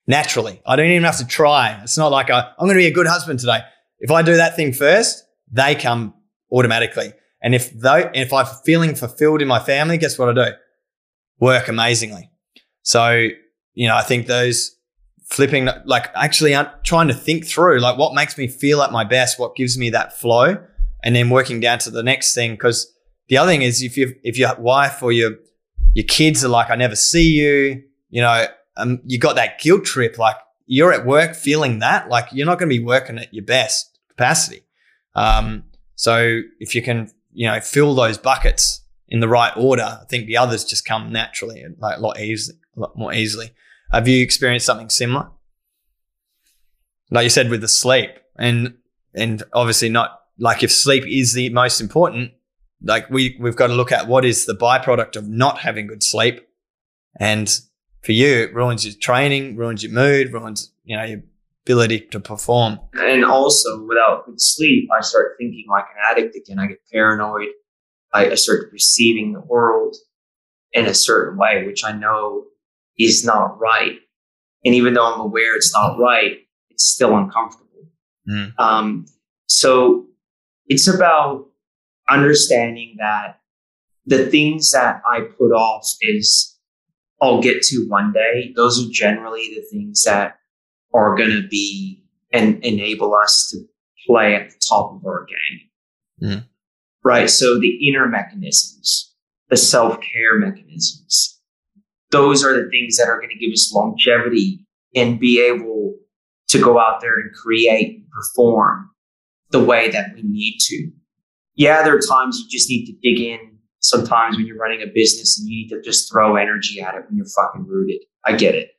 naturally. 0.07 0.61
I 0.65 0.75
don't 0.75 0.87
even 0.87 1.03
have 1.03 1.17
to 1.17 1.27
try. 1.27 1.79
It's 1.83 1.97
not 1.97 2.11
like 2.11 2.29
I'm 2.29 2.45
going 2.59 2.73
to 2.73 2.75
be 2.75 2.87
a 2.87 2.93
good 2.93 3.07
husband 3.07 3.39
today. 3.39 3.59
If 3.99 4.11
I 4.11 4.21
do 4.21 4.35
that 4.37 4.55
thing 4.55 4.73
first, 4.73 5.25
they 5.51 5.75
come 5.75 6.13
automatically. 6.51 7.13
And 7.41 7.53
if 7.55 7.71
though, 7.71 8.09
if 8.13 8.33
I'm 8.33 8.45
feeling 8.63 8.95
fulfilled 8.95 9.41
in 9.41 9.47
my 9.47 9.59
family, 9.59 9.97
guess 9.97 10.17
what 10.17 10.29
I 10.29 10.33
do? 10.33 10.55
Work 11.39 11.67
amazingly. 11.67 12.29
So, 12.81 13.27
you 13.73 13.87
know, 13.87 13.95
I 13.95 14.03
think 14.03 14.27
those 14.27 14.75
flipping, 15.25 15.69
like 15.85 16.07
actually 16.15 16.53
uh, 16.53 16.65
trying 16.83 17.07
to 17.07 17.13
think 17.13 17.45
through, 17.45 17.79
like 17.79 17.97
what 17.97 18.13
makes 18.13 18.37
me 18.37 18.47
feel 18.47 18.81
at 18.81 18.91
my 18.91 19.03
best, 19.03 19.39
what 19.39 19.55
gives 19.55 19.77
me 19.77 19.89
that 19.91 20.17
flow, 20.17 20.57
and 21.03 21.15
then 21.15 21.29
working 21.29 21.59
down 21.59 21.79
to 21.79 21.89
the 21.89 22.03
next 22.03 22.33
thing. 22.33 22.55
Cause 22.57 22.91
the 23.27 23.37
other 23.37 23.51
thing 23.51 23.63
is 23.63 23.81
if 23.81 23.97
you 23.97 24.15
if 24.23 24.37
your 24.37 24.55
wife 24.55 25.01
or 25.01 25.11
your 25.11 25.31
your 25.95 26.05
kids 26.05 26.43
are 26.43 26.49
like, 26.49 26.69
I 26.69 26.76
never 26.76 26.95
see 26.95 27.31
you, 27.31 27.81
you 28.09 28.22
know, 28.22 28.45
um, 28.77 28.99
you 29.05 29.17
got 29.17 29.38
that 29.38 29.59
guilt 29.59 29.85
trip, 29.85 30.19
like 30.19 30.35
you're 30.67 30.91
at 30.91 31.05
work 31.05 31.35
feeling 31.35 31.80
that, 31.80 32.09
like 32.09 32.27
you're 32.34 32.45
not 32.45 32.59
going 32.59 32.69
to 32.69 32.77
be 32.77 32.84
working 32.84 33.17
at 33.17 33.34
your 33.34 33.45
best 33.45 33.97
capacity. 34.09 34.61
Um, 35.15 35.63
so 35.95 36.41
if 36.59 36.76
you 36.76 36.81
can, 36.81 37.09
you 37.31 37.47
know, 37.47 37.61
fill 37.61 37.95
those 37.95 38.17
buckets 38.17 38.81
in 39.07 39.22
the 39.22 39.30
right 39.30 39.53
order, 39.55 39.99
I 40.01 40.05
think 40.09 40.27
the 40.27 40.35
others 40.35 40.65
just 40.65 40.85
come 40.85 41.13
naturally 41.13 41.61
and 41.61 41.77
like 41.80 41.97
a 41.97 42.01
lot 42.01 42.19
easily, 42.19 42.59
a 42.76 42.80
lot 42.81 42.97
more 42.97 43.13
easily. 43.13 43.51
Have 43.91 44.07
you 44.07 44.22
experienced 44.22 44.65
something 44.65 44.89
similar? 44.89 45.30
Like 47.09 47.23
you 47.23 47.30
said 47.30 47.49
with 47.49 47.61
the 47.61 47.69
sleep, 47.69 48.09
and 48.38 48.73
and 49.13 49.43
obviously 49.53 49.88
not 49.88 50.19
like 50.38 50.63
if 50.63 50.72
sleep 50.72 51.05
is 51.07 51.31
the 51.31 51.49
most 51.49 51.80
important, 51.80 52.31
like 52.81 53.10
we 53.10 53.38
we've 53.39 53.56
got 53.56 53.68
to 53.68 53.73
look 53.73 53.91
at 53.91 54.07
what 54.07 54.26
is 54.26 54.45
the 54.45 54.56
byproduct 54.56 55.15
of 55.15 55.27
not 55.27 55.60
having 55.60 55.88
good 55.88 56.03
sleep, 56.03 56.47
and 57.19 57.49
for 58.02 58.11
you, 58.11 58.43
it 58.43 58.53
ruins 58.53 58.85
your 58.85 58.95
training, 58.99 59.56
ruins 59.56 59.84
your 59.84 59.91
mood, 59.91 60.31
ruins 60.34 60.72
you 60.84 60.95
know 60.95 61.03
your 61.03 61.22
ability 61.65 62.02
to 62.11 62.19
perform. 62.19 62.80
And 62.93 63.26
also, 63.26 63.84
without 63.85 64.26
good 64.26 64.39
sleep, 64.39 64.89
I 64.95 65.02
start 65.02 65.35
thinking 65.39 65.65
like 65.69 65.85
an 65.85 66.02
addict 66.11 66.35
again. 66.35 66.60
I 66.60 66.68
get 66.68 66.80
paranoid. 66.91 67.47
I, 68.14 68.31
I 68.31 68.35
start 68.35 68.72
perceiving 68.72 69.34
the 69.34 69.41
world 69.41 69.95
in 70.72 70.85
a 70.85 70.93
certain 70.93 71.38
way, 71.38 71.65
which 71.65 71.84
I 71.84 71.91
know 71.91 72.45
is 72.97 73.26
not 73.26 73.60
right. 73.60 73.97
And 74.64 74.76
even 74.76 74.93
though 74.93 75.14
I'm 75.14 75.19
aware 75.19 75.56
it's 75.56 75.73
not 75.73 75.97
right, 75.99 76.38
it's 76.69 76.85
still 76.85 77.15
uncomfortable. 77.15 77.65
Mm. 78.30 78.60
Um, 78.60 79.06
so 79.47 80.07
it's 80.68 80.88
about 80.88 81.47
understanding 82.10 82.95
that 82.99 83.40
the 84.06 84.27
things 84.27 84.72
that 84.72 85.02
I 85.10 85.22
put 85.22 85.52
off 85.52 85.88
is 86.02 86.56
I'll 87.22 87.41
get 87.41 87.61
to 87.64 87.86
one 87.88 88.14
day, 88.14 88.53
those 88.56 88.84
are 88.84 88.91
generally 88.91 89.49
the 89.56 89.65
things 89.72 90.03
that 90.03 90.38
are 90.94 91.15
going 91.15 91.32
to 91.32 91.48
be 91.48 92.03
and 92.32 92.64
enable 92.64 93.15
us 93.15 93.49
to 93.52 93.60
play 94.06 94.36
at 94.36 94.49
the 94.49 94.56
top 94.68 94.94
of 94.94 95.06
our 95.06 95.26
game. 95.26 96.30
Mm. 96.30 96.45
Right. 97.03 97.30
So 97.30 97.60
the 97.60 97.88
inner 97.88 98.07
mechanisms, 98.07 99.14
the 99.49 99.57
self 99.57 99.99
care 100.02 100.38
mechanisms, 100.38 101.40
those 102.11 102.44
are 102.44 102.53
the 102.53 102.69
things 102.69 102.98
that 102.98 103.07
are 103.07 103.19
going 103.19 103.30
to 103.30 103.38
give 103.38 103.52
us 103.52 103.73
longevity 103.73 104.65
and 104.95 105.19
be 105.19 105.41
able 105.41 105.95
to 106.49 106.61
go 106.61 106.80
out 106.80 107.02
there 107.02 107.19
and 107.19 107.34
create 107.34 107.98
and 107.98 108.06
perform 108.10 108.90
the 109.52 109.64
way 109.64 109.90
that 109.90 110.14
we 110.15 110.22
need 110.23 110.57
to. 110.60 110.91
Yeah, 111.56 111.84
there 111.84 111.95
are 111.95 112.02
times 112.02 112.40
you 112.40 112.49
just 112.49 112.69
need 112.69 112.86
to 112.86 112.94
dig 113.02 113.22
in 113.22 113.57
sometimes 113.80 114.36
when 114.36 114.45
you're 114.45 114.57
running 114.57 114.82
a 114.82 114.91
business 114.94 115.40
and 115.40 115.48
you 115.48 115.64
need 115.64 115.69
to 115.69 115.82
just 115.82 116.11
throw 116.11 116.36
energy 116.36 116.82
at 116.82 116.95
it 116.95 117.03
when 117.07 117.15
you're 117.15 117.26
fucking 117.27 117.65
rooted. 117.68 118.02
I 118.26 118.36
get 118.36 118.56
it. 118.56 118.72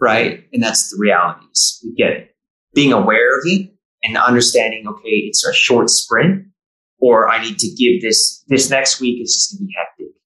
Right. 0.00 0.44
And 0.52 0.62
that's 0.62 0.90
the 0.90 0.96
realities. 0.98 1.78
We 1.84 1.92
get 1.94 2.10
it. 2.10 2.36
Being 2.74 2.92
aware 2.92 3.38
of 3.38 3.44
it 3.44 3.70
and 4.02 4.16
understanding, 4.16 4.86
okay, 4.88 5.08
it's 5.08 5.44
a 5.44 5.52
short 5.52 5.90
sprint 5.90 6.46
or 6.98 7.28
I 7.28 7.42
need 7.42 7.58
to 7.58 7.68
give 7.68 8.02
this, 8.02 8.42
this 8.48 8.70
next 8.70 9.00
week 9.00 9.22
is 9.22 9.34
just 9.34 9.52
going 9.52 9.66
to 9.66 9.68
be 9.68 9.74
hectic. 9.76 10.16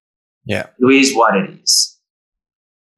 Yeah. 0.44 0.66
It 0.78 0.94
is 0.94 1.14
what 1.14 1.36
it 1.36 1.50
is. 1.62 1.98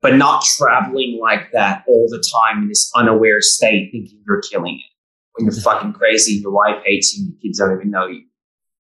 But 0.03 0.17
not 0.17 0.45
traveling 0.45 1.19
like 1.21 1.51
that 1.53 1.85
all 1.89 2.07
the 2.11 2.23
time 2.33 2.63
in 2.63 2.69
this 2.69 2.91
unaware 2.95 3.41
state, 3.41 3.91
thinking 3.91 4.23
you're 4.27 4.43
killing 4.43 4.75
it 4.75 4.93
when 5.37 5.47
you're 5.47 5.63
fucking 5.63 5.93
crazy, 5.95 6.35
your 6.35 6.53
wife 6.53 6.83
hates 6.85 7.17
you, 7.17 7.27
your 7.27 7.35
kids 7.43 7.59
don't 7.59 7.77
even 7.77 7.91
know 7.91 8.07
you. 8.07 8.23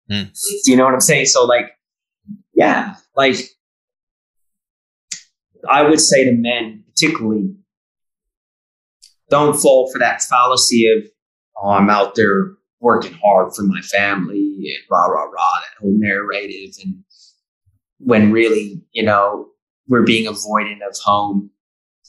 Mm. 0.09 0.31
Do 0.63 0.71
you 0.71 0.77
know 0.77 0.85
what 0.85 0.93
I'm 0.93 1.01
saying? 1.01 1.25
So 1.27 1.45
like 1.45 1.71
yeah, 2.55 2.95
like 3.15 3.35
I 5.69 5.83
would 5.83 5.99
say 5.99 6.25
to 6.25 6.31
men, 6.31 6.83
particularly, 6.87 7.53
don't 9.29 9.59
fall 9.59 9.91
for 9.91 9.99
that 9.99 10.21
fallacy 10.21 10.87
of, 10.91 11.03
oh, 11.57 11.69
I'm 11.69 11.89
out 11.89 12.15
there 12.15 12.53
working 12.79 13.17
hard 13.23 13.53
for 13.55 13.63
my 13.63 13.81
family 13.81 14.75
and 14.75 14.83
rah, 14.89 15.05
rah, 15.05 15.23
rah, 15.23 15.59
that 15.59 15.81
whole 15.81 15.95
narrative. 15.97 16.75
And 16.83 17.03
when 17.99 18.31
really, 18.31 18.83
you 18.91 19.03
know, 19.03 19.47
we're 19.87 20.03
being 20.03 20.31
avoidant 20.31 20.87
of 20.87 20.97
home, 21.03 21.49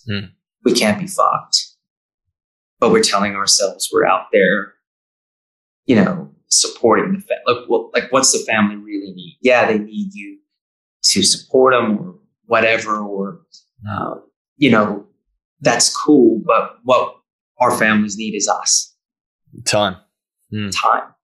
mm. 0.09 0.31
we 0.65 0.73
can't 0.73 1.01
be 1.01 1.07
fucked. 1.07 1.65
But 2.79 2.91
we're 2.91 3.03
telling 3.03 3.35
ourselves 3.35 3.89
we're 3.91 4.07
out 4.07 4.27
there, 4.33 4.75
you 5.87 5.97
know, 5.97 6.31
supporting 6.49 7.13
the 7.13 7.21
family. 7.21 7.43
Like, 7.47 7.69
well, 7.69 7.91
like, 7.95 8.11
what's 8.13 8.33
the 8.33 8.45
family 8.45 8.77
really 8.77 9.13
need? 9.13 9.39
Yeah, 9.41 9.67
they 9.67 9.79
need 9.79 10.15
you 10.15 10.39
to 11.05 11.23
support 11.23 11.73
them 11.73 11.99
or 11.99 12.15
whatever, 12.47 12.99
or 12.99 13.41
uh, 13.89 14.17
you 14.57 14.71
know, 14.71 15.07
that's 15.61 15.95
cool. 15.95 16.43
But 16.45 16.79
what 16.85 17.17
our 17.59 17.77
families 17.77 18.17
need 18.17 18.35
is 18.35 18.49
us. 18.49 18.95
Time. 19.65 19.97
Mm. 20.53 20.71
Time. 20.73 21.15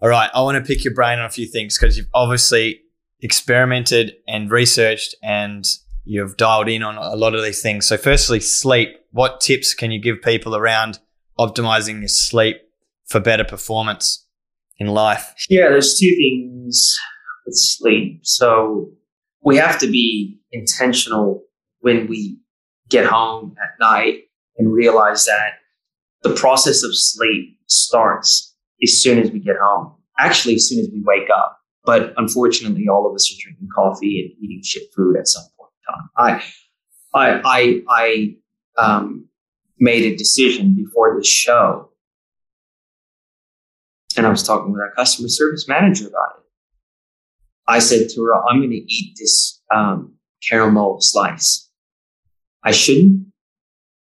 All 0.00 0.08
right. 0.08 0.30
I 0.32 0.40
want 0.42 0.64
to 0.64 0.74
pick 0.74 0.84
your 0.84 0.94
brain 0.94 1.18
on 1.18 1.26
a 1.26 1.30
few 1.30 1.46
things 1.46 1.78
because 1.78 1.96
you've 1.96 2.08
obviously 2.14 2.80
experimented 3.20 4.14
and 4.26 4.50
researched 4.50 5.14
and 5.22 5.66
you've 6.04 6.36
dialed 6.36 6.68
in 6.68 6.82
on 6.82 6.96
a 6.96 7.16
lot 7.16 7.34
of 7.34 7.42
these 7.42 7.60
things. 7.62 7.86
So, 7.86 7.96
firstly, 7.96 8.40
sleep. 8.40 8.96
What 9.12 9.40
tips 9.40 9.74
can 9.74 9.90
you 9.90 10.00
give 10.00 10.22
people 10.22 10.54
around 10.56 11.00
optimizing 11.38 12.00
your 12.00 12.08
sleep 12.08 12.58
for 13.06 13.20
better 13.20 13.44
performance? 13.44 14.26
In 14.80 14.88
life? 14.88 15.32
Yeah, 15.48 15.68
there's 15.68 15.98
two 15.98 16.12
things 16.16 16.98
with 17.46 17.54
sleep. 17.54 18.20
So 18.22 18.90
we 19.44 19.56
have 19.56 19.78
to 19.80 19.86
be 19.86 20.40
intentional 20.50 21.42
when 21.80 22.08
we 22.08 22.38
get 22.88 23.06
home 23.06 23.54
at 23.62 23.78
night 23.78 24.22
and 24.58 24.72
realize 24.72 25.26
that 25.26 25.52
the 26.22 26.34
process 26.34 26.82
of 26.82 26.90
sleep 26.92 27.58
starts 27.66 28.56
as 28.82 29.00
soon 29.00 29.18
as 29.18 29.30
we 29.30 29.38
get 29.38 29.56
home. 29.62 29.94
Actually, 30.18 30.56
as 30.56 30.68
soon 30.68 30.80
as 30.80 30.88
we 30.92 31.02
wake 31.04 31.28
up. 31.34 31.58
But 31.84 32.12
unfortunately, 32.16 32.88
all 32.88 33.08
of 33.08 33.14
us 33.14 33.32
are 33.32 33.40
drinking 33.40 33.68
coffee 33.74 34.20
and 34.20 34.44
eating 34.44 34.60
shit 34.62 34.82
food 34.94 35.16
at 35.16 35.28
some 35.28 35.44
point 35.58 35.70
in 35.88 35.94
time. 35.94 36.42
I, 37.14 37.42
I, 37.44 37.82
I, 37.88 38.34
I 38.76 38.82
um, 38.82 39.28
made 39.78 40.04
a 40.04 40.16
decision 40.16 40.74
before 40.74 41.16
this 41.16 41.26
show 41.26 41.89
and 44.16 44.26
I 44.26 44.30
was 44.30 44.42
talking 44.42 44.72
with 44.72 44.80
our 44.80 44.92
customer 44.92 45.28
service 45.28 45.68
manager 45.68 46.08
about 46.08 46.38
it. 46.38 46.44
I 47.66 47.78
said 47.78 48.08
to 48.10 48.24
her, 48.24 48.34
I'm 48.34 48.60
going 48.60 48.70
to 48.70 48.76
eat 48.76 49.16
this 49.16 49.62
um, 49.74 50.14
caramel 50.48 50.98
slice. 51.00 51.68
I 52.64 52.72
shouldn't, 52.72 53.26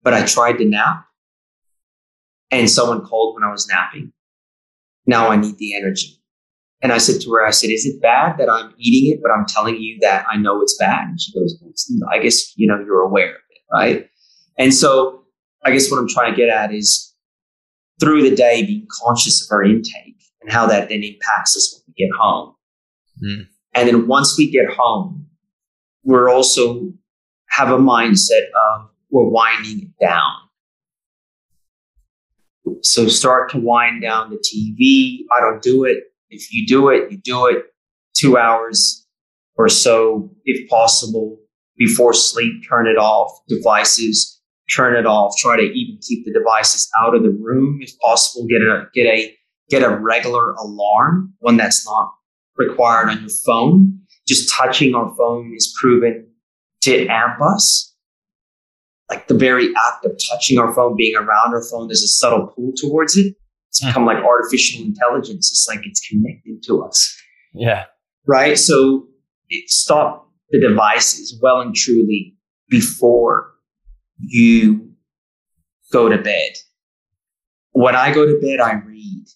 but 0.03 0.15
I 0.15 0.25
tried 0.25 0.55
to 0.59 0.65
nap 0.65 1.05
and 2.51 2.71
someone 2.71 3.05
called 3.05 3.35
when 3.35 3.45
I 3.45 3.51
was 3.51 3.69
napping. 3.69 4.13
Now 5.07 5.29
I 5.29 5.37
need 5.37 5.59
the 5.59 5.75
energy. 5.75 6.19
And 6.81 6.93
I 6.93 6.99
said 6.99 7.21
to 7.23 7.31
her, 7.33 7.47
I 7.47 7.51
said, 7.51 7.71
is 7.71 7.87
it 7.87 8.03
bad 8.03 8.39
that 8.39 8.51
I'm 8.51 8.75
eating 8.77 9.13
it, 9.13 9.21
but 9.23 9.31
I'm 9.31 9.47
telling 9.47 9.77
you 9.77 9.99
that 10.01 10.27
I 10.29 10.37
know 10.37 10.61
it's 10.63 10.77
bad? 10.79 11.09
And 11.09 11.21
she 11.21 11.33
goes, 11.33 11.57
I 12.11 12.19
guess, 12.19 12.57
you 12.57 12.67
know, 12.67 12.79
you're 12.85 13.03
aware 13.03 13.31
of 13.31 13.41
it. 13.51 13.59
Right. 13.73 14.09
And 14.59 14.75
so 14.75 15.25
I 15.65 15.71
guess 15.71 15.91
what 15.91 15.99
I'm 15.99 16.09
trying 16.09 16.33
to 16.33 16.37
get 16.37 16.49
at 16.49 16.75
is 16.75 17.12
through 18.01 18.29
the 18.29 18.35
day 18.35 18.65
being 18.65 18.87
conscious 19.05 19.45
of 19.45 19.53
our 19.53 19.63
intake 19.65 20.17
and 20.41 20.51
how 20.53 20.67
that 20.67 20.89
then 20.89 21.03
impacts 21.03 21.57
us 21.57 21.75
when 21.75 21.95
we 21.97 22.07
get 22.07 22.15
home. 22.19 22.55
Mm. 23.23 23.47
And 23.75 23.89
then 23.89 24.07
once 24.07 24.37
we 24.37 24.51
get 24.51 24.69
home, 24.71 25.27
we're 26.05 26.29
also 26.29 26.93
have 27.49 27.71
a 27.71 27.79
mindset 27.79 28.47
of 28.73 28.91
we're 29.11 29.29
winding 29.29 29.83
it 29.83 30.05
down. 30.05 30.33
So 32.83 33.07
start 33.09 33.51
to 33.51 33.59
wind 33.59 34.03
down 34.03 34.31
the 34.31 34.37
TV. 34.37 35.25
I 35.37 35.41
don't 35.41 35.63
do 35.63 35.85
it. 35.85 36.05
If 36.31 36.53
you 36.53 36.67
do 36.67 36.89
it, 36.89 37.11
you 37.11 37.19
do 37.19 37.47
it 37.47 37.67
two 38.17 38.39
hours 38.39 39.07
or 39.57 39.69
so, 39.69 40.31
if 40.45 40.69
possible, 40.69 41.39
before 41.77 42.15
sleep. 42.15 42.65
Turn 42.69 42.87
it 42.87 42.97
off. 42.97 43.31
Devices 43.49 44.32
turn 44.75 44.97
it 44.97 45.07
off. 45.07 45.37
Try 45.39 45.57
to 45.57 45.63
even 45.63 45.99
keep 46.01 46.25
the 46.25 46.33
devices 46.33 46.91
out 47.01 47.15
of 47.15 47.23
the 47.23 47.31
room 47.31 47.79
if 47.81 47.99
possible. 47.99 48.47
Get 48.47 48.63
a 48.63 48.85
get 48.95 49.07
a 49.07 49.35
get 49.69 49.83
a 49.83 49.97
regular 49.97 50.53
alarm, 50.53 51.35
one 51.39 51.57
that's 51.57 51.87
not 51.87 52.13
required 52.57 53.09
on 53.09 53.21
your 53.21 53.31
phone. 53.47 53.99
Just 54.27 54.53
touching 54.53 54.95
our 54.95 55.15
phone 55.17 55.53
is 55.57 55.75
proven 55.81 56.29
to 56.83 57.07
amp 57.09 57.41
us. 57.41 57.89
like 59.11 59.29
the 59.29 59.35
very 59.35 59.69
act 59.89 60.05
of 60.07 60.13
touching 60.31 60.59
our 60.59 60.73
phone, 60.75 60.97
being 60.97 61.17
around 61.17 61.53
our 61.53 61.63
phone, 61.71 61.89
there's 61.89 62.03
a 62.03 62.09
subtle 62.09 62.47
pull 62.47 62.73
towards 62.77 63.17
it. 63.17 63.35
It's 63.69 63.83
hmm. 63.83 63.89
become 63.89 64.07
like 64.07 64.23
artificial 64.23 64.83
intelligence. 64.85 65.51
It's 65.51 65.67
like 65.69 65.87
it's 65.87 66.01
connected 66.09 66.63
to 66.69 66.83
us. 66.83 67.15
Yeah. 67.53 67.85
Right. 68.27 68.59
So 68.59 69.07
it, 69.49 69.69
stop 69.69 70.31
the 70.51 70.61
devices 70.61 71.39
well 71.43 71.61
and 71.61 71.75
truly 71.75 72.35
before 72.69 73.52
you 74.23 74.93
go 75.93 76.09
to 76.09 76.19
bed. 76.19 76.53
When 77.73 77.97
I 77.97 78.13
go 78.13 78.27
to 78.27 78.39
bed, 78.41 78.61
I 78.61 78.75
read 78.75 79.27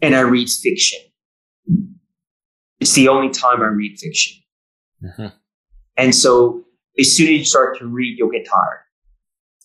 and 0.00 0.14
I 0.14 0.20
read 0.20 0.48
fiction. 0.48 1.00
It's 2.80 2.94
the 2.94 3.08
only 3.08 3.30
time 3.30 3.60
I 3.60 3.66
read 3.66 3.98
fiction. 3.98 4.40
Mm-hmm. 5.04 5.26
And 5.96 6.14
so 6.14 6.64
as 6.98 7.16
soon 7.16 7.26
as 7.26 7.38
you 7.38 7.44
start 7.44 7.78
to 7.78 7.86
read, 7.86 8.18
you'll 8.18 8.30
get 8.30 8.46
tired. 8.46 8.80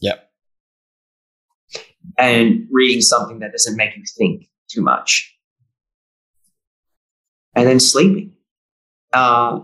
Yep. 0.01 0.29
And 2.17 2.67
reading 2.71 3.01
something 3.01 3.39
that 3.39 3.51
doesn't 3.51 3.77
make 3.77 3.95
you 3.95 4.03
think 4.17 4.49
too 4.69 4.81
much. 4.81 5.35
And 7.55 7.67
then 7.67 7.79
sleeping. 7.79 8.33
Uh, 9.13 9.59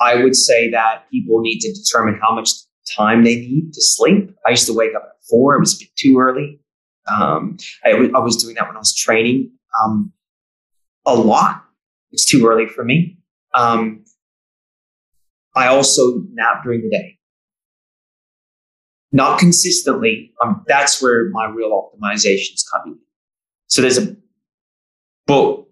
I 0.00 0.16
would 0.16 0.34
say 0.34 0.70
that 0.70 1.10
people 1.10 1.40
need 1.40 1.60
to 1.60 1.72
determine 1.72 2.18
how 2.22 2.34
much 2.34 2.50
time 2.96 3.24
they 3.24 3.36
need 3.36 3.72
to 3.72 3.82
sleep. 3.82 4.34
I 4.46 4.50
used 4.50 4.66
to 4.66 4.74
wake 4.74 4.94
up 4.94 5.02
at 5.04 5.26
four. 5.28 5.54
It 5.56 5.60
was 5.60 5.74
a 5.74 5.84
bit 5.84 5.96
too 5.96 6.18
early. 6.18 6.60
Um, 7.10 7.58
I, 7.84 7.94
was 7.94 8.42
doing 8.42 8.54
that 8.54 8.66
when 8.66 8.76
I 8.76 8.78
was 8.78 8.94
training 8.94 9.52
um, 9.82 10.12
a 11.04 11.14
lot. 11.14 11.64
It's 12.12 12.24
too 12.24 12.46
early 12.46 12.66
for 12.66 12.84
me. 12.84 13.18
Um, 13.54 14.04
I 15.54 15.66
also 15.68 16.22
nap 16.32 16.64
during 16.64 16.82
the 16.82 16.90
day. 16.90 17.18
Not 19.12 19.38
consistently. 19.38 20.32
Um, 20.42 20.64
that's 20.66 21.00
where 21.00 21.30
my 21.30 21.46
real 21.46 21.70
optimization 21.70 22.54
is 22.54 22.68
coming. 22.72 22.98
So 23.68 23.82
there's 23.82 23.98
a 23.98 24.16
book 25.26 25.68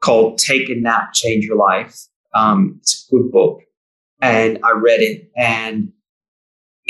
called 0.00 0.38
Take 0.38 0.68
a 0.68 0.74
Nap, 0.74 1.12
Change 1.12 1.44
Your 1.44 1.56
Life. 1.56 1.96
Um, 2.34 2.78
it's 2.80 3.08
a 3.08 3.16
good 3.16 3.30
book. 3.30 3.62
And 4.20 4.58
I 4.64 4.72
read 4.72 5.00
it 5.00 5.30
and 5.36 5.92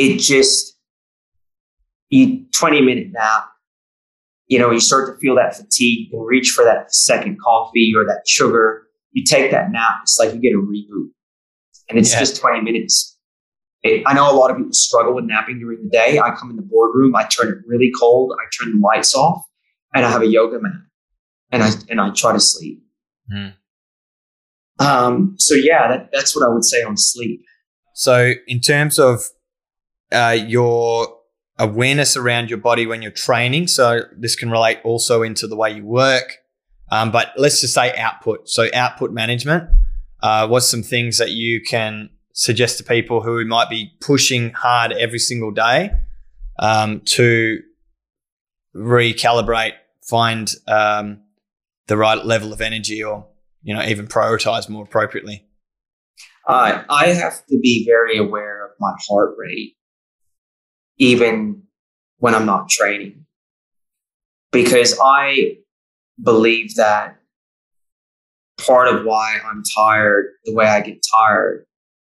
it 0.02 0.18
just, 0.18 0.76
you 2.08 2.44
20 2.58 2.80
minute 2.80 3.08
nap, 3.12 3.46
you 4.48 4.58
know, 4.58 4.70
you 4.70 4.80
start 4.80 5.14
to 5.14 5.20
feel 5.20 5.36
that 5.36 5.56
fatigue, 5.56 6.06
you 6.06 6.10
can 6.10 6.20
reach 6.20 6.50
for 6.50 6.64
that 6.64 6.92
second 6.92 7.38
coffee 7.40 7.92
or 7.96 8.04
that 8.04 8.22
sugar. 8.26 8.88
You 9.12 9.24
take 9.24 9.50
that 9.52 9.70
nap, 9.70 10.00
it's 10.02 10.18
like 10.18 10.34
you 10.34 10.40
get 10.40 10.52
a 10.52 10.58
reboot. 10.58 11.10
And 11.88 11.98
it's 11.98 12.12
yeah. 12.12 12.20
just 12.20 12.40
20 12.40 12.62
minutes. 12.62 13.16
It, 13.82 14.02
I 14.06 14.14
know 14.14 14.30
a 14.30 14.36
lot 14.36 14.50
of 14.50 14.56
people 14.56 14.72
struggle 14.72 15.14
with 15.14 15.24
napping 15.24 15.58
during 15.58 15.82
the 15.82 15.90
day. 15.90 16.18
I 16.18 16.30
come 16.34 16.50
in 16.50 16.56
the 16.56 16.62
boardroom, 16.62 17.14
I 17.14 17.24
turn 17.24 17.48
it 17.48 17.58
really 17.66 17.90
cold, 17.98 18.32
I 18.40 18.44
turn 18.56 18.80
the 18.80 18.86
lights 18.86 19.14
off, 19.14 19.42
and 19.94 20.04
I 20.04 20.10
have 20.10 20.22
a 20.22 20.26
yoga 20.26 20.60
mat, 20.60 20.72
and 21.50 21.62
I 21.62 21.70
and 21.90 22.00
I 22.00 22.10
try 22.10 22.32
to 22.32 22.40
sleep. 22.40 22.82
Mm. 23.32 23.54
Um, 24.78 25.34
so 25.38 25.54
yeah, 25.54 25.88
that, 25.88 26.10
that's 26.12 26.34
what 26.36 26.46
I 26.46 26.48
would 26.48 26.64
say 26.64 26.82
on 26.82 26.96
sleep. 26.96 27.44
So 27.94 28.32
in 28.46 28.60
terms 28.60 28.98
of 28.98 29.20
uh, 30.12 30.30
your 30.30 31.18
awareness 31.58 32.16
around 32.16 32.50
your 32.50 32.58
body 32.58 32.86
when 32.86 33.02
you're 33.02 33.10
training, 33.10 33.68
so 33.68 34.02
this 34.16 34.36
can 34.36 34.50
relate 34.50 34.78
also 34.84 35.22
into 35.22 35.46
the 35.46 35.56
way 35.56 35.72
you 35.72 35.84
work. 35.84 36.38
Um, 36.90 37.10
but 37.10 37.32
let's 37.36 37.60
just 37.60 37.74
say 37.74 37.96
output. 37.96 38.48
So 38.48 38.68
output 38.74 39.12
management. 39.12 39.70
Uh, 40.22 40.46
what's 40.46 40.66
some 40.66 40.82
things 40.82 41.18
that 41.18 41.30
you 41.30 41.60
can 41.62 42.10
suggest 42.32 42.78
to 42.78 42.84
people 42.84 43.22
who 43.22 43.44
might 43.44 43.68
be 43.68 43.92
pushing 44.00 44.50
hard 44.50 44.92
every 44.92 45.18
single 45.18 45.50
day 45.50 45.90
um, 46.58 47.00
to 47.00 47.60
recalibrate, 48.74 49.72
find 50.02 50.54
um, 50.68 51.22
the 51.86 51.96
right 51.96 52.24
level 52.24 52.52
of 52.52 52.60
energy, 52.60 53.02
or 53.02 53.26
you 53.62 53.74
know 53.74 53.82
even 53.82 54.06
prioritize 54.06 54.68
more 54.68 54.84
appropriately? 54.84 55.46
Uh, 56.46 56.82
I 56.88 57.08
have 57.08 57.44
to 57.46 57.58
be 57.60 57.84
very 57.86 58.18
aware 58.18 58.64
of 58.66 58.72
my 58.80 58.92
heart 59.08 59.34
rate, 59.38 59.76
even 60.98 61.62
when 62.18 62.34
I'm 62.34 62.46
not 62.46 62.68
training, 62.68 63.26
because 64.50 64.98
I 65.02 65.58
believe 66.22 66.74
that 66.76 67.16
part 68.58 68.88
of 68.88 69.04
why 69.04 69.38
I'm 69.44 69.62
tired, 69.76 70.26
the 70.44 70.54
way 70.54 70.66
I 70.66 70.80
get 70.80 71.04
tired, 71.14 71.66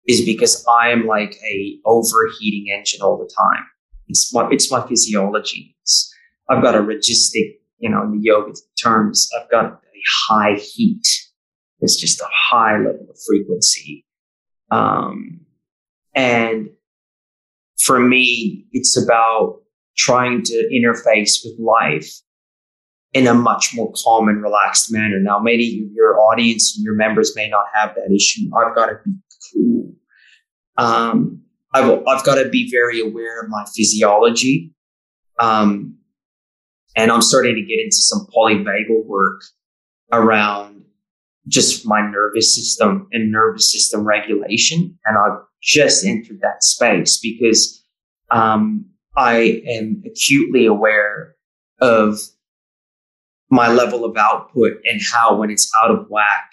is 0.07 0.25
because 0.25 0.65
I 0.69 0.91
am 0.91 1.07
like 1.07 1.37
a 1.45 1.79
overheating 1.85 2.73
engine 2.73 3.03
all 3.03 3.19
the 3.19 3.31
time. 3.37 3.67
It's 4.09 4.33
my 4.33 4.49
it's 4.51 4.71
my 4.71 4.87
physiology. 4.87 5.75
It's, 5.83 6.15
I've 6.49 6.63
got 6.63 6.77
a 6.77 6.83
registic, 6.83 7.59
you 7.79 7.91
know, 7.91 8.03
in 8.05 8.13
the 8.13 8.21
yoga 8.23 8.53
terms, 8.81 9.29
I've 9.37 9.51
got 9.51 9.65
a 9.65 9.79
high 10.29 10.55
heat. 10.55 11.07
It's 11.81 11.97
just 11.97 12.21
a 12.21 12.29
high 12.31 12.77
level 12.79 13.07
of 13.11 13.19
frequency. 13.27 14.05
Um, 14.71 15.41
and 16.15 16.71
for 17.79 17.99
me, 18.01 18.65
it's 18.73 19.01
about 19.03 19.61
trying 19.97 20.43
to 20.43 20.69
interface 20.73 21.39
with 21.45 21.59
life 21.59 22.11
in 23.13 23.27
a 23.27 23.35
much 23.35 23.73
more 23.75 23.93
calm 24.05 24.29
and 24.29 24.43
relaxed 24.43 24.93
manner. 24.93 25.19
Now, 25.19 25.39
maybe 25.39 25.89
your 25.95 26.19
audience 26.21 26.75
and 26.77 26.85
your 26.85 26.95
members 26.95 27.35
may 27.35 27.49
not 27.49 27.65
have 27.73 27.95
that 27.95 28.15
issue. 28.15 28.51
I've 28.57 28.75
got 28.75 28.87
to 28.87 28.99
be 29.05 29.13
cool. 29.53 29.95
Um, 30.77 31.43
I've, 31.73 32.03
I've 32.07 32.25
got 32.25 32.35
to 32.35 32.49
be 32.49 32.71
very 32.71 33.01
aware 33.01 33.41
of 33.41 33.49
my 33.49 33.65
physiology. 33.75 34.75
Um, 35.39 35.97
and 36.95 37.11
I'm 37.11 37.23
starting 37.23 37.55
to 37.55 37.63
get 37.63 37.79
into 37.79 37.97
some 37.97 38.27
polyvagal 38.35 39.05
work 39.07 39.43
around 40.13 40.76
just 41.49 41.87
my 41.87 42.01
nervous 42.01 42.55
system 42.55 43.09
and 43.13 43.31
nervous 43.31 43.71
system 43.71 44.05
regulation. 44.05 44.99
And 45.05 45.17
I've 45.17 45.39
just 45.63 46.05
entered 46.05 46.41
that 46.41 46.63
space 46.63 47.19
because 47.21 47.85
um, 48.31 48.85
I 49.17 49.63
am 49.67 50.03
acutely 50.07 50.67
aware 50.67 51.35
of 51.81 52.19
my 53.51 53.69
level 53.69 54.05
of 54.05 54.17
output 54.17 54.75
and 54.85 55.01
how 55.13 55.37
when 55.37 55.51
it's 55.51 55.71
out 55.83 55.91
of 55.91 56.07
whack, 56.09 56.53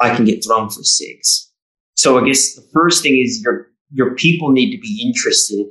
I 0.00 0.14
can 0.14 0.24
get 0.24 0.44
thrown 0.44 0.68
for 0.68 0.82
six. 0.82 1.50
So 1.94 2.18
I 2.18 2.26
guess 2.26 2.54
the 2.54 2.66
first 2.72 3.02
thing 3.02 3.18
is 3.18 3.40
your 3.42 3.68
your 3.90 4.14
people 4.14 4.52
need 4.52 4.70
to 4.70 4.78
be 4.78 5.02
interested 5.04 5.66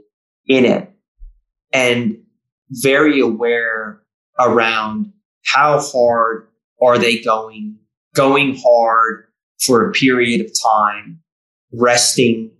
in 0.47 0.65
it 0.65 0.91
and 1.71 2.17
very 2.71 3.19
aware 3.19 4.01
around 4.39 5.13
how 5.45 5.79
hard 5.79 6.47
are 6.81 6.97
they 6.97 7.19
going, 7.19 7.77
going 8.17 8.59
hard 8.65 9.25
for 9.61 9.87
a 9.87 9.91
period 9.91 10.41
of 10.41 10.51
time, 10.61 11.19
resting. 11.71 12.51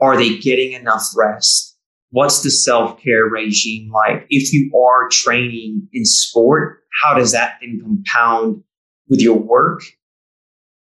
Are 0.00 0.16
they 0.16 0.38
getting 0.38 0.72
enough 0.72 1.04
rest? 1.16 1.76
What's 2.10 2.42
the 2.42 2.50
self 2.50 3.00
care 3.00 3.24
regime 3.24 3.90
like? 3.92 4.26
If 4.30 4.52
you 4.52 4.72
are 4.76 5.08
training 5.10 5.88
in 5.92 6.04
sport, 6.04 6.80
how 7.02 7.14
does 7.14 7.32
that 7.32 7.58
then 7.60 7.80
compound 7.82 8.62
with 9.08 9.20
your 9.20 9.38
work? 9.38 9.82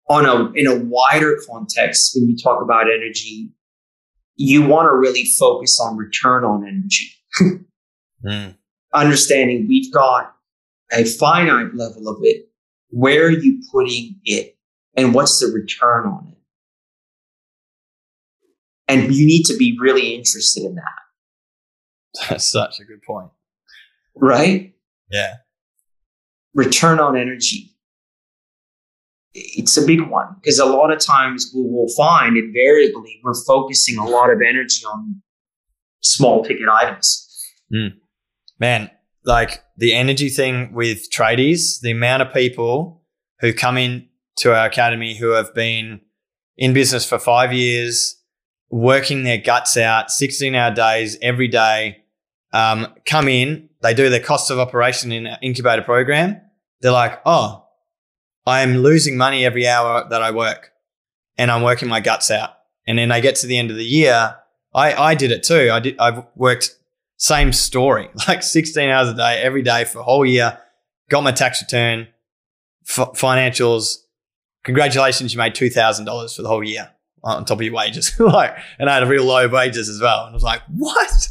On 0.09 0.25
a, 0.25 0.51
in 0.53 0.67
a 0.67 0.75
wider 0.75 1.39
context, 1.47 2.11
when 2.15 2.29
you 2.29 2.37
talk 2.37 2.61
about 2.61 2.83
energy, 2.83 3.51
you 4.35 4.63
want 4.63 4.87
to 4.87 4.95
really 4.95 5.25
focus 5.39 5.79
on 5.79 5.97
return 5.97 6.43
on 6.43 6.67
energy. 6.67 7.11
mm. 8.25 8.55
Understanding 8.93 9.67
we've 9.67 9.91
got 9.93 10.35
a 10.91 11.05
finite 11.05 11.73
level 11.75 12.07
of 12.07 12.17
it. 12.21 12.49
Where 12.95 13.25
are 13.25 13.29
you 13.29 13.61
putting 13.73 14.15
it? 14.23 14.57
And 14.95 15.13
what's 15.13 15.41
the 15.41 15.47
return 15.47 16.05
on 16.07 16.31
it? 16.31 16.37
And 18.87 19.13
you 19.13 19.27
need 19.27 19.43
to 19.47 19.57
be 19.57 19.77
really 19.77 20.15
interested 20.15 20.63
in 20.63 20.75
that. 20.75 22.29
That's 22.29 22.45
such 22.45 22.79
a 22.79 22.85
good 22.85 23.01
point. 23.01 23.31
Right? 24.15 24.75
Yeah. 25.11 25.33
Return 26.53 27.01
on 27.01 27.17
energy. 27.17 27.75
It's 29.33 29.75
a 29.75 29.85
big 29.85 29.99
one 30.03 30.33
because 30.35 30.59
a 30.59 30.65
lot 30.65 30.89
of 30.89 30.99
times 30.99 31.51
we 31.53 31.63
will 31.63 31.93
find 31.97 32.37
invariably 32.37 33.19
we're 33.25 33.33
focusing 33.45 33.97
a 33.97 34.05
lot 34.05 34.29
of 34.29 34.39
energy 34.39 34.85
on 34.85 35.21
small 35.99 36.45
ticket 36.45 36.69
items. 36.71 37.27
Mm. 37.73 37.95
Man, 38.57 38.89
like 39.25 39.63
the 39.75 39.93
energy 39.93 40.29
thing 40.29 40.73
with 40.73 41.11
tradies, 41.11 41.81
the 41.81 41.91
amount 41.91 42.21
of 42.21 42.33
people 42.33 43.01
who 43.39 43.53
come 43.53 43.77
in 43.77 44.07
to 44.37 44.55
our 44.55 44.67
academy 44.67 45.15
who 45.17 45.29
have 45.29 45.53
been 45.53 46.01
in 46.57 46.73
business 46.73 47.07
for 47.07 47.19
five 47.19 47.51
years, 47.51 48.21
working 48.69 49.23
their 49.23 49.37
guts 49.37 49.77
out, 49.77 50.11
16 50.11 50.55
hour 50.55 50.73
days 50.73 51.17
every 51.21 51.47
day, 51.47 52.03
um, 52.53 52.87
come 53.05 53.27
in, 53.27 53.69
they 53.81 53.93
do 53.93 54.09
their 54.09 54.19
cost 54.21 54.49
of 54.49 54.59
operation 54.59 55.11
in 55.11 55.25
an 55.27 55.37
incubator 55.41 55.81
program. 55.81 56.39
They're 56.81 56.91
like, 56.91 57.21
oh, 57.25 57.65
I'm 58.45 58.77
losing 58.77 59.17
money 59.17 59.45
every 59.45 59.67
hour 59.67 60.07
that 60.09 60.21
I 60.21 60.31
work 60.31 60.71
and 61.37 61.51
I'm 61.51 61.63
working 61.63 61.89
my 61.89 61.99
guts 61.99 62.31
out. 62.31 62.51
And 62.87 62.97
then 62.97 63.09
they 63.09 63.21
get 63.21 63.35
to 63.37 63.47
the 63.47 63.57
end 63.57 63.71
of 63.71 63.77
the 63.77 63.85
year. 63.85 64.37
I, 64.73 64.93
I 64.93 65.15
did 65.15 65.31
it 65.31 65.43
too. 65.43 65.69
I 65.71 65.79
did. 65.79 65.97
I've 65.99 66.23
worked 66.35 66.75
same 67.17 67.53
story, 67.53 68.09
like 68.27 68.43
16 68.43 68.89
hours 68.89 69.09
a 69.09 69.13
day, 69.13 69.41
every 69.41 69.61
day 69.61 69.85
for 69.85 69.99
a 69.99 70.03
whole 70.03 70.25
year. 70.25 70.59
Got 71.09 71.21
my 71.23 71.31
tax 71.31 71.61
return, 71.61 72.07
f- 72.89 73.13
financials. 73.13 73.97
Congratulations, 74.63 75.33
you 75.33 75.37
made 75.37 75.53
two 75.53 75.69
thousand 75.69 76.05
dollars 76.05 76.35
for 76.35 76.41
the 76.41 76.47
whole 76.47 76.63
year 76.63 76.89
on 77.23 77.45
top 77.45 77.59
of 77.59 77.63
your 77.63 77.73
wages. 77.73 78.11
like, 78.19 78.55
and 78.79 78.89
I 78.89 78.95
had 78.95 79.03
a 79.03 79.07
real 79.07 79.23
low 79.23 79.47
wages 79.47 79.89
as 79.89 80.01
well. 80.01 80.25
And 80.25 80.31
I 80.31 80.33
was 80.33 80.43
like, 80.43 80.61
what? 80.75 81.29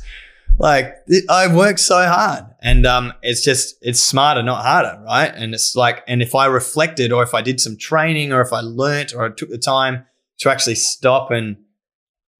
Like, 0.56 0.94
I 1.28 1.52
worked 1.52 1.80
so 1.80 2.06
hard, 2.06 2.44
and 2.62 2.86
um, 2.86 3.12
it's 3.22 3.42
just 3.42 3.76
it's 3.82 3.98
smarter, 4.00 4.40
not 4.40 4.64
harder, 4.64 5.02
right? 5.04 5.32
And 5.34 5.52
it's 5.52 5.74
like, 5.74 6.04
and 6.06 6.22
if 6.22 6.36
I 6.36 6.46
reflected, 6.46 7.10
or 7.10 7.24
if 7.24 7.34
I 7.34 7.42
did 7.42 7.60
some 7.60 7.76
training, 7.76 8.32
or 8.32 8.40
if 8.40 8.52
I 8.52 8.60
learnt, 8.60 9.12
or 9.12 9.24
I 9.24 9.30
took 9.30 9.50
the 9.50 9.58
time 9.58 10.06
to 10.38 10.50
actually 10.50 10.76
stop 10.76 11.32
and, 11.32 11.56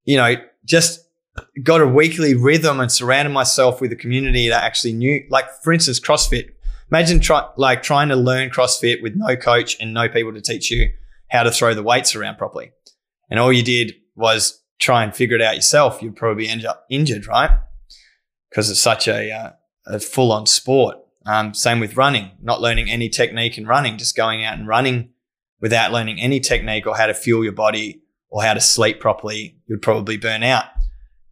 you 0.05 0.17
know, 0.17 0.37
just 0.65 1.04
got 1.63 1.81
a 1.81 1.87
weekly 1.87 2.35
rhythm 2.35 2.81
and 2.81 2.91
surrounded 2.91 3.31
myself 3.31 3.81
with 3.81 3.93
a 3.93 3.97
community 3.97 4.49
that 4.49 4.63
actually 4.63 4.93
knew, 4.93 5.25
like 5.31 5.51
for 5.63 5.73
instance, 5.73 6.01
CrossFit. 6.01 6.51
Imagine 6.91 7.21
try, 7.21 7.49
like 7.57 7.83
trying 7.83 8.09
to 8.09 8.17
learn 8.17 8.51
CrossFit 8.51 9.03
with 9.03 9.15
no 9.17 9.37
coach 9.37 9.77
and 9.81 9.93
no 9.93 10.09
people 10.09 10.33
to 10.33 10.41
teach 10.41 10.71
you 10.71 10.93
how 11.29 11.43
to 11.43 11.51
throw 11.51 11.75
the 11.75 11.83
weights 11.83 12.15
around 12.15 12.37
properly. 12.37 12.73
And 13.31 13.41
all 13.41 13.53
you 13.53 13.63
did 13.63 13.95
was 14.15 14.63
try 14.79 15.03
and 15.03 15.15
figure 15.15 15.37
it 15.37 15.43
out 15.43 15.57
yourself. 15.57 16.03
You'd 16.03 16.17
probably 16.17 16.49
end 16.49 16.65
up 16.65 16.85
injured, 16.91 17.27
right? 17.27 17.51
Because 18.51 18.71
it's 18.71 18.81
such 18.81 19.09
a, 19.09 19.33
uh, 19.33 19.51
a 19.87 19.99
full 19.99 20.31
on 20.31 20.47
sport. 20.47 20.99
Um, 21.27 21.55
same 21.55 21.81
with 21.81 21.97
running, 21.97 22.33
not 22.43 22.61
learning 22.61 22.91
any 22.91 23.09
technique 23.09 23.57
in 23.57 23.67
running, 23.67 23.97
just 23.97 24.15
going 24.15 24.45
out 24.45 24.59
and 24.59 24.69
running 24.69 25.11
without 25.61 25.91
learning 25.91 26.21
any 26.21 26.39
technique 26.41 26.87
or 26.87 26.95
how 26.95 27.07
to 27.07 27.15
fuel 27.15 27.43
your 27.43 27.55
body 27.55 28.03
or 28.29 28.43
how 28.43 28.53
to 28.53 28.61
sleep 28.61 29.01
properly, 29.01 29.57
you'd 29.67 29.81
probably 29.81 30.19
burn 30.19 30.43
out. 30.43 30.65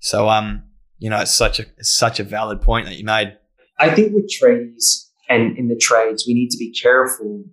So, 0.03 0.29
um, 0.29 0.65
you 0.99 1.09
know, 1.09 1.21
it's 1.21 1.31
such 1.31 1.61
a 1.61 1.63
it's 1.79 1.97
such 1.97 2.19
a 2.19 2.25
valid 2.25 2.61
point 2.61 2.87
that 2.87 2.99
you 2.99 3.05
made. 3.05 3.39
I 3.79 3.91
think 3.95 4.13
with 4.13 4.29
trades 4.29 5.11
and 5.29 5.57
in 5.57 5.69
the 5.69 5.77
trades, 5.77 6.25
we 6.27 6.35
need 6.35 6.51
to 6.51 6.59
be 6.59 6.73
careful 6.73 7.45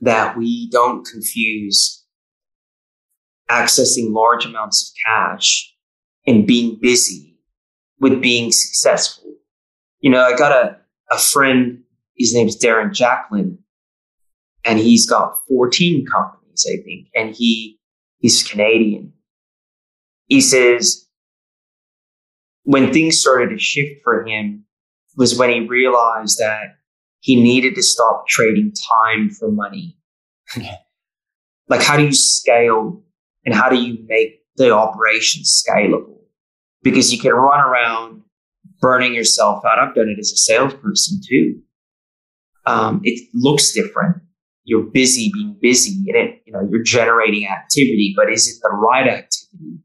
that 0.00 0.36
we 0.36 0.68
don't 0.70 1.06
confuse 1.06 2.04
accessing 3.50 4.12
large 4.12 4.46
amounts 4.46 4.90
of 4.90 4.94
cash 5.06 5.74
and 6.26 6.46
being 6.46 6.78
busy 6.80 7.38
with 8.00 8.22
being 8.22 8.50
successful. 8.50 9.34
You 10.00 10.10
know, 10.10 10.22
I 10.22 10.34
got 10.34 10.52
a, 10.52 10.78
a 11.10 11.18
friend, 11.18 11.82
his 12.16 12.34
name's 12.34 12.58
Darren 12.58 12.94
Jacklin, 12.94 13.58
and 14.64 14.78
he's 14.78 15.08
got 15.08 15.38
14 15.48 16.06
companies, 16.06 16.66
I 16.66 16.82
think, 16.82 17.08
and 17.14 17.34
he 17.36 17.78
he's 18.20 18.42
Canadian. 18.42 19.12
He 20.28 20.40
says 20.40 21.01
when 22.64 22.92
things 22.92 23.18
started 23.18 23.50
to 23.50 23.58
shift 23.58 24.02
for 24.02 24.24
him 24.24 24.64
was 25.16 25.38
when 25.38 25.50
he 25.50 25.60
realized 25.60 26.38
that 26.38 26.76
he 27.20 27.40
needed 27.40 27.74
to 27.74 27.82
stop 27.82 28.26
trading 28.26 28.72
time 28.72 29.30
for 29.30 29.50
money. 29.50 29.96
like, 31.68 31.82
how 31.82 31.96
do 31.96 32.04
you 32.04 32.12
scale 32.12 33.02
and 33.44 33.54
how 33.54 33.68
do 33.68 33.76
you 33.76 34.04
make 34.06 34.42
the 34.56 34.70
operation 34.70 35.42
scalable? 35.42 36.18
Because 36.82 37.12
you 37.12 37.20
can 37.20 37.32
run 37.32 37.60
around 37.60 38.22
burning 38.80 39.14
yourself 39.14 39.64
out. 39.64 39.78
I've 39.78 39.94
done 39.94 40.08
it 40.08 40.18
as 40.18 40.32
a 40.32 40.36
salesperson 40.36 41.20
too. 41.26 41.60
Um, 42.66 43.00
it 43.04 43.28
looks 43.34 43.72
different. 43.72 44.16
You're 44.64 44.82
busy 44.82 45.30
being 45.32 45.56
busy 45.60 46.04
and 46.08 46.16
it, 46.16 46.42
you 46.46 46.52
know, 46.52 46.66
you're 46.70 46.82
generating 46.82 47.46
activity, 47.46 48.14
but 48.16 48.30
is 48.30 48.48
it 48.48 48.60
the 48.62 48.70
right 48.70 49.06
activity? 49.06 49.78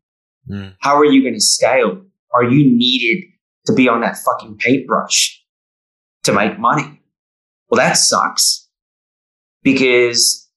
Mm. 0.50 0.76
How 0.80 0.98
are 0.98 1.06
you 1.06 1.22
going 1.22 1.34
to 1.34 1.42
scale? 1.42 2.02
Are 2.34 2.44
you 2.44 2.76
needed 2.76 3.26
to 3.66 3.74
be 3.74 3.88
on 3.88 4.02
that 4.02 4.18
fucking 4.18 4.58
paintbrush 4.58 5.42
to 6.24 6.34
make 6.34 6.60
money? 6.60 7.02
Well, 7.70 7.78
that 7.78 7.94
sucks 7.94 8.70
because 9.64 10.50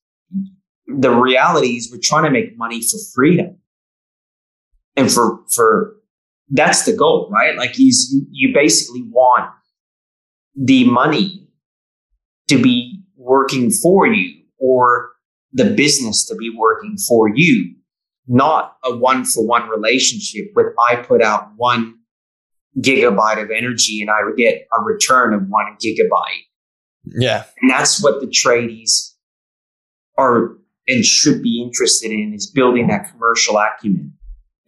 the 0.87 1.11
reality 1.11 1.77
is 1.77 1.91
we're 1.91 1.99
trying 2.01 2.23
to 2.23 2.31
make 2.31 2.57
money 2.57 2.81
for 2.81 2.97
freedom 3.13 3.57
and 4.95 5.11
for, 5.11 5.39
for, 5.53 5.95
that's 6.49 6.85
the 6.85 6.93
goal, 6.95 7.29
right? 7.31 7.57
Like 7.57 7.77
you, 7.77 7.91
you 8.29 8.53
basically 8.53 9.03
want 9.03 9.49
the 10.55 10.85
money 10.85 11.47
to 12.49 12.61
be 12.61 13.01
working 13.15 13.71
for 13.71 14.07
you 14.07 14.41
or 14.59 15.11
the 15.53 15.65
business 15.65 16.25
to 16.25 16.35
be 16.35 16.53
working 16.55 16.97
for 17.07 17.29
you 17.33 17.75
not 18.31 18.77
a 18.85 18.95
one 18.95 19.25
for 19.25 19.45
one 19.45 19.67
relationship 19.67 20.51
with 20.55 20.67
I 20.89 20.95
put 20.95 21.21
out 21.21 21.49
one 21.57 21.95
gigabyte 22.79 23.43
of 23.43 23.51
energy 23.51 24.01
and 24.01 24.09
I 24.09 24.23
would 24.23 24.37
get 24.37 24.67
a 24.77 24.81
return 24.81 25.33
of 25.33 25.49
one 25.49 25.75
gigabyte. 25.83 26.45
Yeah. 27.05 27.43
And 27.61 27.69
that's 27.69 28.01
what 28.01 28.21
the 28.21 28.27
tradies 28.27 29.15
are 30.17 30.55
and 30.87 31.03
should 31.03 31.43
be 31.43 31.61
interested 31.61 32.11
in 32.11 32.33
is 32.33 32.49
building 32.49 32.87
that 32.87 33.11
commercial 33.11 33.57
acumen 33.57 34.13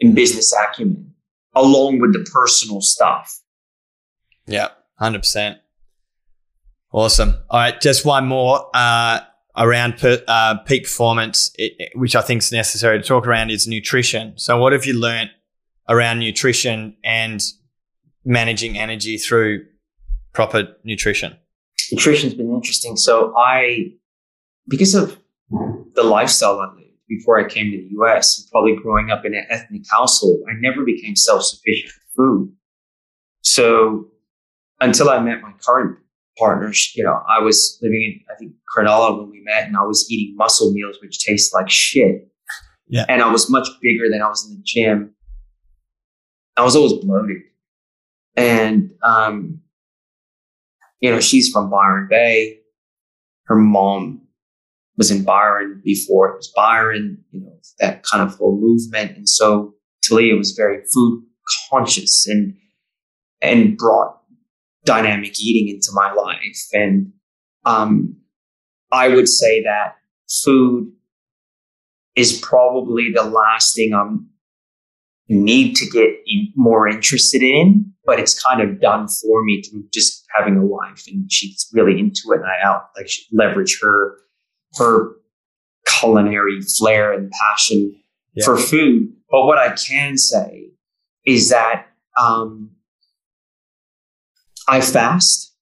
and 0.02 0.14
business 0.14 0.54
acumen 0.54 1.14
along 1.56 2.00
with 2.00 2.12
the 2.12 2.30
personal 2.32 2.82
stuff. 2.82 3.40
Yeah, 4.46 4.70
100%. 5.00 5.58
Awesome. 6.92 7.36
All 7.50 7.60
right, 7.60 7.80
just 7.80 8.06
one 8.06 8.28
more. 8.28 8.70
Uh, 8.74 9.22
around 9.58 9.98
per, 9.98 10.22
uh, 10.28 10.58
peak 10.66 10.84
performance, 10.84 11.52
it, 11.58 11.92
which 11.96 12.16
I 12.16 12.22
think 12.22 12.42
is 12.42 12.52
necessary 12.52 13.02
to 13.02 13.08
talk 13.08 13.28
around, 13.28 13.52
is 13.52 13.68
nutrition. 13.68 14.34
So, 14.38 14.58
what 14.58 14.74
have 14.74 14.86
you 14.86 15.00
learnt 15.00 15.32
around 15.90 16.20
nutrition 16.20 16.96
and 17.04 17.42
managing 18.26 18.78
energy 18.78 19.18
through 19.18 19.66
proper 20.34 20.76
nutrition? 20.84 21.36
Nutrition's 21.92 22.34
been 22.34 22.54
interesting. 22.54 22.98
So, 22.98 23.34
I, 23.38 23.92
because 24.68 24.96
of 24.96 25.18
the 25.94 26.04
lifestyle 26.04 26.60
I 26.60 26.74
lived 26.76 26.98
before 27.08 27.40
I 27.40 27.48
came 27.48 27.72
to 27.72 27.78
the 27.78 27.90
US, 28.02 28.40
and 28.40 28.50
probably 28.52 28.76
growing 28.76 29.12
up 29.12 29.26
in 29.26 29.36
an 29.36 29.46
ethnic 29.50 29.84
household, 29.92 30.40
I 30.50 30.54
never 30.60 30.84
became 30.84 31.16
self 31.16 31.44
sufficient 31.44 31.92
with 31.94 32.16
food. 32.16 32.54
So, 33.42 34.08
until 34.82 35.10
I 35.10 35.20
met 35.20 35.42
my 35.42 35.52
current 35.64 35.98
partners. 36.38 36.92
You 36.96 37.04
know, 37.04 37.22
I 37.30 37.42
was 37.42 37.78
living 37.82 38.02
in, 38.02 38.34
I 38.34 38.38
think, 38.38 38.54
Cronulla 38.76 39.20
when 39.20 39.30
we 39.30 39.42
met, 39.44 39.68
and 39.68 39.78
I 39.78 39.84
was 39.84 40.06
eating 40.10 40.36
muscle 40.36 40.72
meals, 40.72 40.98
which 41.02 41.20
taste 41.20 41.54
like 41.54 41.70
shit. 41.70 42.30
Yeah. 42.88 43.06
And 43.10 43.22
I 43.22 43.32
was 43.32 43.50
much 43.50 43.68
bigger 43.82 44.10
than 44.10 44.22
I 44.22 44.28
was 44.28 44.48
in 44.48 44.56
the 44.56 44.64
gym. 44.64 45.16
I 46.58 46.64
was 46.64 46.76
always 46.76 46.94
bloated. 46.94 47.42
And, 48.36 48.92
um, 49.04 49.62
you 51.00 51.12
know, 51.12 51.20
she's 51.20 51.52
from 51.52 51.70
Byron 51.70 52.08
Bay. 52.10 52.60
Her 53.46 53.56
mom 53.56 54.22
was 54.98 55.12
in 55.12 55.24
Byron 55.24 55.82
before 55.84 56.30
it 56.30 56.38
was 56.38 56.52
Byron, 56.56 57.24
you 57.32 57.42
know, 57.42 57.58
that 57.80 58.04
kind 58.04 58.22
of 58.22 58.36
whole 58.36 58.60
movement. 58.60 59.18
And 59.18 59.28
so 59.28 59.74
Talia 60.08 60.36
was 60.36 60.52
very 60.52 60.84
food 60.94 61.24
conscious 61.70 62.28
and, 62.28 62.56
and 63.42 63.78
brought 63.78 64.22
dynamic 64.86 65.40
eating 65.40 65.74
into 65.74 65.90
my 65.94 66.12
life. 66.12 66.60
And 66.74 67.12
um, 67.66 68.16
I 68.92 69.10
would 69.10 69.28
say 69.28 69.64
that 69.64 69.96
food 70.44 70.92
is 72.16 72.40
probably 72.40 73.12
the 73.14 73.24
last 73.24 73.76
thing 73.76 73.94
I'm 73.94 74.30
need 75.30 75.76
to 75.76 75.90
get 75.90 76.10
in, 76.28 76.52
more 76.56 76.88
interested 76.88 77.42
in, 77.42 77.94
but 78.06 78.20
it's 78.20 78.40
kind 78.42 78.62
of 78.62 78.82
done 78.82 79.08
for 79.08 79.44
me 79.44 79.62
through 79.64 79.86
just 79.94 80.26
having 80.38 80.58
a 80.58 80.66
wife, 80.66 81.06
and 81.08 81.32
she's 81.32 81.70
really 81.74 82.00
into 82.00 82.32
it. 82.32 82.42
And 82.42 82.46
I 82.46 82.68
out 82.68 82.90
like 82.98 83.10
leverage 83.32 83.80
her 83.82 84.18
her 84.78 85.16
culinary 86.00 86.62
flair 86.62 87.14
and 87.14 87.32
passion 87.32 87.96
yeah. 88.34 88.46
for 88.46 88.58
food. 88.58 89.14
But 89.30 89.46
what 89.46 89.58
I 89.58 89.76
can 89.76 90.18
say 90.18 90.70
is 91.26 91.50
that 91.50 91.88
um, 92.22 92.72
I 94.68 94.82
fast 94.82 95.54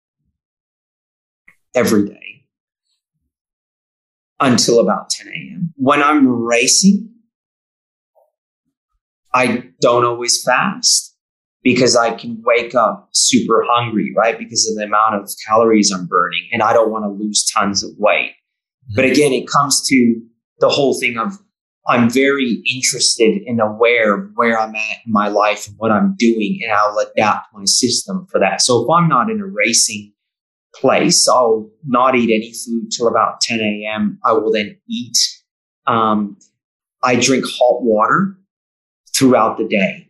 every 1.75 2.07
day 2.07 2.45
until 4.39 4.79
about 4.79 5.09
10 5.09 5.27
a.m. 5.27 5.73
When 5.75 6.01
I'm 6.03 6.27
racing, 6.27 7.09
I 9.33 9.63
don't 9.79 10.05
always 10.05 10.43
fast 10.43 11.15
because 11.63 11.95
I 11.95 12.11
can 12.11 12.41
wake 12.45 12.75
up 12.75 13.09
super 13.11 13.63
hungry, 13.67 14.13
right? 14.15 14.37
Because 14.37 14.67
of 14.67 14.75
the 14.75 14.83
amount 14.83 15.15
of 15.15 15.29
calories 15.47 15.91
I'm 15.91 16.07
burning 16.07 16.47
and 16.51 16.61
I 16.61 16.73
don't 16.73 16.91
want 16.91 17.05
to 17.05 17.09
lose 17.09 17.45
tons 17.45 17.83
of 17.83 17.91
weight. 17.97 18.33
But 18.95 19.05
mm-hmm. 19.05 19.11
again, 19.11 19.33
it 19.33 19.47
comes 19.47 19.85
to 19.87 20.21
the 20.59 20.69
whole 20.69 20.99
thing 20.99 21.17
of 21.17 21.37
I'm 21.87 22.09
very 22.09 22.61
interested 22.71 23.41
and 23.47 23.59
aware 23.59 24.13
of 24.15 24.31
where 24.35 24.59
I'm 24.59 24.75
at 24.75 24.97
in 25.05 25.11
my 25.11 25.29
life 25.29 25.67
and 25.67 25.75
what 25.77 25.91
I'm 25.91 26.15
doing, 26.17 26.59
and 26.63 26.71
I'll 26.71 26.97
adapt 26.99 27.47
my 27.53 27.65
system 27.65 28.27
for 28.31 28.39
that. 28.39 28.61
So 28.61 28.83
if 28.83 28.89
I'm 28.89 29.07
not 29.09 29.29
in 29.31 29.39
a 29.41 29.45
racing 29.45 30.13
place, 30.75 31.27
I'll 31.27 31.69
not 31.85 32.15
eat 32.15 32.29
any 32.33 32.53
food 32.53 32.91
till 32.95 33.07
about 33.07 33.41
10 33.41 33.59
a.m. 33.59 34.19
I 34.23 34.33
will 34.33 34.51
then 34.51 34.77
eat. 34.87 35.17
Um, 35.87 36.37
I 37.03 37.15
drink 37.15 37.45
hot 37.47 37.81
water 37.81 38.37
throughout 39.15 39.57
the 39.57 39.67
day. 39.67 40.07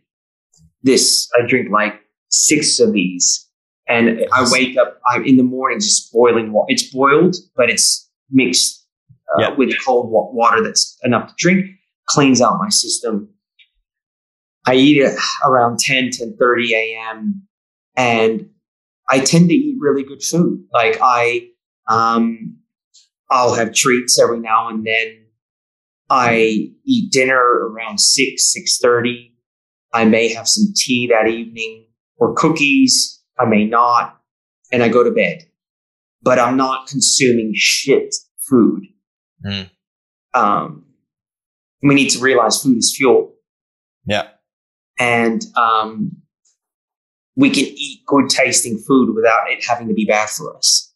this. 0.82 1.28
I 1.38 1.46
drink 1.46 1.70
like 1.70 1.94
six 2.28 2.80
of 2.80 2.92
these, 2.92 3.48
and 3.88 4.26
I 4.32 4.46
wake 4.50 4.76
up. 4.76 5.00
I'm 5.08 5.24
in 5.24 5.38
the 5.38 5.42
morning 5.42 5.80
just 5.80 6.12
boiling 6.12 6.52
water. 6.52 6.66
It's 6.68 6.92
boiled, 6.92 7.36
but 7.56 7.70
it's 7.70 8.10
mixed 8.30 8.81
uh, 9.36 9.40
Yeah. 9.40 9.54
with 9.54 9.72
cold 9.84 10.10
wa- 10.10 10.30
water 10.32 10.62
that's 10.62 10.98
enough 11.02 11.28
to 11.28 11.34
drink. 11.38 11.66
Cleans 12.08 12.40
out 12.42 12.58
my 12.58 12.68
system. 12.68 13.28
I 14.66 14.74
eat 14.74 14.98
it 14.98 15.18
around 15.44 15.78
10, 15.80 16.10
10 16.12 16.36
a.m. 16.40 17.42
and 17.96 18.48
I 19.08 19.18
tend 19.20 19.48
to 19.48 19.54
eat 19.54 19.76
really 19.80 20.04
good 20.04 20.22
food. 20.22 20.64
Like 20.72 20.98
I, 21.02 21.48
um, 21.88 22.58
I'll 23.30 23.54
have 23.54 23.74
treats 23.74 24.20
every 24.20 24.38
now 24.40 24.68
and 24.68 24.86
then. 24.86 25.18
I 26.10 26.68
eat 26.84 27.10
dinner 27.10 27.38
around 27.40 27.98
six, 27.98 28.52
six 28.52 28.78
thirty. 28.78 29.34
I 29.94 30.04
may 30.04 30.28
have 30.32 30.46
some 30.46 30.72
tea 30.76 31.08
that 31.10 31.26
evening 31.28 31.86
or 32.18 32.34
cookies. 32.34 33.22
I 33.38 33.46
may 33.46 33.64
not, 33.64 34.20
and 34.70 34.82
I 34.82 34.88
go 34.88 35.02
to 35.02 35.10
bed. 35.10 35.44
But 36.22 36.38
I'm 36.38 36.56
not 36.56 36.86
consuming 36.86 37.52
shit 37.54 38.14
food. 38.48 38.82
Mm. 39.44 39.70
Um, 40.34 40.84
we 41.82 41.94
need 41.94 42.08
to 42.10 42.20
realize 42.20 42.62
food 42.62 42.78
is 42.78 42.94
fuel 42.96 43.34
Yeah. 44.06 44.28
and 44.98 45.44
um, 45.56 46.16
we 47.36 47.50
can 47.50 47.64
eat 47.64 48.00
good 48.06 48.28
tasting 48.28 48.78
food 48.78 49.14
without 49.14 49.50
it 49.50 49.64
having 49.68 49.88
to 49.88 49.94
be 49.94 50.04
bad 50.04 50.28
for 50.30 50.56
us. 50.56 50.94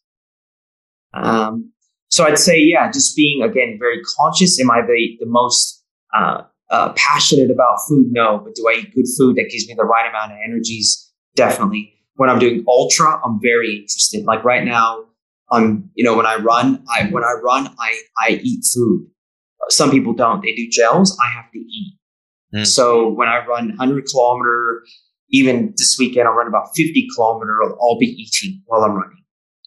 Um, 1.13 1.71
so 2.09 2.25
I'd 2.25 2.37
say, 2.37 2.59
yeah, 2.59 2.91
just 2.91 3.15
being 3.15 3.41
again 3.43 3.77
very 3.79 4.01
conscious. 4.17 4.59
Am 4.61 4.71
I 4.71 4.81
the 4.81 5.17
the 5.19 5.25
most 5.25 5.83
uh, 6.15 6.43
uh, 6.69 6.93
passionate 6.95 7.51
about 7.51 7.77
food? 7.87 8.07
No, 8.11 8.39
but 8.43 8.55
do 8.55 8.67
I 8.69 8.79
eat 8.79 8.95
good 8.95 9.05
food 9.17 9.35
that 9.37 9.49
gives 9.49 9.67
me 9.67 9.73
the 9.75 9.83
right 9.83 10.07
amount 10.09 10.31
of 10.31 10.37
energies? 10.43 11.11
Definitely. 11.35 11.93
When 12.15 12.29
I'm 12.29 12.39
doing 12.39 12.63
ultra, 12.67 13.19
I'm 13.23 13.39
very 13.41 13.75
interested. 13.75 14.25
Like 14.25 14.43
right 14.43 14.63
now, 14.63 15.03
I'm 15.51 15.89
you 15.95 16.03
know 16.03 16.15
when 16.15 16.25
I 16.25 16.35
run, 16.35 16.83
I 16.89 17.05
when 17.05 17.23
I 17.23 17.33
run, 17.43 17.73
I 17.79 18.01
I 18.19 18.39
eat 18.43 18.63
food. 18.73 19.07
Some 19.69 19.91
people 19.91 20.13
don't. 20.13 20.41
They 20.41 20.53
do 20.53 20.67
gels. 20.69 21.17
I 21.23 21.29
have 21.29 21.51
to 21.51 21.59
eat. 21.59 21.97
Mm. 22.55 22.65
So 22.65 23.09
when 23.09 23.27
I 23.27 23.45
run 23.45 23.69
100 23.69 24.05
kilometer, 24.05 24.83
even 25.29 25.73
this 25.77 25.97
weekend, 25.99 26.27
I'll 26.27 26.33
run 26.33 26.47
about 26.47 26.69
50 26.75 27.07
kilometer. 27.13 27.61
I'll, 27.63 27.77
I'll 27.81 27.99
be 27.99 28.05
eating 28.05 28.61
while 28.65 28.83
I'm 28.83 28.93
running. 28.93 29.23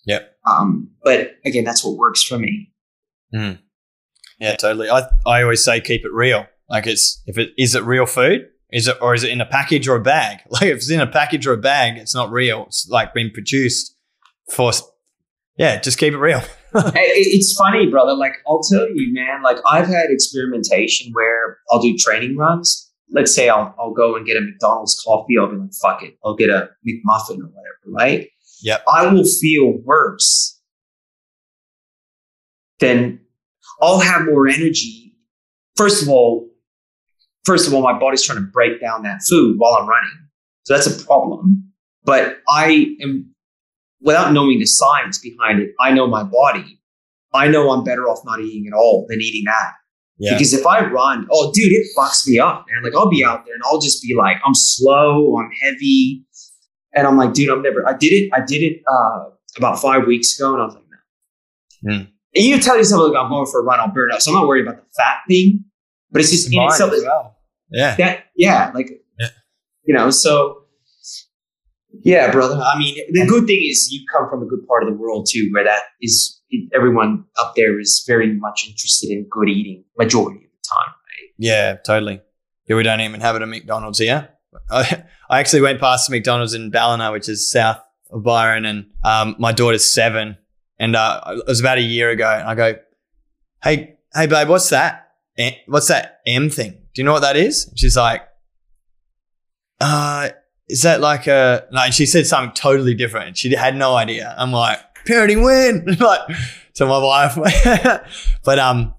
Yeah. 0.06 0.20
Um, 0.50 0.90
but 1.04 1.32
again, 1.44 1.64
that's 1.64 1.84
what 1.84 1.98
works 1.98 2.22
for 2.22 2.38
me. 2.38 2.72
Mm. 3.34 3.58
Yeah, 4.40 4.56
totally. 4.56 4.88
I 4.88 5.06
I 5.26 5.42
always 5.42 5.62
say 5.62 5.80
keep 5.80 6.04
it 6.04 6.12
real. 6.12 6.46
Like 6.68 6.86
it's 6.86 7.22
if 7.26 7.36
it 7.36 7.50
is 7.58 7.74
it 7.74 7.84
real 7.84 8.06
food? 8.06 8.48
Is 8.72 8.88
it 8.88 8.96
or 9.02 9.14
is 9.14 9.22
it 9.22 9.30
in 9.30 9.40
a 9.40 9.46
package 9.46 9.86
or 9.88 9.96
a 9.96 10.02
bag? 10.02 10.38
Like 10.50 10.62
if 10.64 10.78
it's 10.78 10.90
in 10.90 11.00
a 11.00 11.06
package 11.06 11.46
or 11.46 11.52
a 11.52 11.58
bag, 11.58 11.98
it's 11.98 12.14
not 12.14 12.30
real. 12.30 12.64
It's 12.66 12.88
like 12.88 13.12
been 13.12 13.30
produced 13.30 13.96
for 14.50 14.72
yeah, 15.60 15.78
just 15.78 15.98
keep 15.98 16.14
it 16.14 16.18
real. 16.18 16.42
It's 16.72 17.52
funny, 17.54 17.88
brother. 17.88 18.14
Like 18.14 18.34
I'll 18.46 18.62
tell 18.62 18.88
you, 18.88 19.12
man. 19.12 19.42
Like 19.42 19.56
I've 19.68 19.88
had 19.88 20.06
experimentation 20.08 21.12
where 21.12 21.58
I'll 21.70 21.82
do 21.82 21.96
training 21.98 22.36
runs. 22.36 22.90
Let's 23.10 23.34
say 23.34 23.48
I'll 23.48 23.74
I'll 23.76 23.92
go 23.92 24.14
and 24.14 24.24
get 24.24 24.36
a 24.36 24.40
McDonald's 24.40 25.02
coffee. 25.04 25.36
I'll 25.36 25.50
be 25.50 25.56
like, 25.56 25.72
fuck 25.82 26.02
it. 26.04 26.16
I'll 26.24 26.36
get 26.36 26.48
a 26.48 26.70
McMuffin 26.86 27.40
or 27.40 27.50
whatever, 27.50 27.80
right? 27.86 28.28
Yeah. 28.62 28.78
I 28.86 29.12
will 29.12 29.24
feel 29.24 29.78
worse. 29.84 30.60
Then 32.78 33.20
I'll 33.82 33.98
have 33.98 34.26
more 34.26 34.46
energy. 34.46 35.16
First 35.76 36.02
of 36.02 36.08
all, 36.08 36.48
first 37.44 37.66
of 37.66 37.74
all, 37.74 37.82
my 37.82 37.98
body's 37.98 38.22
trying 38.22 38.38
to 38.38 38.46
break 38.46 38.80
down 38.80 39.02
that 39.02 39.22
food 39.28 39.58
while 39.58 39.74
I'm 39.74 39.88
running. 39.88 40.28
So 40.62 40.74
that's 40.74 40.86
a 40.86 41.04
problem. 41.04 41.72
But 42.04 42.38
I 42.48 42.94
am 43.02 43.29
without 44.00 44.32
knowing 44.32 44.58
the 44.58 44.66
science 44.66 45.18
behind 45.18 45.60
it, 45.60 45.70
I 45.80 45.92
know 45.92 46.06
my 46.06 46.22
body. 46.22 46.80
I 47.32 47.48
know 47.48 47.70
I'm 47.70 47.84
better 47.84 48.08
off 48.08 48.20
not 48.24 48.40
eating 48.40 48.66
at 48.66 48.72
all 48.76 49.06
than 49.08 49.20
eating 49.20 49.44
that. 49.44 49.72
Yeah. 50.18 50.34
Because 50.34 50.52
if 50.52 50.66
I 50.66 50.84
run, 50.84 51.26
oh, 51.30 51.52
dude, 51.54 51.72
it 51.72 51.86
fucks 51.96 52.26
me 52.28 52.38
up, 52.38 52.66
man. 52.70 52.82
Like 52.82 52.94
I'll 52.94 53.08
be 53.08 53.24
out 53.24 53.44
there 53.46 53.54
and 53.54 53.62
I'll 53.64 53.80
just 53.80 54.02
be 54.02 54.14
like, 54.16 54.36
I'm 54.44 54.54
slow, 54.54 55.36
I'm 55.38 55.50
heavy, 55.62 56.24
and 56.94 57.06
I'm 57.06 57.16
like, 57.16 57.32
dude, 57.32 57.48
I'm 57.48 57.62
never. 57.62 57.88
I 57.88 57.94
did 57.96 58.12
it. 58.12 58.30
I 58.34 58.40
did 58.44 58.62
it 58.62 58.82
uh, 58.90 59.30
about 59.56 59.78
five 59.80 60.06
weeks 60.06 60.38
ago, 60.38 60.52
and 60.52 60.62
I 60.62 60.64
was 60.66 60.74
like, 60.74 60.84
no. 61.82 61.94
Hmm. 61.96 62.02
And 62.34 62.44
you 62.44 62.60
tell 62.60 62.76
yourself, 62.76 63.08
like, 63.08 63.18
I'm 63.20 63.30
going 63.30 63.46
for 63.46 63.60
a 63.60 63.64
run, 63.64 63.80
I'll 63.80 63.88
burn 63.88 64.12
out. 64.12 64.22
So 64.22 64.30
I'm 64.30 64.38
not 64.38 64.46
worried 64.46 64.66
about 64.66 64.76
the 64.76 64.88
fat 64.96 65.18
thing, 65.26 65.64
but 66.10 66.20
it's 66.20 66.30
just 66.30 66.52
in 66.52 66.60
itself 66.60 66.92
as 66.92 67.02
well. 67.02 67.36
Yeah. 67.72 67.94
that 67.96 68.24
yeah 68.36 68.72
like 68.74 68.90
Yeah. 69.18 69.28
you 69.84 69.94
know 69.94 70.10
so 70.10 70.59
yeah 72.04 72.30
brother 72.30 72.60
i 72.62 72.78
mean 72.78 72.94
the 73.12 73.26
good 73.26 73.46
thing 73.46 73.60
is 73.62 73.90
you 73.92 74.04
come 74.12 74.28
from 74.28 74.42
a 74.42 74.46
good 74.46 74.66
part 74.66 74.82
of 74.82 74.88
the 74.88 74.94
world 74.94 75.26
too 75.30 75.48
where 75.52 75.64
that 75.64 75.82
is 76.00 76.40
everyone 76.74 77.24
up 77.38 77.54
there 77.56 77.78
is 77.78 78.04
very 78.06 78.32
much 78.34 78.66
interested 78.68 79.10
in 79.10 79.26
good 79.30 79.48
eating 79.48 79.84
majority 79.98 80.38
of 80.44 80.50
the 80.50 80.68
time 80.68 80.94
Yeah, 81.38 81.76
totally. 81.76 82.20
Yeah, 82.66 82.76
we 82.76 82.82
don't 82.82 83.00
even 83.00 83.20
have 83.20 83.34
it 83.36 83.42
at 83.42 83.48
McDonald's 83.48 83.98
here. 83.98 84.28
I, 84.70 85.04
I 85.30 85.40
actually 85.40 85.62
went 85.62 85.80
past 85.80 86.10
McDonald's 86.10 86.54
in 86.54 86.70
Ballina, 86.70 87.12
which 87.12 87.28
is 87.28 87.50
south 87.50 87.80
of 88.10 88.22
Byron, 88.22 88.66
and 88.66 88.86
um, 89.04 89.36
my 89.38 89.52
daughter's 89.52 89.84
seven, 89.84 90.36
and 90.78 90.94
uh, 90.96 91.20
it 91.28 91.46
was 91.46 91.60
about 91.60 91.78
a 91.78 91.82
year 91.82 92.10
ago. 92.10 92.28
And 92.28 92.48
I 92.48 92.54
go, 92.54 92.78
"Hey, 93.62 93.96
hey, 94.12 94.26
babe, 94.26 94.48
what's 94.48 94.68
that? 94.70 95.08
What's 95.66 95.88
that 95.88 96.20
M 96.26 96.50
thing? 96.50 96.72
Do 96.94 97.00
you 97.00 97.04
know 97.04 97.12
what 97.12 97.22
that 97.22 97.36
is?" 97.36 97.68
And 97.68 97.78
she's 97.78 97.96
like, 97.96 98.22
"Uh, 99.80 100.30
is 100.70 100.82
that 100.82 101.00
like 101.00 101.26
a?" 101.26 101.66
No, 101.72 101.82
and 101.82 101.94
she 101.94 102.06
said 102.06 102.26
something 102.26 102.54
totally 102.54 102.94
different. 102.94 103.36
She 103.36 103.54
had 103.54 103.76
no 103.76 103.94
idea. 103.96 104.34
I'm 104.38 104.52
like, 104.52 104.78
"Parenting 105.06 105.44
win!" 105.44 105.96
like 106.00 106.20
to 106.74 106.86
my 106.86 106.98
wife, 106.98 107.36
but 108.44 108.58
um, 108.58 108.94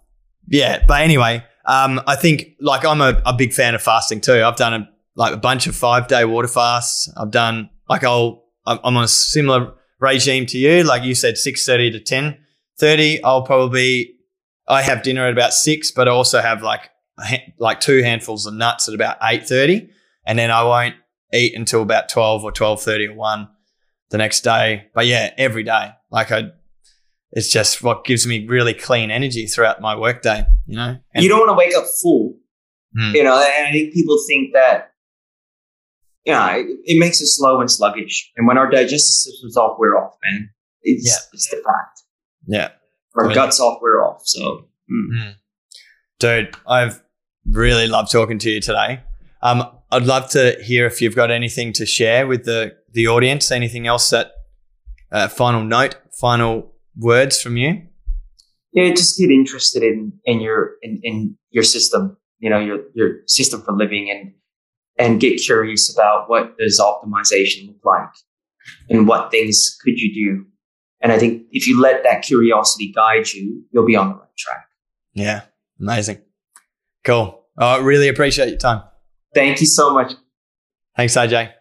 yeah. 0.48 0.84
But 0.88 1.02
anyway, 1.02 1.44
um, 1.66 2.02
I 2.08 2.16
think 2.16 2.56
like 2.60 2.86
I'm 2.86 3.02
a, 3.02 3.22
a 3.26 3.34
big 3.34 3.54
fan 3.54 3.76
of 3.76 3.82
fasting 3.82 4.22
too. 4.22 4.44
I've 4.44 4.56
done 4.56 4.74
a, 4.74 4.90
like 5.16 5.34
a 5.34 5.38
bunch 5.38 5.68
of 5.68 5.76
five 5.76 6.08
day 6.08 6.26
water 6.26 6.48
fasts. 6.48 7.12
I've 7.18 7.32
done 7.32 7.70
like 7.90 8.04
I'll 8.04 8.44
I'm 8.66 8.98
on 8.98 9.04
a 9.04 9.08
similar 9.08 9.74
regime 10.00 10.46
to 10.48 10.58
you. 10.58 10.84
Like 10.84 11.04
you 11.04 11.16
said, 11.16 11.38
six 11.38 11.66
thirty 11.66 11.92
to 11.92 12.00
ten 12.00 12.38
thirty. 12.80 13.24
I'll 13.24 13.44
probably 13.44 14.16
I 14.68 14.82
have 14.82 15.04
dinner 15.04 15.26
at 15.26 15.34
about 15.34 15.54
six, 15.54 15.92
but 15.92 16.08
I 16.08 16.12
also 16.12 16.42
have 16.42 16.62
like 16.62 16.90
like 17.58 17.80
two 17.80 18.02
handfuls 18.02 18.46
of 18.46 18.54
nuts 18.54 18.88
at 18.88 18.96
about 18.96 19.18
eight 19.24 19.48
thirty, 19.48 19.90
and 20.26 20.38
then 20.38 20.52
I 20.52 20.64
won't 20.64 20.96
eat 21.34 21.56
until 21.56 21.82
about 21.82 22.10
twelve 22.10 22.44
or 22.44 22.52
twelve 22.52 22.82
thirty 22.82 23.08
or 23.08 23.14
one 23.16 23.48
the 24.10 24.18
next 24.18 24.42
day. 24.42 24.88
But 24.94 25.08
yeah, 25.08 25.34
every 25.38 25.64
day. 25.64 25.92
Like 26.12 26.32
I, 26.32 26.50
it's 27.32 27.50
just 27.50 27.82
what 27.82 28.04
gives 28.04 28.28
me 28.28 28.46
really 28.48 28.74
clean 28.74 29.10
energy 29.12 29.46
throughout 29.48 29.80
my 29.82 29.96
workday. 29.96 30.46
You 30.68 30.76
know, 30.78 30.98
And- 31.14 31.24
you 31.24 31.30
don't 31.30 31.40
want 31.40 31.50
to 31.52 31.56
wake 31.58 31.76
up 31.76 31.86
full 32.02 32.38
Hmm. 32.94 33.16
you 33.16 33.24
know 33.24 33.36
and 33.36 33.68
i 33.68 33.72
think 33.72 33.94
people 33.94 34.18
think 34.28 34.52
that 34.54 34.92
you 36.26 36.34
know 36.34 36.46
it, 36.48 36.68
it 36.84 37.00
makes 37.00 37.22
us 37.22 37.38
slow 37.38 37.62
and 37.62 37.72
sluggish 37.72 38.30
and 38.36 38.46
when 38.46 38.58
our 38.58 38.70
digestive 38.70 39.00
system's 39.00 39.56
off 39.56 39.78
we're 39.80 39.96
off 39.98 40.16
man 40.26 40.50
it's, 40.82 41.08
Yeah. 41.08 41.14
it's 41.32 41.50
the 41.50 41.56
fact 41.66 42.02
yeah. 42.48 42.68
our 43.16 43.24
Really? 43.24 43.34
guts 43.36 43.62
off 43.62 43.78
we're 43.82 44.06
off 44.06 44.24
so 44.26 44.66
mm. 44.92 45.36
Dude, 46.20 46.54
I've 46.68 47.02
really 47.50 47.88
loved 47.88 48.12
talking 48.12 48.38
to 48.40 48.50
you 48.52 48.60
today. 48.60 49.00
Um, 49.42 49.64
I'd 49.92 50.04
love 50.04 50.30
to 50.32 50.58
hear 50.64 50.86
if 50.86 51.02
you've 51.02 51.16
got 51.16 51.32
anything 51.32 51.74
to 51.74 51.86
share 51.86 52.26
with 52.26 52.46
the, 52.46 52.76
the 52.94 53.08
audience, 53.08 53.52
anything 53.52 53.88
else 53.88 54.10
that, 54.12 54.32
uh, 55.12 55.28
final 55.28 55.64
note, 55.64 55.96
final 56.20 56.74
words 56.98 57.42
from 57.42 57.58
you. 57.58 57.82
yeah, 58.74 58.90
just 58.94 59.18
get 59.20 59.30
interested 59.30 59.84
in 59.84 60.14
in 60.26 60.40
your 60.40 60.76
in, 60.82 61.00
in 61.04 61.38
your 61.50 61.64
system, 61.64 62.18
you 62.40 62.50
know, 62.50 62.60
your 62.60 62.80
your 62.94 63.18
system 63.28 63.62
for 63.62 63.74
living 63.74 64.10
and 64.10 64.34
and 64.98 65.20
get 65.20 65.38
curious 65.42 65.94
about 65.94 66.30
what 66.30 66.58
does 66.58 66.80
optimization 66.80 67.68
look 67.68 67.84
like 67.84 68.10
and 68.90 69.08
what 69.08 69.32
things 69.32 69.78
could 69.84 69.98
you 69.98 70.14
do. 70.14 70.46
And 71.02 71.12
I 71.12 71.18
think 71.18 71.44
if 71.52 71.68
you 71.68 71.82
let 71.82 72.04
that 72.04 72.22
curiosity 72.22 72.92
guide 72.94 73.28
you, 73.34 73.64
you'll 73.72 73.86
be 73.86 73.96
on 73.96 74.10
the 74.10 74.16
right 74.16 74.38
track. 74.38 74.68
Yeah. 75.14 75.42
Amazing. 75.80 76.22
Cool. 77.04 77.44
I 77.58 77.78
really 77.78 78.08
appreciate 78.08 78.50
your 78.50 78.60
time. 78.60 78.84
Thank 79.34 79.62
you 79.62 79.68
so 79.68 79.94
much. 79.94 80.14
Thanks, 80.96 81.16
AJ. 81.16 81.61